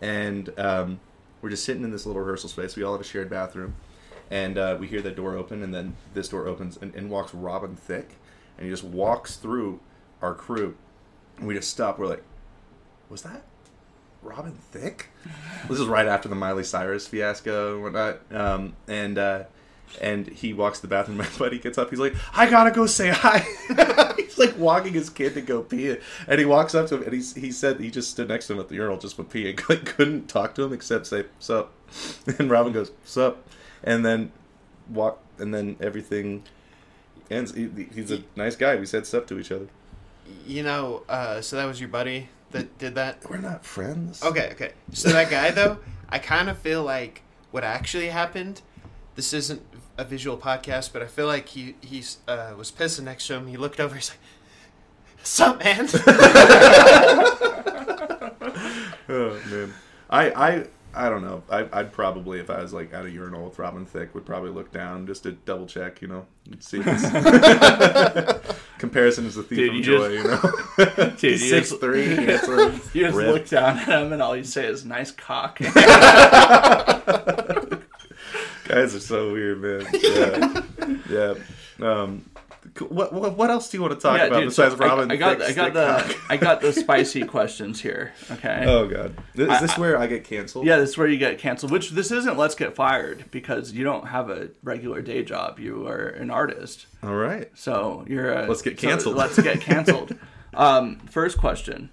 And 0.00 0.52
um, 0.58 1.00
we're 1.42 1.50
just 1.50 1.64
sitting 1.64 1.84
in 1.84 1.90
this 1.90 2.06
little 2.06 2.20
rehearsal 2.20 2.48
space. 2.48 2.76
We 2.76 2.82
all 2.82 2.92
have 2.92 3.00
a 3.00 3.04
shared 3.04 3.28
bathroom, 3.28 3.74
and 4.30 4.56
uh, 4.56 4.76
we 4.80 4.86
hear 4.86 5.02
the 5.02 5.10
door 5.10 5.36
open, 5.36 5.62
and 5.62 5.74
then 5.74 5.96
this 6.14 6.28
door 6.28 6.46
opens, 6.46 6.78
and, 6.78 6.94
and 6.94 7.10
walks 7.10 7.34
Robin 7.34 7.76
Thicke, 7.76 8.14
and 8.56 8.64
he 8.64 8.70
just 8.70 8.84
walks 8.84 9.36
through 9.36 9.80
our 10.22 10.34
crew, 10.34 10.74
and 11.36 11.46
we 11.46 11.54
just 11.54 11.70
stop. 11.70 11.98
We're 11.98 12.06
like, 12.06 12.24
"Was 13.10 13.22
that 13.22 13.42
Robin 14.26 14.58
Thicke?" 14.72 15.08
this 15.68 15.80
is 15.80 15.86
right 15.86 16.06
after 16.06 16.28
the 16.28 16.34
Miley 16.34 16.64
Cyrus 16.64 17.06
fiasco 17.06 17.74
and 17.74 17.82
whatnot, 17.82 18.20
um, 18.32 18.74
and. 18.88 19.18
Uh, 19.18 19.44
and 20.00 20.26
he 20.26 20.52
walks 20.52 20.80
to 20.80 20.82
the 20.82 20.88
bathroom. 20.88 21.16
My 21.18 21.28
buddy 21.38 21.58
gets 21.58 21.78
up. 21.78 21.90
He's 21.90 21.98
like, 21.98 22.14
"I 22.34 22.48
gotta 22.48 22.70
go 22.70 22.86
say 22.86 23.08
hi." 23.08 23.46
he's 24.16 24.38
like 24.38 24.56
walking 24.58 24.92
his 24.92 25.10
kid 25.10 25.34
to 25.34 25.40
go 25.40 25.62
pee, 25.62 25.96
and 26.26 26.38
he 26.38 26.44
walks 26.44 26.74
up 26.74 26.88
to 26.88 26.96
him, 26.96 27.02
and 27.04 27.12
he's 27.12 27.34
he 27.34 27.52
said 27.52 27.80
he 27.80 27.90
just 27.90 28.10
stood 28.10 28.28
next 28.28 28.46
to 28.48 28.54
him 28.54 28.60
at 28.60 28.68
the 28.68 28.74
urinal 28.74 28.98
just 28.98 29.18
with 29.18 29.30
pee, 29.30 29.48
and 29.48 29.56
couldn't 29.58 30.28
talk 30.28 30.54
to 30.56 30.62
him 30.64 30.72
except 30.72 31.06
say 31.06 31.24
"sup," 31.38 31.72
and 32.38 32.50
Robin 32.50 32.72
goes 32.72 32.92
"sup," 33.04 33.46
and 33.82 34.04
then 34.04 34.32
walk, 34.90 35.22
and 35.38 35.54
then 35.54 35.76
everything 35.80 36.42
ends. 37.30 37.54
He, 37.54 37.68
he's 37.94 38.10
a 38.10 38.22
nice 38.34 38.56
guy. 38.56 38.76
We 38.76 38.86
said 38.86 39.06
"sup" 39.06 39.26
to 39.28 39.38
each 39.38 39.52
other. 39.52 39.68
You 40.44 40.64
know, 40.64 41.04
uh, 41.08 41.40
so 41.40 41.56
that 41.56 41.66
was 41.66 41.80
your 41.80 41.88
buddy 41.88 42.28
that 42.52 42.78
did 42.78 42.94
that. 42.94 43.28
We're 43.28 43.38
not 43.38 43.64
friends. 43.64 44.22
Okay, 44.22 44.50
okay. 44.52 44.72
So 44.92 45.10
that 45.10 45.30
guy 45.30 45.50
though, 45.50 45.78
I 46.08 46.18
kind 46.18 46.48
of 46.48 46.58
feel 46.58 46.82
like 46.82 47.22
what 47.50 47.64
actually 47.64 48.08
happened. 48.08 48.62
This 49.14 49.32
isn't 49.32 49.62
a 49.98 50.04
visual 50.04 50.36
podcast, 50.36 50.92
but 50.92 51.02
I 51.02 51.06
feel 51.06 51.26
like 51.26 51.48
he 51.48 51.74
he's 51.80 52.18
uh, 52.28 52.52
was 52.56 52.70
pissing 52.70 53.04
next 53.04 53.26
to 53.28 53.34
him. 53.34 53.46
He 53.46 53.56
looked 53.56 53.80
over. 53.80 53.94
He's 53.94 54.10
like, 54.10 54.18
"Sup, 55.22 55.58
man?" 55.62 55.88
Oh 59.08 59.38
man, 59.48 59.72
I 60.10 60.30
I 60.30 60.66
I 60.96 61.10
don't 61.10 61.22
know. 61.22 61.42
I, 61.50 61.68
I'd 61.72 61.92
probably, 61.92 62.38
if 62.40 62.48
I 62.48 62.62
was 62.62 62.72
like 62.72 62.94
at 62.94 63.04
a 63.04 63.10
urinal 63.10 63.44
with 63.44 63.58
Robin 63.58 63.84
Thicke, 63.84 64.14
would 64.14 64.24
probably 64.24 64.48
look 64.50 64.72
down 64.72 65.06
just 65.06 65.24
to 65.24 65.32
double 65.32 65.66
check, 65.66 66.00
you 66.00 66.08
know, 66.08 66.24
and 66.50 66.62
see 66.62 66.78
comparison 68.78 69.26
is 69.26 69.34
the 69.34 69.42
thief 69.42 69.58
Dude, 69.58 69.68
of 69.70 69.74
you 69.76 69.82
joy, 69.82 70.06
you 70.08 70.24
know. 70.24 70.40
Dude, 71.18 71.22
you 71.22 71.36
Six 71.38 71.68
just- 71.70 71.80
three, 71.82 72.06
handsome, 72.16 72.80
You 72.94 73.04
just 73.06 73.16
look 73.16 73.46
down 73.48 73.76
at 73.78 73.88
him, 73.88 74.12
and 74.14 74.22
all 74.22 74.34
you 74.36 74.44
say 74.44 74.66
is 74.66 74.84
"nice 74.86 75.10
cock." 75.10 75.58
Guys 75.58 75.76
are 78.94 79.00
so 79.00 79.32
weird, 79.32 79.60
man. 79.60 79.86
Yeah, 79.92 80.62
yeah. 81.08 81.34
Um. 81.86 82.24
What, 82.80 83.12
what 83.12 83.36
what 83.36 83.50
else 83.50 83.68
do 83.70 83.76
you 83.76 83.82
want 83.82 83.94
to 83.94 84.00
talk 84.00 84.20
about 84.20 84.40
dude, 84.40 84.52
so 84.52 84.64
besides 84.64 84.78
Robin? 84.80 85.10
I, 85.10 85.14
I 85.14 85.16
got 85.16 85.42
I 85.42 85.52
got 85.52 85.72
the? 85.74 86.16
I 86.28 86.36
got 86.36 86.60
the 86.60 86.72
spicy 86.72 87.24
questions 87.24 87.80
here. 87.80 88.12
Okay. 88.30 88.64
Oh 88.66 88.86
god, 88.88 89.16
is 89.34 89.48
I- 89.48 89.60
this 89.60 89.76
where 89.78 89.98
I 89.98 90.06
get 90.06 90.24
canceled? 90.24 90.66
Yeah, 90.66 90.78
this 90.78 90.90
is 90.90 90.98
where 90.98 91.08
you 91.08 91.18
get 91.18 91.38
canceled. 91.38 91.72
Which 91.72 91.90
this 91.90 92.10
isn't. 92.10 92.36
Let's 92.36 92.54
get 92.54 92.74
fired 92.74 93.30
because 93.30 93.72
you 93.72 93.84
don't 93.84 94.08
have 94.08 94.30
a 94.30 94.50
regular 94.62 95.02
day 95.02 95.22
job. 95.22 95.58
You 95.58 95.86
are 95.86 96.08
an 96.08 96.30
artist, 96.30 96.86
All 97.02 97.14
right. 97.16 97.50
so 97.54 98.04
you're. 98.08 98.32
A, 98.32 98.46
Let's 98.46 98.62
get 98.62 98.78
so 98.80 98.88
canceled. 98.88 99.16
let's 99.16 99.40
get 99.40 99.60
canceled. 99.60 100.16
um, 100.54 101.00
first 101.10 101.38
question: 101.38 101.90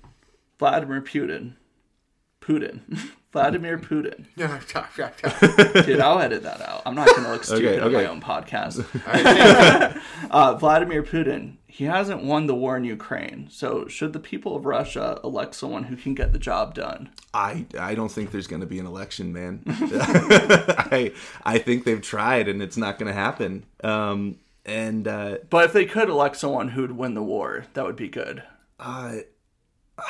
Vladimir 0.59 1.01
Putin. 1.01 1.53
Putin. 2.41 2.81
Vladimir 3.33 3.77
Putin. 3.79 4.25
Dude, 5.85 5.99
I'll 5.99 6.19
edit 6.19 6.43
that 6.43 6.61
out. 6.61 6.83
I'm 6.85 6.95
not 6.95 7.07
going 7.07 7.23
to 7.23 7.31
look 7.31 7.43
stupid 7.55 7.79
on 7.81 7.91
my 7.91 8.05
own 8.05 8.21
podcast. 8.21 8.85
uh, 10.31 10.55
Vladimir 10.55 11.03
Putin. 11.03 11.57
He 11.67 11.85
hasn't 11.85 12.23
won 12.23 12.45
the 12.45 12.53
war 12.53 12.77
in 12.77 12.83
Ukraine, 12.83 13.47
so 13.49 13.87
should 13.87 14.13
the 14.13 14.19
people 14.19 14.55
of 14.55 14.65
Russia 14.67 15.19
elect 15.23 15.55
someone 15.55 15.85
who 15.85 15.95
can 15.95 16.13
get 16.13 16.31
the 16.31 16.37
job 16.37 16.75
done? 16.75 17.09
I 17.33 17.65
I 17.79 17.95
don't 17.95 18.11
think 18.11 18.29
there's 18.29 18.45
going 18.45 18.61
to 18.61 18.67
be 18.67 18.77
an 18.77 18.85
election, 18.85 19.33
man. 19.33 19.63
I 19.67 21.11
I 21.43 21.57
think 21.57 21.83
they've 21.83 22.01
tried 22.01 22.47
and 22.47 22.61
it's 22.61 22.77
not 22.77 22.99
going 22.99 23.07
to 23.11 23.19
happen. 23.19 23.65
Um, 23.83 24.37
and 24.65 25.07
uh, 25.07 25.39
But 25.49 25.65
if 25.65 25.73
they 25.73 25.85
could 25.85 26.09
elect 26.09 26.35
someone 26.37 26.69
who'd 26.69 26.91
win 26.91 27.15
the 27.15 27.23
war, 27.23 27.65
that 27.73 27.83
would 27.83 27.95
be 27.95 28.07
good. 28.07 28.43
uh, 28.79 29.15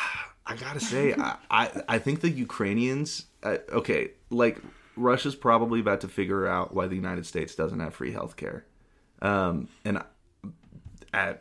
I 0.46 0.56
gotta 0.56 0.80
say, 0.80 1.14
I, 1.14 1.38
I 1.50 1.82
I 1.88 2.00
think 2.00 2.22
the 2.22 2.30
Ukrainians. 2.30 3.26
Uh, 3.42 3.58
okay, 3.72 4.12
like 4.30 4.60
Russia's 4.96 5.36
probably 5.36 5.80
about 5.80 6.02
to 6.02 6.08
figure 6.08 6.48
out 6.48 6.74
why 6.74 6.88
the 6.88 6.96
United 6.96 7.26
States 7.26 7.56
doesn't 7.56 7.80
have 7.80 7.94
free 7.94 8.14
healthcare, 8.14 8.64
um, 9.22 9.70
and 9.86 10.00
I, 10.00 10.04
I 11.14 11.36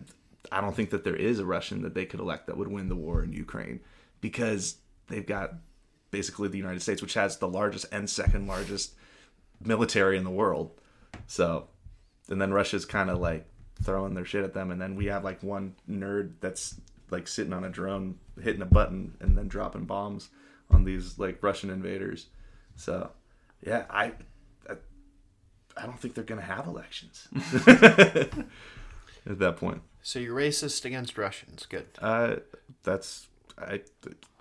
I 0.51 0.61
don't 0.61 0.75
think 0.75 0.91
that 0.91 1.05
there 1.05 1.17
is 1.17 1.39
a 1.39 1.45
Russian 1.45 1.83
that 1.83 1.95
they 1.95 2.05
could 2.05 2.21
elect 2.21 2.47
that 2.47 2.57
would 2.57 2.69
win 2.69 2.89
the 2.89 2.97
war 2.97 3.23
in 3.23 3.33
Ukraine 3.33 3.81
because 4.21 4.77
they've 5.09 5.27
got 5.27 5.55
basically 6.11 6.49
the 6.49 6.59
United 6.59 6.83
States, 6.83 7.03
which 7.03 7.15
has 7.15 7.39
the 7.39 7.49
largest 7.49 7.87
and 7.91 8.09
second 8.09 8.47
largest 8.47 8.95
military 9.65 10.17
in 10.17 10.25
the 10.25 10.31
world. 10.31 10.71
So, 11.27 11.69
and 12.29 12.41
then 12.41 12.53
Russia's 12.53 12.85
kind 12.85 13.11
of 13.11 13.19
like 13.19 13.47
throwing 13.83 14.15
their 14.15 14.25
shit 14.25 14.45
at 14.45 14.55
them, 14.55 14.71
and 14.71 14.81
then 14.81 14.95
we 14.95 15.07
have 15.07 15.25
like 15.25 15.43
one 15.43 15.75
nerd 15.91 16.35
that's 16.41 16.77
like 17.11 17.27
sitting 17.27 17.53
on 17.53 17.65
a 17.65 17.71
drone, 17.71 18.19
hitting 18.41 18.63
a 18.63 18.67
button, 18.67 19.17
and 19.21 19.37
then 19.37 19.49
dropping 19.49 19.85
bombs 19.85 20.31
on 20.71 20.85
these 20.85 21.19
like 21.19 21.43
Russian 21.43 21.71
invaders. 21.71 22.27
So, 22.77 23.11
yeah, 23.67 23.85
I, 23.91 24.13
I, 24.69 24.75
I 25.77 25.87
don't 25.87 25.99
think 26.01 26.15
they're 26.15 26.25
gonna 26.25 26.41
have 26.43 26.67
elections 26.67 27.29
at 27.67 29.39
that 29.39 29.57
point. 29.57 29.83
So 30.03 30.19
you're 30.19 30.37
racist 30.37 30.85
against 30.85 31.17
Russians. 31.19 31.67
Good. 31.67 31.87
Uh, 32.01 32.37
that's 32.83 33.27
I. 33.59 33.81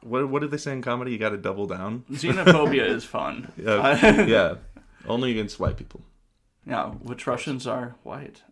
What 0.01 0.27
what 0.29 0.41
did 0.41 0.51
they 0.51 0.57
say 0.57 0.71
in 0.73 0.81
comedy? 0.81 1.11
You 1.11 1.17
got 1.19 1.29
to 1.29 1.37
double 1.37 1.67
down. 1.67 2.05
Xenophobia 2.11 2.87
is 2.87 3.03
fun. 3.17 3.51
Yeah, 3.57 3.71
Uh, 3.73 4.25
yeah. 4.27 4.55
Only 5.07 5.31
against 5.31 5.59
white 5.59 5.77
people 5.77 6.01
yeah, 6.65 6.89
which 6.89 7.25
Russians 7.25 7.65
are 7.65 7.95
white. 8.03 8.43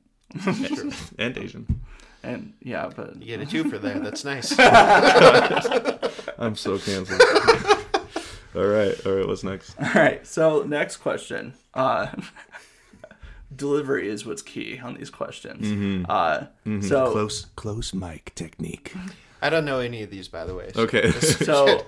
and 1.20 1.38
Asian. 1.38 1.79
And 2.24 2.54
yeah, 2.62 2.90
but 2.96 3.16
You 3.22 3.26
get 3.38 3.42
a 3.42 3.46
two 3.46 3.70
for 3.70 3.78
that. 3.80 4.04
That's 4.04 4.26
nice. 4.26 4.54
I'm 6.38 6.56
so 6.56 6.78
canceled. 6.78 7.22
all 8.56 8.66
right, 8.66 9.06
all 9.06 9.14
right. 9.14 9.28
What's 9.28 9.44
next? 9.44 9.76
all 9.80 9.90
right. 9.96 10.26
So 10.28 10.64
next 10.64 10.98
question. 10.98 11.54
Uh, 11.74 12.08
delivery 13.56 14.08
is 14.10 14.26
what's 14.26 14.42
key 14.42 14.80
on 14.80 14.96
these 14.96 15.10
questions. 15.10 16.06
Uh, 16.10 16.48
So 16.82 17.12
close 17.12 17.46
close 17.56 17.94
mic 17.94 18.34
technique. 18.36 18.94
I 19.42 19.50
don't 19.50 19.66
know 19.66 19.80
any 19.80 20.04
of 20.04 20.10
these, 20.10 20.28
by 20.28 20.46
the 20.46 20.54
way. 20.56 20.72
so- 20.74 20.82
Okay. 20.82 21.12
so 21.12 21.86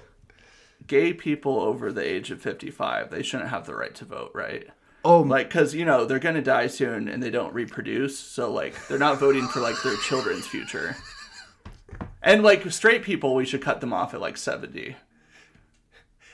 gay 0.87 1.13
people 1.13 1.59
over 1.59 1.91
the 1.91 2.01
age 2.03 2.31
of 2.31 2.41
55 2.41 3.11
they 3.11 3.21
shouldn't 3.21 3.49
have 3.51 3.65
the 3.67 3.75
right 3.75 3.93
to 3.95 4.03
vote 4.03 4.31
right 4.33 4.67
oh, 5.03 5.21
like 5.21 5.49
because 5.49 5.73
you 5.73 5.85
know 5.85 6.05
they're 6.05 6.19
gonna 6.19 6.41
die 6.41 6.67
soon 6.67 7.07
and 7.07 7.21
they 7.21 7.29
don't 7.29 7.53
reproduce 7.53 8.17
so 8.17 8.51
like 8.51 8.75
they're 8.87 8.99
not 8.99 9.19
voting 9.19 9.47
for 9.47 9.59
like 9.59 9.81
their 9.83 9.97
children's 9.97 10.47
future. 10.47 10.95
And 12.23 12.43
like 12.43 12.69
straight 12.71 13.03
people 13.03 13.35
we 13.35 13.45
should 13.45 13.61
cut 13.61 13.81
them 13.81 13.93
off 13.93 14.13
at 14.13 14.21
like 14.21 14.37
70 14.37 14.95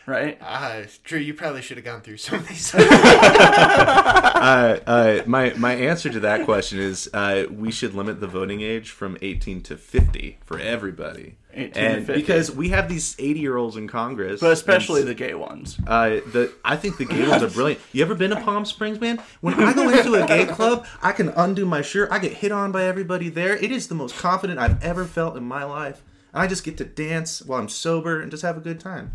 right 0.08 0.40
Ah, 0.42 0.82
Drew, 1.04 1.20
you 1.20 1.34
probably 1.36 1.62
should 1.62 1.78
have 1.78 1.86
gone 1.86 2.02
through 2.02 2.18
some 2.18 2.40
of 2.40 2.48
these. 2.48 2.74
uh, 2.80 4.80
uh, 4.88 5.22
my 5.26 5.54
my 5.56 5.74
answer 5.76 6.10
to 6.10 6.20
that 6.22 6.46
question 6.46 6.80
is 6.80 7.10
uh, 7.14 7.46
we 7.52 7.72
should 7.72 7.94
limit 7.94 8.20
the 8.22 8.28
voting 8.28 8.62
age 8.62 8.90
from 8.90 9.18
18 9.22 9.62
to 9.64 9.78
50 9.78 10.40
for 10.46 10.60
everybody. 10.60 11.36
18 11.54 11.72
to 11.74 11.80
and 11.80 12.06
50. 12.06 12.22
because 12.22 12.52
we 12.52 12.70
have 12.70 12.88
these 12.88 13.16
80 13.20 13.40
year 13.40 13.58
olds 13.58 13.76
in 13.76 13.88
Congress, 13.88 14.42
but 14.42 14.52
especially 14.52 15.02
and 15.02 15.10
the 15.10 15.16
gay 15.16 15.34
ones 15.34 15.78
Uh, 15.88 16.22
the 16.32 16.54
I 16.64 16.76
think 16.78 16.98
the 16.98 17.06
gay 17.06 17.28
ones 17.28 17.44
are 17.44 17.50
brilliant. 17.50 17.82
You 17.92 18.04
ever 18.04 18.16
been 18.16 18.30
to 18.30 18.40
Palm 18.40 18.64
Springs, 18.66 19.02
man? 19.02 19.20
When 19.42 19.56
I 19.56 19.74
go 19.74 19.90
into 19.90 20.14
a 20.16 20.26
gay 20.26 20.46
club, 20.46 20.86
I 21.02 21.12
can 21.12 21.30
undo 21.30 21.66
my 21.66 21.82
shirt. 21.82 22.10
I 22.12 22.20
get 22.20 22.34
hit 22.34 22.52
on 22.52 22.72
by 22.72 22.86
everybody 22.86 23.30
there. 23.30 23.56
It 23.58 23.72
is 23.72 23.88
the 23.88 23.96
most 23.96 24.16
confident 24.18 24.60
I've 24.60 24.82
ever 24.84 25.06
felt 25.06 25.36
in 25.36 25.44
my 25.44 25.64
life. 25.64 26.04
I 26.34 26.46
just 26.46 26.64
get 26.64 26.78
to 26.78 26.86
dance 26.86 27.42
while 27.42 27.60
I'm 27.60 27.70
sober 27.70 28.22
and 28.22 28.30
just 28.30 28.44
have 28.44 28.58
a 28.58 28.62
good 28.62 28.80
time. 28.80 29.14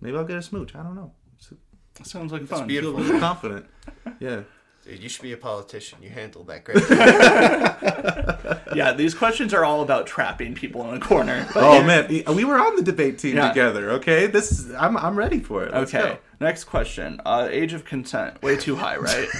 Maybe 0.00 0.16
I'll 0.16 0.24
get 0.24 0.36
a 0.38 0.42
smooch. 0.42 0.74
I 0.74 0.82
don't 0.82 0.94
know. 0.94 1.12
sounds 2.02 2.32
like 2.32 2.46
fun 2.46 2.62
I 2.62 2.66
beautiful. 2.66 2.98
feel 2.98 3.06
really 3.08 3.20
confident. 3.20 3.66
Yeah. 4.20 4.42
Dude, 4.84 5.02
you 5.02 5.08
should 5.08 5.22
be 5.22 5.32
a 5.32 5.36
politician. 5.36 5.98
You 6.02 6.08
handled 6.10 6.46
that 6.46 6.64
great. 6.64 6.82
yeah 8.76 8.92
these 8.92 9.12
questions 9.14 9.52
are 9.52 9.64
all 9.64 9.82
about 9.82 10.06
trapping 10.06 10.54
people 10.54 10.88
in 10.90 10.96
a 10.96 11.00
corner 11.00 11.46
But 11.54 11.62
Oh 11.64 11.80
yeah. 11.80 11.86
man, 11.86 12.08
we 12.36 12.44
were 12.44 12.58
on 12.58 12.76
the 12.76 12.82
debate 12.82 13.18
team 13.18 13.36
Yeah. 13.36 13.48
together. 13.48 13.90
Okay, 13.92 14.26
this 14.28 14.52
is, 14.52 14.72
I'm 14.74 14.96
I'm 14.96 15.16
ready 15.16 15.40
for 15.40 15.64
it. 15.64 15.72
Let's 15.74 15.92
okay 15.94 16.08
go. 16.14 16.18
next 16.40 16.64
question 16.64 17.20
uh 17.26 17.48
age 17.50 17.72
of 17.72 17.84
consent 17.84 18.40
way 18.42 18.56
too 18.56 18.76
high 18.76 18.96
right 18.96 19.28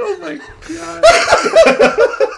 oh 0.00 0.18
my 0.20 0.40
god 0.68 2.28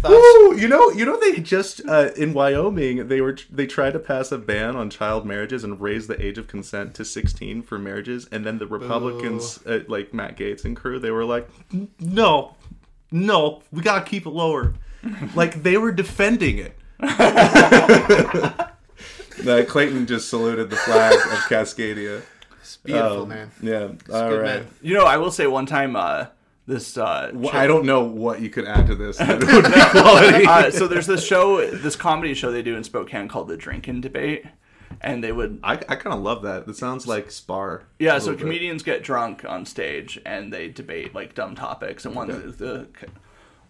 Thoughts? 0.00 0.14
Woo! 0.14 0.56
You 0.56 0.68
know, 0.68 0.90
you 0.90 1.04
know, 1.04 1.18
they 1.18 1.40
just 1.40 1.80
uh, 1.88 2.10
in 2.16 2.32
Wyoming 2.32 3.08
they 3.08 3.20
were 3.20 3.36
they 3.50 3.66
tried 3.66 3.92
to 3.94 3.98
pass 3.98 4.30
a 4.32 4.38
ban 4.38 4.76
on 4.76 4.90
child 4.90 5.26
marriages 5.26 5.64
and 5.64 5.80
raise 5.80 6.06
the 6.06 6.20
age 6.24 6.38
of 6.38 6.46
consent 6.46 6.94
to 6.94 7.04
16 7.04 7.62
for 7.62 7.78
marriages, 7.78 8.28
and 8.30 8.44
then 8.46 8.58
the 8.58 8.66
Republicans, 8.66 9.58
uh, 9.66 9.80
like 9.88 10.14
Matt 10.14 10.36
Gaetz 10.36 10.64
and 10.64 10.76
crew, 10.76 10.98
they 10.98 11.10
were 11.10 11.24
like, 11.24 11.48
"No, 12.00 12.54
no, 13.10 13.62
we 13.72 13.82
gotta 13.82 14.04
keep 14.04 14.24
it 14.26 14.30
lower." 14.30 14.74
like 15.34 15.62
they 15.62 15.76
were 15.76 15.92
defending 15.92 16.58
it. 16.58 16.76
Uh, 19.46 19.64
Clayton 19.68 20.04
just 20.06 20.28
saluted 20.28 20.68
the 20.68 20.74
flag 20.74 21.14
of 21.14 21.38
Cascadia. 21.48 22.22
It's 22.60 22.76
beautiful, 22.78 23.22
Um, 23.22 23.28
man. 23.28 23.50
Yeah, 23.62 23.82
all 24.12 24.30
Good 24.30 24.40
right. 24.42 24.44
man. 24.62 24.66
You 24.82 24.94
know, 24.94 25.04
I 25.04 25.16
will 25.16 25.30
say 25.30 25.46
one 25.46 25.64
time, 25.64 25.94
uh, 25.94 26.26
this 26.68 26.98
uh, 26.98 27.30
Well, 27.32 27.50
I 27.56 27.66
don't 27.66 27.86
know 27.86 28.04
what 28.04 28.40
you 28.42 28.50
could 28.50 28.66
add 28.66 28.86
to 28.88 28.94
this. 28.94 29.16
That 29.16 29.40
would 29.40 29.64
be 29.64 29.80
quality. 29.90 30.44
uh, 30.46 30.70
so 30.70 30.86
there's 30.86 31.06
this 31.06 31.24
show, 31.24 31.66
this 31.70 31.96
comedy 31.96 32.34
show 32.34 32.52
they 32.52 32.62
do 32.62 32.76
in 32.76 32.84
Spokane 32.84 33.26
called 33.26 33.48
the 33.48 33.56
Drinking 33.56 34.02
Debate, 34.02 34.44
and 35.00 35.24
they 35.24 35.32
would 35.32 35.60
I, 35.64 35.72
I 35.72 35.96
kind 35.96 36.14
of 36.14 36.20
love 36.20 36.42
that. 36.42 36.68
It 36.68 36.76
sounds 36.76 37.06
like 37.06 37.30
Spar. 37.30 37.84
yeah. 37.98 38.18
So 38.18 38.32
bit. 38.32 38.40
comedians 38.40 38.82
get 38.82 39.02
drunk 39.02 39.44
on 39.44 39.64
stage 39.64 40.20
and 40.26 40.52
they 40.52 40.68
debate 40.68 41.14
like 41.14 41.34
dumb 41.34 41.54
topics, 41.54 42.04
and 42.04 42.14
one 42.14 42.30
of 42.30 42.58
the 42.58 42.86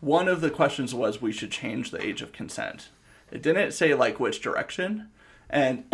one 0.01 0.27
of 0.27 0.41
the 0.41 0.51
questions 0.51 0.93
was 0.93 1.23
we 1.23 1.33
should 1.33 1.53
change 1.53 1.91
the 1.93 2.05
age 2.05 2.21
of 2.21 2.33
consent. 2.33 2.89
It 3.31 3.43
didn't 3.43 3.73
say 3.73 3.95
like 3.95 4.19
which 4.19 4.41
direction, 4.43 5.09
and 5.49 5.85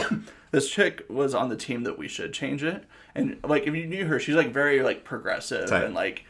this 0.50 0.68
chick 0.70 1.06
was 1.08 1.34
on 1.34 1.48
the 1.48 1.56
team 1.56 1.84
that 1.84 1.98
we 1.98 2.06
should 2.06 2.34
change 2.34 2.62
it. 2.62 2.84
And 3.14 3.38
like 3.42 3.66
if 3.66 3.74
you 3.74 3.86
knew 3.86 4.06
her, 4.06 4.20
she's 4.20 4.34
like 4.34 4.52
very 4.52 4.82
like 4.82 5.04
progressive 5.04 5.70
Tight. 5.70 5.84
and 5.84 5.94
like 5.94 6.24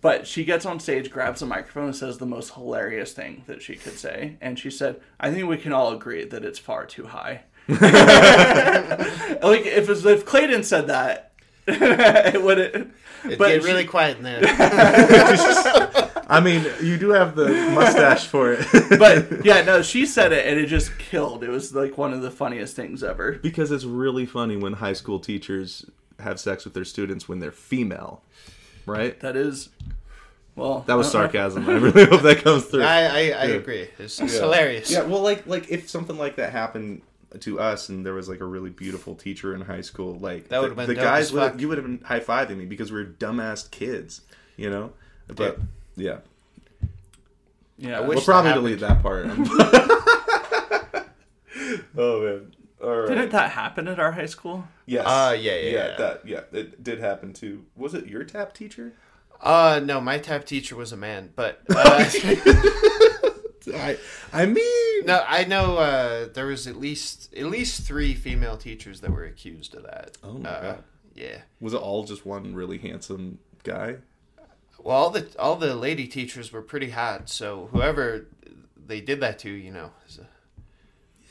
but 0.00 0.26
she 0.26 0.44
gets 0.44 0.64
on 0.64 0.78
stage, 0.80 1.10
grabs 1.10 1.42
a 1.42 1.46
microphone, 1.46 1.86
and 1.86 1.96
says 1.96 2.18
the 2.18 2.26
most 2.26 2.54
hilarious 2.54 3.12
thing 3.12 3.42
that 3.46 3.62
she 3.62 3.74
could 3.76 3.98
say. 3.98 4.36
And 4.40 4.58
she 4.58 4.70
said, 4.70 5.00
"I 5.18 5.30
think 5.32 5.48
we 5.48 5.56
can 5.56 5.72
all 5.72 5.92
agree 5.92 6.24
that 6.24 6.44
it's 6.44 6.58
far 6.58 6.86
too 6.86 7.06
high." 7.06 7.42
like 7.68 7.80
if 9.66 9.88
if 9.88 10.24
Clayton 10.24 10.62
said 10.62 10.86
that, 10.88 11.32
it 11.66 12.42
would. 12.42 12.58
It'd 12.58 13.38
but 13.38 13.48
get 13.48 13.62
she- 13.62 13.68
really 13.68 13.84
quiet 13.84 14.18
in 14.18 14.22
there. 14.22 14.40
I 16.30 16.40
mean, 16.40 16.66
you 16.82 16.98
do 16.98 17.08
have 17.10 17.34
the 17.36 17.48
mustache 17.74 18.26
for 18.26 18.52
it. 18.52 18.66
but 18.98 19.44
yeah, 19.46 19.62
no, 19.62 19.80
she 19.82 20.04
said 20.04 20.30
it, 20.32 20.46
and 20.46 20.60
it 20.60 20.66
just 20.66 20.96
killed. 20.98 21.42
It 21.42 21.48
was 21.48 21.74
like 21.74 21.96
one 21.96 22.12
of 22.12 22.20
the 22.20 22.30
funniest 22.30 22.76
things 22.76 23.02
ever. 23.02 23.32
because 23.32 23.70
it's 23.72 23.84
really 23.84 24.26
funny 24.26 24.56
when 24.56 24.74
high 24.74 24.92
school 24.92 25.20
teachers 25.20 25.86
have 26.20 26.38
sex 26.38 26.64
with 26.64 26.74
their 26.74 26.84
students 26.84 27.28
when 27.28 27.38
they're 27.38 27.50
female, 27.50 28.22
right? 28.90 29.18
That 29.20 29.36
is, 29.36 29.68
well, 30.56 30.80
That 30.86 30.94
was 30.94 31.14
I 31.14 31.22
don't 31.24 31.34
know. 31.34 31.40
sarcasm. 31.40 31.68
I 31.68 31.72
really 31.78 32.04
hope 32.06 32.22
that 32.22 32.42
comes 32.42 32.64
through. 32.66 32.82
I, 32.84 33.02
I, 33.02 33.18
I 33.18 33.20
Yeah. 33.20 33.44
agree. 33.54 33.88
It's, 33.98 34.20
it's 34.20 34.38
hilarious. 34.38 34.90
Yeah, 34.90 35.02
well, 35.02 35.20
like 35.22 35.46
like 35.46 35.68
if 35.70 35.88
something 35.88 36.16
like 36.18 36.36
that 36.36 36.52
happened 36.52 37.02
to 37.40 37.60
us, 37.60 37.90
and 37.90 38.04
there 38.06 38.14
was 38.14 38.28
like 38.28 38.40
a 38.40 38.44
really 38.46 38.70
beautiful 38.70 39.14
teacher 39.14 39.54
in 39.54 39.60
high 39.60 39.82
school, 39.82 40.14
like 40.18 40.48
That 40.48 40.56
the, 40.56 40.62
would've 40.62 40.76
been 40.76 40.86
the 40.88 40.94
guys 40.94 41.32
would 41.32 41.60
you 41.60 41.68
would 41.68 41.76
have 41.78 41.86
been 41.86 42.00
high 42.04 42.20
fiving 42.20 42.56
me 42.56 42.64
because 42.64 42.90
we 42.90 42.98
were 43.00 43.06
dumbass 43.06 43.70
kids, 43.70 44.22
you 44.56 44.70
know. 44.70 44.92
But 45.28 45.58
yeah, 45.96 46.18
Yeah, 47.76 47.98
I 47.98 48.00
we'll 48.00 48.20
probably 48.22 48.52
delete 48.54 48.80
that 48.80 49.02
part. 49.02 49.26
oh 51.96 52.22
man! 52.22 52.52
All 52.82 52.94
right. 52.94 53.08
didn't 53.08 53.30
that 53.30 53.50
happen 53.52 53.88
at 53.88 53.98
our 53.98 54.12
high 54.12 54.26
school? 54.26 54.68
Yes. 54.86 55.04
Uh, 55.06 55.36
yeah, 55.38 55.56
yeah, 55.56 55.70
yeah. 55.70 55.96
That 55.96 56.26
yeah, 56.26 56.40
it 56.52 56.82
did 56.82 57.00
happen 57.00 57.32
too. 57.32 57.64
Was 57.76 57.94
it 57.94 58.06
your 58.06 58.24
tap 58.24 58.54
teacher? 58.54 58.92
Uh, 59.40 59.80
no, 59.84 60.00
my 60.00 60.18
tap 60.18 60.44
teacher 60.44 60.76
was 60.76 60.92
a 60.92 60.96
man, 60.96 61.32
but 61.34 61.62
uh, 61.70 61.74
I 63.74 63.98
I 64.32 64.46
mean, 64.46 65.06
no, 65.06 65.24
I 65.26 65.44
know 65.44 65.78
uh, 65.78 66.28
there 66.32 66.46
was 66.46 66.66
at 66.66 66.76
least 66.76 67.34
at 67.34 67.46
least 67.46 67.82
three 67.82 68.14
female 68.14 68.56
teachers 68.56 69.00
that 69.00 69.10
were 69.10 69.24
accused 69.24 69.74
of 69.74 69.82
that. 69.84 70.16
Oh 70.22 70.34
my 70.34 70.48
uh, 70.48 70.62
God. 70.62 70.84
Yeah. 71.14 71.38
was 71.60 71.74
it 71.74 71.78
all 71.78 72.04
just 72.04 72.24
one 72.24 72.54
really 72.54 72.78
handsome 72.78 73.40
guy? 73.64 73.96
Well, 74.78 74.96
all 74.96 75.10
the 75.10 75.28
all 75.38 75.56
the 75.56 75.74
lady 75.74 76.06
teachers 76.06 76.52
were 76.52 76.62
pretty 76.62 76.90
hot, 76.90 77.28
so 77.28 77.68
whoever 77.72 78.26
they 78.76 79.00
did 79.00 79.20
that 79.20 79.38
to, 79.40 79.50
you 79.50 79.72
know, 79.72 79.90
is 80.08 80.18
a, 80.18 80.26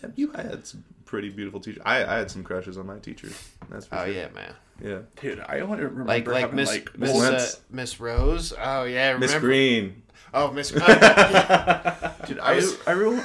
Yeah, 0.02 0.12
you 0.16 0.32
had 0.32 0.68
some 0.68 0.84
pretty 1.08 1.30
beautiful 1.30 1.60
teacher. 1.60 1.82
I 1.86 2.04
I 2.06 2.18
had 2.18 2.30
some 2.30 2.44
crushes 2.44 2.78
on 2.78 2.86
my 2.86 3.00
teachers. 3.00 3.34
That's 3.70 3.88
for 3.88 3.96
oh 3.96 4.06
sure. 4.06 4.14
yeah, 4.14 4.28
man. 4.36 4.54
yeah. 4.84 5.00
Dude, 5.20 5.44
I 5.48 5.62
only 5.62 5.78
remember 5.80 6.04
Like 6.06 6.28
like 6.28 6.42
having 6.42 6.56
Miss 6.58 6.70
like 6.70 6.98
Miss 6.98 7.14
Miss 7.14 7.56
uh, 7.56 7.60
Miss 7.72 8.00
Rose. 8.00 8.54
Oh 8.62 8.84
yeah, 8.84 9.08
remember? 9.14 9.26
Miss 9.26 9.36
Green. 9.40 10.04
Oh 10.34 10.52
Miss. 10.52 10.72
Yeah. 10.78 12.14
Dude, 12.28 12.40
I 12.40 12.52
I, 12.52 12.56
was- 12.56 12.78
I 12.86 12.92
real, 12.92 13.24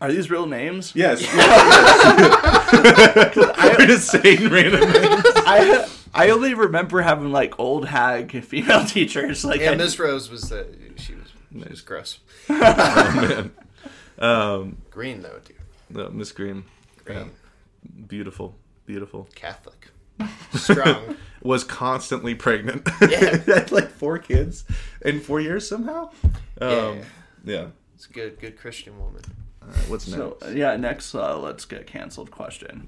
are 0.00 0.12
these 0.12 0.30
real 0.30 0.46
names? 0.46 0.92
Yes. 0.94 1.22
We're 3.78 3.86
just 3.86 4.10
saying 4.10 4.48
random 4.48 4.80
names. 4.80 5.22
I 5.36 5.88
I 6.12 6.30
only 6.30 6.54
remember 6.54 7.00
having 7.00 7.30
like 7.32 7.58
old 7.58 7.86
hag 7.86 8.42
female 8.44 8.84
teachers. 8.84 9.44
Like 9.44 9.60
yeah, 9.60 9.70
I- 9.70 9.74
Miss 9.76 9.98
Rose 9.98 10.30
was 10.30 10.42
the 10.50 10.66
she 10.96 11.14
was 11.14 11.28
she 11.52 11.68
was 11.70 11.80
gross. 11.80 12.18
Oh, 12.50 13.12
man. 13.16 13.52
Um, 14.18 14.76
Green 14.90 15.22
though, 15.22 15.38
dude. 15.44 15.56
No, 15.90 16.08
Miss 16.10 16.32
Green. 16.32 16.64
Great. 17.04 17.16
Yeah. 17.18 17.24
Beautiful, 18.06 18.56
beautiful. 18.86 19.28
Catholic. 19.34 19.88
Strong. 20.54 21.16
Was 21.42 21.64
constantly 21.64 22.34
pregnant. 22.34 22.88
Yeah. 23.02 23.36
Had 23.46 23.70
like 23.72 23.90
four 23.90 24.18
kids 24.18 24.64
in 25.04 25.20
four 25.20 25.40
years 25.40 25.68
somehow. 25.68 26.10
Um, 26.60 26.70
Yeah. 26.70 27.04
yeah. 27.44 27.66
It's 27.94 28.06
a 28.06 28.12
good, 28.12 28.40
good 28.40 28.56
Christian 28.56 28.98
woman. 28.98 29.22
All 29.62 29.68
right, 29.68 29.88
what's 29.88 30.06
next? 30.08 30.16
So 30.18 30.38
yeah, 30.50 30.76
next 30.76 31.14
uh, 31.14 31.38
let's 31.38 31.64
get 31.64 31.86
canceled 31.86 32.30
question. 32.30 32.86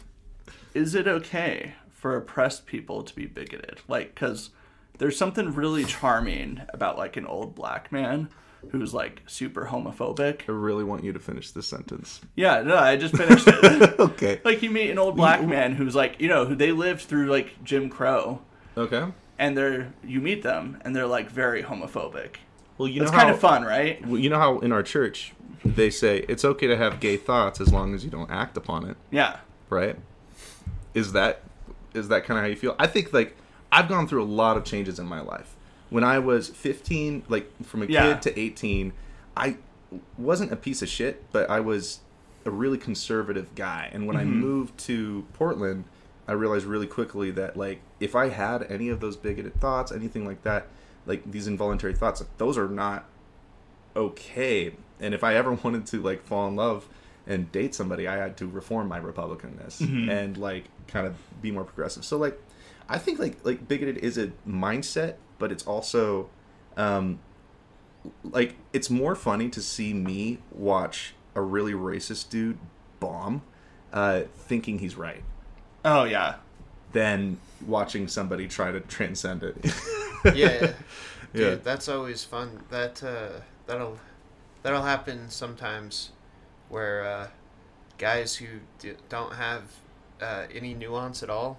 Is 0.74 0.94
it 0.94 1.06
okay 1.06 1.74
for 1.90 2.16
oppressed 2.16 2.66
people 2.66 3.02
to 3.02 3.14
be 3.14 3.26
bigoted? 3.26 3.80
Like, 3.88 4.14
because 4.14 4.50
there's 4.98 5.16
something 5.16 5.52
really 5.54 5.84
charming 5.84 6.62
about 6.70 6.96
like 6.96 7.16
an 7.16 7.26
old 7.26 7.54
black 7.54 7.92
man 7.92 8.28
who's 8.70 8.94
like 8.94 9.22
super 9.26 9.66
homophobic. 9.66 10.42
I 10.48 10.52
really 10.52 10.84
want 10.84 11.04
you 11.04 11.12
to 11.12 11.18
finish 11.18 11.50
this 11.50 11.66
sentence. 11.66 12.20
Yeah, 12.36 12.62
no, 12.62 12.76
I 12.76 12.96
just 12.96 13.16
finished 13.16 13.46
it. 13.48 14.00
okay. 14.00 14.40
like 14.44 14.62
you 14.62 14.70
meet 14.70 14.90
an 14.90 14.98
old 14.98 15.16
black 15.16 15.42
man 15.44 15.74
who's 15.74 15.94
like, 15.94 16.20
you 16.20 16.28
know, 16.28 16.44
who 16.46 16.54
they 16.54 16.72
lived 16.72 17.02
through 17.02 17.26
like 17.26 17.62
Jim 17.64 17.88
Crow, 17.90 18.40
Okay. 18.76 19.04
and 19.38 19.56
they're 19.56 19.92
you 20.04 20.20
meet 20.20 20.42
them 20.42 20.78
and 20.82 20.94
they're 20.96 21.06
like 21.06 21.30
very 21.30 21.62
homophobic. 21.62 22.36
Well, 22.78 22.88
you 22.88 23.00
know, 23.00 23.06
It's 23.06 23.14
kind 23.14 23.30
of 23.30 23.38
fun, 23.38 23.62
right? 23.64 24.04
well, 24.06 24.18
you 24.18 24.30
know 24.30 24.38
how 24.38 24.58
in 24.60 24.72
our 24.72 24.82
church 24.82 25.32
they 25.64 25.90
say 25.90 26.24
it's 26.28 26.44
okay 26.44 26.66
to 26.66 26.76
have 26.76 26.98
gay 27.00 27.16
thoughts 27.16 27.60
as 27.60 27.72
long 27.72 27.94
as 27.94 28.04
you 28.04 28.10
don't 28.10 28.30
act 28.30 28.56
upon 28.56 28.88
it, 28.88 28.96
Yeah. 29.10 29.36
right? 29.68 29.96
Is 30.94 31.12
that 31.12 31.42
is 31.94 32.08
that 32.08 32.24
kind 32.24 32.38
of 32.38 32.44
how 32.44 32.48
you 32.48 32.56
feel? 32.56 32.74
I 32.78 32.86
think 32.86 33.12
like 33.12 33.36
I've 33.70 33.88
gone 33.88 34.06
through 34.08 34.22
a 34.22 34.24
lot 34.24 34.56
of 34.56 34.64
changes 34.64 34.98
in 34.98 35.06
my 35.06 35.20
life. 35.20 35.54
When 35.92 36.04
I 36.04 36.18
was 36.18 36.48
15, 36.48 37.24
like 37.28 37.50
from 37.64 37.82
a 37.82 37.86
Yeah. 37.86 38.14
kid 38.14 38.22
to 38.22 38.40
18, 38.40 38.92
I 39.36 39.56
wasn't 40.16 40.52
a 40.52 40.56
piece 40.56 40.82
of 40.82 40.88
shit, 40.88 41.24
but 41.32 41.48
I 41.50 41.60
was 41.60 42.00
a 42.44 42.50
really 42.50 42.78
conservative 42.78 43.54
guy. 43.54 43.90
And 43.92 44.06
when 44.06 44.16
I 44.16 44.22
mm-hmm. 44.22 44.40
moved 44.40 44.78
to 44.86 45.26
Portland, 45.34 45.84
I 46.26 46.32
realized 46.32 46.66
really 46.66 46.86
quickly 46.86 47.30
that 47.32 47.56
like 47.56 47.80
if 48.00 48.14
I 48.14 48.28
had 48.28 48.62
any 48.70 48.88
of 48.88 49.00
those 49.00 49.16
bigoted 49.16 49.60
thoughts, 49.60 49.92
anything 49.92 50.26
like 50.26 50.42
that, 50.42 50.68
like 51.06 51.30
these 51.30 51.46
involuntary 51.46 51.94
thoughts, 51.94 52.20
like, 52.20 52.36
those 52.38 52.56
are 52.56 52.68
not 52.68 53.04
okay. 53.96 54.74
And 55.00 55.14
if 55.14 55.24
I 55.24 55.34
ever 55.34 55.52
wanted 55.64 55.86
to 55.86 56.00
like 56.00 56.24
fall 56.24 56.48
in 56.48 56.56
love 56.56 56.88
and 57.26 57.50
date 57.52 57.74
somebody, 57.74 58.08
I 58.08 58.16
had 58.16 58.36
to 58.38 58.46
reform 58.46 58.88
my 58.88 59.00
Republicanness 59.00 59.82
mm-hmm. 59.82 60.08
and 60.08 60.36
like 60.36 60.64
kind 60.88 61.06
of 61.06 61.16
be 61.40 61.50
more 61.50 61.64
progressive. 61.64 62.04
So 62.04 62.16
like, 62.16 62.40
I 62.88 62.98
think 62.98 63.18
like 63.18 63.44
like 63.44 63.68
bigoted 63.68 63.98
is 63.98 64.18
a 64.18 64.28
mindset, 64.48 65.14
but 65.38 65.50
it's 65.52 65.66
also, 65.66 66.28
um, 66.76 67.18
like 68.24 68.54
it's 68.72 68.90
more 68.90 69.14
funny 69.14 69.48
to 69.50 69.60
see 69.62 69.92
me 69.94 70.38
watch 70.50 71.14
a 71.34 71.40
really 71.40 71.72
racist 71.72 72.30
dude 72.30 72.58
bomb, 73.00 73.42
uh, 73.92 74.22
thinking 74.36 74.78
he's 74.78 74.96
right, 74.96 75.22
Oh 75.84 76.04
yeah. 76.04 76.36
than 76.92 77.38
watching 77.66 78.08
somebody 78.08 78.48
try 78.48 78.70
to 78.72 78.80
transcend 78.80 79.42
it. 79.42 79.56
Yeah. 80.34 80.72
Dude, 81.34 81.42
Yeah. 81.42 81.54
that's 81.64 81.88
always 81.88 82.22
fun. 82.22 82.60
That 82.70 83.02
uh, 83.02 83.40
that'll 83.66 83.98
that'll 84.62 84.82
happen 84.82 85.30
sometimes, 85.30 86.10
where 86.68 87.04
uh, 87.04 87.28
guys 87.98 88.36
who 88.36 88.46
d- 88.78 88.92
don't 89.08 89.32
have 89.34 89.62
uh, 90.20 90.44
any 90.54 90.74
nuance 90.74 91.22
at 91.24 91.30
all 91.30 91.58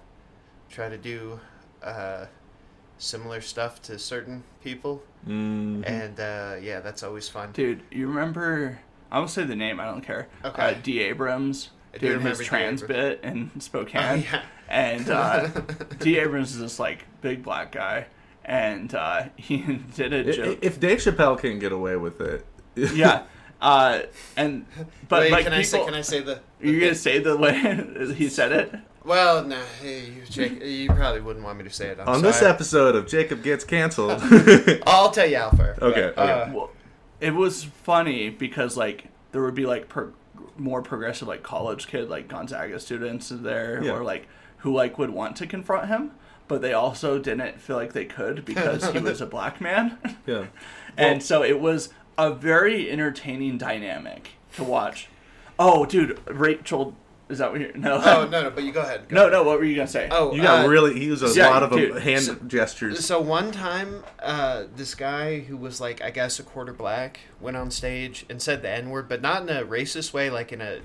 try 0.70 0.88
to 0.88 0.96
do 0.96 1.38
uh, 1.82 2.24
similar 2.98 3.40
stuff 3.40 3.82
to 3.82 3.98
certain 3.98 4.42
people, 4.62 5.02
Mhm. 5.28 5.82
and 5.86 6.20
uh, 6.20 6.56
yeah, 6.60 6.80
that's 6.80 7.02
always 7.02 7.28
fun. 7.28 7.50
Dude, 7.52 7.82
you 7.90 8.06
remember? 8.08 8.78
I 9.10 9.18
won't 9.18 9.30
say 9.30 9.44
the 9.44 9.56
name. 9.56 9.78
I 9.80 9.84
don't 9.86 10.00
care. 10.02 10.28
Okay. 10.44 10.62
Uh, 10.62 10.74
D. 10.82 11.00
Abrams 11.00 11.70
I 11.94 11.98
do 11.98 12.06
doing 12.08 12.18
remember 12.18 12.38
his 12.38 12.46
trans 12.46 12.82
Abrams. 12.82 13.00
bit 13.20 13.20
in 13.22 13.50
Spokane, 13.60 14.02
Oh, 14.02 14.14
yeah. 14.32 14.42
and 14.68 15.08
uh, 15.10 15.48
D. 16.00 16.18
Abrams 16.18 16.52
is 16.54 16.60
this 16.60 16.78
like 16.78 17.04
big 17.20 17.42
black 17.42 17.72
guy, 17.72 18.06
and 18.44 18.94
uh, 18.94 19.24
he 19.36 19.58
did 19.94 20.12
a 20.12 20.28
I- 20.28 20.32
joke. 20.32 20.58
If 20.62 20.80
Dave 20.80 20.98
Chappelle 20.98 21.38
can 21.38 21.58
get 21.58 21.72
away 21.72 21.96
with 21.96 22.20
it, 22.20 22.44
yeah, 22.76 23.24
uh, 23.60 24.00
and 24.36 24.66
but 25.08 25.20
Wait, 25.22 25.32
like 25.32 25.44
can 25.44 25.52
I 25.52 25.62
say? 25.62 25.84
Can 25.84 25.94
I 25.94 26.00
say 26.02 26.20
the? 26.20 26.36
are 26.36 26.40
you 26.66 26.80
gonna 26.80 26.94
say 26.94 27.18
the 27.20 27.36
way 27.36 28.14
he 28.16 28.28
said 28.28 28.52
it? 28.52 28.74
Well, 29.04 29.44
no, 29.44 29.60
hey, 29.82 30.06
you, 30.06 30.22
Jake, 30.28 30.62
you 30.64 30.88
probably 30.88 31.20
wouldn't 31.20 31.44
want 31.44 31.58
me 31.58 31.64
to 31.64 31.70
say 31.70 31.88
it. 31.88 31.98
I'm 32.00 32.08
on 32.08 32.22
this 32.22 32.40
episode 32.42 32.94
of 32.96 33.06
Jacob 33.06 33.42
Gets 33.42 33.64
Canceled. 33.64 34.18
I'll 34.86 35.10
tell 35.10 35.26
you, 35.26 35.36
Alpha. 35.36 35.76
Okay, 35.82 36.12
But, 36.16 36.22
okay. 36.30 36.50
uh, 36.50 36.52
Well, 36.54 36.70
it 37.20 37.34
was 37.34 37.64
funny 37.64 38.30
because 38.30 38.76
like 38.76 39.08
there 39.32 39.42
would 39.42 39.54
be 39.54 39.66
like 39.66 39.88
pro- 39.88 40.12
more 40.56 40.80
progressive 40.82 41.28
like 41.28 41.42
college 41.42 41.86
kid 41.86 42.08
like 42.08 42.28
Gonzaga 42.28 42.78
students 42.80 43.28
there 43.28 43.82
Yeah. 43.82 43.92
or 43.92 44.04
like 44.04 44.26
who 44.58 44.72
like 44.74 44.98
would 44.98 45.10
want 45.10 45.36
to 45.36 45.46
confront 45.46 45.88
him, 45.88 46.12
but 46.48 46.62
they 46.62 46.72
also 46.72 47.18
didn't 47.18 47.60
feel 47.60 47.76
like 47.76 47.92
they 47.92 48.06
could 48.06 48.44
because 48.46 48.88
he 48.90 48.98
was 49.00 49.20
a 49.20 49.26
black 49.26 49.60
man, 49.60 49.98
yeah. 50.26 50.46
and 50.96 51.22
so 51.22 51.42
it 51.42 51.60
was 51.60 51.90
a 52.16 52.32
very 52.32 52.90
entertaining 52.90 53.58
dynamic 53.58 54.30
to 54.56 54.64
watch. 54.64 55.08
Oh, 55.58 55.84
dude, 55.84 56.18
Rachel, 56.26 56.94
is 57.28 57.38
that 57.38 57.50
what 57.52 57.60
you're? 57.60 57.72
No, 57.76 58.00
Oh 58.04 58.28
no, 58.30 58.42
no, 58.44 58.50
but 58.50 58.64
you 58.64 58.72
go 58.72 58.82
ahead. 58.82 59.08
Go 59.08 59.14
no, 59.14 59.20
ahead. 59.22 59.32
no. 59.32 59.42
What 59.44 59.58
were 59.58 59.64
you 59.64 59.74
gonna 59.76 59.86
say? 59.88 60.08
Oh, 60.10 60.34
You 60.34 60.42
got 60.42 60.64
uh, 60.64 60.68
really. 60.68 60.94
He 60.98 61.06
used 61.06 61.22
a 61.24 61.32
yeah, 61.34 61.48
lot 61.48 61.62
of 61.62 61.72
um, 61.72 61.78
dude, 61.78 62.02
hand 62.02 62.22
so- 62.22 62.34
gestures. 62.46 63.04
So 63.04 63.20
one 63.20 63.50
time, 63.52 64.04
uh, 64.22 64.64
this 64.76 64.94
guy 64.94 65.40
who 65.40 65.56
was 65.56 65.80
like, 65.80 66.02
I 66.02 66.10
guess, 66.10 66.38
a 66.38 66.42
quarter 66.42 66.72
black, 66.72 67.20
went 67.40 67.56
on 67.56 67.70
stage 67.70 68.26
and 68.28 68.40
said 68.42 68.62
the 68.62 68.68
N 68.70 68.90
word, 68.90 69.08
but 69.08 69.22
not 69.22 69.42
in 69.42 69.48
a 69.48 69.64
racist 69.64 70.12
way, 70.12 70.28
like 70.30 70.52
in 70.52 70.60
a 70.60 70.80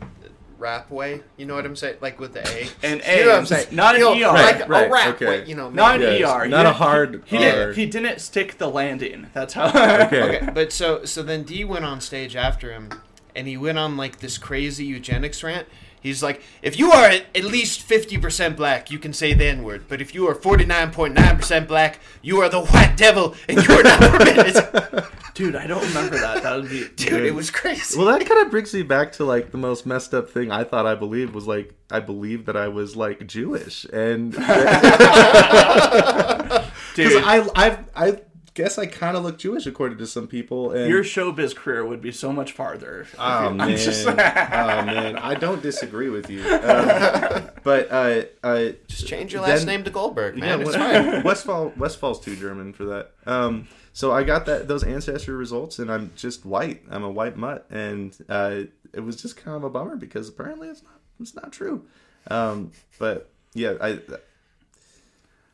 rap 0.58 0.90
way. 0.92 1.22
You 1.38 1.46
know 1.46 1.56
what 1.56 1.66
I'm 1.66 1.76
saying? 1.76 1.98
Like 2.02 2.20
with 2.20 2.34
the 2.34 2.42
A. 2.48 2.68
An 2.84 3.02
You 3.06 3.26
know 3.26 3.32
what 3.32 3.40
I'm 3.40 3.46
saying? 3.46 3.68
not 3.72 3.96
an 3.96 4.02
You 4.18 4.26
ER. 4.26 4.28
Like 4.34 4.60
Right, 4.60 4.70
right, 4.70 4.88
a 4.88 4.90
rap 4.92 5.16
okay. 5.16 5.26
way. 5.26 5.46
You 5.46 5.56
know, 5.56 5.70
Not 5.70 6.02
an 6.02 6.20
Yeah, 6.20 6.38
ER. 6.42 6.48
not 6.50 6.66
a 6.66 6.74
hard 6.74 7.24
He, 7.28 7.38
R. 7.38 7.42
didn't. 7.44 7.76
He 7.76 7.86
didn't 7.86 8.20
stick 8.20 8.58
the 8.58 8.68
landing. 8.70 9.28
That's 9.34 9.54
how. 9.54 9.68
Okay. 10.08 10.22
Okay, 10.38 10.50
but 10.54 10.72
so 10.74 11.06
so 11.06 11.24
then 11.24 11.44
D 11.44 11.64
went 11.64 11.86
on 11.86 12.02
stage 12.02 12.36
after 12.36 12.72
him, 12.74 12.90
and 13.36 13.48
he 13.48 13.56
went 13.58 13.78
on 13.78 13.96
like 13.98 14.20
this 14.20 14.38
crazy 14.38 14.86
eugenics 14.86 15.44
rant. 15.44 15.68
He's 16.02 16.24
like, 16.24 16.42
if 16.62 16.80
you 16.80 16.92
are 16.92 17.06
at 17.06 17.26
at 17.36 17.44
least 17.44 17.82
fifty 17.82 18.18
percent 18.18 18.56
black, 18.56 18.90
you 18.90 19.00
can 19.00 19.14
say 19.14 19.34
the 19.34 19.46
N 19.46 19.64
word. 19.64 19.86
But 19.88 20.02
if 20.02 20.16
you 20.16 20.28
are 20.28 20.36
forty 20.36 20.66
nine 20.66 20.92
point 20.92 21.14
nine 21.14 21.38
percent 21.38 21.68
black, 21.68 22.00
you 22.22 22.42
are 22.42 22.50
the 22.50 22.62
white 22.62 22.96
devil, 22.96 23.36
and 23.48 23.62
you 23.62 23.76
are 23.76 23.84
not 23.84 24.00
permitted. 24.12 25.06
Dude, 25.34 25.56
I 25.56 25.68
don't 25.68 25.86
remember 25.88 26.18
that. 26.18 26.44
That 26.44 26.56
would 26.56 26.70
be. 26.70 26.88
Dude, 26.96 27.26
it 27.26 27.34
was 27.34 27.52
crazy. 27.52 27.98
Well, 27.98 28.08
that 28.08 28.26
kind 28.28 28.42
of 28.42 28.52
brings 28.52 28.74
me 28.74 28.84
back 28.84 29.12
to 29.14 29.26
like 29.26 29.52
the 29.52 29.58
most 29.58 29.86
messed 29.86 30.14
up 30.14 30.30
thing 30.30 30.52
I 30.52 30.64
thought 30.64 30.86
I 30.86 30.96
believed 30.96 31.34
was 31.34 31.48
like 31.48 31.74
I 31.92 32.00
believed 32.00 32.46
that 32.46 32.56
I 32.56 32.68
was 32.68 32.96
like 32.96 33.26
Jewish, 33.28 33.86
and 33.86 34.32
because 34.32 34.48
Dude, 36.96 37.24
I 37.24 37.48
I 37.56 37.78
I 37.96 38.22
guess 38.64 38.78
I 38.78 38.86
kind 38.88 39.16
of 39.16 39.24
look 39.24 39.38
Jewish 39.38 39.66
according 39.66 39.98
to 40.00 40.06
some 40.08 40.28
people. 40.28 40.72
And 40.72 40.90
your 40.90 41.04
showbiz 41.04 41.56
career 41.56 41.86
would 41.86 42.02
be 42.02 42.12
so 42.12 42.34
much 42.34 42.52
farther. 42.52 43.08
Oh 43.18 43.50
you- 43.50 43.56
man, 43.56 43.62
I'm 43.72 43.78
just- 43.78 44.06
oh 44.08 44.16
man, 44.16 45.18
I 45.18 45.34
don't 45.36 45.62
disagree 45.62 46.10
with 46.10 46.30
you, 46.30 46.42
um, 46.42 47.50
but 47.64 47.90
uh, 47.92 48.24
uh, 48.44 48.70
Just 48.88 49.08
change 49.08 49.32
your 49.34 49.42
last 49.44 49.60
then- 49.60 49.68
name 49.68 49.84
to 49.86 49.90
Goldberg, 49.90 50.36
Yeah, 50.38 50.42
man. 50.58 50.62
it's 50.62 50.76
West- 50.76 50.78
fine. 50.78 51.24
Westfall 51.30 51.74
Westfall's 51.78 52.20
too 52.20 52.36
German 52.36 52.74
for 52.74 52.86
that. 52.86 53.12
Um, 53.26 53.68
so 53.94 54.12
I 54.12 54.24
got 54.24 54.46
that 54.48 54.68
those 54.68 54.84
ancestry 54.84 55.34
results, 55.36 55.80
and 55.80 55.92
I'm 55.92 56.12
just 56.16 56.46
white. 56.46 56.84
I'm 56.90 57.04
a 57.04 57.10
white 57.12 57.38
mutt, 57.38 57.66
and 57.70 58.16
uh, 58.28 58.62
it 58.94 59.00
was 59.00 59.22
just 59.22 59.38
kind 59.38 59.56
of 59.56 59.64
a 59.64 59.70
bummer 59.70 59.96
because 59.96 60.28
apparently 60.30 60.68
it's 60.68 60.84
not 60.84 61.00
it's 61.20 61.36
not 61.36 61.52
true. 61.52 61.86
Um, 62.30 62.72
but 62.98 63.30
yeah, 63.54 63.74
I 63.82 64.00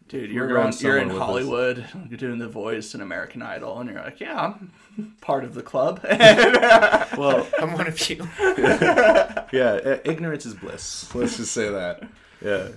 Dude, 0.07 0.29
We're 0.29 0.35
you're 0.35 0.47
going 0.47 0.67
on, 0.67 0.73
you're 0.79 0.97
in 0.97 1.09
somewhere 1.09 1.15
with 1.15 1.23
Hollywood. 1.23 1.85
You're 2.09 2.17
doing 2.17 2.37
the 2.37 2.47
voice 2.47 2.93
in 2.93 3.01
American 3.01 3.41
Idol, 3.41 3.79
and 3.79 3.89
you're 3.89 3.99
like, 4.01 4.19
yeah, 4.19 4.53
I'm 4.97 5.15
part 5.19 5.43
of 5.43 5.55
the 5.55 5.63
club. 5.63 5.99
well, 6.03 7.47
I'm 7.59 7.73
one 7.73 7.87
of 7.87 8.09
you. 8.09 8.27
yeah, 8.39 9.45
uh, 9.51 9.97
ignorance 10.05 10.45
is 10.45 10.53
bliss. 10.53 11.13
Let's 11.15 11.37
just 11.37 11.51
say 11.53 11.69
that. 11.69 12.03
Yeah. 12.39 12.67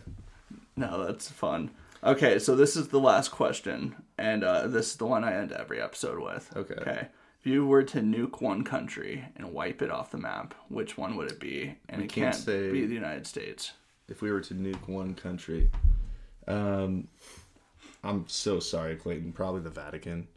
no, 0.75 1.05
that's 1.05 1.31
fun. 1.31 1.71
Okay, 2.03 2.39
so 2.39 2.57
this 2.57 2.77
is 2.77 2.89
the 2.89 3.01
last 3.01 3.29
question, 3.31 3.97
and 4.17 4.43
uh, 4.43 4.67
this 4.67 4.93
is 4.93 4.97
the 4.97 5.07
one 5.07 5.23
I 5.23 5.35
end 5.35 5.53
every 5.53 5.83
episode 5.83 6.21
with. 6.21 6.51
Okay. 6.57 6.75
Okay. 6.75 7.09
If 7.41 7.47
you 7.47 7.67
were 7.67 7.83
to 7.85 8.01
nuke 8.01 8.41
one 8.41 8.65
country 8.65 9.27
and 9.37 9.53
wipe 9.53 9.83
it 9.83 9.91
off 9.91 10.11
the 10.11 10.19
map, 10.19 10.55
which 10.69 10.97
one 10.97 11.15
would 11.17 11.31
it 11.31 11.39
be? 11.39 11.75
And 11.91 11.99
We 12.01 12.05
it 12.07 12.09
can't 12.11 12.33
can't 12.33 12.45
say- 12.45 12.73
be 12.73 12.87
the 12.87 12.95
United 12.95 13.27
States. 13.27 13.73
If 14.09 14.23
we 14.23 14.33
were 14.33 14.41
to 14.41 14.55
nuke 14.55 14.89
one 14.89 15.15
country, 15.15 15.71
um, 16.49 17.09
I'm 18.03 18.25
so 18.29 18.59
sorry, 18.61 18.97
Clayton. 18.97 19.33
Probably 19.33 19.61
the 19.61 19.70
Vatican. 19.70 20.29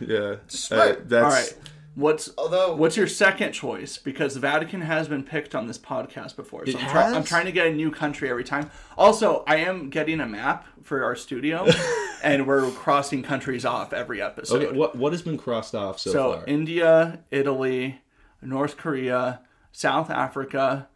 Yeah, 0.00 0.36
Smart. 0.48 0.90
Uh, 0.90 1.00
that's 1.04 1.24
All 1.24 1.30
right. 1.30 1.54
What's 1.94 2.30
Although, 2.38 2.74
What's 2.74 2.96
your 2.96 3.06
second 3.06 3.52
choice? 3.52 3.98
Because 3.98 4.34
the 4.34 4.40
Vatican 4.40 4.80
has 4.80 5.08
been 5.08 5.22
picked 5.22 5.54
on 5.54 5.66
this 5.66 5.78
podcast 5.78 6.36
before, 6.36 6.64
so 6.64 6.70
It 6.70 6.82
I'm, 6.82 6.90
try- 6.90 7.12
I'm 7.12 7.24
trying 7.24 7.44
to 7.46 7.52
get 7.52 7.66
a 7.66 7.72
new 7.72 7.90
country 7.90 8.30
every 8.30 8.44
time. 8.44 8.70
Also, 8.96 9.44
I 9.46 9.56
am 9.56 9.90
getting 9.90 10.18
a 10.20 10.26
map 10.26 10.66
for 10.82 11.04
our 11.04 11.14
studio, 11.14 11.66
and 12.24 12.46
we're 12.46 12.70
crossing 12.70 13.22
countries 13.22 13.66
off 13.66 13.92
every 13.92 14.22
episode. 14.22 14.62
okay. 14.62 14.76
What 14.76 14.96
what 14.96 15.12
has 15.12 15.20
been 15.20 15.36
crossed 15.36 15.74
off 15.74 15.98
so, 15.98 16.12
so 16.12 16.32
far? 16.32 16.44
India, 16.46 17.20
Italy, 17.30 18.00
North 18.40 18.78
Korea, 18.78 19.42
South 19.70 20.08
Africa, 20.08 20.88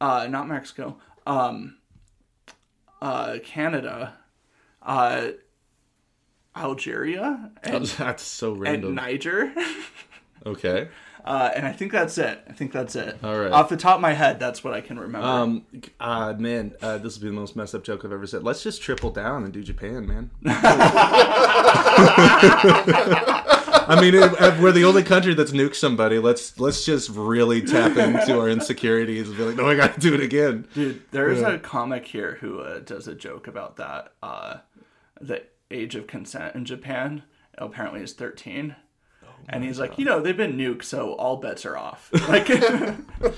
uh, 0.00 0.26
not 0.28 0.48
Mexico, 0.48 0.98
um, 1.24 1.75
uh, 3.02 3.36
Canada, 3.44 4.14
uh, 4.82 5.28
Algeria, 6.56 7.50
and, 7.62 7.84
That's 7.98 8.22
so 8.22 8.52
and 8.52 8.60
random. 8.62 8.94
Niger. 8.94 9.52
Okay. 10.44 10.88
Uh, 11.24 11.50
and 11.56 11.66
I 11.66 11.72
think 11.72 11.90
that's 11.90 12.18
it. 12.18 12.40
I 12.48 12.52
think 12.52 12.70
that's 12.70 12.94
it. 12.94 13.18
All 13.24 13.36
right. 13.36 13.50
Off 13.50 13.68
the 13.68 13.76
top 13.76 13.96
of 13.96 14.00
my 14.00 14.12
head, 14.12 14.38
that's 14.38 14.62
what 14.62 14.74
I 14.74 14.80
can 14.80 14.96
remember. 14.96 15.26
Um, 15.26 15.66
uh, 15.98 16.34
man, 16.38 16.74
uh, 16.80 16.98
this 16.98 17.16
will 17.16 17.22
be 17.22 17.28
the 17.30 17.34
most 17.34 17.56
messed 17.56 17.74
up 17.74 17.82
joke 17.82 18.04
I've 18.04 18.12
ever 18.12 18.28
said. 18.28 18.44
Let's 18.44 18.62
just 18.62 18.80
triple 18.80 19.10
down 19.10 19.42
and 19.42 19.52
do 19.52 19.60
Japan, 19.64 20.06
man. 20.06 20.30
I 23.88 24.00
mean, 24.00 24.14
if, 24.14 24.40
if 24.40 24.60
we're 24.60 24.72
the 24.72 24.84
only 24.84 25.02
country 25.02 25.34
that's 25.34 25.52
nuked 25.52 25.74
somebody. 25.76 26.18
Let's 26.18 26.58
let's 26.58 26.84
just 26.84 27.10
really 27.10 27.62
tap 27.62 27.96
into 27.96 28.38
our 28.38 28.48
insecurities 28.48 29.28
and 29.28 29.36
be 29.36 29.44
like, 29.44 29.56
no, 29.56 29.68
I 29.68 29.74
got 29.74 29.94
to 29.94 30.00
do 30.00 30.14
it 30.14 30.20
again. 30.20 30.66
Dude, 30.74 31.02
there's 31.10 31.40
a 31.42 31.58
comic 31.58 32.06
here 32.06 32.38
who 32.40 32.60
uh, 32.60 32.80
does 32.80 33.06
a 33.08 33.14
joke 33.14 33.46
about 33.46 33.76
that. 33.76 34.12
Uh, 34.22 34.58
the 35.20 35.42
age 35.70 35.94
of 35.94 36.06
consent 36.06 36.54
in 36.54 36.64
Japan 36.64 37.22
apparently 37.58 38.00
is 38.02 38.12
13. 38.12 38.76
and 39.48 39.64
he's 39.64 39.78
like, 39.78 39.98
you 39.98 40.04
know, 40.04 40.20
they've 40.20 40.36
been 40.36 40.56
nuked, 40.56 40.82
so 40.84 41.12
all 41.14 41.36
bets 41.38 41.64
are 41.64 41.76
off. 41.76 42.10
Like, 42.28 42.48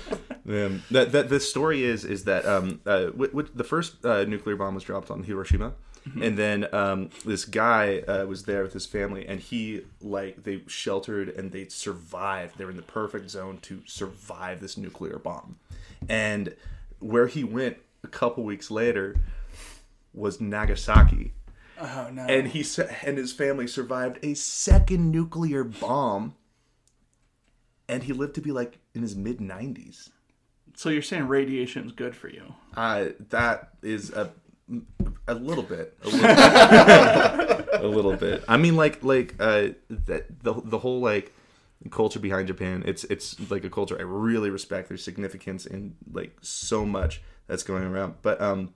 Um, 0.47 0.81
that 0.89 1.11
that 1.11 1.29
the 1.29 1.39
story 1.39 1.83
is 1.83 2.03
is 2.03 2.23
that 2.23 2.43
um 2.43 2.81
uh 2.83 3.05
w- 3.11 3.27
w- 3.29 3.49
the 3.53 3.63
first 3.63 4.03
uh, 4.03 4.23
nuclear 4.23 4.55
bomb 4.55 4.73
was 4.73 4.83
dropped 4.83 5.11
on 5.11 5.21
Hiroshima, 5.21 5.73
and 6.21 6.37
then 6.37 6.67
um 6.73 7.09
this 7.25 7.45
guy 7.45 7.99
uh, 8.07 8.25
was 8.25 8.43
there 8.43 8.63
with 8.63 8.73
his 8.73 8.85
family, 8.85 9.27
and 9.27 9.39
he 9.39 9.81
like 10.01 10.43
they 10.43 10.61
sheltered 10.67 11.29
and 11.29 11.51
they 11.51 11.67
survived. 11.67 12.57
They're 12.57 12.69
in 12.69 12.75
the 12.77 12.81
perfect 12.81 13.29
zone 13.29 13.59
to 13.63 13.81
survive 13.85 14.61
this 14.61 14.77
nuclear 14.77 15.19
bomb, 15.19 15.57
and 16.07 16.55
where 16.99 17.27
he 17.27 17.43
went 17.43 17.77
a 18.03 18.07
couple 18.07 18.43
weeks 18.43 18.69
later 18.71 19.15
was 20.13 20.41
Nagasaki, 20.41 21.33
oh 21.79 22.09
no. 22.11 22.23
and 22.23 22.47
he 22.47 22.63
sa- 22.63 22.87
and 23.05 23.17
his 23.17 23.31
family 23.33 23.67
survived 23.67 24.19
a 24.23 24.33
second 24.33 25.11
nuclear 25.11 25.63
bomb, 25.63 26.35
and 27.87 28.03
he 28.03 28.13
lived 28.13 28.35
to 28.35 28.41
be 28.41 28.51
like 28.51 28.79
in 28.93 29.01
his 29.01 29.15
mid 29.15 29.39
nineties. 29.41 30.09
so 30.75 30.89
you're 30.89 31.01
saying 31.01 31.27
radiation's 31.27 31.91
good 31.91 32.15
for 32.15 32.29
you? 32.29 32.55
Uh, 32.75 33.09
that 33.29 33.69
is 33.83 34.11
a 34.11 34.31
a 35.27 35.33
little 35.33 35.63
bit, 35.63 35.97
a 36.03 36.07
little 36.07 36.27
bit, 36.27 37.69
a 37.73 37.87
little 37.87 38.15
bit. 38.15 38.43
I 38.47 38.57
mean, 38.57 38.75
like 38.75 39.03
like 39.03 39.35
uh, 39.39 39.69
that 39.89 40.43
the 40.43 40.53
the 40.63 40.79
whole 40.79 40.99
like 40.99 41.33
culture 41.89 42.19
behind 42.19 42.47
Japan. 42.47 42.83
It's 42.85 43.03
it's 43.05 43.39
like 43.49 43.63
a 43.63 43.69
culture 43.69 43.97
I 43.97 44.03
really 44.03 44.49
respect. 44.49 44.89
There's 44.89 45.03
significance 45.03 45.65
in 45.65 45.95
like 46.11 46.37
so 46.41 46.85
much 46.85 47.21
that's 47.47 47.63
going 47.63 47.83
around. 47.83 48.15
But 48.21 48.41
um, 48.41 48.73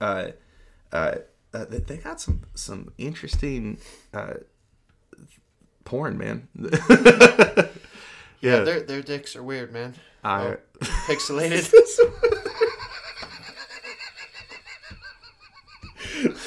uh, 0.00 0.28
uh, 0.92 1.16
uh 1.52 1.64
they, 1.64 1.78
they 1.78 1.96
got 1.96 2.20
some 2.20 2.42
some 2.54 2.92
interesting 2.98 3.78
uh 4.14 4.34
porn, 5.84 6.16
man. 6.16 6.48
yeah, 8.40 8.60
Their 8.60 8.80
their 8.80 9.02
dicks 9.02 9.34
are 9.34 9.42
weird, 9.42 9.72
man. 9.72 9.94
I. 10.22 10.56
Pixelated. 10.80 12.36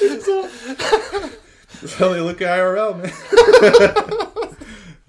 That's 1.80 1.94
how 1.94 2.10
they 2.10 2.20
look 2.20 2.40
at 2.40 2.58
IRL, 2.58 3.02
man. 3.02 3.12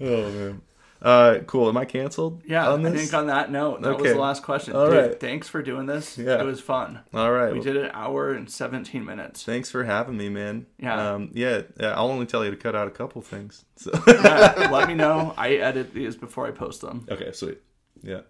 oh 0.00 0.30
man. 0.30 0.62
Uh, 1.00 1.38
cool. 1.46 1.68
Am 1.68 1.76
I 1.76 1.84
canceled? 1.84 2.42
Yeah, 2.46 2.68
On 2.70 2.84
I 2.84 2.90
this? 2.90 3.02
think 3.02 3.14
on 3.14 3.26
that 3.28 3.50
note, 3.52 3.82
that 3.82 3.98
was 3.98 4.12
the 4.12 4.18
last 4.18 4.42
question. 4.42 4.74
All 4.74 4.86
Dude, 4.86 4.96
right. 4.96 5.20
thanks 5.20 5.46
for 5.46 5.62
doing 5.62 5.86
this. 5.86 6.18
Yeah. 6.18 6.40
It 6.40 6.44
was 6.44 6.60
fun. 6.60 7.00
All 7.14 7.30
right. 7.30 7.52
We 7.52 7.58
well, 7.58 7.64
did 7.64 7.76
an 7.76 7.90
hour 7.92 8.32
and 8.32 8.50
17 8.50 9.04
minutes. 9.04 9.44
Thanks 9.44 9.70
for 9.70 9.84
having 9.84 10.16
me, 10.16 10.28
man. 10.30 10.66
Yeah. 10.78 11.12
Um, 11.12 11.30
yeah. 11.32 11.62
yeah, 11.78 11.92
I'll 11.92 12.10
only 12.10 12.26
tell 12.26 12.44
you 12.44 12.50
to 12.50 12.56
cut 12.56 12.74
out 12.74 12.88
a 12.88 12.90
couple 12.90 13.22
things. 13.22 13.64
So. 13.76 13.92
Yeah, 14.06 14.68
let 14.72 14.88
me 14.88 14.94
know. 14.94 15.34
I 15.36 15.54
edit 15.54 15.92
these 15.94 16.16
before 16.16 16.46
I 16.46 16.50
post 16.50 16.80
them. 16.80 17.06
okay. 17.10 17.30
Sweet. 17.32 17.58
Yeah. 18.02 18.22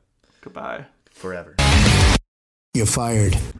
Goodbye. 0.42 0.86
Forever. 1.12 1.54
You're 2.74 2.84
fired. 2.84 3.34